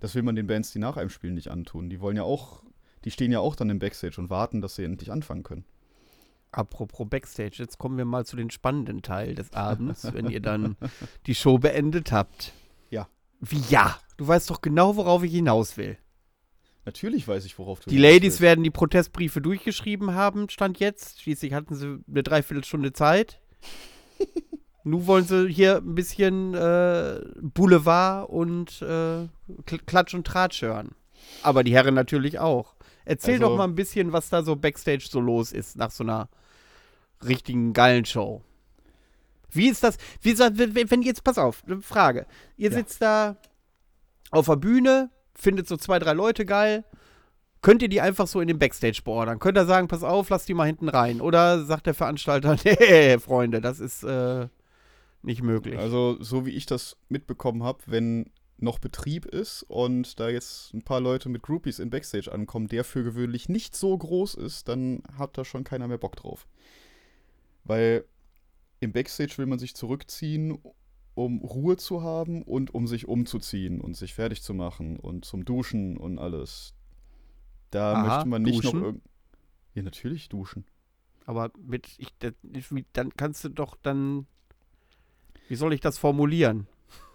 Das 0.00 0.14
will 0.14 0.22
man 0.22 0.36
den 0.36 0.46
Bands, 0.46 0.72
die 0.72 0.78
nach 0.78 0.96
einem 0.96 1.10
Spiel 1.10 1.32
nicht 1.32 1.50
antun. 1.50 1.90
Die 1.90 2.00
wollen 2.00 2.16
ja 2.16 2.22
auch, 2.22 2.62
die 3.04 3.10
stehen 3.10 3.30
ja 3.30 3.40
auch 3.40 3.56
dann 3.56 3.70
im 3.70 3.78
Backstage 3.78 4.18
und 4.18 4.30
warten, 4.30 4.62
dass 4.62 4.74
sie 4.74 4.84
endlich 4.84 5.12
anfangen 5.12 5.42
können. 5.42 5.66
Apropos 6.50 7.06
Backstage, 7.08 7.56
jetzt 7.58 7.76
kommen 7.76 7.98
wir 7.98 8.06
mal 8.06 8.24
zu 8.24 8.36
den 8.36 8.50
spannenden 8.50 9.02
Teil 9.02 9.34
des 9.34 9.52
Abends, 9.52 10.10
wenn 10.14 10.30
ihr 10.30 10.40
dann 10.40 10.76
die 11.26 11.34
Show 11.34 11.58
beendet 11.58 12.10
habt. 12.12 12.54
Ja. 12.88 13.08
Wie 13.40 13.60
ja? 13.68 13.98
Du 14.16 14.26
weißt 14.26 14.48
doch 14.48 14.62
genau, 14.62 14.96
worauf 14.96 15.22
ich 15.22 15.32
hinaus 15.32 15.76
will. 15.76 15.98
Natürlich 16.86 17.26
weiß 17.26 17.44
ich, 17.44 17.58
worauf 17.58 17.80
du 17.80 17.90
Die 17.90 17.98
Ladies 17.98 18.40
werden 18.40 18.62
die 18.64 18.70
Protestbriefe 18.70 19.40
durchgeschrieben 19.40 20.14
haben, 20.14 20.48
stand 20.48 20.78
jetzt. 20.78 21.20
Schließlich 21.20 21.52
hatten 21.52 21.74
sie 21.74 21.98
eine 22.08 22.22
Dreiviertelstunde 22.22 22.92
Zeit. 22.92 23.40
Nun 24.84 25.06
wollen 25.08 25.24
sie 25.24 25.48
hier 25.48 25.78
ein 25.78 25.96
bisschen 25.96 26.54
äh, 26.54 27.20
Boulevard 27.42 28.28
und 28.30 28.80
äh, 28.82 29.26
Klatsch 29.84 30.14
und 30.14 30.24
Tratsch 30.26 30.62
hören. 30.62 30.92
Aber 31.42 31.64
die 31.64 31.74
Herren 31.74 31.94
natürlich 31.94 32.38
auch. 32.38 32.76
Erzähl 33.04 33.34
Also- 33.34 33.48
doch 33.48 33.56
mal 33.56 33.64
ein 33.64 33.74
bisschen, 33.74 34.12
was 34.12 34.28
da 34.28 34.44
so 34.44 34.54
Backstage 34.54 35.06
so 35.10 35.18
los 35.20 35.50
ist 35.50 35.76
nach 35.76 35.90
so 35.90 36.04
einer 36.04 36.28
richtigen 37.26 37.72
geilen 37.72 38.04
Show. 38.04 38.42
Wie 39.50 39.68
ist 39.68 39.82
das? 39.82 39.96
Wie 40.22 40.30
gesagt, 40.30 40.56
wenn 40.58 40.74
wenn 40.90 41.02
jetzt, 41.02 41.24
pass 41.24 41.38
auf, 41.38 41.64
eine 41.66 41.80
Frage. 41.82 42.26
Ihr 42.56 42.70
Ja. 42.70 42.76
sitzt 42.76 43.02
da 43.02 43.36
auf 44.30 44.46
der 44.46 44.56
Bühne, 44.56 45.10
findet 45.36 45.68
so 45.68 45.76
zwei, 45.76 45.98
drei 45.98 46.12
Leute 46.12 46.44
geil. 46.44 46.84
Könnt 47.62 47.82
ihr 47.82 47.88
die 47.88 48.00
einfach 48.00 48.26
so 48.26 48.40
in 48.40 48.48
den 48.48 48.58
Backstage 48.58 49.00
beordern? 49.04 49.38
Könnt 49.38 49.58
ihr 49.58 49.66
sagen, 49.66 49.88
pass 49.88 50.02
auf, 50.02 50.28
lass 50.28 50.46
die 50.46 50.54
mal 50.54 50.66
hinten 50.66 50.88
rein? 50.88 51.20
Oder 51.20 51.64
sagt 51.64 51.86
der 51.86 51.94
Veranstalter, 51.94 52.56
nee, 52.64 53.18
Freunde, 53.18 53.60
das 53.60 53.80
ist 53.80 54.04
äh, 54.04 54.48
nicht 55.22 55.42
möglich. 55.42 55.78
Also, 55.78 56.16
so 56.20 56.46
wie 56.46 56.52
ich 56.52 56.66
das 56.66 56.96
mitbekommen 57.08 57.62
habe, 57.62 57.80
wenn 57.86 58.30
noch 58.58 58.78
Betrieb 58.78 59.26
ist 59.26 59.64
und 59.64 60.18
da 60.18 60.28
jetzt 60.28 60.72
ein 60.72 60.82
paar 60.82 61.00
Leute 61.00 61.28
mit 61.28 61.42
Groupies 61.42 61.78
in 61.78 61.90
Backstage 61.90 62.32
ankommen, 62.32 62.68
der 62.68 62.84
für 62.84 63.04
gewöhnlich 63.04 63.48
nicht 63.48 63.76
so 63.76 63.96
groß 63.96 64.34
ist, 64.34 64.68
dann 64.68 65.02
hat 65.18 65.36
da 65.36 65.44
schon 65.44 65.64
keiner 65.64 65.88
mehr 65.88 65.98
Bock 65.98 66.16
drauf. 66.16 66.46
Weil 67.64 68.04
im 68.80 68.92
Backstage 68.92 69.36
will 69.36 69.46
man 69.46 69.58
sich 69.58 69.74
zurückziehen, 69.74 70.58
um 71.16 71.40
Ruhe 71.40 71.78
zu 71.78 72.02
haben 72.02 72.42
und 72.42 72.74
um 72.74 72.86
sich 72.86 73.08
umzuziehen 73.08 73.80
und 73.80 73.96
sich 73.96 74.12
fertig 74.12 74.42
zu 74.42 74.52
machen 74.52 74.98
und 74.98 75.24
zum 75.24 75.46
Duschen 75.46 75.96
und 75.96 76.18
alles. 76.18 76.74
Da 77.70 77.94
Aha, 77.94 78.02
möchte 78.06 78.28
man 78.28 78.42
nicht 78.42 78.62
duschen? 78.62 78.78
noch 78.78 78.86
irgend. 78.86 79.02
Ja, 79.74 79.82
natürlich 79.82 80.28
duschen. 80.28 80.66
Aber 81.24 81.50
mit, 81.58 81.88
ich, 81.96 82.14
dann 82.92 83.16
kannst 83.16 83.44
du 83.44 83.48
doch 83.48 83.76
dann, 83.82 84.26
wie 85.48 85.56
soll 85.56 85.72
ich 85.72 85.80
das 85.80 85.96
formulieren? 85.96 86.66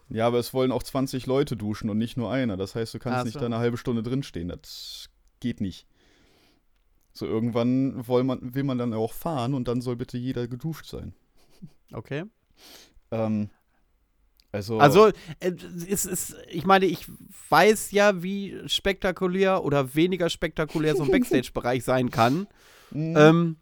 Ja, 0.10 0.26
aber 0.26 0.40
es 0.40 0.54
wollen 0.54 0.72
auch 0.72 0.84
20 0.84 1.28
Leute 1.28 1.56
duschen 1.56 1.90
und 1.90 2.00
nicht 2.00 2.18
nur 2.18 2.32
einer. 2.32 2.58
Das 2.58 2.74
heißt, 2.74 2.96
du 2.96 3.00
kannst 3.00 3.20
Ach 3.20 3.26
nicht 3.26 3.40
da 3.40 3.46
eine 3.46 3.60
halbe 3.60 3.78
Stunde 3.78 4.02
drinstehen. 4.02 4.50
Das 4.50 5.10
geht 5.40 5.62
nicht. 5.62 5.88
So, 7.14 7.28
irgendwann 7.28 8.08
will 8.08 8.24
man, 8.24 8.56
will 8.56 8.64
man 8.64 8.80
dann 8.80 8.94
auch 8.96 9.14
fahren 9.14 9.54
und 9.54 9.68
dann 9.68 9.80
soll 9.80 9.96
bitte 9.96 10.18
jeder 10.18 10.48
geduscht 10.48 10.88
sein. 10.88 11.14
Okay. 11.94 12.26
Ähm, 13.12 13.50
also, 14.52 14.80
Also, 14.80 15.08
äh, 15.40 15.52
es 15.90 16.06
ist, 16.06 16.36
ich 16.50 16.66
meine, 16.66 16.86
ich 16.86 17.06
weiß 17.50 17.92
ja, 17.92 18.22
wie 18.22 18.58
spektakulär 18.68 19.64
oder 19.64 19.96
weniger 19.96 20.30
spektakulär 20.30 20.96
so 20.96 21.04
ein 21.04 21.12
Backstage-Bereich 21.12 21.84
sein 21.84 22.10
kann. 22.12 22.48
mh, 22.92 23.20
Ähm, 23.30 23.58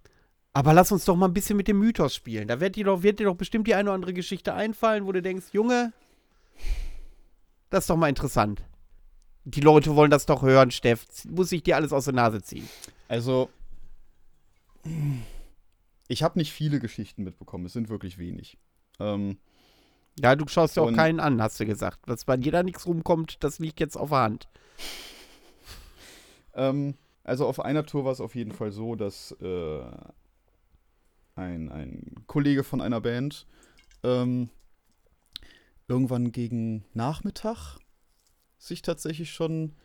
aber 0.53 0.73
lass 0.73 0.91
uns 0.91 1.05
doch 1.05 1.15
mal 1.15 1.27
ein 1.27 1.33
bisschen 1.33 1.57
mit 1.57 1.67
dem 1.67 1.77
Mythos 1.79 2.15
spielen. 2.15 2.47
Da 2.47 2.59
wird 2.59 2.75
dir 2.75 2.85
doch, 2.85 3.03
wird 3.03 3.19
dir 3.19 3.25
doch 3.25 3.35
bestimmt 3.35 3.67
die 3.67 3.75
eine 3.75 3.89
oder 3.89 3.95
andere 3.95 4.13
Geschichte 4.13 4.53
einfallen, 4.55 5.05
wo 5.05 5.11
du 5.11 5.21
denkst, 5.21 5.45
Junge, 5.53 5.93
das 7.69 7.83
ist 7.83 7.89
doch 7.89 7.95
mal 7.97 8.09
interessant. 8.09 8.63
Die 9.45 9.61
Leute 9.61 9.95
wollen 9.95 10.11
das 10.11 10.25
doch 10.25 10.41
hören, 10.41 10.71
Steff. 10.71 11.05
Muss 11.27 11.51
ich 11.51 11.63
dir 11.63 11.75
alles 11.75 11.93
aus 11.93 12.05
der 12.05 12.13
Nase 12.15 12.41
ziehen. 12.41 12.67
also 13.07 13.49
ich 16.07 16.23
habe 16.23 16.39
nicht 16.39 16.51
viele 16.51 16.79
Geschichten 16.79 17.23
mitbekommen. 17.23 17.65
Es 17.65 17.73
sind 17.73 17.89
wirklich 17.89 18.17
wenig. 18.17 18.57
Ähm, 18.99 19.37
Ja, 20.21 20.35
du 20.35 20.47
schaust 20.47 20.75
ja 20.75 20.83
auch 20.83 20.93
keinen 20.93 21.19
an, 21.19 21.41
hast 21.41 21.59
du 21.59 21.65
gesagt. 21.65 21.99
Dass 22.07 22.25
bei 22.25 22.37
dir 22.37 22.51
da 22.51 22.63
nichts 22.63 22.85
rumkommt, 22.85 23.43
das 23.43 23.59
liegt 23.59 23.79
jetzt 23.79 23.95
auf 23.95 24.09
der 24.09 24.19
Hand. 24.19 24.47
Ähm, 26.55 26.95
also 27.23 27.45
auf 27.45 27.59
einer 27.59 27.85
Tour 27.85 28.05
war 28.05 28.11
es 28.11 28.19
auf 28.19 28.33
jeden 28.33 28.51
Fall 28.51 28.71
so, 28.71 28.95
dass 28.95 29.31
äh, 29.39 29.81
ein, 31.35 31.69
ein 31.69 32.15
Kollege 32.25 32.63
von 32.63 32.81
einer 32.81 32.99
Band 32.99 33.45
ähm, 34.03 34.49
irgendwann 35.87 36.31
gegen 36.31 36.85
Nachmittag 36.93 37.77
sich 38.57 38.81
tatsächlich 38.81 39.31
schon 39.31 39.75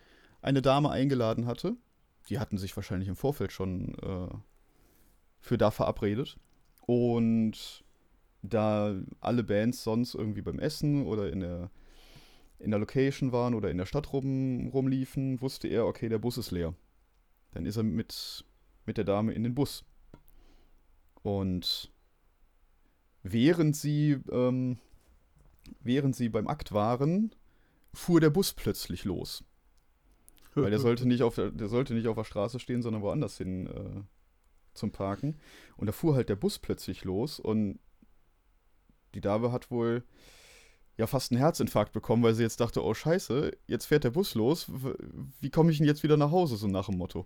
eine 0.41 0.63
Dame 0.63 0.89
eingeladen 0.89 1.45
hatte. 1.45 1.77
Die 2.29 2.39
hatten 2.39 2.57
sich 2.57 2.75
wahrscheinlich 2.75 3.09
im 3.09 3.15
Vorfeld 3.15 3.51
schon 3.51 3.95
äh, 3.99 4.35
für 5.39 5.57
da 5.57 5.71
verabredet. 5.71 6.39
Und 6.81 7.84
da 8.49 8.95
alle 9.19 9.43
Bands 9.43 9.83
sonst 9.83 10.15
irgendwie 10.15 10.41
beim 10.41 10.59
Essen 10.59 11.05
oder 11.05 11.31
in 11.31 11.39
der, 11.41 11.71
in 12.59 12.71
der 12.71 12.79
Location 12.79 13.31
waren 13.31 13.53
oder 13.53 13.69
in 13.71 13.77
der 13.77 13.85
Stadt 13.85 14.13
rum, 14.13 14.67
rumliefen, 14.67 15.41
wusste 15.41 15.67
er, 15.67 15.85
okay, 15.85 16.09
der 16.09 16.19
Bus 16.19 16.37
ist 16.37 16.51
leer. 16.51 16.73
Dann 17.51 17.65
ist 17.65 17.77
er 17.77 17.83
mit, 17.83 18.45
mit 18.85 18.97
der 18.97 19.05
Dame 19.05 19.33
in 19.33 19.43
den 19.43 19.55
Bus. 19.55 19.85
Und 21.23 21.91
während 23.23 23.75
sie, 23.75 24.17
ähm, 24.31 24.77
während 25.81 26.15
sie 26.15 26.29
beim 26.29 26.47
Akt 26.47 26.71
waren, 26.71 27.33
fuhr 27.93 28.19
der 28.19 28.29
Bus 28.29 28.53
plötzlich 28.53 29.05
los. 29.05 29.43
Weil 30.53 30.69
der 30.69 30.79
sollte 30.79 31.05
nicht 31.05 31.21
auf 31.21 31.35
der, 31.35 31.51
der 31.51 31.67
sollte 31.67 31.93
nicht 31.93 32.07
auf 32.07 32.15
der 32.15 32.23
Straße 32.23 32.59
stehen, 32.59 32.81
sondern 32.81 33.01
woanders 33.01 33.37
hin 33.37 33.67
äh, 33.67 34.03
zum 34.73 34.91
Parken. 34.91 35.35
Und 35.75 35.87
da 35.87 35.91
fuhr 35.91 36.15
halt 36.15 36.29
der 36.29 36.37
Bus 36.37 36.59
plötzlich 36.59 37.03
los 37.03 37.39
und 37.39 37.79
die 39.15 39.21
Dame 39.21 39.51
hat 39.51 39.71
wohl 39.71 40.03
ja 40.97 41.07
fast 41.07 41.31
einen 41.31 41.39
Herzinfarkt 41.39 41.91
bekommen, 41.91 42.23
weil 42.23 42.35
sie 42.35 42.43
jetzt 42.43 42.59
dachte, 42.61 42.83
oh 42.83 42.93
scheiße, 42.93 43.51
jetzt 43.67 43.85
fährt 43.85 44.05
der 44.05 44.11
Bus 44.11 44.33
los, 44.33 44.67
wie 45.41 45.49
komme 45.49 45.71
ich 45.71 45.77
denn 45.77 45.87
jetzt 45.87 46.03
wieder 46.03 46.15
nach 46.15 46.31
Hause, 46.31 46.55
so 46.55 46.67
nach 46.67 46.85
dem 46.85 46.97
Motto. 46.97 47.25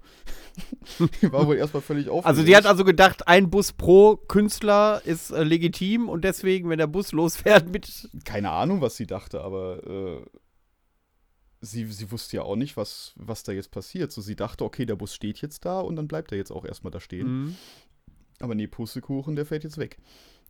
die 1.21 1.31
war 1.31 1.45
wohl 1.45 1.57
erstmal 1.57 1.83
völlig 1.83 2.09
aufgeregt. 2.09 2.25
Also 2.25 2.43
die 2.43 2.55
hat 2.55 2.65
also 2.65 2.83
gedacht, 2.83 3.27
ein 3.27 3.49
Bus 3.49 3.73
pro 3.73 4.15
Künstler 4.15 5.01
ist 5.05 5.31
äh, 5.31 5.43
legitim 5.43 6.09
und 6.09 6.23
deswegen, 6.23 6.69
wenn 6.69 6.79
der 6.79 6.87
Bus 6.87 7.11
losfährt 7.11 7.69
mit 7.69 8.09
keine 8.25 8.49
Ahnung, 8.49 8.81
was 8.81 8.95
sie 8.95 9.05
dachte, 9.05 9.41
aber 9.41 9.85
äh, 9.85 10.39
sie, 11.61 11.85
sie 11.85 12.11
wusste 12.11 12.37
ja 12.37 12.43
auch 12.43 12.55
nicht, 12.55 12.75
was, 12.75 13.13
was 13.17 13.43
da 13.43 13.51
jetzt 13.51 13.69
passiert. 13.69 14.11
So, 14.11 14.21
sie 14.21 14.35
dachte, 14.35 14.63
okay, 14.63 14.85
der 14.87 14.95
Bus 14.95 15.13
steht 15.13 15.41
jetzt 15.41 15.65
da 15.65 15.79
und 15.79 15.95
dann 15.95 16.07
bleibt 16.07 16.31
er 16.31 16.39
jetzt 16.39 16.51
auch 16.51 16.65
erstmal 16.65 16.91
da 16.91 16.99
stehen. 16.99 17.27
Mhm. 17.27 17.55
Aber 18.39 18.55
nee, 18.55 18.67
Pustekuchen, 18.67 19.35
der 19.35 19.45
fährt 19.45 19.63
jetzt 19.63 19.77
weg. 19.77 19.97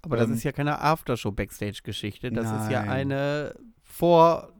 Aber 0.02 0.18
das 0.18 0.28
Ähm, 0.28 0.34
ist 0.36 0.44
ja 0.44 0.52
keine 0.52 0.80
Aftershow-Backstage-Geschichte. 0.82 2.32
Das 2.32 2.46
ist 2.46 2.72
ja 2.72 2.82
Nein. 2.82 2.90
eine 2.90 3.56
Vorauftritt. 3.84 4.56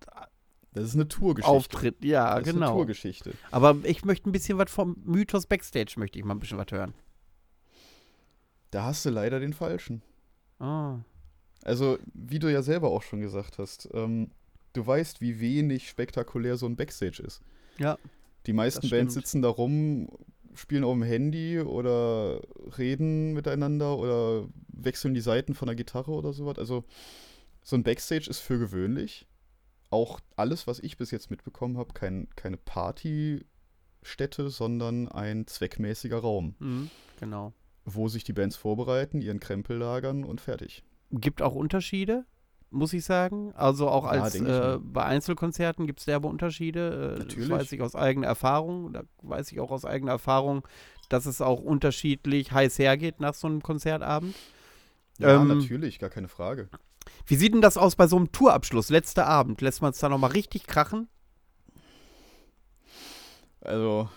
Das 0.74 0.84
ist 0.84 0.96
eine 0.96 1.08
Tourgeschichte. 1.08 1.96
Ja, 2.02 2.36
das 2.36 2.48
ist 2.48 2.50
eine 2.50 2.60
genau. 2.60 2.74
Tourgeschichte. 2.74 3.34
Aber 3.52 3.76
ich 3.84 4.06
möchte 4.06 4.30
ein 4.30 4.32
bisschen 4.32 4.58
was 4.58 4.70
vom 4.72 4.98
Mythos 5.04 5.48
Backstage, 5.48 5.96
möchte 5.98 6.20
ich 6.20 6.26
mal 6.26 6.36
ein 6.36 6.40
bisschen 6.40 6.58
was 6.60 6.68
hören. 6.72 6.94
Da 8.72 8.84
hast 8.84 9.04
du 9.06 9.10
leider 9.10 9.40
den 9.40 9.54
falschen. 9.54 10.04
Ah. 10.60 11.00
Also, 11.64 11.98
wie 12.14 12.40
du 12.40 12.52
ja 12.52 12.62
selber 12.62 12.92
auch 12.92 13.02
schon 13.02 13.20
gesagt 13.20 13.58
hast, 13.58 13.90
ähm, 13.94 14.30
du 14.74 14.86
weißt, 14.86 15.22
wie 15.22 15.40
wenig 15.40 15.90
spektakulär 15.90 16.56
so 16.56 16.68
ein 16.68 16.76
Backstage 16.76 17.24
ist. 17.24 17.42
Ja. 17.80 17.98
Die 18.46 18.54
meisten 18.54 18.82
Das 18.82 18.92
Bands 18.92 19.14
sitzen 19.16 19.42
da 19.42 19.50
rum, 19.50 20.08
spielen 20.56 20.84
auf 20.84 20.94
dem 20.94 21.04
Handy 21.04 21.60
oder 21.60 22.42
reden 22.78 23.34
miteinander 23.34 23.98
oder 23.98 24.48
wechseln 24.68 25.14
die 25.14 25.22
Seiten 25.22 25.54
von 25.56 25.68
der 25.68 25.76
Gitarre 25.76 26.12
oder 26.12 26.34
sowas. 26.34 26.58
Also, 26.58 26.84
so 27.64 27.76
ein 27.76 27.84
Backstage 27.84 28.30
ist 28.30 28.40
für 28.40 28.58
gewöhnlich. 28.60 29.28
Auch 29.92 30.20
alles, 30.36 30.68
was 30.68 30.80
ich 30.80 30.98
bis 30.98 31.12
jetzt 31.12 31.30
mitbekommen 31.32 31.78
habe, 31.78 31.94
kein, 31.94 32.28
keine 32.36 32.58
Partystätte, 32.58 34.50
sondern 34.50 35.08
ein 35.08 35.48
zweckmäßiger 35.48 36.18
Raum, 36.20 36.56
Mhm. 36.60 36.90
Genau. 37.20 37.54
wo 37.86 38.08
sich 38.08 38.24
die 38.24 38.34
Bands 38.34 38.56
vorbereiten, 38.56 39.22
ihren 39.22 39.40
Krempel 39.40 39.78
lagern 39.78 40.24
und 40.24 40.42
fertig. 40.42 40.84
Gibt 41.12 41.42
auch 41.42 41.56
Unterschiede, 41.56 42.26
muss 42.72 42.94
ich 42.94 43.06
sagen. 43.06 43.54
Also 43.56 43.90
auch 43.90 44.06
Ja, 44.06 44.22
als 44.22 44.36
ich 44.36 44.42
äh, 44.42 44.78
bei 44.82 45.04
Einzelkonzerten 45.04 45.88
gibt 45.88 46.00
es 46.00 46.06
derbe 46.06 46.28
Unterschiede. 46.28 47.16
Äh, 47.16 47.20
Natürlich. 47.20 47.50
Das 47.50 47.60
weiß 47.60 47.72
ich 47.72 47.82
aus 47.82 47.96
eigener 47.96 48.28
Erfahrung. 48.28 48.94
Da 48.94 49.04
weiß 49.22 49.52
ich 49.52 49.60
auch 49.60 49.72
aus 49.72 49.86
eigener 49.86 50.12
Erfahrung, 50.14 50.68
dass 51.10 51.26
es 51.26 51.42
auch 51.42 51.60
unterschiedlich 51.62 52.52
heiß 52.52 52.80
hergeht 52.80 53.20
nach 53.20 53.34
so 53.34 53.48
einem 53.48 53.62
Konzertabend. 53.62 54.36
Ja, 55.18 55.42
Ähm, 55.42 55.48
natürlich, 55.48 56.00
gar 56.00 56.10
keine 56.10 56.28
Frage. 56.28 56.70
Wie 57.26 57.36
sieht 57.36 57.54
denn 57.54 57.62
das 57.62 57.78
aus 57.78 57.96
bei 57.96 58.08
so 58.08 58.16
einem 58.16 58.32
Tourabschluss, 58.32 58.90
letzter 58.90 59.26
Abend? 59.26 59.62
Lässt 59.62 59.82
man 59.82 59.92
es 59.92 60.00
da 60.00 60.10
nochmal 60.10 60.32
richtig 60.32 60.68
krachen? 60.68 61.08
Also, 63.62 64.10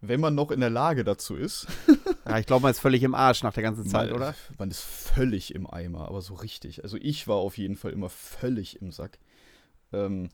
wenn 0.00 0.20
man 0.20 0.34
noch 0.34 0.50
in 0.50 0.60
der 0.60 0.70
Lage 0.70 1.04
dazu 1.04 1.36
ist, 1.36 1.66
Ja, 2.26 2.38
ich 2.38 2.46
glaube, 2.46 2.62
man 2.62 2.72
ist 2.72 2.80
völlig 2.80 3.02
im 3.02 3.14
Arsch 3.14 3.42
nach 3.42 3.54
der 3.54 3.62
ganzen 3.62 3.86
Zeit, 3.86 4.10
man, 4.10 4.16
oder? 4.16 4.34
Man 4.58 4.70
ist 4.70 4.82
völlig 4.82 5.54
im 5.54 5.68
Eimer, 5.68 6.08
aber 6.08 6.22
so 6.22 6.34
richtig. 6.34 6.82
Also 6.82 6.96
ich 7.00 7.28
war 7.28 7.36
auf 7.36 7.56
jeden 7.56 7.76
Fall 7.76 7.92
immer 7.92 8.08
völlig 8.08 8.82
im 8.82 8.90
Sack. 8.90 9.18
Ähm, 9.92 10.30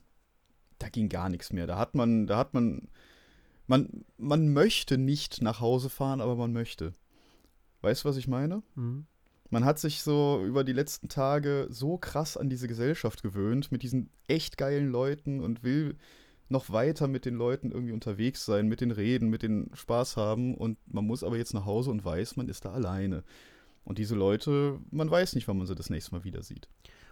da 0.79 0.89
ging 0.89 1.07
gar 1.07 1.29
nichts 1.29 1.53
mehr. 1.53 1.67
Da 1.67 1.77
hat 1.77 1.93
man, 1.93 2.25
da 2.25 2.37
hat 2.37 2.55
man, 2.55 2.87
man, 3.67 4.05
man 4.17 4.51
möchte 4.53 4.97
nicht 4.97 5.41
nach 5.41 5.59
Hause 5.59 5.89
fahren, 5.89 6.19
aber 6.19 6.35
man 6.35 6.51
möchte. 6.51 6.93
Weißt 7.81 8.03
du, 8.03 8.09
was 8.09 8.17
ich 8.17 8.27
meine? 8.27 8.63
Mhm. 8.73 9.05
Man 9.51 9.65
hat 9.65 9.77
sich 9.77 10.01
so 10.01 10.43
über 10.43 10.63
die 10.63 10.73
letzten 10.73 11.09
Tage 11.09 11.67
so 11.69 11.99
krass 11.99 12.37
an 12.37 12.49
diese 12.49 12.67
Gesellschaft 12.67 13.21
gewöhnt, 13.21 13.71
mit 13.71 13.83
diesen 13.83 14.09
echt 14.27 14.57
geilen 14.57 14.89
Leuten 14.89 15.41
und 15.41 15.61
will 15.61 15.95
noch 16.53 16.69
weiter 16.69 17.09
mit 17.09 17.25
den 17.25 17.35
Leuten 17.35 17.71
irgendwie 17.71 17.91
unterwegs 17.91 18.45
sein, 18.45 18.69
mit 18.69 18.79
den 18.79 18.91
reden, 18.91 19.29
mit 19.29 19.43
den 19.43 19.69
Spaß 19.73 20.15
haben 20.15 20.55
und 20.55 20.77
man 20.87 21.05
muss 21.05 21.23
aber 21.23 21.35
jetzt 21.35 21.53
nach 21.53 21.65
Hause 21.65 21.91
und 21.91 22.05
weiß, 22.05 22.37
man 22.37 22.47
ist 22.47 22.63
da 22.63 22.71
alleine. 22.71 23.23
Und 23.83 23.97
diese 23.97 24.15
Leute, 24.15 24.79
man 24.91 25.11
weiß 25.11 25.35
nicht, 25.35 25.49
wann 25.49 25.57
man 25.57 25.67
sie 25.67 25.75
das 25.75 25.89
nächste 25.89 26.13
Mal 26.15 26.23
wieder 26.23 26.41
sieht. 26.41 26.69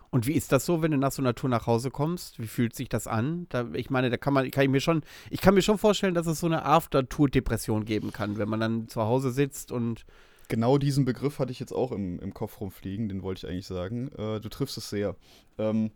Und 0.10 0.28
wie 0.28 0.34
ist 0.34 0.52
das 0.52 0.66
so, 0.66 0.82
wenn 0.82 0.92
du 0.92 0.98
nach 0.98 1.12
so 1.12 1.22
einer 1.22 1.36
Tour 1.36 1.50
nach 1.50 1.68
Hause 1.68 1.90
kommst? 1.90 2.40
Wie 2.40 2.48
fühlt 2.48 2.76
sich 2.76 2.90
das 2.90 3.08
an? 3.08 3.46
Da, 3.50 3.70
ich 3.74 3.90
meine, 3.90 4.10
da 4.10 4.18
kann 4.18 4.34
man, 4.34 4.50
kann 4.52 4.64
ich 4.64 4.70
mir 4.70 4.82
schon, 4.82 5.04
ich 5.30 5.42
kann 5.42 5.54
mir 5.54 5.62
schon 5.62 5.78
vorstellen, 5.78 6.14
dass 6.14 6.28
es 6.28 6.40
so 6.42 6.48
eine 6.48 6.66
After-Tour-Depression 6.66 7.86
geben 7.86 8.12
kann, 8.12 8.38
wenn 8.38 8.50
man 8.50 8.60
dann 8.60 8.88
zu 8.88 9.02
Hause 9.02 9.32
sitzt 9.32 9.72
und 9.72 10.06
Genau 10.50 10.78
diesen 10.78 11.06
Begriff 11.06 11.40
hatte 11.40 11.54
ich 11.54 11.62
jetzt 11.62 11.72
auch 11.72 11.94
im, 11.94 12.20
im 12.20 12.34
Kopf 12.34 12.60
rumfliegen, 12.60 13.08
den 13.08 13.24
wollte 13.24 13.46
ich 13.48 13.50
eigentlich 13.50 13.68
sagen. 13.68 14.10
Äh, 14.18 14.42
du 14.42 14.50
triffst 14.50 14.78
es 14.78 14.90
sehr. 14.90 15.16
Ähm, 15.58 15.92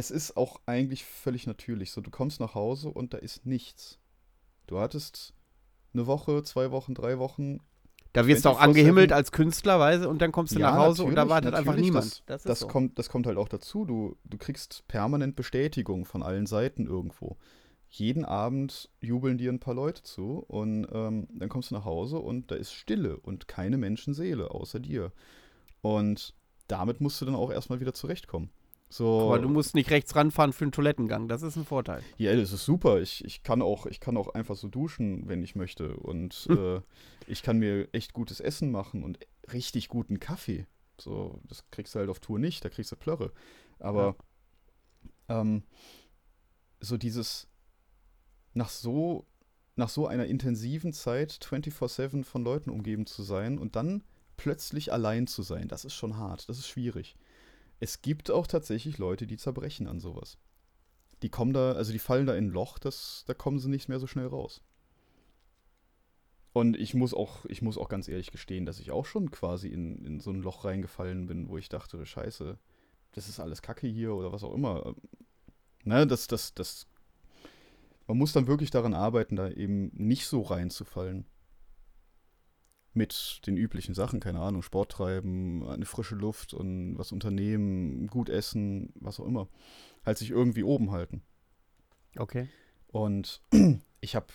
es 0.00 0.10
ist 0.10 0.36
auch 0.36 0.60
eigentlich 0.66 1.04
völlig 1.04 1.46
natürlich 1.46 1.92
so. 1.92 2.00
Du 2.00 2.10
kommst 2.10 2.40
nach 2.40 2.54
Hause 2.54 2.88
und 2.88 3.12
da 3.12 3.18
ist 3.18 3.44
nichts. 3.44 3.98
Du 4.66 4.80
hattest 4.80 5.34
eine 5.92 6.06
Woche, 6.06 6.42
zwei 6.42 6.70
Wochen, 6.70 6.94
drei 6.94 7.18
Wochen. 7.18 7.58
da 8.14 8.26
wirst 8.26 8.44
du 8.44 8.48
auch 8.48 8.58
24/7. 8.58 8.64
angehimmelt 8.64 9.12
als 9.12 9.30
Künstler, 9.30 9.78
weißt 9.78 10.04
du, 10.04 10.08
und 10.08 10.22
dann 10.22 10.32
kommst 10.32 10.54
du 10.54 10.58
Ja, 10.58 10.70
nach 10.70 10.78
Hause 10.78 11.04
und 11.04 11.14
da 11.14 11.28
wartet 11.28 11.54
einfach 11.54 11.76
niemand. 11.76 12.22
Das, 12.26 12.40
ist 12.40 12.48
das, 12.48 12.60
so. 12.60 12.66
kommt, 12.66 12.98
das 12.98 13.10
kommt 13.10 13.26
halt 13.26 13.36
auch 13.36 13.48
dazu. 13.48 13.84
Du, 13.84 14.16
du 14.24 14.38
kriegst 14.38 14.84
permanent 14.88 15.36
Bestätigung 15.36 16.06
von 16.06 16.22
allen 16.22 16.46
Seiten 16.46 16.86
irgendwo. 16.86 17.36
Jeden 17.90 18.24
Abend 18.24 18.88
jubeln 19.00 19.36
dir 19.36 19.52
ein 19.52 19.60
paar 19.60 19.74
Leute 19.74 20.02
zu 20.02 20.44
und 20.48 20.86
ähm, 20.92 21.28
dann 21.34 21.48
kommst 21.50 21.70
du 21.70 21.74
nach 21.74 21.84
Hause 21.84 22.20
und 22.20 22.50
da 22.50 22.54
ist 22.54 22.72
Stille 22.72 23.18
und 23.18 23.48
keine 23.48 23.76
Menschenseele 23.76 24.50
außer 24.50 24.80
dir. 24.80 25.12
Und 25.82 26.34
damit 26.68 27.00
musst 27.00 27.20
du 27.20 27.26
dann 27.26 27.34
auch 27.34 27.50
erstmal 27.50 27.80
wieder 27.80 27.92
zurechtkommen. 27.92 28.50
So, 28.92 29.28
Aber 29.28 29.38
du 29.38 29.48
musst 29.48 29.76
nicht 29.76 29.90
rechts 29.90 30.16
ranfahren 30.16 30.52
für 30.52 30.64
einen 30.64 30.72
Toilettengang. 30.72 31.28
Das 31.28 31.42
ist 31.42 31.54
ein 31.56 31.64
Vorteil. 31.64 32.02
ja, 32.18 32.34
das 32.34 32.52
ist 32.52 32.64
super. 32.64 33.00
Ich, 33.00 33.24
ich, 33.24 33.44
kann 33.44 33.62
auch, 33.62 33.86
ich 33.86 34.00
kann 34.00 34.16
auch 34.16 34.34
einfach 34.34 34.56
so 34.56 34.66
duschen, 34.66 35.28
wenn 35.28 35.44
ich 35.44 35.54
möchte. 35.54 35.96
Und 35.96 36.48
äh, 36.50 36.80
ich 37.28 37.44
kann 37.44 37.58
mir 37.58 37.88
echt 37.92 38.12
gutes 38.12 38.40
Essen 38.40 38.72
machen 38.72 39.04
und 39.04 39.20
richtig 39.52 39.88
guten 39.88 40.18
Kaffee. 40.18 40.66
So, 40.98 41.40
das 41.44 41.64
kriegst 41.70 41.94
du 41.94 42.00
halt 42.00 42.10
auf 42.10 42.18
Tour 42.18 42.40
nicht, 42.40 42.64
da 42.64 42.68
kriegst 42.68 42.90
du 42.90 42.96
Plörre. 42.96 43.32
Aber 43.78 44.16
ähm, 45.28 45.62
so 46.80 46.96
dieses 46.96 47.48
nach 48.54 48.68
so, 48.68 49.24
nach 49.76 49.88
so 49.88 50.08
einer 50.08 50.26
intensiven 50.26 50.92
Zeit 50.92 51.32
24-7 51.32 52.24
von 52.24 52.42
Leuten 52.42 52.70
umgeben 52.70 53.06
zu 53.06 53.22
sein 53.22 53.56
und 53.58 53.76
dann 53.76 54.02
plötzlich 54.36 54.92
allein 54.92 55.28
zu 55.28 55.42
sein, 55.42 55.68
das 55.68 55.84
ist 55.84 55.94
schon 55.94 56.16
hart, 56.16 56.48
das 56.48 56.58
ist 56.58 56.66
schwierig. 56.68 57.16
Es 57.80 58.02
gibt 58.02 58.30
auch 58.30 58.46
tatsächlich 58.46 58.98
Leute, 58.98 59.26
die 59.26 59.36
zerbrechen 59.36 59.86
an 59.88 60.00
sowas 60.00 60.38
die 61.22 61.28
kommen 61.28 61.52
da, 61.52 61.72
also 61.72 61.92
die 61.92 61.98
fallen 61.98 62.26
da 62.26 62.34
in 62.34 62.46
ein 62.46 62.50
Loch, 62.50 62.78
das, 62.78 63.24
da 63.26 63.34
kommen 63.34 63.58
sie 63.58 63.68
nicht 63.68 63.88
mehr 63.88 63.98
so 63.98 64.06
schnell 64.06 64.26
raus. 64.26 64.62
Und 66.52 66.76
ich 66.76 66.94
muss 66.94 67.14
auch, 67.14 67.44
ich 67.46 67.62
muss 67.62 67.78
auch 67.78 67.88
ganz 67.88 68.08
ehrlich 68.08 68.32
gestehen, 68.32 68.66
dass 68.66 68.80
ich 68.80 68.90
auch 68.90 69.06
schon 69.06 69.30
quasi 69.30 69.68
in, 69.68 70.04
in 70.04 70.20
so 70.20 70.30
ein 70.30 70.42
Loch 70.42 70.64
reingefallen 70.64 71.26
bin, 71.26 71.48
wo 71.48 71.58
ich 71.58 71.68
dachte, 71.68 72.04
scheiße, 72.04 72.58
das 73.12 73.28
ist 73.28 73.38
alles 73.38 73.62
Kacke 73.62 73.86
hier 73.86 74.14
oder 74.14 74.32
was 74.32 74.42
auch 74.42 74.54
immer. 74.54 74.94
Ne, 75.84 76.06
das, 76.06 76.26
das, 76.26 76.54
das, 76.54 76.86
man 78.06 78.18
muss 78.18 78.32
dann 78.32 78.46
wirklich 78.46 78.70
daran 78.70 78.94
arbeiten, 78.94 79.36
da 79.36 79.48
eben 79.48 79.90
nicht 79.94 80.26
so 80.26 80.42
reinzufallen. 80.42 81.26
Mit 82.92 83.42
den 83.46 83.56
üblichen 83.56 83.94
Sachen, 83.94 84.18
keine 84.18 84.40
Ahnung, 84.40 84.62
Sport 84.62 84.90
treiben, 84.92 85.64
eine 85.68 85.86
frische 85.86 86.16
Luft 86.16 86.54
und 86.54 86.98
was 86.98 87.12
unternehmen, 87.12 88.08
gut 88.08 88.28
essen, 88.28 88.92
was 88.96 89.20
auch 89.20 89.26
immer 89.26 89.48
halt 90.04 90.18
sich 90.18 90.30
irgendwie 90.30 90.64
oben 90.64 90.90
halten. 90.90 91.22
Okay. 92.16 92.48
Und 92.88 93.42
ich 94.00 94.14
habe 94.14 94.26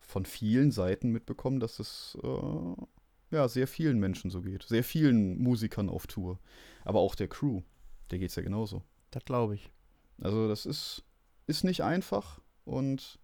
von 0.00 0.24
vielen 0.24 0.70
Seiten 0.70 1.10
mitbekommen, 1.10 1.60
dass 1.60 1.78
es 1.78 2.18
äh, 2.22 2.84
ja 3.30 3.48
sehr 3.48 3.66
vielen 3.66 3.98
Menschen 3.98 4.30
so 4.30 4.42
geht. 4.42 4.64
Sehr 4.64 4.84
vielen 4.84 5.38
Musikern 5.38 5.88
auf 5.88 6.06
Tour. 6.06 6.38
Aber 6.84 7.00
auch 7.00 7.14
der 7.14 7.28
Crew, 7.28 7.62
der 8.10 8.18
geht 8.18 8.30
es 8.30 8.36
ja 8.36 8.42
genauso. 8.42 8.82
Das 9.10 9.24
glaube 9.24 9.54
ich. 9.54 9.70
Also 10.20 10.48
das 10.48 10.66
ist, 10.66 11.04
ist 11.46 11.64
nicht 11.64 11.82
einfach 11.82 12.40
und 12.64 13.18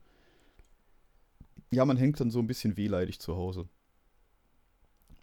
ja, 1.71 1.85
man 1.85 1.97
hängt 1.97 2.21
dann 2.21 2.31
so 2.31 2.39
ein 2.39 2.47
bisschen 2.47 2.77
wehleidig 2.77 3.21
zu 3.21 3.37
Hause. 3.37 3.69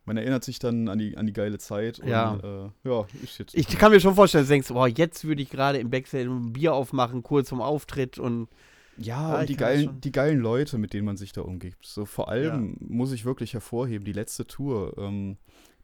Man 0.05 0.17
erinnert 0.17 0.43
sich 0.43 0.59
dann 0.59 0.89
an 0.89 0.99
die, 0.99 1.15
an 1.17 1.25
die 1.25 1.33
geile 1.33 1.57
Zeit 1.59 1.99
und 1.99 2.07
Ja. 2.07 2.35
äh, 2.43 2.69
ja, 2.83 3.05
ist 3.23 3.37
jetzt. 3.39 3.55
Ich 3.55 3.67
kann 3.69 3.91
mir 3.91 3.99
schon 4.01 4.15
vorstellen, 4.15 4.41
dass 4.43 4.49
du 4.49 4.53
denkst, 4.53 4.67
boah, 4.69 4.87
jetzt 4.87 5.23
würde 5.23 5.41
ich 5.41 5.49
gerade 5.49 5.77
im 5.79 5.89
Backstage 5.89 6.29
ein 6.29 6.51
Bier 6.51 6.73
aufmachen, 6.73 7.23
kurz 7.23 7.47
vom 7.49 7.61
Auftritt 7.61 8.19
und 8.19 8.49
Ja, 8.97 9.33
Ja, 9.35 9.39
und 9.39 9.49
die 9.49 9.55
geilen, 9.55 10.01
die 10.01 10.11
geilen 10.11 10.39
Leute, 10.39 10.77
mit 10.77 10.93
denen 10.93 11.05
man 11.05 11.15
sich 11.17 11.31
da 11.31 11.41
umgibt. 11.41 11.85
So 11.85 12.05
vor 12.05 12.27
allem 12.29 12.75
muss 12.81 13.11
ich 13.13 13.23
wirklich 13.25 13.53
hervorheben, 13.53 14.03
die 14.05 14.11
letzte 14.13 14.45
Tour, 14.45 14.97
ähm, 14.97 15.37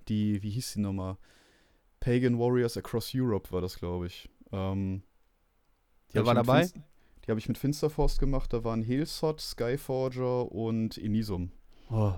die, 0.10 0.44
wie 0.44 0.50
hieß 0.50 0.74
die 0.74 0.82
nochmal? 0.82 1.16
Pagan 2.02 2.38
Warriors 2.40 2.78
Across 2.78 3.12
Europe 3.16 3.52
war 3.52 3.62
das, 3.62 3.78
glaube 3.80 4.08
ich. 4.08 4.30
Ähm, 4.52 5.02
die 6.12 6.16
Wer 6.16 6.26
war 6.26 6.36
dabei? 6.36 6.62
Finst- 6.64 6.76
die 7.26 7.32
habe 7.32 7.40
ich 7.40 7.48
mit 7.48 7.58
Finsterforst 7.58 8.20
gemacht. 8.20 8.52
Da 8.54 8.64
waren 8.64 8.82
Helsot, 8.82 9.40
Skyforger 9.42 10.52
und 10.52 10.98
Inisum. 10.98 11.52
oh, 11.92 12.14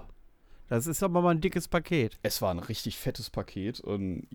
das 0.72 0.88
ist 0.88 1.04
aber 1.04 1.22
mal 1.22 1.32
ein 1.32 1.42
dickes 1.42 1.68
Paket. 1.68 2.18
Es 2.24 2.42
war 2.42 2.50
ein 2.50 2.60
richtig 2.60 2.98
fettes 2.98 3.30
Paket 3.30 3.82
und 3.82 4.26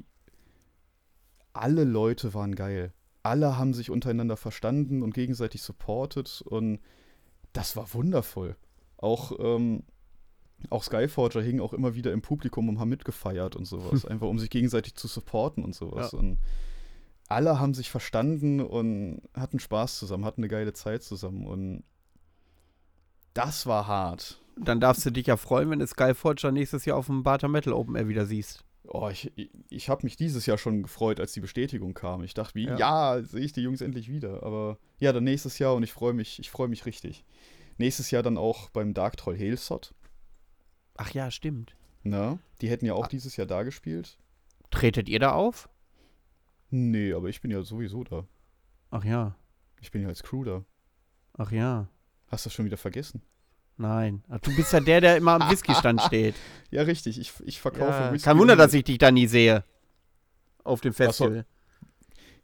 alle 1.54 1.84
Leute 1.84 2.34
waren 2.34 2.54
geil. 2.54 2.92
Alle 3.22 3.56
haben 3.56 3.72
sich 3.72 3.90
untereinander 3.90 4.36
verstanden 4.36 5.02
und 5.02 5.14
gegenseitig 5.14 5.62
supportet 5.62 6.42
und 6.42 6.80
das 7.54 7.74
war 7.74 7.94
wundervoll. 7.94 8.54
Auch, 8.98 9.32
ähm, 9.38 9.84
auch 10.68 10.82
Skyforger 10.82 11.40
hingen 11.40 11.62
auch 11.62 11.72
immer 11.72 11.94
wieder 11.94 12.12
im 12.12 12.20
Publikum 12.20 12.68
und 12.68 12.78
haben 12.78 12.90
mitgefeiert 12.90 13.56
und 13.56 13.64
sowas, 13.64 14.04
einfach 14.04 14.28
um 14.28 14.38
sich 14.38 14.50
gegenseitig 14.50 14.94
zu 14.94 15.08
supporten 15.08 15.64
und 15.64 15.74
sowas. 15.74 16.12
Ja. 16.12 16.18
Und 16.18 16.38
alle 17.28 17.58
haben 17.58 17.72
sich 17.72 17.88
verstanden 17.88 18.60
und 18.60 19.22
hatten 19.32 19.58
Spaß 19.58 19.98
zusammen, 19.98 20.26
hatten 20.26 20.42
eine 20.42 20.48
geile 20.48 20.74
Zeit 20.74 21.02
zusammen 21.02 21.46
und 21.46 21.82
das 23.32 23.64
war 23.64 23.86
hart. 23.86 24.38
Dann 24.56 24.80
darfst 24.80 25.04
du 25.04 25.10
dich 25.10 25.26
ja 25.26 25.36
freuen, 25.36 25.70
wenn 25.70 25.78
du 25.80 25.86
Skyforger 25.86 26.50
nächstes 26.50 26.84
Jahr 26.86 26.96
auf 26.96 27.06
dem 27.06 27.22
Barter 27.22 27.48
Metal 27.48 27.72
Open 27.72 27.94
Air 27.94 28.08
wieder 28.08 28.26
siehst. 28.26 28.64
Oh, 28.88 29.08
ich, 29.10 29.32
ich, 29.68 29.88
habe 29.88 30.04
mich 30.06 30.16
dieses 30.16 30.46
Jahr 30.46 30.58
schon 30.58 30.82
gefreut, 30.84 31.18
als 31.18 31.32
die 31.32 31.40
Bestätigung 31.40 31.92
kam. 31.92 32.22
Ich 32.22 32.34
dachte, 32.34 32.54
wie, 32.54 32.66
Ja. 32.66 32.76
ja, 33.16 33.22
sehe 33.22 33.44
ich 33.44 33.52
die 33.52 33.60
Jungs 33.62 33.80
endlich 33.80 34.08
wieder. 34.08 34.42
Aber 34.44 34.78
ja, 34.98 35.12
dann 35.12 35.24
nächstes 35.24 35.58
Jahr 35.58 35.74
und 35.74 35.82
ich 35.82 35.92
freue 35.92 36.12
mich, 36.14 36.38
ich 36.38 36.50
freue 36.50 36.68
mich 36.68 36.86
richtig. 36.86 37.24
Nächstes 37.78 38.10
Jahr 38.12 38.22
dann 38.22 38.38
auch 38.38 38.70
beim 38.70 38.94
Dark 38.94 39.16
Troll 39.16 39.36
Hailsot. 39.36 39.92
Ach 40.96 41.10
ja, 41.10 41.30
stimmt. 41.30 41.76
Ne? 42.04 42.38
Die 42.60 42.70
hätten 42.70 42.86
ja 42.86 42.94
auch 42.94 43.06
Ah. 43.06 43.08
dieses 43.08 43.36
Jahr 43.36 43.46
da 43.48 43.64
gespielt. 43.64 44.16
Tretet 44.70 45.08
ihr 45.08 45.18
da 45.18 45.32
auf? 45.32 45.68
Nee, 46.70 47.12
aber 47.12 47.28
ich 47.28 47.40
bin 47.40 47.50
ja 47.50 47.62
sowieso 47.62 48.04
da. 48.04 48.24
Ach 48.90 49.04
ja, 49.04 49.36
Ich 49.80 49.90
bin 49.90 50.02
ja 50.02 50.08
als 50.08 50.22
Crew 50.22 50.44
da. 50.44 50.64
ach 51.36 51.50
ja. 51.52 51.88
Hast 52.28 52.44
du 52.44 52.48
das 52.48 52.54
schon 52.54 52.64
wieder 52.64 52.76
vergessen? 52.76 53.20
Nein. 53.78 54.22
Ach, 54.28 54.38
du 54.38 54.54
bist 54.56 54.72
ja 54.72 54.80
der, 54.80 55.00
der 55.02 55.16
immer 55.16 55.32
am 55.40 55.50
Whisky-Stand 55.50 56.00
steht. 56.06 56.34
Ja, 56.70 56.82
richtig. 56.82 57.18
Ich, 57.20 57.32
ich 57.44 57.60
verkaufe 57.60 57.90
Ja, 57.90 58.12
Whisky 58.12 58.24
kein 58.24 58.38
Wunder, 58.38 58.54
und- 58.54 58.58
dass 58.58 58.72
ich 58.74 58.84
dich 58.84 58.98
da 58.98 59.10
nie 59.10 59.26
sehe. 59.26 59.64
Auf 60.64 60.80
dem 60.80 60.92
so. 60.92 60.96
Festival. 61.04 61.46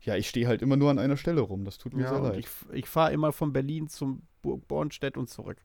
Ja, 0.03 0.17
ich 0.17 0.29
stehe 0.29 0.47
halt 0.49 0.63
immer 0.63 0.77
nur 0.77 0.91
an 0.91 0.99
einer 0.99 1.17
Stelle 1.17 1.41
rum. 1.41 1.65
Das 1.65 1.79
tut 1.79 1.95
mir 1.95 2.03
Ja, 2.05 2.11
sehr 2.11 2.21
leid. 2.33 2.39
ich, 2.41 2.49
ich 2.73 2.89
fahre 2.89 3.13
immer 3.13 3.33
von 3.33 3.53
Berlin 3.53 3.89
zum 3.89 4.23
Burg 4.43 4.67
Bornstedt 4.69 5.17
und 5.17 5.29
zurück. 5.31 5.59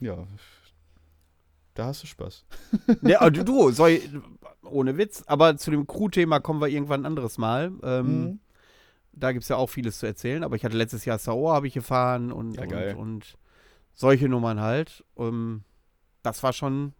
Ja. 0.00 0.26
Da 1.74 1.86
hast 1.86 2.02
du 2.02 2.06
Spaß. 2.06 2.44
Ja, 3.02 3.18
also 3.18 3.42
du, 3.44 3.70
soll, 3.72 4.00
ohne 4.62 4.96
Witz, 4.96 5.24
aber 5.26 5.56
zu 5.56 5.70
dem 5.70 5.86
Crew-Thema 5.86 6.38
kommen 6.40 6.60
wir 6.60 6.68
irgendwann 6.68 7.02
ein 7.02 7.06
anderes 7.06 7.36
Mal. 7.38 7.72
Ähm, 7.82 8.06
Mhm. 8.24 8.38
Da 9.16 9.30
gibt 9.30 9.44
es 9.44 9.48
ja 9.48 9.54
auch 9.56 9.68
vieles 9.70 10.00
zu 10.00 10.06
erzählen, 10.06 10.42
aber 10.42 10.56
ich 10.56 10.64
hatte 10.64 10.76
letztes 10.76 11.04
Jahr 11.04 11.18
Sao 11.18 11.52
habe 11.52 11.68
ich 11.68 11.74
gefahren 11.74 12.32
und, 12.32 12.56
Ja, 12.56 12.66
geil. 12.66 12.96
und, 12.96 13.00
und 13.00 13.34
solche 13.94 14.28
Nummern 14.28 14.60
halt. 14.60 15.04
Ähm, 15.16 15.64
das 16.22 16.42
war 16.42 16.52
schon 16.52 16.92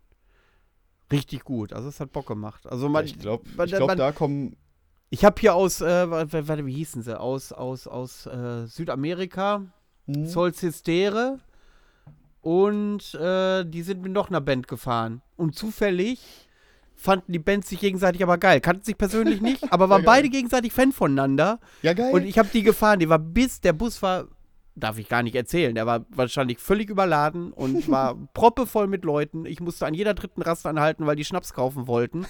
richtig 1.13 1.45
gut. 1.45 1.73
Also 1.73 1.89
es 1.89 2.01
hat 2.01 2.13
Bock 2.13 2.27
gemacht. 2.27 2.67
Also 2.67 2.89
man, 2.89 3.05
ich 3.05 3.19
glaube, 3.19 3.45
glaub, 3.67 3.97
da 3.97 4.13
kommen. 4.13 4.57
ich 5.11 5.25
habe 5.25 5.41
hier 5.41 5.55
aus, 5.55 5.81
äh, 5.81 6.11
warte, 6.11 6.67
wie 6.67 6.75
hießen 6.75 7.03
sie? 7.03 7.19
Aus, 7.19 7.53
aus, 7.53 7.87
aus 7.87 8.27
äh, 8.27 8.67
Südamerika, 8.67 9.63
Mhm. 10.07 10.27
Solstistere 10.27 11.39
und 12.43 13.15
äh, 13.15 13.65
die 13.65 13.83
sind 13.83 14.03
mit 14.03 14.13
noch 14.13 14.29
einer 14.29 14.41
Band 14.41 14.69
gefahren. 14.69 15.23
Und 15.37 15.57
zufällig 15.57 16.21
fanden 16.95 17.33
die 17.33 17.39
Bands 17.39 17.71
sich 17.71 17.81
gegenseitig 17.81 18.23
aber 18.23 18.37
geil. 18.39 18.61
Kannten 18.61 18.85
sich 18.85 18.99
persönlich 18.99 19.41
nicht, 19.41 19.65
aber 19.73 19.89
waren 19.89 20.03
Ja, 20.03 20.07
beide 20.07 20.29
gegenseitig 20.29 20.73
Fan 20.73 20.93
voneinander. 20.93 21.59
Ja, 21.83 21.95
geil. 21.95 22.13
Und 22.13 22.25
ich 22.25 22.39
habe 22.39 22.49
die 22.53 22.63
gefahren. 22.63 22.99
Die 23.01 23.09
war 23.09 23.19
bis, 23.19 23.61
der 23.63 23.73
Bus 23.73 24.03
war, 24.03 24.29
darf 24.77 24.99
ich 24.99 25.09
gar 25.09 25.23
nicht 25.23 25.37
erzählen, 25.37 25.75
der 25.75 25.87
war 25.87 26.05
wahrscheinlich 26.11 26.59
völlig 26.59 26.91
überladen 26.91 27.53
und 27.53 27.89
war 27.91 28.17
proppevoll 28.35 28.87
mit 28.89 29.05
Leuten. 29.05 29.47
Ich 29.47 29.61
musste 29.61 29.87
an 29.87 29.95
jeder 29.95 30.15
dritten 30.15 30.43
Rast 30.43 30.67
anhalten, 30.67 31.07
weil 31.07 31.15
die 31.17 31.25
Schnaps 31.25 31.53
kaufen 31.53 31.87
wollten. 31.87 32.27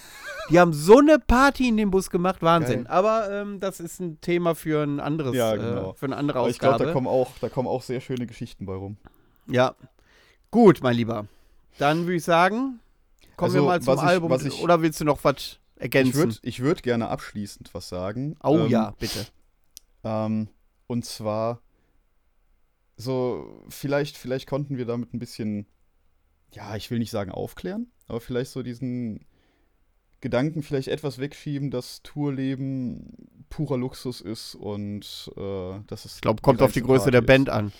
Die 0.51 0.59
haben 0.59 0.71
so 0.73 0.99
eine 0.99 1.17
Party 1.17 1.67
in 1.69 1.77
dem 1.77 1.89
Bus 1.89 2.09
gemacht, 2.11 2.41
Wahnsinn. 2.43 2.83
Geil. 2.83 2.91
Aber 2.93 3.31
ähm, 3.31 3.59
das 3.59 3.79
ist 3.79 3.99
ein 3.99 4.21
Thema 4.21 4.53
für 4.53 4.83
ein 4.83 4.99
anderes, 4.99 5.35
Ja, 5.35 5.55
genau. 5.55 5.91
äh, 5.91 5.93
für 5.95 6.05
eine 6.05 6.17
andere 6.17 6.39
Aber 6.39 6.49
ich 6.49 6.59
glaube, 6.59 6.75
Ausgabe. 6.75 6.89
da 6.89 6.93
kommen 6.93 7.07
auch, 7.07 7.31
da 7.41 7.49
kommen 7.49 7.67
auch 7.67 7.81
sehr 7.81 7.99
schöne 8.01 8.27
Geschichten 8.27 8.65
bei 8.65 8.73
rum. 8.75 8.97
ja. 9.47 9.75
Gut, 10.51 10.79
mein 10.83 10.95
Lieber. 10.95 11.27
Dann 11.79 12.03
würde 12.03 12.15
ich 12.15 12.23
sagen, 12.23 12.79
kommen 13.35 13.49
Also, 13.51 13.55
wir 13.57 13.63
mal 13.63 13.81
zum 13.81 13.95
ich- 13.95 13.99
Album. 14.01 14.31
ich- 14.33 14.61
oder 14.63 14.81
willst 14.81 15.01
du 15.01 15.03
noch 15.03 15.21
was 15.23 15.59
ergänzen? 15.75 16.37
Ich 16.43 16.59
würde 16.59 16.69
würd 16.69 16.83
gerne 16.83 17.09
abschließend 17.09 17.73
was 17.73 17.89
sagen. 17.89 18.37
oh 18.41 18.59
Ähm, 18.59 18.67
ja, 18.69 18.93
bitte. 18.97 19.25
Ähm, 20.05 20.47
und 20.87 21.03
zwar 21.03 21.59
so, 22.97 23.63
vielleicht, 23.69 24.17
vielleicht 24.17 24.47
konnten 24.47 24.77
wir 24.77 24.85
damit 24.85 25.13
ein 25.13 25.19
bisschen, 25.19 25.67
ja, 26.51 26.75
ich 26.75 26.89
will 26.91 26.99
nicht 26.99 27.11
sagen 27.11 27.31
aufklären, 27.31 27.87
aber 28.07 28.21
vielleicht 28.21 28.51
so 28.51 28.63
diesen 28.63 29.25
Gedanken 30.21 30.63
vielleicht 30.63 30.87
etwas 30.87 31.19
wegschieben, 31.19 31.71
dass 31.71 32.01
Tourleben 32.01 33.45
purer 33.49 33.77
Luxus 33.77 34.21
ist 34.21 34.55
und 34.55 35.31
äh, 35.37 35.79
dass 35.87 36.05
es. 36.05 36.15
Ich 36.15 36.21
glaube, 36.21 36.41
kommt 36.41 36.61
auf 36.61 36.71
die 36.71 36.81
Größe 36.81 37.11
der 37.11 37.21
Band 37.21 37.49
an. 37.49 37.71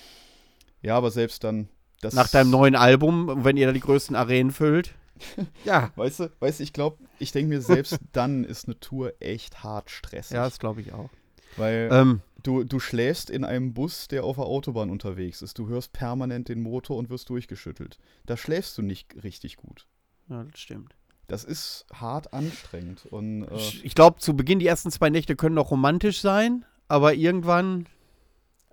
Ja, 0.81 0.97
aber 0.97 1.11
selbst 1.11 1.43
dann. 1.43 1.69
Nach 2.11 2.29
deinem 2.29 2.51
neuen 2.51 2.75
Album, 2.75 3.43
wenn 3.43 3.57
ihr 3.57 3.65
da 3.65 3.73
die 3.73 3.79
größten 3.79 4.15
Arenen 4.15 4.51
füllt. 4.51 4.93
ja, 5.65 5.91
Weißt 5.95 6.19
du, 6.19 6.31
weißt 6.39 6.59
du, 6.59 6.63
ich 6.63 6.73
glaube, 6.73 6.97
ich 7.17 7.31
denke 7.31 7.49
mir, 7.49 7.61
selbst 7.61 7.97
dann 8.11 8.43
ist 8.43 8.65
eine 8.65 8.79
Tour 8.79 9.13
echt 9.19 9.63
hart 9.63 9.89
stressig. 9.89 10.35
ja, 10.35 10.43
das 10.43 10.59
glaube 10.59 10.81
ich 10.81 10.93
auch. 10.93 11.09
Weil 11.57 11.89
Ähm, 11.91 12.21
Du, 12.43 12.63
du 12.63 12.79
schläfst 12.79 13.31
in 13.31 13.43
einem 13.43 13.73
Bus, 13.73 14.07
der 14.07 14.23
auf 14.23 14.35
der 14.35 14.45
Autobahn 14.45 14.91
unterwegs 14.91 15.41
ist. 15.41 15.57
Du 15.57 15.67
hörst 15.67 15.93
permanent 15.93 16.47
den 16.47 16.61
Motor 16.61 16.95
und 16.97 17.09
wirst 17.09 17.29
durchgeschüttelt. 17.31 17.97
Da 18.27 18.37
schläfst 18.37 18.77
du 18.77 18.83
nicht 18.83 19.23
richtig 19.23 19.57
gut. 19.57 19.87
ja, 20.29 20.43
das 20.43 20.59
stimmt. 20.59 20.95
Das 21.25 21.43
ist 21.43 21.87
hart 21.91 22.33
anstrengend. 22.33 23.07
Und 23.07 23.45
äh, 23.45 23.57
Ich 23.81 23.95
glaube, 23.95 24.19
zu 24.19 24.35
Beginn 24.35 24.59
die 24.59 24.67
ersten 24.67 24.91
zwei 24.91 25.09
Nächte 25.09 25.35
können 25.35 25.55
noch 25.55 25.71
romantisch 25.71 26.21
sein, 26.21 26.65
aber 26.87 27.15
irgendwann, 27.15 27.87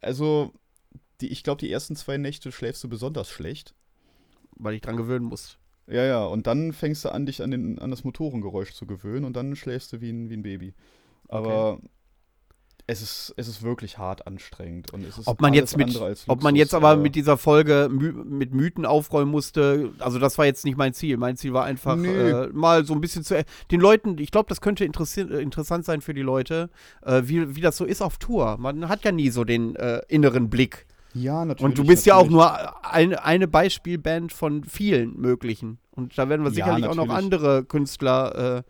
also, 0.02 0.52
die, 1.22 1.28
ich 1.28 1.42
glaube, 1.42 1.60
die 1.60 1.70
ersten 1.72 1.96
zwei 1.96 2.18
Nächte 2.18 2.52
schläfst 2.52 2.84
du 2.84 2.90
besonders 2.90 3.30
schlecht. 3.30 3.74
weil 4.56 4.74
ich 4.74 4.82
dran 4.82 4.98
gewöhnen 4.98 5.24
muss. 5.24 5.56
Ja, 5.86 6.04
ja, 6.04 6.26
und 6.26 6.46
dann 6.46 6.74
fängst 6.74 7.06
du 7.06 7.08
an, 7.08 7.24
dich 7.24 7.42
an, 7.42 7.52
den, 7.52 7.78
an 7.78 7.90
das 7.90 8.04
Motorengeräusch 8.04 8.74
zu 8.74 8.86
gewöhnen 8.86 9.24
und 9.24 9.34
dann 9.34 9.56
schläfst 9.56 9.94
du 9.94 10.02
wie 10.02 10.10
ein, 10.10 10.28
wie 10.28 10.36
ein 10.36 10.42
Baby. 10.42 10.74
Aber 11.28 11.80
es, 12.86 13.00
ist, 13.02 13.34
es 13.36 13.48
ist 13.48 13.62
wirklich 13.62 13.98
hart 13.98 14.26
anstrengend. 14.26 14.92
Und 14.92 15.04
es 15.04 15.18
ist 15.18 15.26
Ob 15.26 15.40
man 15.40 15.54
jetzt 15.54 15.76
mit, 15.76 15.96
als 16.00 16.28
ob 16.28 16.42
man 16.42 16.54
Luxus, 16.54 16.58
jetzt 16.58 16.74
aber 16.74 16.96
mit 16.96 17.14
dieser 17.14 17.36
Folge 17.36 17.88
My 17.90 18.12
mit 18.12 18.52
Mythen 18.54 18.86
aufräumen 18.86 19.30
musste, 19.30 19.90
also 19.98 20.18
das 20.18 20.38
war 20.38 20.46
jetzt 20.46 20.64
nicht 20.64 20.76
mein 20.76 20.92
Ziel. 20.94 21.16
Mein 21.16 21.36
Ziel 21.36 21.52
war 21.52 21.64
einfach 21.64 21.96
Nee. 21.96 22.08
äh, 22.08 22.48
mal 22.52 22.84
so 22.84 22.94
ein 22.94 23.00
bisschen 23.00 23.24
zu 23.24 23.44
den 23.70 23.80
Leuten. 23.80 24.18
Ich 24.18 24.30
glaube, 24.30 24.48
das 24.48 24.60
könnte 24.60 24.84
äh, 24.84 25.42
interessant 25.42 25.84
sein 25.84 26.00
für 26.00 26.14
die 26.14 26.22
Leute, 26.22 26.70
äh, 27.02 27.22
wie, 27.24 27.56
wie 27.56 27.60
das 27.60 27.76
so 27.76 27.84
ist 27.84 28.02
auf 28.02 28.18
Tour. 28.18 28.56
Man 28.58 28.88
hat 28.88 29.04
ja 29.04 29.12
nie 29.12 29.30
so 29.30 29.44
den 29.44 29.76
äh, 29.76 30.00
inneren 30.08 30.50
Blick. 30.50 30.86
Ja, 31.14 31.44
natürlich. 31.44 31.64
Und 31.64 31.78
du 31.78 31.84
bist 31.86 32.06
ja 32.06 32.14
auch 32.14 32.28
natürlich. 32.28 32.32
nur 32.32 32.86
eine, 32.90 33.24
eine 33.24 33.48
Beispielband 33.48 34.32
von 34.32 34.64
vielen 34.64 35.20
möglichen. 35.20 35.78
Und 35.90 36.16
da 36.16 36.28
werden 36.28 36.42
wir 36.42 36.50
Ja, 36.52 36.54
sicherlich 36.54 36.86
auch 36.86 36.94
noch 36.94 37.06
natürlich. 37.06 37.24
andere 37.24 37.64
Künstler 37.64 38.56
äh, 38.58 38.62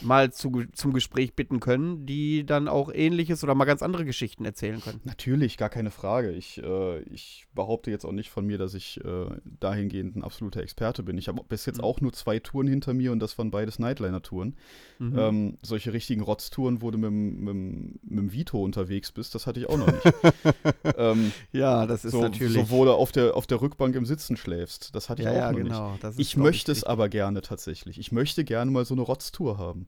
mal 0.00 0.32
zu, 0.32 0.64
zum 0.72 0.92
Gespräch 0.92 1.34
bitten 1.34 1.60
können, 1.60 2.06
die 2.06 2.44
dann 2.44 2.68
auch 2.68 2.92
ähnliches 2.92 3.42
oder 3.44 3.54
mal 3.54 3.64
ganz 3.64 3.82
andere 3.82 4.04
Geschichten 4.04 4.44
erzählen 4.44 4.80
können. 4.80 5.00
Natürlich, 5.04 5.56
gar 5.56 5.68
keine 5.70 5.90
Frage. 5.90 6.30
Ich, 6.32 6.62
äh, 6.62 7.00
ich 7.04 7.46
behaupte 7.54 7.90
jetzt 7.90 8.04
auch 8.04 8.12
nicht 8.12 8.30
von 8.30 8.46
mir, 8.46 8.58
dass 8.58 8.74
ich 8.74 9.00
äh, 9.04 9.26
dahingehend 9.60 10.16
ein 10.16 10.24
absoluter 10.24 10.60
Experte 10.62 11.02
bin. 11.02 11.16
Ich 11.18 11.28
habe 11.28 11.42
bis 11.48 11.66
jetzt 11.66 11.78
Mhm. 11.78 11.84
auch 11.84 12.00
nur 12.00 12.12
zwei 12.12 12.38
Touren 12.38 12.66
hinter 12.66 12.92
mir 12.94 13.12
und 13.12 13.20
das 13.20 13.38
waren 13.38 13.50
beides 13.50 13.78
Nightliner-Touren. 13.78 14.56
Mhm. 14.98 15.18
Ähm, 15.18 15.58
solche 15.62 15.92
richtigen 15.92 16.22
Rotztouren, 16.22 16.82
wo 16.82 16.90
du 16.90 16.98
mit, 16.98 17.08
dem- 17.10 17.40
mit, 17.44 18.02
mit 18.10 18.18
dem 18.18 18.32
Vito 18.32 18.62
unterwegs 18.62 19.12
bist, 19.12 19.34
das 19.34 19.46
hatte 19.46 19.60
ich 19.60 19.68
auch 19.68 19.78
noch 19.78 19.86
nicht. 19.92 20.04
ähm, 20.98 21.32
ja, 21.52 21.86
das 21.86 22.04
ist 22.04 22.12
so, 22.12 22.20
natürlich. 22.22 22.52
so, 22.54 22.70
wo 22.70 22.84
du 22.84 22.92
auf 22.92 23.12
der, 23.12 23.36
auf 23.36 23.46
der 23.46 23.60
Rückbank 23.60 23.94
im 23.96 24.06
Sitzen 24.06 24.36
schläfst, 24.36 24.94
das 24.94 25.08
hatte 25.08 25.22
ich 25.22 25.26
ja, 25.26 25.32
auch 25.32 25.36
ja, 25.36 25.52
noch 25.52 25.58
genau. 25.58 25.92
Nicht. 26.02 26.18
Ich 26.18 26.36
möchte 26.36 26.72
es 26.72 26.84
aber 26.84 27.08
gerne 27.08 27.40
tatsächlich. 27.42 27.98
Ich 27.98 28.12
möchte 28.12 28.44
gerne 28.44 28.70
mal 28.70 28.84
so 28.84 28.94
eine 28.94 29.02
Rotztour 29.02 29.58
haben. 29.58 29.86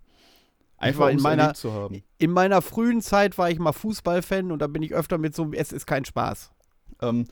Einfach 0.79 1.09
in 1.11 1.21
meiner- 1.21 1.43
erlebt 1.45 1.57
zu 1.59 1.73
haben. 1.73 2.03
In 2.19 2.31
meiner 2.31 2.61
frühen 2.63 3.01
Zeit 3.01 3.39
war 3.39 3.51
ich 3.51 3.59
mal 3.59 3.73
Fußballfan 3.73 4.53
und 4.53 4.61
da 4.61 4.67
bin 4.67 4.83
ich 4.83 4.95
öfter 4.95 5.19
mit 5.19 5.35
so, 5.35 5.51
es 5.53 5.73
ist 5.73 5.87
kein 5.87 6.05
Spaß. 6.05 6.51
Ähm, 7.03 7.27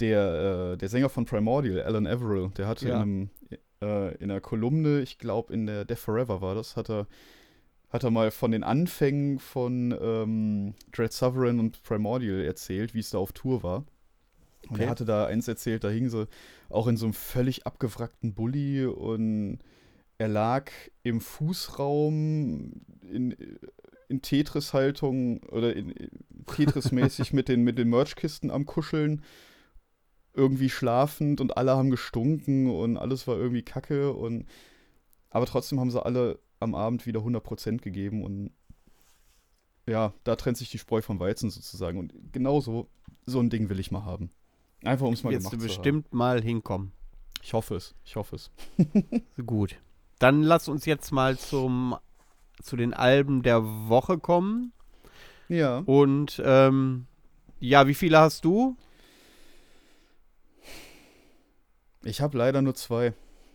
der, 0.00 0.72
äh, 0.72 0.76
der 0.78 0.88
Sänger 0.88 1.08
von 1.08 1.24
Primordial, 1.24 1.82
Alan 1.82 2.06
Averill, 2.06 2.50
der 2.56 2.66
hatte 2.68 2.88
Ja. 2.88 2.96
in, 2.96 3.00
einem, 3.02 3.30
äh, 3.82 4.14
in 4.16 4.30
einer 4.30 4.40
Kolumne, 4.40 5.00
ich 5.00 5.18
glaube 5.18 5.52
in 5.52 5.66
der 5.66 5.84
Death 5.84 5.98
Forever 5.98 6.40
war 6.40 6.54
das, 6.54 6.76
hat 6.76 6.90
er, 6.90 7.06
hat 7.90 8.04
er 8.04 8.10
mal 8.10 8.30
von 8.30 8.50
den 8.52 8.62
Anfängen 8.62 9.38
von 9.38 9.96
ähm, 10.00 10.74
Dread 10.92 11.12
Sovereign 11.12 11.58
und 11.58 11.82
Primordial 11.82 12.44
erzählt, 12.44 12.94
wie 12.94 13.00
es 13.00 13.10
da 13.10 13.18
auf 13.18 13.32
Tour 13.32 13.62
war. 13.62 13.78
Und 14.68 14.72
Okay. 14.76 14.84
er 14.84 14.90
hatte 14.90 15.04
da 15.06 15.26
eins 15.26 15.48
erzählt, 15.48 15.84
da 15.84 15.88
hingen 15.88 16.10
sie 16.10 16.28
auch 16.68 16.86
in 16.86 16.96
so 16.96 17.06
einem 17.06 17.14
völlig 17.14 17.66
abgewrackten 17.66 18.34
Bulli 18.34 18.84
und 18.86 19.58
er 20.20 20.28
lag 20.28 20.70
im 21.02 21.18
Fußraum 21.22 22.82
in, 23.10 23.34
in 24.08 24.20
Tetris-Haltung 24.20 25.42
oder 25.44 25.74
in, 25.74 25.94
Tetris-mäßig 26.44 27.32
mit 27.32 27.48
den, 27.48 27.62
mit 27.62 27.78
den 27.78 27.88
Merchkisten 27.88 28.50
am 28.50 28.66
Kuscheln, 28.66 29.22
irgendwie 30.34 30.68
schlafend 30.68 31.40
und 31.40 31.56
alle 31.56 31.74
haben 31.74 31.90
gestunken 31.90 32.68
und 32.68 32.98
alles 32.98 33.26
war 33.26 33.38
irgendwie 33.38 33.62
kacke 33.62 34.12
und 34.12 34.44
aber 35.30 35.46
trotzdem 35.46 35.80
haben 35.80 35.90
sie 35.90 36.04
alle 36.04 36.38
am 36.58 36.74
Abend 36.74 37.06
wieder 37.06 37.20
100% 37.20 37.78
gegeben 37.78 38.22
und 38.22 38.50
ja, 39.88 40.12
da 40.24 40.36
trennt 40.36 40.58
sich 40.58 40.70
die 40.70 40.78
Spreu 40.78 41.00
vom 41.00 41.18
Weizen 41.18 41.48
sozusagen 41.48 41.98
und 41.98 42.12
genauso 42.30 42.90
so 43.24 43.40
ein 43.40 43.48
Ding 43.48 43.70
will 43.70 43.80
ich 43.80 43.90
mal 43.90 44.04
haben. 44.04 44.30
Einfach 44.84 45.06
um 45.06 45.14
es 45.14 45.22
mal 45.22 45.30
Wirst 45.30 45.44
gemacht 45.44 45.52
zu 45.52 45.56
haben. 45.56 45.66
bestimmt 45.66 46.12
mal 46.12 46.42
hinkommen. 46.42 46.92
Ich 47.42 47.54
hoffe 47.54 47.76
es, 47.76 47.94
ich 48.04 48.16
hoffe 48.16 48.36
es. 48.36 48.50
Gut. 49.46 49.80
Dann 50.20 50.42
lass 50.42 50.68
uns 50.68 50.84
jetzt 50.84 51.10
mal 51.10 51.36
zum, 51.36 51.96
zu 52.62 52.76
den 52.76 52.94
Alben 52.94 53.42
der 53.42 53.64
Woche 53.64 54.18
kommen. 54.18 54.72
Ja. 55.48 55.78
Und 55.78 56.40
ähm, 56.44 57.06
ja, 57.58 57.88
wie 57.88 57.94
viele 57.94 58.18
hast 58.18 58.44
du? 58.44 58.76
Ich 62.04 62.20
habe 62.20 62.38
leider 62.38 62.62
nur 62.62 62.74
zwei. 62.74 63.14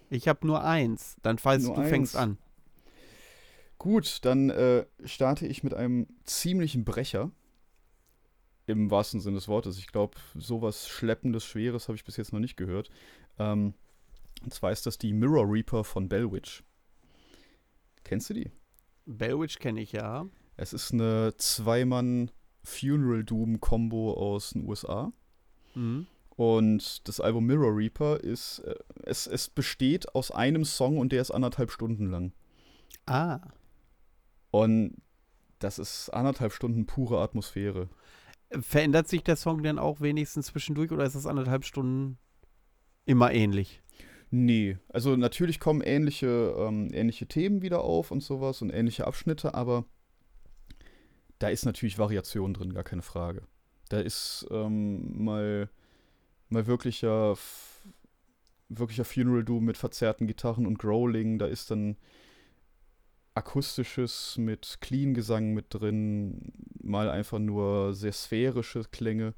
Ich 0.09 0.27
habe 0.27 0.45
nur 0.45 0.63
eins. 0.63 1.17
Dann 1.21 1.37
falls 1.37 1.63
Nur 1.63 1.75
du 1.75 1.83
fängst 1.87 2.15
eins. 2.15 2.23
an. 2.23 2.37
Gut, 3.77 4.25
dann 4.25 4.49
äh, 4.49 4.85
starte 5.03 5.45
ich 5.45 5.63
mit 5.63 5.73
einem 5.73 6.07
ziemlichen 6.23 6.83
Brecher. 6.83 7.31
Im 8.65 8.89
wahrsten 8.89 9.19
Sinne 9.19 9.35
des 9.35 9.47
Wortes. 9.47 9.77
Ich 9.77 9.87
glaube, 9.87 10.17
sowas 10.33 10.87
Schleppendes, 10.87 11.45
Schweres 11.45 11.87
habe 11.87 11.95
ich 11.95 12.03
bis 12.03 12.17
jetzt 12.17 12.33
noch 12.33 12.39
nicht 12.39 12.57
gehört. 12.57 12.89
Ähm, 13.37 13.75
und 14.45 14.53
zwar 14.53 14.71
ist 14.71 14.85
das 14.85 14.97
die 14.97 15.11
Mirror 15.11 15.51
Reaper 15.51 15.83
von 15.83 16.07
Bellwitch. 16.07 16.63
Kennst 18.03 18.29
du 18.29 18.35
die? 18.35 18.51
Bellwitch 19.05 19.59
kenne 19.59 19.81
ich 19.81 19.91
ja. 19.91 20.25
Es 20.55 20.71
ist 20.71 20.93
eine 20.93 21.33
Zweimann 21.37 22.31
Funeral 22.63 23.23
Doom 23.23 23.59
Combo 23.59 24.13
aus 24.13 24.51
den 24.51 24.67
USA. 24.67 25.11
Mhm. 25.73 26.07
Und 26.35 27.07
das 27.07 27.19
Album 27.19 27.45
Mirror 27.45 27.75
Reaper 27.75 28.19
ist, 28.19 28.59
äh, 28.59 28.75
es, 29.03 29.25
es 29.25 29.49
besteht 29.49 30.13
aus 30.13 30.31
einem 30.31 30.65
Song 30.65 30.97
und 30.97 31.11
der 31.11 31.21
ist 31.21 31.31
anderthalb 31.31 31.71
Stunden 31.71 32.09
lang. 32.09 32.33
Ah. 33.05 33.39
Und 34.51 34.97
das 35.59 35.79
ist 35.79 36.09
anderthalb 36.09 36.53
Stunden 36.53 36.85
pure 36.85 37.21
Atmosphäre. 37.21 37.89
Verändert 38.51 39.07
sich 39.07 39.23
der 39.23 39.37
Song 39.37 39.63
denn 39.63 39.79
auch 39.79 40.01
wenigstens 40.01 40.47
zwischendurch 40.47 40.91
oder 40.91 41.05
ist 41.05 41.15
das 41.15 41.25
anderthalb 41.25 41.65
Stunden 41.65 42.17
immer 43.05 43.31
ähnlich? 43.31 43.81
Nee, 44.37 44.77
also 44.89 45.15
natürlich 45.15 45.61
kommen 45.61 45.79
ähnliche, 45.79 46.53
ähm, 46.57 46.89
ähnliche 46.93 47.25
Themen 47.25 47.61
wieder 47.61 47.85
auf 47.85 48.11
und 48.11 48.21
sowas 48.21 48.61
und 48.61 48.69
ähnliche 48.69 49.07
Abschnitte, 49.07 49.53
aber 49.53 49.85
da 51.39 51.47
ist 51.47 51.63
natürlich 51.63 51.97
Variation 51.97 52.53
drin, 52.53 52.73
gar 52.73 52.83
keine 52.83 53.01
Frage. 53.01 53.43
Da 53.87 54.01
ist 54.01 54.45
ähm, 54.51 55.23
mal, 55.23 55.69
mal 56.49 56.67
wirklicher, 56.67 57.37
wirklicher 58.67 59.05
Funeral 59.05 59.45
Doom 59.45 59.63
mit 59.63 59.77
verzerrten 59.77 60.27
Gitarren 60.27 60.67
und 60.67 60.79
Growling, 60.79 61.39
da 61.39 61.45
ist 61.45 61.71
dann 61.71 61.95
akustisches 63.35 64.35
mit 64.37 64.79
Clean-Gesang 64.81 65.53
mit 65.53 65.67
drin, 65.69 66.51
mal 66.83 67.09
einfach 67.09 67.39
nur 67.39 67.93
sehr 67.93 68.11
sphärische 68.11 68.83
Klänge. 68.91 69.33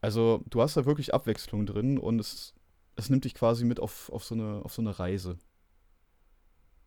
Also 0.00 0.42
du 0.48 0.62
hast 0.62 0.78
da 0.78 0.86
wirklich 0.86 1.12
Abwechslung 1.12 1.66
drin 1.66 1.98
und 1.98 2.18
es, 2.18 2.54
es 2.96 3.10
nimmt 3.10 3.24
dich 3.24 3.34
quasi 3.34 3.64
mit 3.64 3.80
auf, 3.80 4.10
auf, 4.10 4.24
so, 4.24 4.34
eine, 4.34 4.62
auf 4.64 4.72
so 4.74 4.82
eine 4.82 4.98
Reise. 4.98 5.38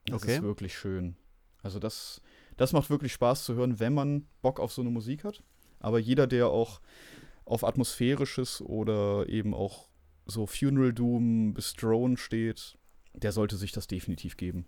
Das 0.06 0.22
Okay. 0.24 0.36
ist 0.36 0.44
wirklich 0.44 0.78
schön. 0.78 1.16
Also 1.64 1.80
das, 1.80 2.22
das 2.58 2.74
macht 2.74 2.90
wirklich 2.90 3.14
Spaß 3.14 3.44
zu 3.44 3.56
hören, 3.56 3.80
wenn 3.80 3.94
man 3.94 4.28
Bock 4.42 4.60
auf 4.60 4.72
so 4.72 4.82
eine 4.82 4.92
Musik 4.92 5.24
hat. 5.24 5.42
Aber 5.80 6.00
jeder, 6.00 6.28
der 6.28 6.48
auch 6.50 6.80
auf 7.46 7.64
atmosphärisches 7.64 8.62
oder 8.62 9.28
eben 9.30 9.54
auch 9.54 9.88
so 10.26 10.46
Funeral 10.48 10.94
Doom 10.94 11.54
bis 11.54 11.74
Drone 11.74 12.18
steht, 12.18 12.78
der 13.14 13.32
sollte 13.32 13.58
sich 13.58 13.72
das 13.72 13.88
definitiv 13.88 14.38
geben. 14.38 14.66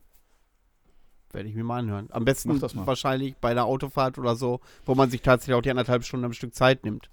Werde 1.31 1.49
ich 1.49 1.55
mir 1.55 1.63
mal 1.63 1.79
anhören. 1.79 2.07
Am 2.11 2.23
besten 2.25 2.49
mal. 2.49 2.87
wahrscheinlich 2.87 3.35
bei 3.37 3.51
einer 3.51 3.65
Autofahrt 3.65 4.17
oder 4.17 4.35
so, 4.35 4.61
wo 4.85 4.95
man 4.95 5.09
sich 5.09 5.21
tatsächlich 5.21 5.55
auch 5.55 5.61
die 5.61 5.69
anderthalb 5.71 6.03
Stunden 6.03 6.25
am 6.25 6.33
Stück 6.33 6.55
Zeit 6.55 6.85
nimmt. 6.85 7.09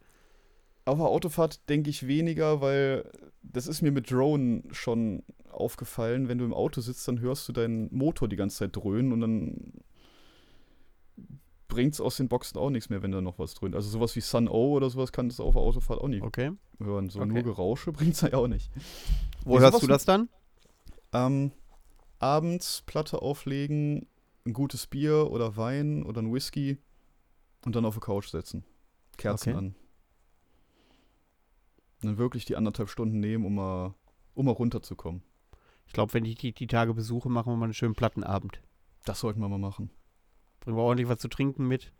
Auf 0.87 0.99
der 0.99 1.07
Autofahrt 1.07 1.69
denke 1.69 1.89
ich 1.91 2.07
weniger, 2.07 2.61
weil 2.61 3.11
das 3.43 3.67
ist 3.67 3.81
mir 3.83 3.91
mit 3.93 4.11
Drone 4.11 4.63
schon 4.73 5.23
aufgefallen. 5.51 6.29
Wenn 6.29 6.39
du 6.39 6.45
im 6.45 6.53
Auto 6.53 6.81
sitzt, 6.81 7.09
dann 7.09 7.21
hörst 7.21 7.49
du 7.49 7.53
deinen 7.53 7.89
Motor 7.95 8.29
die 8.29 8.37
ganze 8.37 8.59
Zeit 8.59 8.77
dröhnen 8.77 9.13
und 9.13 9.21
dann 9.21 9.73
bringt 11.69 11.95
es 11.95 12.01
aus 12.01 12.17
den 12.19 12.29
Boxen 12.29 12.59
auch 12.59 12.71
nichts 12.71 12.91
mehr, 12.91 13.03
wenn 13.03 13.13
da 13.13 13.21
noch 13.21 13.39
was 13.39 13.55
dröhnt. 13.55 13.75
Also 13.75 13.89
sowas 13.89 14.15
wie 14.17 14.21
Sun 14.21 14.49
O 14.49 14.73
oder 14.73 14.91
sowas 14.91 15.11
kann 15.13 15.29
das 15.29 15.41
auf 15.41 15.55
der 15.55 15.63
Autofahrt 15.63 16.01
auch 16.01 16.09
nicht 16.09 16.23
Okay. 16.23 16.53
hören. 16.79 17.09
So 17.09 17.21
Okay. 17.21 17.33
nur 17.33 17.43
Gerausche 17.43 17.93
bringt 17.93 18.15
es 18.15 18.21
ja 18.21 18.35
auch 18.35 18.49
nicht. 18.49 18.71
Wo 19.45 19.59
hörst 19.59 19.83
du 19.83 19.87
das 19.87 20.05
dann? 20.05 20.29
Ähm, 21.13 21.53
abends 22.19 22.83
Platte 22.87 23.23
auflegen, 23.23 24.07
ein 24.45 24.53
gutes 24.53 24.87
Bier 24.87 25.31
oder 25.31 25.57
Wein 25.57 26.05
oder 26.05 26.21
ein 26.21 26.33
Whisky 26.33 26.79
und 27.65 27.75
dann 27.75 27.85
auf 27.85 27.95
die 27.95 28.01
Couch 28.01 28.29
setzen. 28.29 28.65
Kerzen 29.17 29.51
Okay. 29.51 29.59
an. 29.59 29.75
Dann 32.05 32.19
wirklich 32.19 32.45
die 32.45 32.57
anderthalb 32.57 32.89
Stunden 32.89 33.21
nehmen, 33.21 33.45
um 33.45 33.55
mal, 33.57 33.95
um 34.35 34.47
mal 34.47 34.53
runterzukommen. 34.53 35.23
Ich 35.87 35.93
glaube, 35.93 36.15
wenn 36.15 36.25
ich 36.25 36.37
die, 36.37 36.53
die 36.53 36.67
Tage 36.67 36.95
besuche, 36.95 37.29
machen 37.29 37.53
wir 37.53 37.57
mal 37.57 37.67
einen 37.67 37.75
schönen 37.75 37.95
Plattenabend. 37.95 38.61
Das 39.05 39.21
sollten 39.21 39.41
wir 39.41 39.49
mal 39.49 39.59
machen. 39.59 39.91
Bringen 40.61 40.77
wir 40.77 40.83
ordentlich 40.83 41.09
was 41.09 41.19
zu 41.19 41.29
trinken 41.29 41.69
mit. 41.69 41.93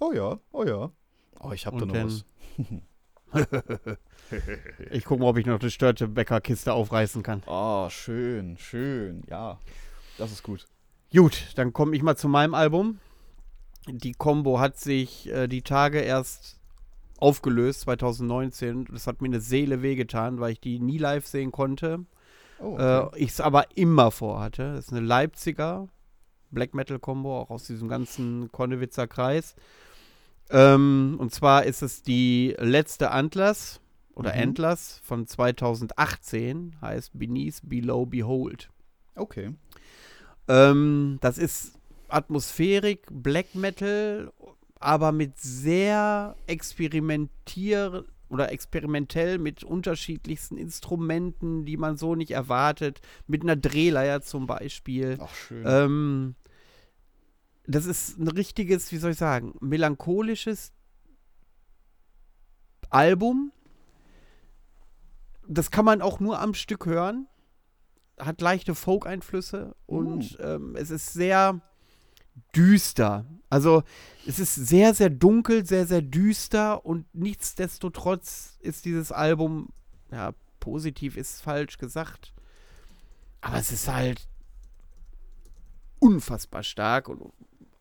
Oh 0.00 0.12
ja, 0.12 0.40
oh 0.52 0.64
ja. 0.64 0.90
Oh, 1.40 1.52
ich 1.52 1.66
hab 1.66 1.78
da 1.78 1.86
noch 1.86 1.94
was. 1.94 2.24
Ich 4.90 5.04
gucke 5.04 5.22
mal, 5.22 5.28
ob 5.28 5.38
ich 5.38 5.46
noch 5.46 5.60
eine 5.60 5.70
störte 5.70 6.06
Bäckerkiste 6.06 6.72
aufreißen 6.72 7.22
kann. 7.22 7.42
Ah, 7.46 7.90
schön, 7.90 8.56
schön. 8.58 9.22
Ja, 9.28 9.58
das 10.18 10.30
ist 10.30 10.42
gut. 10.42 10.66
Gut, 11.12 11.48
dann 11.56 11.72
komme 11.72 11.96
ich 11.96 12.02
mal 12.02 12.16
zu 12.16 12.28
meinem 12.28 12.54
Album. 12.54 13.00
Die 13.86 14.12
Combo 14.12 14.60
hat 14.60 14.78
sich 14.78 15.28
äh, 15.28 15.46
die 15.46 15.62
Tage 15.62 15.98
erst 16.00 16.60
aufgelöst, 17.18 17.82
2019. 17.82 18.86
Das 18.90 19.06
hat 19.06 19.20
mir 19.22 19.28
eine 19.28 19.40
Seele 19.40 19.82
wehgetan, 19.82 20.40
weil 20.40 20.52
ich 20.52 20.60
die 20.60 20.78
nie 20.78 20.98
live 20.98 21.26
sehen 21.26 21.52
konnte. 21.52 22.04
Oh, 22.58 22.76
Äh, 22.78 23.18
ich 23.18 23.30
es 23.30 23.40
aber 23.40 23.76
immer 23.76 24.10
vorhatte. 24.10 24.74
Das 24.74 24.86
ist 24.86 24.92
eine 24.92 25.04
Leipziger 25.04 25.88
Black 26.50 26.74
Metal 26.74 26.98
Combo, 26.98 27.40
auch 27.40 27.50
aus 27.50 27.64
diesem 27.66 27.88
ganzen 27.88 28.50
Konnewitzer 28.52 29.06
Kreis. 29.08 29.56
Ähm, 30.50 31.16
und 31.18 31.32
zwar 31.34 31.64
ist 31.64 31.82
es 31.82 32.02
die 32.02 32.54
letzte 32.58 33.10
Antlers 33.10 33.80
oder 34.14 34.34
Mhm. 34.34 34.40
Antlers 34.42 35.00
von 35.02 35.26
2018, 35.26 36.76
heißt 36.80 37.10
Beneath, 37.18 37.60
Below, 37.64 38.06
Behold. 38.06 38.70
okay. 39.16 39.54
Ähm, 40.46 41.18
das 41.22 41.38
ist 41.38 41.72
Atmosphärik, 42.08 43.06
Black 43.10 43.54
Metal, 43.54 44.30
aber 44.80 45.12
mit 45.12 45.38
sehr 45.38 46.36
experimentier 46.46 48.04
oder 48.28 48.50
experimentell 48.50 49.38
mit 49.38 49.62
unterschiedlichsten 49.62 50.56
Instrumenten, 50.56 51.64
die 51.64 51.76
man 51.76 51.96
so 51.96 52.14
nicht 52.14 52.32
erwartet, 52.32 53.00
mit 53.26 53.42
einer 53.42 53.56
Drehleier 53.56 54.22
zum 54.22 54.46
Beispiel. 54.46 55.18
Ach, 55.20 55.34
schön. 55.34 55.64
Ähm, 55.66 56.34
das 57.66 57.86
ist 57.86 58.18
ein 58.18 58.28
richtiges, 58.28 58.92
wie 58.92 58.98
soll 58.98 59.12
ich 59.12 59.18
sagen, 59.18 59.54
melancholisches 59.60 60.72
Album. 62.90 63.52
Das 65.46 65.70
kann 65.70 65.84
man 65.84 66.02
auch 66.02 66.20
nur 66.20 66.40
am 66.40 66.54
Stück 66.54 66.86
hören. 66.86 67.26
Hat 68.18 68.40
leichte 68.40 68.74
Folk-Einflüsse 68.74 69.74
und 69.86 70.38
ähm, 70.40 70.76
es 70.76 70.90
ist 70.90 71.12
sehr 71.12 71.60
düster. 72.54 73.26
Also 73.50 73.82
es 74.26 74.38
ist 74.38 74.54
sehr, 74.54 74.94
sehr 74.94 75.10
dunkel, 75.10 75.66
sehr, 75.66 75.86
sehr 75.86 76.02
düster 76.02 76.84
und 76.84 77.06
nichtsdestotrotz 77.14 78.58
ist 78.60 78.84
dieses 78.84 79.12
Album, 79.12 79.68
ja, 80.10 80.32
positiv 80.60 81.16
ist 81.16 81.42
falsch 81.42 81.78
gesagt, 81.78 82.32
aber 83.40 83.58
es 83.58 83.70
ist 83.70 83.88
halt 83.88 84.26
unfassbar 85.98 86.62
stark 86.62 87.08
und 87.08 87.32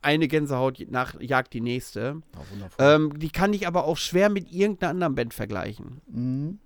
eine 0.02 0.28
Gänsehaut 0.28 0.86
nach, 0.90 1.20
jagt 1.20 1.54
die 1.54 1.62
nächste. 1.62 2.22
Wundervoll. 2.52 2.86
Ähm, 2.86 3.20
die 3.20 3.30
kann 3.30 3.54
ich 3.54 3.68
aber 3.68 3.86
auch 3.86 3.98
schwer 3.98 4.30
mit 4.30 4.52
irgendeiner 4.52 4.92
anderen 4.92 5.16
Band 5.16 5.34
vergleichen. 5.34 6.02
Mhm. 6.08 6.60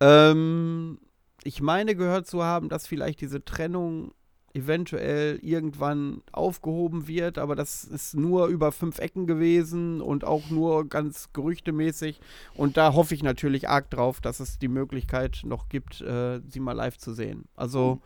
Ähm, 0.00 0.98
ich 1.44 1.60
meine 1.60 1.94
gehört 1.94 2.26
zu 2.26 2.42
haben, 2.42 2.68
dass 2.68 2.86
vielleicht 2.86 3.20
diese 3.20 3.44
Trennung 3.44 4.12
eventuell 4.58 5.38
irgendwann 5.42 6.22
aufgehoben 6.32 7.06
wird, 7.08 7.38
aber 7.38 7.54
das 7.56 7.84
ist 7.84 8.14
nur 8.14 8.46
über 8.46 8.72
fünf 8.72 8.98
Ecken 8.98 9.26
gewesen 9.26 10.00
und 10.00 10.24
auch 10.24 10.50
nur 10.50 10.88
ganz 10.88 11.30
gerüchtemäßig. 11.32 12.20
Und 12.54 12.76
da 12.76 12.92
hoffe 12.94 13.14
ich 13.14 13.22
natürlich 13.22 13.68
arg 13.68 13.90
drauf, 13.90 14.20
dass 14.20 14.40
es 14.40 14.58
die 14.58 14.68
Möglichkeit 14.68 15.40
noch 15.44 15.68
gibt, 15.68 16.00
äh, 16.00 16.40
sie 16.48 16.60
mal 16.60 16.72
live 16.72 16.98
zu 16.98 17.12
sehen. 17.12 17.44
Also 17.56 18.00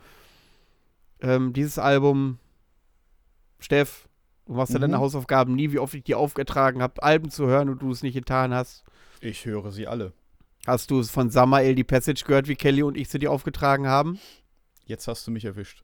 ähm, 1.21 1.53
dieses 1.53 1.77
Album, 1.79 2.37
Steff, 3.59 4.07
du 4.45 4.53
machst 4.53 4.73
ja 4.73 4.79
Mhm. 4.79 4.81
deine 4.81 4.99
Hausaufgaben 4.99 5.55
nie, 5.55 5.71
wie 5.71 5.79
oft 5.79 5.93
ich 5.93 6.03
dir 6.03 6.19
aufgetragen 6.19 6.81
habe, 6.81 7.01
Alben 7.01 7.29
zu 7.29 7.47
hören 7.47 7.69
und 7.69 7.81
du 7.81 7.91
es 7.91 8.03
nicht 8.03 8.13
getan 8.15 8.53
hast. 8.53 8.83
Ich 9.21 9.45
höre 9.45 9.71
sie 9.71 9.87
alle. 9.87 10.13
Hast 10.67 10.91
du 10.91 10.99
es 10.99 11.09
von 11.11 11.29
Samael 11.29 11.75
die 11.75 11.83
Passage 11.83 12.23
gehört, 12.25 12.47
wie 12.47 12.55
Kelly 12.55 12.83
und 12.83 12.97
ich 12.97 13.09
sie 13.09 13.19
dir 13.19 13.31
aufgetragen 13.31 13.87
haben? 13.87 14.19
Jetzt 14.85 15.07
hast 15.07 15.25
du 15.27 15.31
mich 15.31 15.45
erwischt. 15.45 15.83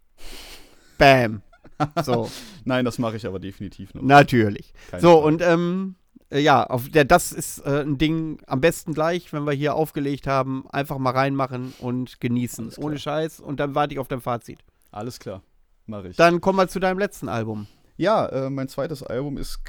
Bam. 0.99 1.41
So, 2.03 2.29
Nein, 2.65 2.83
das 2.83 2.99
mache 2.99 3.15
ich 3.15 3.25
aber 3.25 3.39
definitiv 3.39 3.93
noch. 3.93 4.01
natürlich. 4.01 4.73
Keine 4.91 5.01
So, 5.01 5.11
Frage. 5.21 5.25
und 5.27 5.41
ähm, 5.41 5.95
äh, 6.29 6.39
ja, 6.39 6.65
auf 6.65 6.89
der, 6.89 7.05
das 7.05 7.31
ist 7.31 7.59
äh, 7.59 7.83
ein 7.83 7.97
Ding 7.97 8.41
am 8.47 8.59
besten 8.59 8.93
gleich, 8.93 9.31
wenn 9.31 9.45
wir 9.45 9.53
hier 9.53 9.75
aufgelegt 9.75 10.27
haben, 10.27 10.65
einfach 10.71 10.97
mal 10.97 11.11
reinmachen 11.11 11.73
und 11.79 12.19
genießen. 12.19 12.73
Ohne 12.79 12.99
Scheiß. 12.99 13.39
Und 13.39 13.61
dann 13.61 13.75
warte 13.75 13.93
ich 13.93 13.99
auf 13.99 14.09
dein 14.09 14.19
Fazit. 14.19 14.59
Alles 14.91 15.19
klar, 15.19 15.41
mache 15.85 16.09
ich. 16.09 16.17
Dann 16.17 16.41
komm 16.41 16.57
mal 16.57 16.67
zu 16.67 16.81
deinem 16.81 16.99
letzten 16.99 17.29
Album. 17.29 17.67
Ja, 17.95 18.25
äh, 18.25 18.49
mein 18.49 18.67
zweites 18.67 19.01
Album 19.01 19.37
ist, 19.37 19.59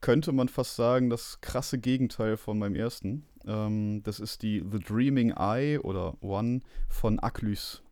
könnte 0.00 0.30
man 0.30 0.48
fast 0.48 0.76
sagen, 0.76 1.10
das 1.10 1.40
krasse 1.40 1.76
Gegenteil 1.78 2.36
von 2.36 2.56
meinem 2.56 2.76
ersten. 2.76 3.26
Ähm, 3.48 4.02
das 4.04 4.20
ist 4.20 4.42
die 4.42 4.62
The 4.70 4.78
Dreaming 4.78 5.30
Eye 5.36 5.78
oder 5.80 6.22
One 6.22 6.60
von 6.88 7.18
Aklys. 7.18 7.82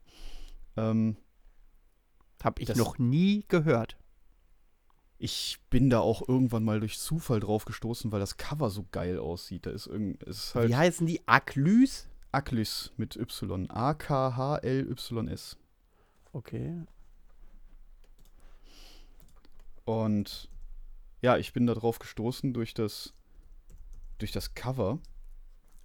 Ähm, 0.76 1.16
Hab 2.42 2.58
ich 2.60 2.66
Das- 2.68 2.76
noch 2.78 2.98
nie 2.98 3.44
gehört. 3.48 3.96
ich 5.22 5.58
bin 5.68 5.90
da 5.90 6.00
auch 6.00 6.26
irgendwann 6.26 6.64
mal 6.64 6.80
durch 6.80 6.98
Zufall 6.98 7.40
drauf 7.40 7.66
gestoßen, 7.66 8.10
weil 8.10 8.20
das 8.20 8.38
Cover 8.38 8.70
so 8.70 8.86
geil 8.90 9.18
aussieht. 9.18 9.66
Da 9.66 9.70
ist 9.70 9.86
irgend, 9.86 10.22
ist 10.22 10.54
halt 10.54 10.70
Wie 10.70 10.76
heißen 10.76 11.06
die? 11.06 11.20
Aklys? 11.28 12.08
Aklys 12.32 12.92
mit 12.96 13.16
Y. 13.16 13.70
A-K-H-L-Y-S. 13.70 15.58
Okay. 16.32 16.84
Und 19.84 20.48
ja, 21.22 21.36
ich 21.36 21.52
bin 21.52 21.66
da 21.66 21.74
drauf 21.74 21.98
gestoßen 21.98 22.52
durch 22.54 22.72
das, 22.74 23.12
durch 24.18 24.32
das 24.32 24.54
Cover, 24.54 25.00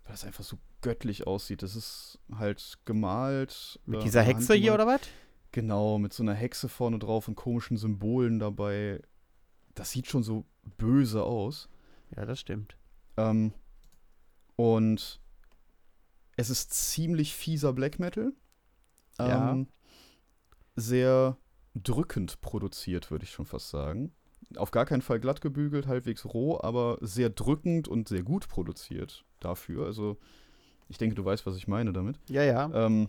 weil 0.04 0.12
das 0.12 0.24
einfach 0.24 0.44
so 0.44 0.58
göttlich 0.82 1.28
aussieht. 1.28 1.62
Das 1.64 1.76
ist 1.76 2.20
halt 2.34 2.78
gemalt. 2.86 3.80
Mit 3.86 4.00
äh, 4.02 4.04
dieser 4.04 4.22
Hexe 4.22 4.54
hier 4.54 4.74
oder 4.74 4.88
was? 4.88 5.02
Genau, 5.56 6.00
mit 6.00 6.12
so 6.12 6.22
einer 6.22 6.34
Hexe 6.34 6.68
vorne 6.68 7.00
drauf 7.00 7.30
und 7.30 7.36
komischen 7.36 7.78
Symbolen 7.78 8.40
dabei. 8.40 9.02
Das 9.74 9.90
sieht 9.90 10.06
schon 10.06 10.22
so 10.22 10.44
böse 10.78 11.24
aus. 11.24 11.70
Ja, 12.14 12.26
das 12.26 12.42
stimmt. 12.42 12.76
Ähm, 13.16 13.54
und 14.58 15.22
es 16.36 16.50
ist 16.50 16.74
ziemlich 16.74 17.34
fieser 17.34 17.72
Black 17.72 18.00
Metal. 18.00 18.34
Ja. 19.18 19.54
Ähm, 19.54 19.70
sehr 20.76 21.38
drückend 21.74 22.42
produziert, 22.42 23.10
würde 23.10 23.24
ich 23.24 23.32
schon 23.32 23.46
fast 23.46 23.70
sagen. 23.70 24.14
Auf 24.58 24.72
gar 24.72 24.86
keinen 24.86 25.02
Fall 25.02 25.22
glatt 25.22 25.40
gebügelt, 25.40 25.88
halbwegs 25.88 26.26
roh, 26.26 26.60
aber 26.60 26.98
sehr 27.00 27.30
drückend 27.30 27.88
und 27.88 28.10
sehr 28.10 28.24
gut 28.24 28.50
produziert 28.50 29.24
dafür. 29.40 29.86
Also, 29.86 30.18
ich 30.90 30.98
denke, 30.98 31.16
du 31.16 31.24
weißt, 31.24 31.46
was 31.46 31.56
ich 31.56 31.70
meine 31.70 31.94
damit. 31.94 32.20
Ja, 32.28 32.44
ja. 32.44 32.70
Ähm, 32.74 33.08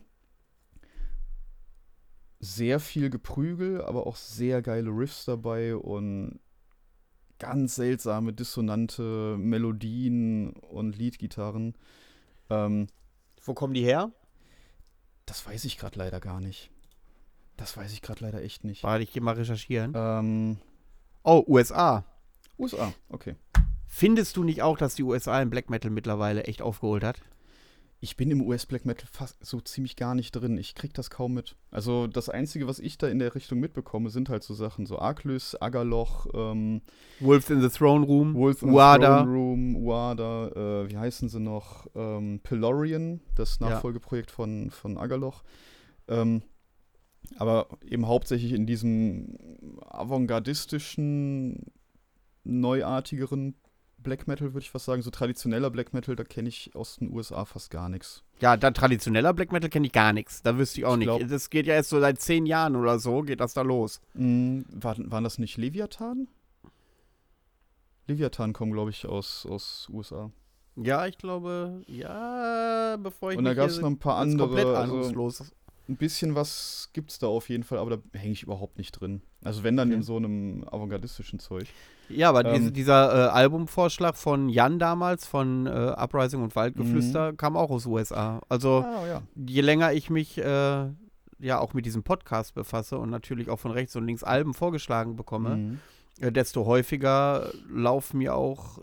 sehr 2.41 2.81
viel 2.81 3.11
Geprügel, 3.11 3.83
aber 3.83 4.07
auch 4.07 4.17
sehr 4.17 4.63
geile 4.63 4.91
Riffs 4.91 5.25
dabei 5.25 5.77
und 5.77 6.41
ganz 7.39 7.75
seltsame, 7.75 8.33
dissonante 8.33 9.37
Melodien 9.39 10.51
und 10.55 10.97
Leadgitarren. 10.97 11.75
Ähm, 12.51 12.87
Wo 13.43 13.55
kommen 13.55 13.75
die 13.75 13.85
her? 13.85 14.11
das 15.27 15.45
weiß 15.45 15.65
ich 15.65 15.77
gerade 15.77 15.99
leider 15.99 16.21
gar 16.21 16.41
nicht. 16.41 16.71
Das 17.57 17.77
weiß 17.77 17.93
ich 17.93 18.01
gerade 18.01 18.25
leider 18.25 18.43
echt 18.43 18.63
nicht. 18.63 18.85
Warte, 18.85 19.03
ich 19.03 19.13
geh 19.13 19.19
mal 19.21 19.35
recherchieren. 19.35 19.93
Ähm, 19.97 20.59
Oh, 21.25 21.43
USA. 21.49 22.05
USA, 22.57 22.93
okay. 23.09 23.35
Findest 23.89 24.37
du 24.37 24.45
nicht 24.45 24.63
auch, 24.63 24.79
dass 24.79 24.95
die 24.95 25.03
USA 25.03 25.43
im 25.43 25.51
Black 25.51 25.69
Metal 25.69 25.91
mittlerweile 25.91 26.45
echt 26.45 26.63
aufgeholt 26.63 27.03
hat? 27.03 27.21
Ich 27.99 28.17
bin 28.17 28.31
im 28.31 28.43
US-Black 28.43 28.85
Metal 28.85 29.09
fast 29.11 29.45
so 29.45 29.59
ziemlich 29.61 29.97
gar 29.97 30.15
nicht 30.15 30.33
drin. 30.33 30.59
Ich 30.59 30.75
krieg 30.75 30.93
das 30.93 31.09
kaum 31.09 31.33
mit. 31.33 31.57
Also 31.71 32.07
das 32.07 32.29
Einzige, 32.29 32.67
was 32.69 32.79
ich 32.79 32.99
da 32.99 33.09
in 33.09 33.19
der 33.19 33.35
Richtung 33.35 33.59
mitbekomme, 33.59 34.11
sind 34.11 34.29
halt 34.29 34.43
so 34.43 34.53
Sachen, 34.53 34.85
so 34.85 34.99
Arklys, 34.99 35.57
Agarloch, 35.61 36.27
ähm, 36.35 36.83
Wolves 37.21 37.49
in 37.49 37.63
the 37.63 37.71
Throne 37.71 38.05
Room, 38.07 38.35
Wolf 38.35 38.61
in 38.63 38.71
Uada. 38.71 39.19
the 39.21 39.25
Throne 39.25 39.33
Room, 39.39 39.77
Uada, 39.77 40.49
äh, 40.49 40.91
wie 40.91 40.99
heißen 40.99 41.31
sie 41.31 41.41
noch? 41.41 41.87
Ähm, 41.95 42.41
Pilorian, 42.43 43.21
das 43.35 43.59
Ja. 43.61 43.71
Nachfolgeprojekt 43.71 44.31
von, 44.31 44.71
von 44.71 44.99
Agarloch. 44.99 45.43
Ähm, 46.07 46.43
aber 47.39 47.67
eben 47.83 48.07
hauptsächlich 48.07 48.53
in 48.53 48.67
diesem 48.67 49.37
avantgardistischen, 49.87 51.65
neuartigeren 52.45 53.55
Black 54.07 54.27
Metal, 54.27 54.55
würde 54.55 54.61
ich 54.65 54.71
fast 54.71 54.87
sagen. 54.87 55.03
So 55.03 55.11
traditioneller 55.11 55.69
Black 55.69 55.93
Metal, 55.93 56.17
da 56.17 56.25
kenne 56.25 56.49
ich 56.49 56.71
aus 56.75 56.97
den 56.97 57.13
USA 57.13 57.45
fast 57.45 57.71
gar 57.71 57.89
nichts. 57.91 58.23
Ja, 58.41 58.57
dann 58.57 58.73
traditioneller 58.73 59.35
Black 59.35 59.53
Metal 59.53 59.69
kenne 59.69 59.87
ich 59.89 59.93
gar 59.93 60.13
nichts. 60.15 60.43
Da 60.43 60.57
wüsste 60.57 60.81
ich 60.81 60.87
auch 60.87 60.93
Ich 60.95 60.99
nicht. 61.01 61.07
glaub- 61.09 61.29
das 61.29 61.51
geht 61.51 61.67
ja 61.67 61.75
erst 61.75 61.91
so 61.91 62.01
seit 62.01 62.21
zehn 62.21 62.47
Jahren 62.47 62.77
oder 62.77 62.99
so, 62.99 63.23
geht 63.23 63.41
das 63.41 63.53
da 63.53 63.63
los. 63.63 64.01
Mm, 64.15 64.61
waren, 64.71 65.11
waren 65.11 65.25
das 65.25 65.39
nicht 65.39 65.57
Leviathan? 65.59 66.29
Leviathan 68.07 68.53
kommen, 68.53 68.73
glaube 68.73 68.91
ich, 68.91 69.07
aus, 69.07 69.45
aus 69.51 69.89
USA. 69.93 70.31
Ja, 70.77 71.07
ich 71.07 71.19
glaube, 71.19 71.83
ja, 71.89 72.97
bevor 73.03 73.33
ich 73.33 73.39
Und 73.39 73.45
da 73.45 73.55
gab 73.55 73.69
es 73.69 73.81
noch 73.81 73.89
ein 73.89 73.99
paar 73.99 74.17
andere. 74.19 74.47
komplett 74.49 74.67
Also, 74.67 74.95
ahnungslos. 74.95 75.53
Ein 75.89 75.97
bisschen 75.97 76.35
was 76.35 76.91
gibt's 76.93 77.19
da 77.19 77.27
auf 77.29 77.49
jeden 77.49 77.63
Fall, 77.65 77.79
aber 77.79 77.97
da 77.97 78.19
hänge 78.19 78.33
ich 78.33 78.43
überhaupt 78.43 78.79
nicht 78.79 78.93
drin. 78.93 79.23
Also 79.45 79.63
wenn 79.63 79.77
dann 79.77 79.89
Okay. 79.89 79.97
in 79.97 80.03
so 80.03 80.17
einem 80.17 80.65
avantgardistischen 80.71 81.39
Zeug. 81.39 81.67
Ja, 82.09 82.29
aber 82.31 82.45
ähm, 82.45 82.73
dieser 82.73 83.27
äh, 83.27 83.31
Albumvorschlag 83.31 84.17
von 84.17 84.49
Jan 84.49 84.79
damals, 84.79 85.27
von 85.27 85.67
äh, 85.67 85.71
Uprising 85.97 86.43
und 86.43 86.55
Waldgeflüster, 86.57 87.33
Mhm. 87.33 87.37
kam 87.37 87.57
auch 87.57 87.71
aus 87.71 87.87
USA. 87.87 88.41
Also 88.49 88.85
Ah, 88.87 89.07
ja. 89.07 89.23
je 89.35 89.61
länger 89.61 89.93
ich 89.93 90.11
mich 90.11 90.39
äh, 90.39 90.87
ja 91.39 91.59
auch 91.59 91.75
mit 91.75 91.85
diesem 91.87 92.03
Podcast 92.03 92.55
befasse 92.55 92.99
und 92.99 93.11
natürlich 93.11 93.49
auch 93.51 93.59
von 93.59 93.71
rechts 93.71 93.95
und 93.97 94.07
links 94.07 94.25
Alben 94.25 94.55
vorgeschlagen 94.55 95.17
bekomme, 95.17 95.57
Mhm. 95.57 95.81
äh, 96.21 96.33
desto 96.33 96.65
häufiger 96.67 97.51
laufen 97.69 98.19
mir 98.19 98.35
auch 98.35 98.81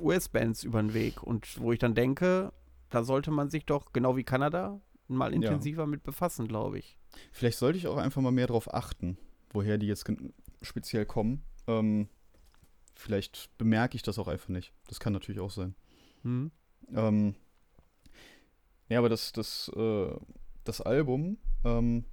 US-Bands 0.00 0.64
über 0.64 0.80
den 0.82 0.94
Weg. 0.94 1.22
Und 1.22 1.60
wo 1.60 1.72
ich 1.72 1.78
dann 1.78 1.94
denke, 1.94 2.52
da 2.90 3.02
sollte 3.04 3.30
man 3.30 3.50
sich 3.50 3.66
doch, 3.66 3.92
genau 3.92 4.16
wie 4.16 4.24
Kanada, 4.24 4.80
mal 5.08 5.30
Ja. 5.30 5.36
intensiver 5.36 5.86
mit 5.86 6.02
befassen, 6.02 6.46
glaube 6.48 6.78
ich. 6.78 6.96
Vielleicht 7.32 7.58
sollte 7.58 7.78
ich 7.78 7.86
auch 7.88 7.96
einfach 7.96 8.20
mal 8.22 8.30
mehr 8.30 8.46
darauf 8.46 8.72
achten, 8.72 9.16
woher 9.50 9.78
die 9.78 9.86
jetzt 9.86 10.10
speziell 10.62 11.06
kommen. 11.06 11.42
Ähm, 11.66 12.08
vielleicht 12.94 13.50
bemerke 13.58 13.96
ich 13.96 14.02
das 14.02 14.18
auch 14.18 14.28
einfach 14.28 14.48
nicht. 14.48 14.72
Das 14.88 15.00
kann 15.00 15.12
natürlich 15.12 15.40
auch 15.40 15.50
sein. 15.50 15.74
Hm? 16.22 16.50
Ähm, 16.94 17.34
ja, 18.88 18.98
aber 18.98 19.08
das, 19.08 19.32
das, 19.32 19.70
äh, 19.74 20.10
das 20.64 20.80
Album, 20.80 21.38
ähm, 21.64 22.04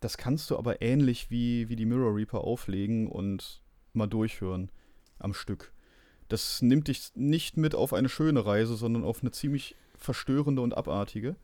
das 0.00 0.16
kannst 0.16 0.50
du 0.50 0.56
aber 0.56 0.80
ähnlich 0.82 1.30
wie, 1.30 1.68
wie 1.68 1.76
die 1.76 1.86
Mirror 1.86 2.14
Reaper 2.14 2.42
auflegen 2.42 3.08
und 3.08 3.62
mal 3.92 4.06
durchhören 4.06 4.70
am 5.18 5.34
Stück. 5.34 5.72
Das 6.28 6.60
nimmt 6.62 6.88
dich 6.88 7.10
nicht 7.14 7.56
mit 7.56 7.74
auf 7.74 7.92
eine 7.92 8.08
schöne 8.08 8.44
Reise, 8.44 8.76
sondern 8.76 9.02
auf 9.02 9.22
eine 9.22 9.30
ziemlich 9.32 9.74
verstörende 9.96 10.62
und 10.62 10.76
abartige. 10.76 11.36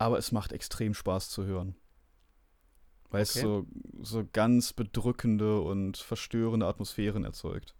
Aber 0.00 0.16
es 0.18 0.32
macht 0.32 0.52
extrem 0.52 0.94
Spaß 0.94 1.28
zu 1.28 1.44
hören. 1.44 1.76
Weil 3.10 3.22
es 3.22 3.36
Okay. 3.36 3.40
so, 3.42 3.66
so 4.02 4.24
ganz 4.32 4.72
bedrückende 4.72 5.60
und 5.60 5.98
verstörende 5.98 6.66
Atmosphären 6.66 7.24
erzeugt. 7.24 7.74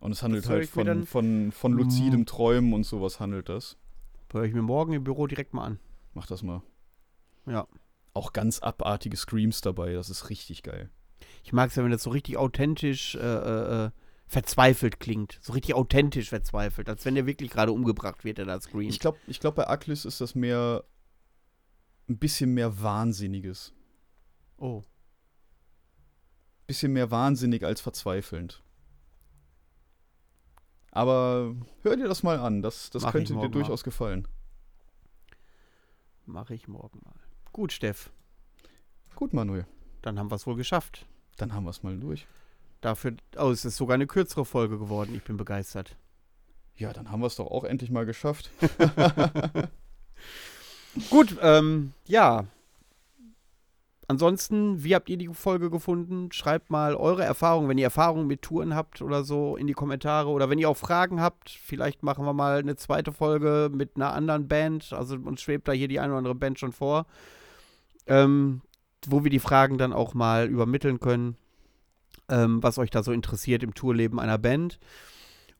Und 0.00 0.12
es 0.12 0.22
handelt 0.22 0.44
Das 0.44 0.50
halt 0.50 0.68
von, 0.68 0.86
dann- 0.86 1.06
von, 1.06 1.50
von 1.50 1.72
luzidem 1.72 2.26
Träumen 2.26 2.72
und 2.74 2.84
sowas 2.84 3.20
handelt 3.20 3.48
das. 3.48 3.76
Höre 4.30 4.44
ich 4.44 4.52
mir 4.52 4.62
morgen 4.62 4.92
im 4.92 5.02
Büro 5.04 5.26
direkt 5.26 5.54
mal 5.54 5.64
an. 5.64 5.78
Mach 6.14 6.26
das 6.26 6.42
mal. 6.42 6.62
Ja. 7.46 7.66
Auch 8.12 8.32
ganz 8.34 8.58
abartige 8.58 9.16
Screams 9.16 9.60
dabei, 9.62 9.92
das 9.94 10.10
ist 10.10 10.28
richtig 10.28 10.62
geil. 10.62 10.90
Ich 11.42 11.52
mag 11.54 11.70
es 11.70 11.76
ja, 11.76 11.84
wenn 11.84 11.90
das 11.90 12.02
so 12.02 12.10
richtig 12.10 12.36
authentisch 12.36 13.14
äh, 13.14 13.18
äh, 13.20 13.86
äh, 13.86 13.90
verzweifelt 14.28 15.00
klingt. 15.00 15.38
So 15.40 15.54
richtig 15.54 15.74
authentisch 15.74 16.28
verzweifelt. 16.28 16.88
Als 16.88 17.04
wenn 17.04 17.14
der 17.14 17.26
wirklich 17.26 17.50
gerade 17.50 17.72
umgebracht 17.72 18.24
wird, 18.24 18.38
der 18.38 18.60
screamt. 18.60 18.92
Ich 18.92 19.00
glaube, 19.00 19.18
ich 19.26 19.40
glaub, 19.40 19.54
bei 19.54 19.66
Aklis 19.66 20.04
ist 20.04 20.20
das 20.20 20.34
mehr 20.34 20.84
ein 22.08 22.18
bisschen 22.18 22.54
mehr 22.54 22.80
Wahnsinniges. 22.80 23.72
oh. 24.58 24.84
Bisschen 26.66 26.92
mehr 26.92 27.10
wahnsinnig 27.10 27.64
als 27.64 27.80
verzweifelnd. 27.80 28.62
Aber 30.90 31.54
hör 31.80 31.96
dir 31.96 32.08
das 32.08 32.22
mal 32.22 32.38
an, 32.38 32.60
das, 32.60 32.90
das 32.90 33.04
Mach 33.04 33.12
könnte 33.12 33.28
dir 33.32 33.36
morgen 33.36 33.48
mal. 33.48 33.52
durchaus 33.54 33.84
gefallen. 33.84 34.28
Mache 36.26 36.54
ich 36.54 36.68
morgen 36.68 37.00
mal. 37.06 37.14
Gut, 37.52 37.72
Steff. 37.72 38.10
Gut, 39.14 39.32
Manuel. 39.32 39.66
Dann 40.02 40.18
haben 40.18 40.30
wir 40.30 40.36
es 40.36 40.46
wohl 40.46 40.56
geschafft. 40.56 41.06
Dann 41.38 41.54
haben 41.54 41.64
wir 41.64 41.70
es 41.70 41.82
mal 41.82 41.98
durch. 41.98 42.26
Dafür, 42.80 43.14
oh, 43.36 43.50
es 43.50 43.64
ist 43.64 43.76
sogar 43.76 43.94
eine 43.94 44.06
kürzere 44.06 44.44
Folge 44.44 44.78
geworden. 44.78 45.14
Ich 45.14 45.24
bin 45.24 45.36
begeistert. 45.36 45.96
Ja, 46.76 46.92
dann 46.92 47.10
haben 47.10 47.20
wir 47.20 47.26
es 47.26 47.36
doch 47.36 47.50
auch 47.50 47.64
endlich 47.64 47.90
mal 47.90 48.06
geschafft. 48.06 48.50
Gut, 51.10 51.36
ähm, 51.42 51.92
ja. 52.06 52.46
Ansonsten, 54.10 54.82
wie 54.82 54.94
habt 54.94 55.10
ihr 55.10 55.18
die 55.18 55.28
Folge 55.28 55.68
gefunden? 55.68 56.32
Schreibt 56.32 56.70
mal 56.70 56.94
eure 56.94 57.24
Erfahrungen, 57.24 57.68
wenn 57.68 57.76
ihr 57.76 57.84
Erfahrungen 57.84 58.26
mit 58.26 58.40
Touren 58.40 58.74
habt 58.74 59.02
oder 59.02 59.22
so, 59.22 59.56
in 59.56 59.66
die 59.66 59.74
Kommentare. 59.74 60.30
Oder 60.30 60.48
wenn 60.48 60.58
ihr 60.58 60.70
auch 60.70 60.78
Fragen 60.78 61.20
habt, 61.20 61.50
vielleicht 61.50 62.02
machen 62.02 62.24
wir 62.24 62.32
mal 62.32 62.60
eine 62.60 62.76
zweite 62.76 63.12
Folge 63.12 63.68
mit 63.70 63.96
einer 63.96 64.14
anderen 64.14 64.48
Band. 64.48 64.94
Also 64.94 65.16
uns 65.16 65.42
schwebt 65.42 65.68
da 65.68 65.72
hier 65.72 65.88
die 65.88 66.00
eine 66.00 66.12
oder 66.12 66.18
andere 66.18 66.34
Band 66.34 66.58
schon 66.58 66.72
vor. 66.72 67.04
Ähm, 68.06 68.62
wo 69.06 69.24
wir 69.24 69.30
die 69.30 69.40
Fragen 69.40 69.76
dann 69.76 69.92
auch 69.92 70.14
mal 70.14 70.48
übermitteln 70.48 71.00
können, 71.00 71.36
ähm, 72.28 72.62
was 72.62 72.78
euch 72.78 72.90
da 72.90 73.02
so 73.02 73.12
interessiert 73.12 73.62
im 73.62 73.74
Tourleben 73.74 74.20
einer 74.20 74.38
Band. 74.38 74.78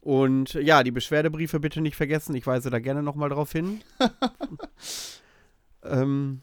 Und 0.01 0.55
ja, 0.55 0.83
die 0.83 0.91
Beschwerdebriefe 0.91 1.61
bitte 1.61 1.81
nicht 1.81 1.97
vergessen. 1.97 2.35
Ich 2.35 2.47
weise 2.47 2.71
da 2.71 2.79
gerne 2.79 3.03
nochmal 3.03 3.29
drauf 3.29 3.53
hin. 3.53 3.81
ähm, 5.83 6.43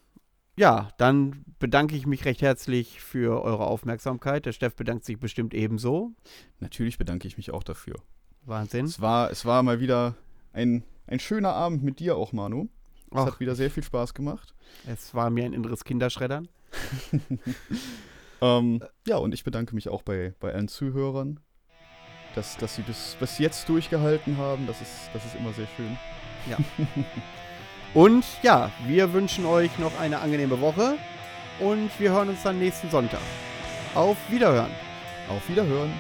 ja, 0.58 0.90
dann 0.98 1.44
bedanke 1.60 1.96
ich 1.96 2.06
mich 2.06 2.26
recht 2.26 2.42
herzlich 2.42 3.02
für 3.02 3.42
eure 3.42 3.66
Aufmerksamkeit. 3.66 4.46
Der 4.46 4.54
Steff 4.54 4.76
bedankt 4.76 5.06
sich 5.06 5.20
bestimmt 5.20 5.54
ebenso. 5.54 6.12
Natürlich 6.60 6.98
bedanke 6.98 7.28
ich 7.28 7.38
mich 7.38 7.52
auch 7.52 7.64
dafür. 7.64 7.96
Wahnsinn. 8.44 8.86
Es 8.86 9.02
war, 9.02 9.32
es 9.32 9.46
war 9.46 9.64
mal 9.64 9.80
wieder 9.80 10.16
ein, 10.54 10.84
ein 11.08 11.20
schöner 11.20 11.54
Abend 11.54 11.84
mit 11.84 12.00
dir 12.00 12.16
auch, 12.16 12.32
Manu. 12.34 12.68
Es 13.12 13.18
Ach, 13.18 13.26
hat 13.28 13.40
wieder 13.40 13.56
sehr 13.56 13.72
viel 13.72 13.84
Spaß 13.84 14.14
gemacht. 14.14 14.54
es 14.88 15.14
war 15.14 15.30
mir 15.30 15.46
ein 15.46 15.54
inneres 15.54 15.84
Kinderschreddern. 15.84 16.48
Ähm, 18.42 18.84
ja, 19.08 19.18
und 19.18 19.34
ich 19.34 19.44
bedanke 19.44 19.76
mich 19.76 19.90
auch 19.90 20.02
bei, 20.02 20.34
bei 20.40 20.54
allen 20.54 20.68
Zuhörern, 20.68 21.40
dass, 22.36 22.58
dass 22.58 22.76
sie 22.76 22.82
bis, 22.82 23.16
bis 23.20 23.40
jetzt 23.40 23.70
durchgehalten 23.70 24.38
haben. 24.38 24.68
Das 24.68 24.82
ist, 24.82 25.10
das 25.14 25.26
ist 25.26 25.36
immer 25.36 25.54
sehr 25.54 25.68
schön. 25.76 25.98
Und 27.96 28.26
ja, 28.44 28.72
wir 28.86 29.14
wünschen 29.14 29.46
euch 29.46 29.80
noch 29.80 29.98
eine 30.00 30.20
angenehme 30.20 30.60
Woche 30.60 30.98
und 31.62 31.90
wir 31.98 32.12
hören 32.12 32.28
uns 32.28 32.44
dann 32.44 32.60
nächsten 32.60 32.90
Sonntag. 32.90 33.22
Auf 33.94 34.18
Wiederhören. 34.30 34.72
Auf 35.30 35.48
Wiederhören. 35.48 35.94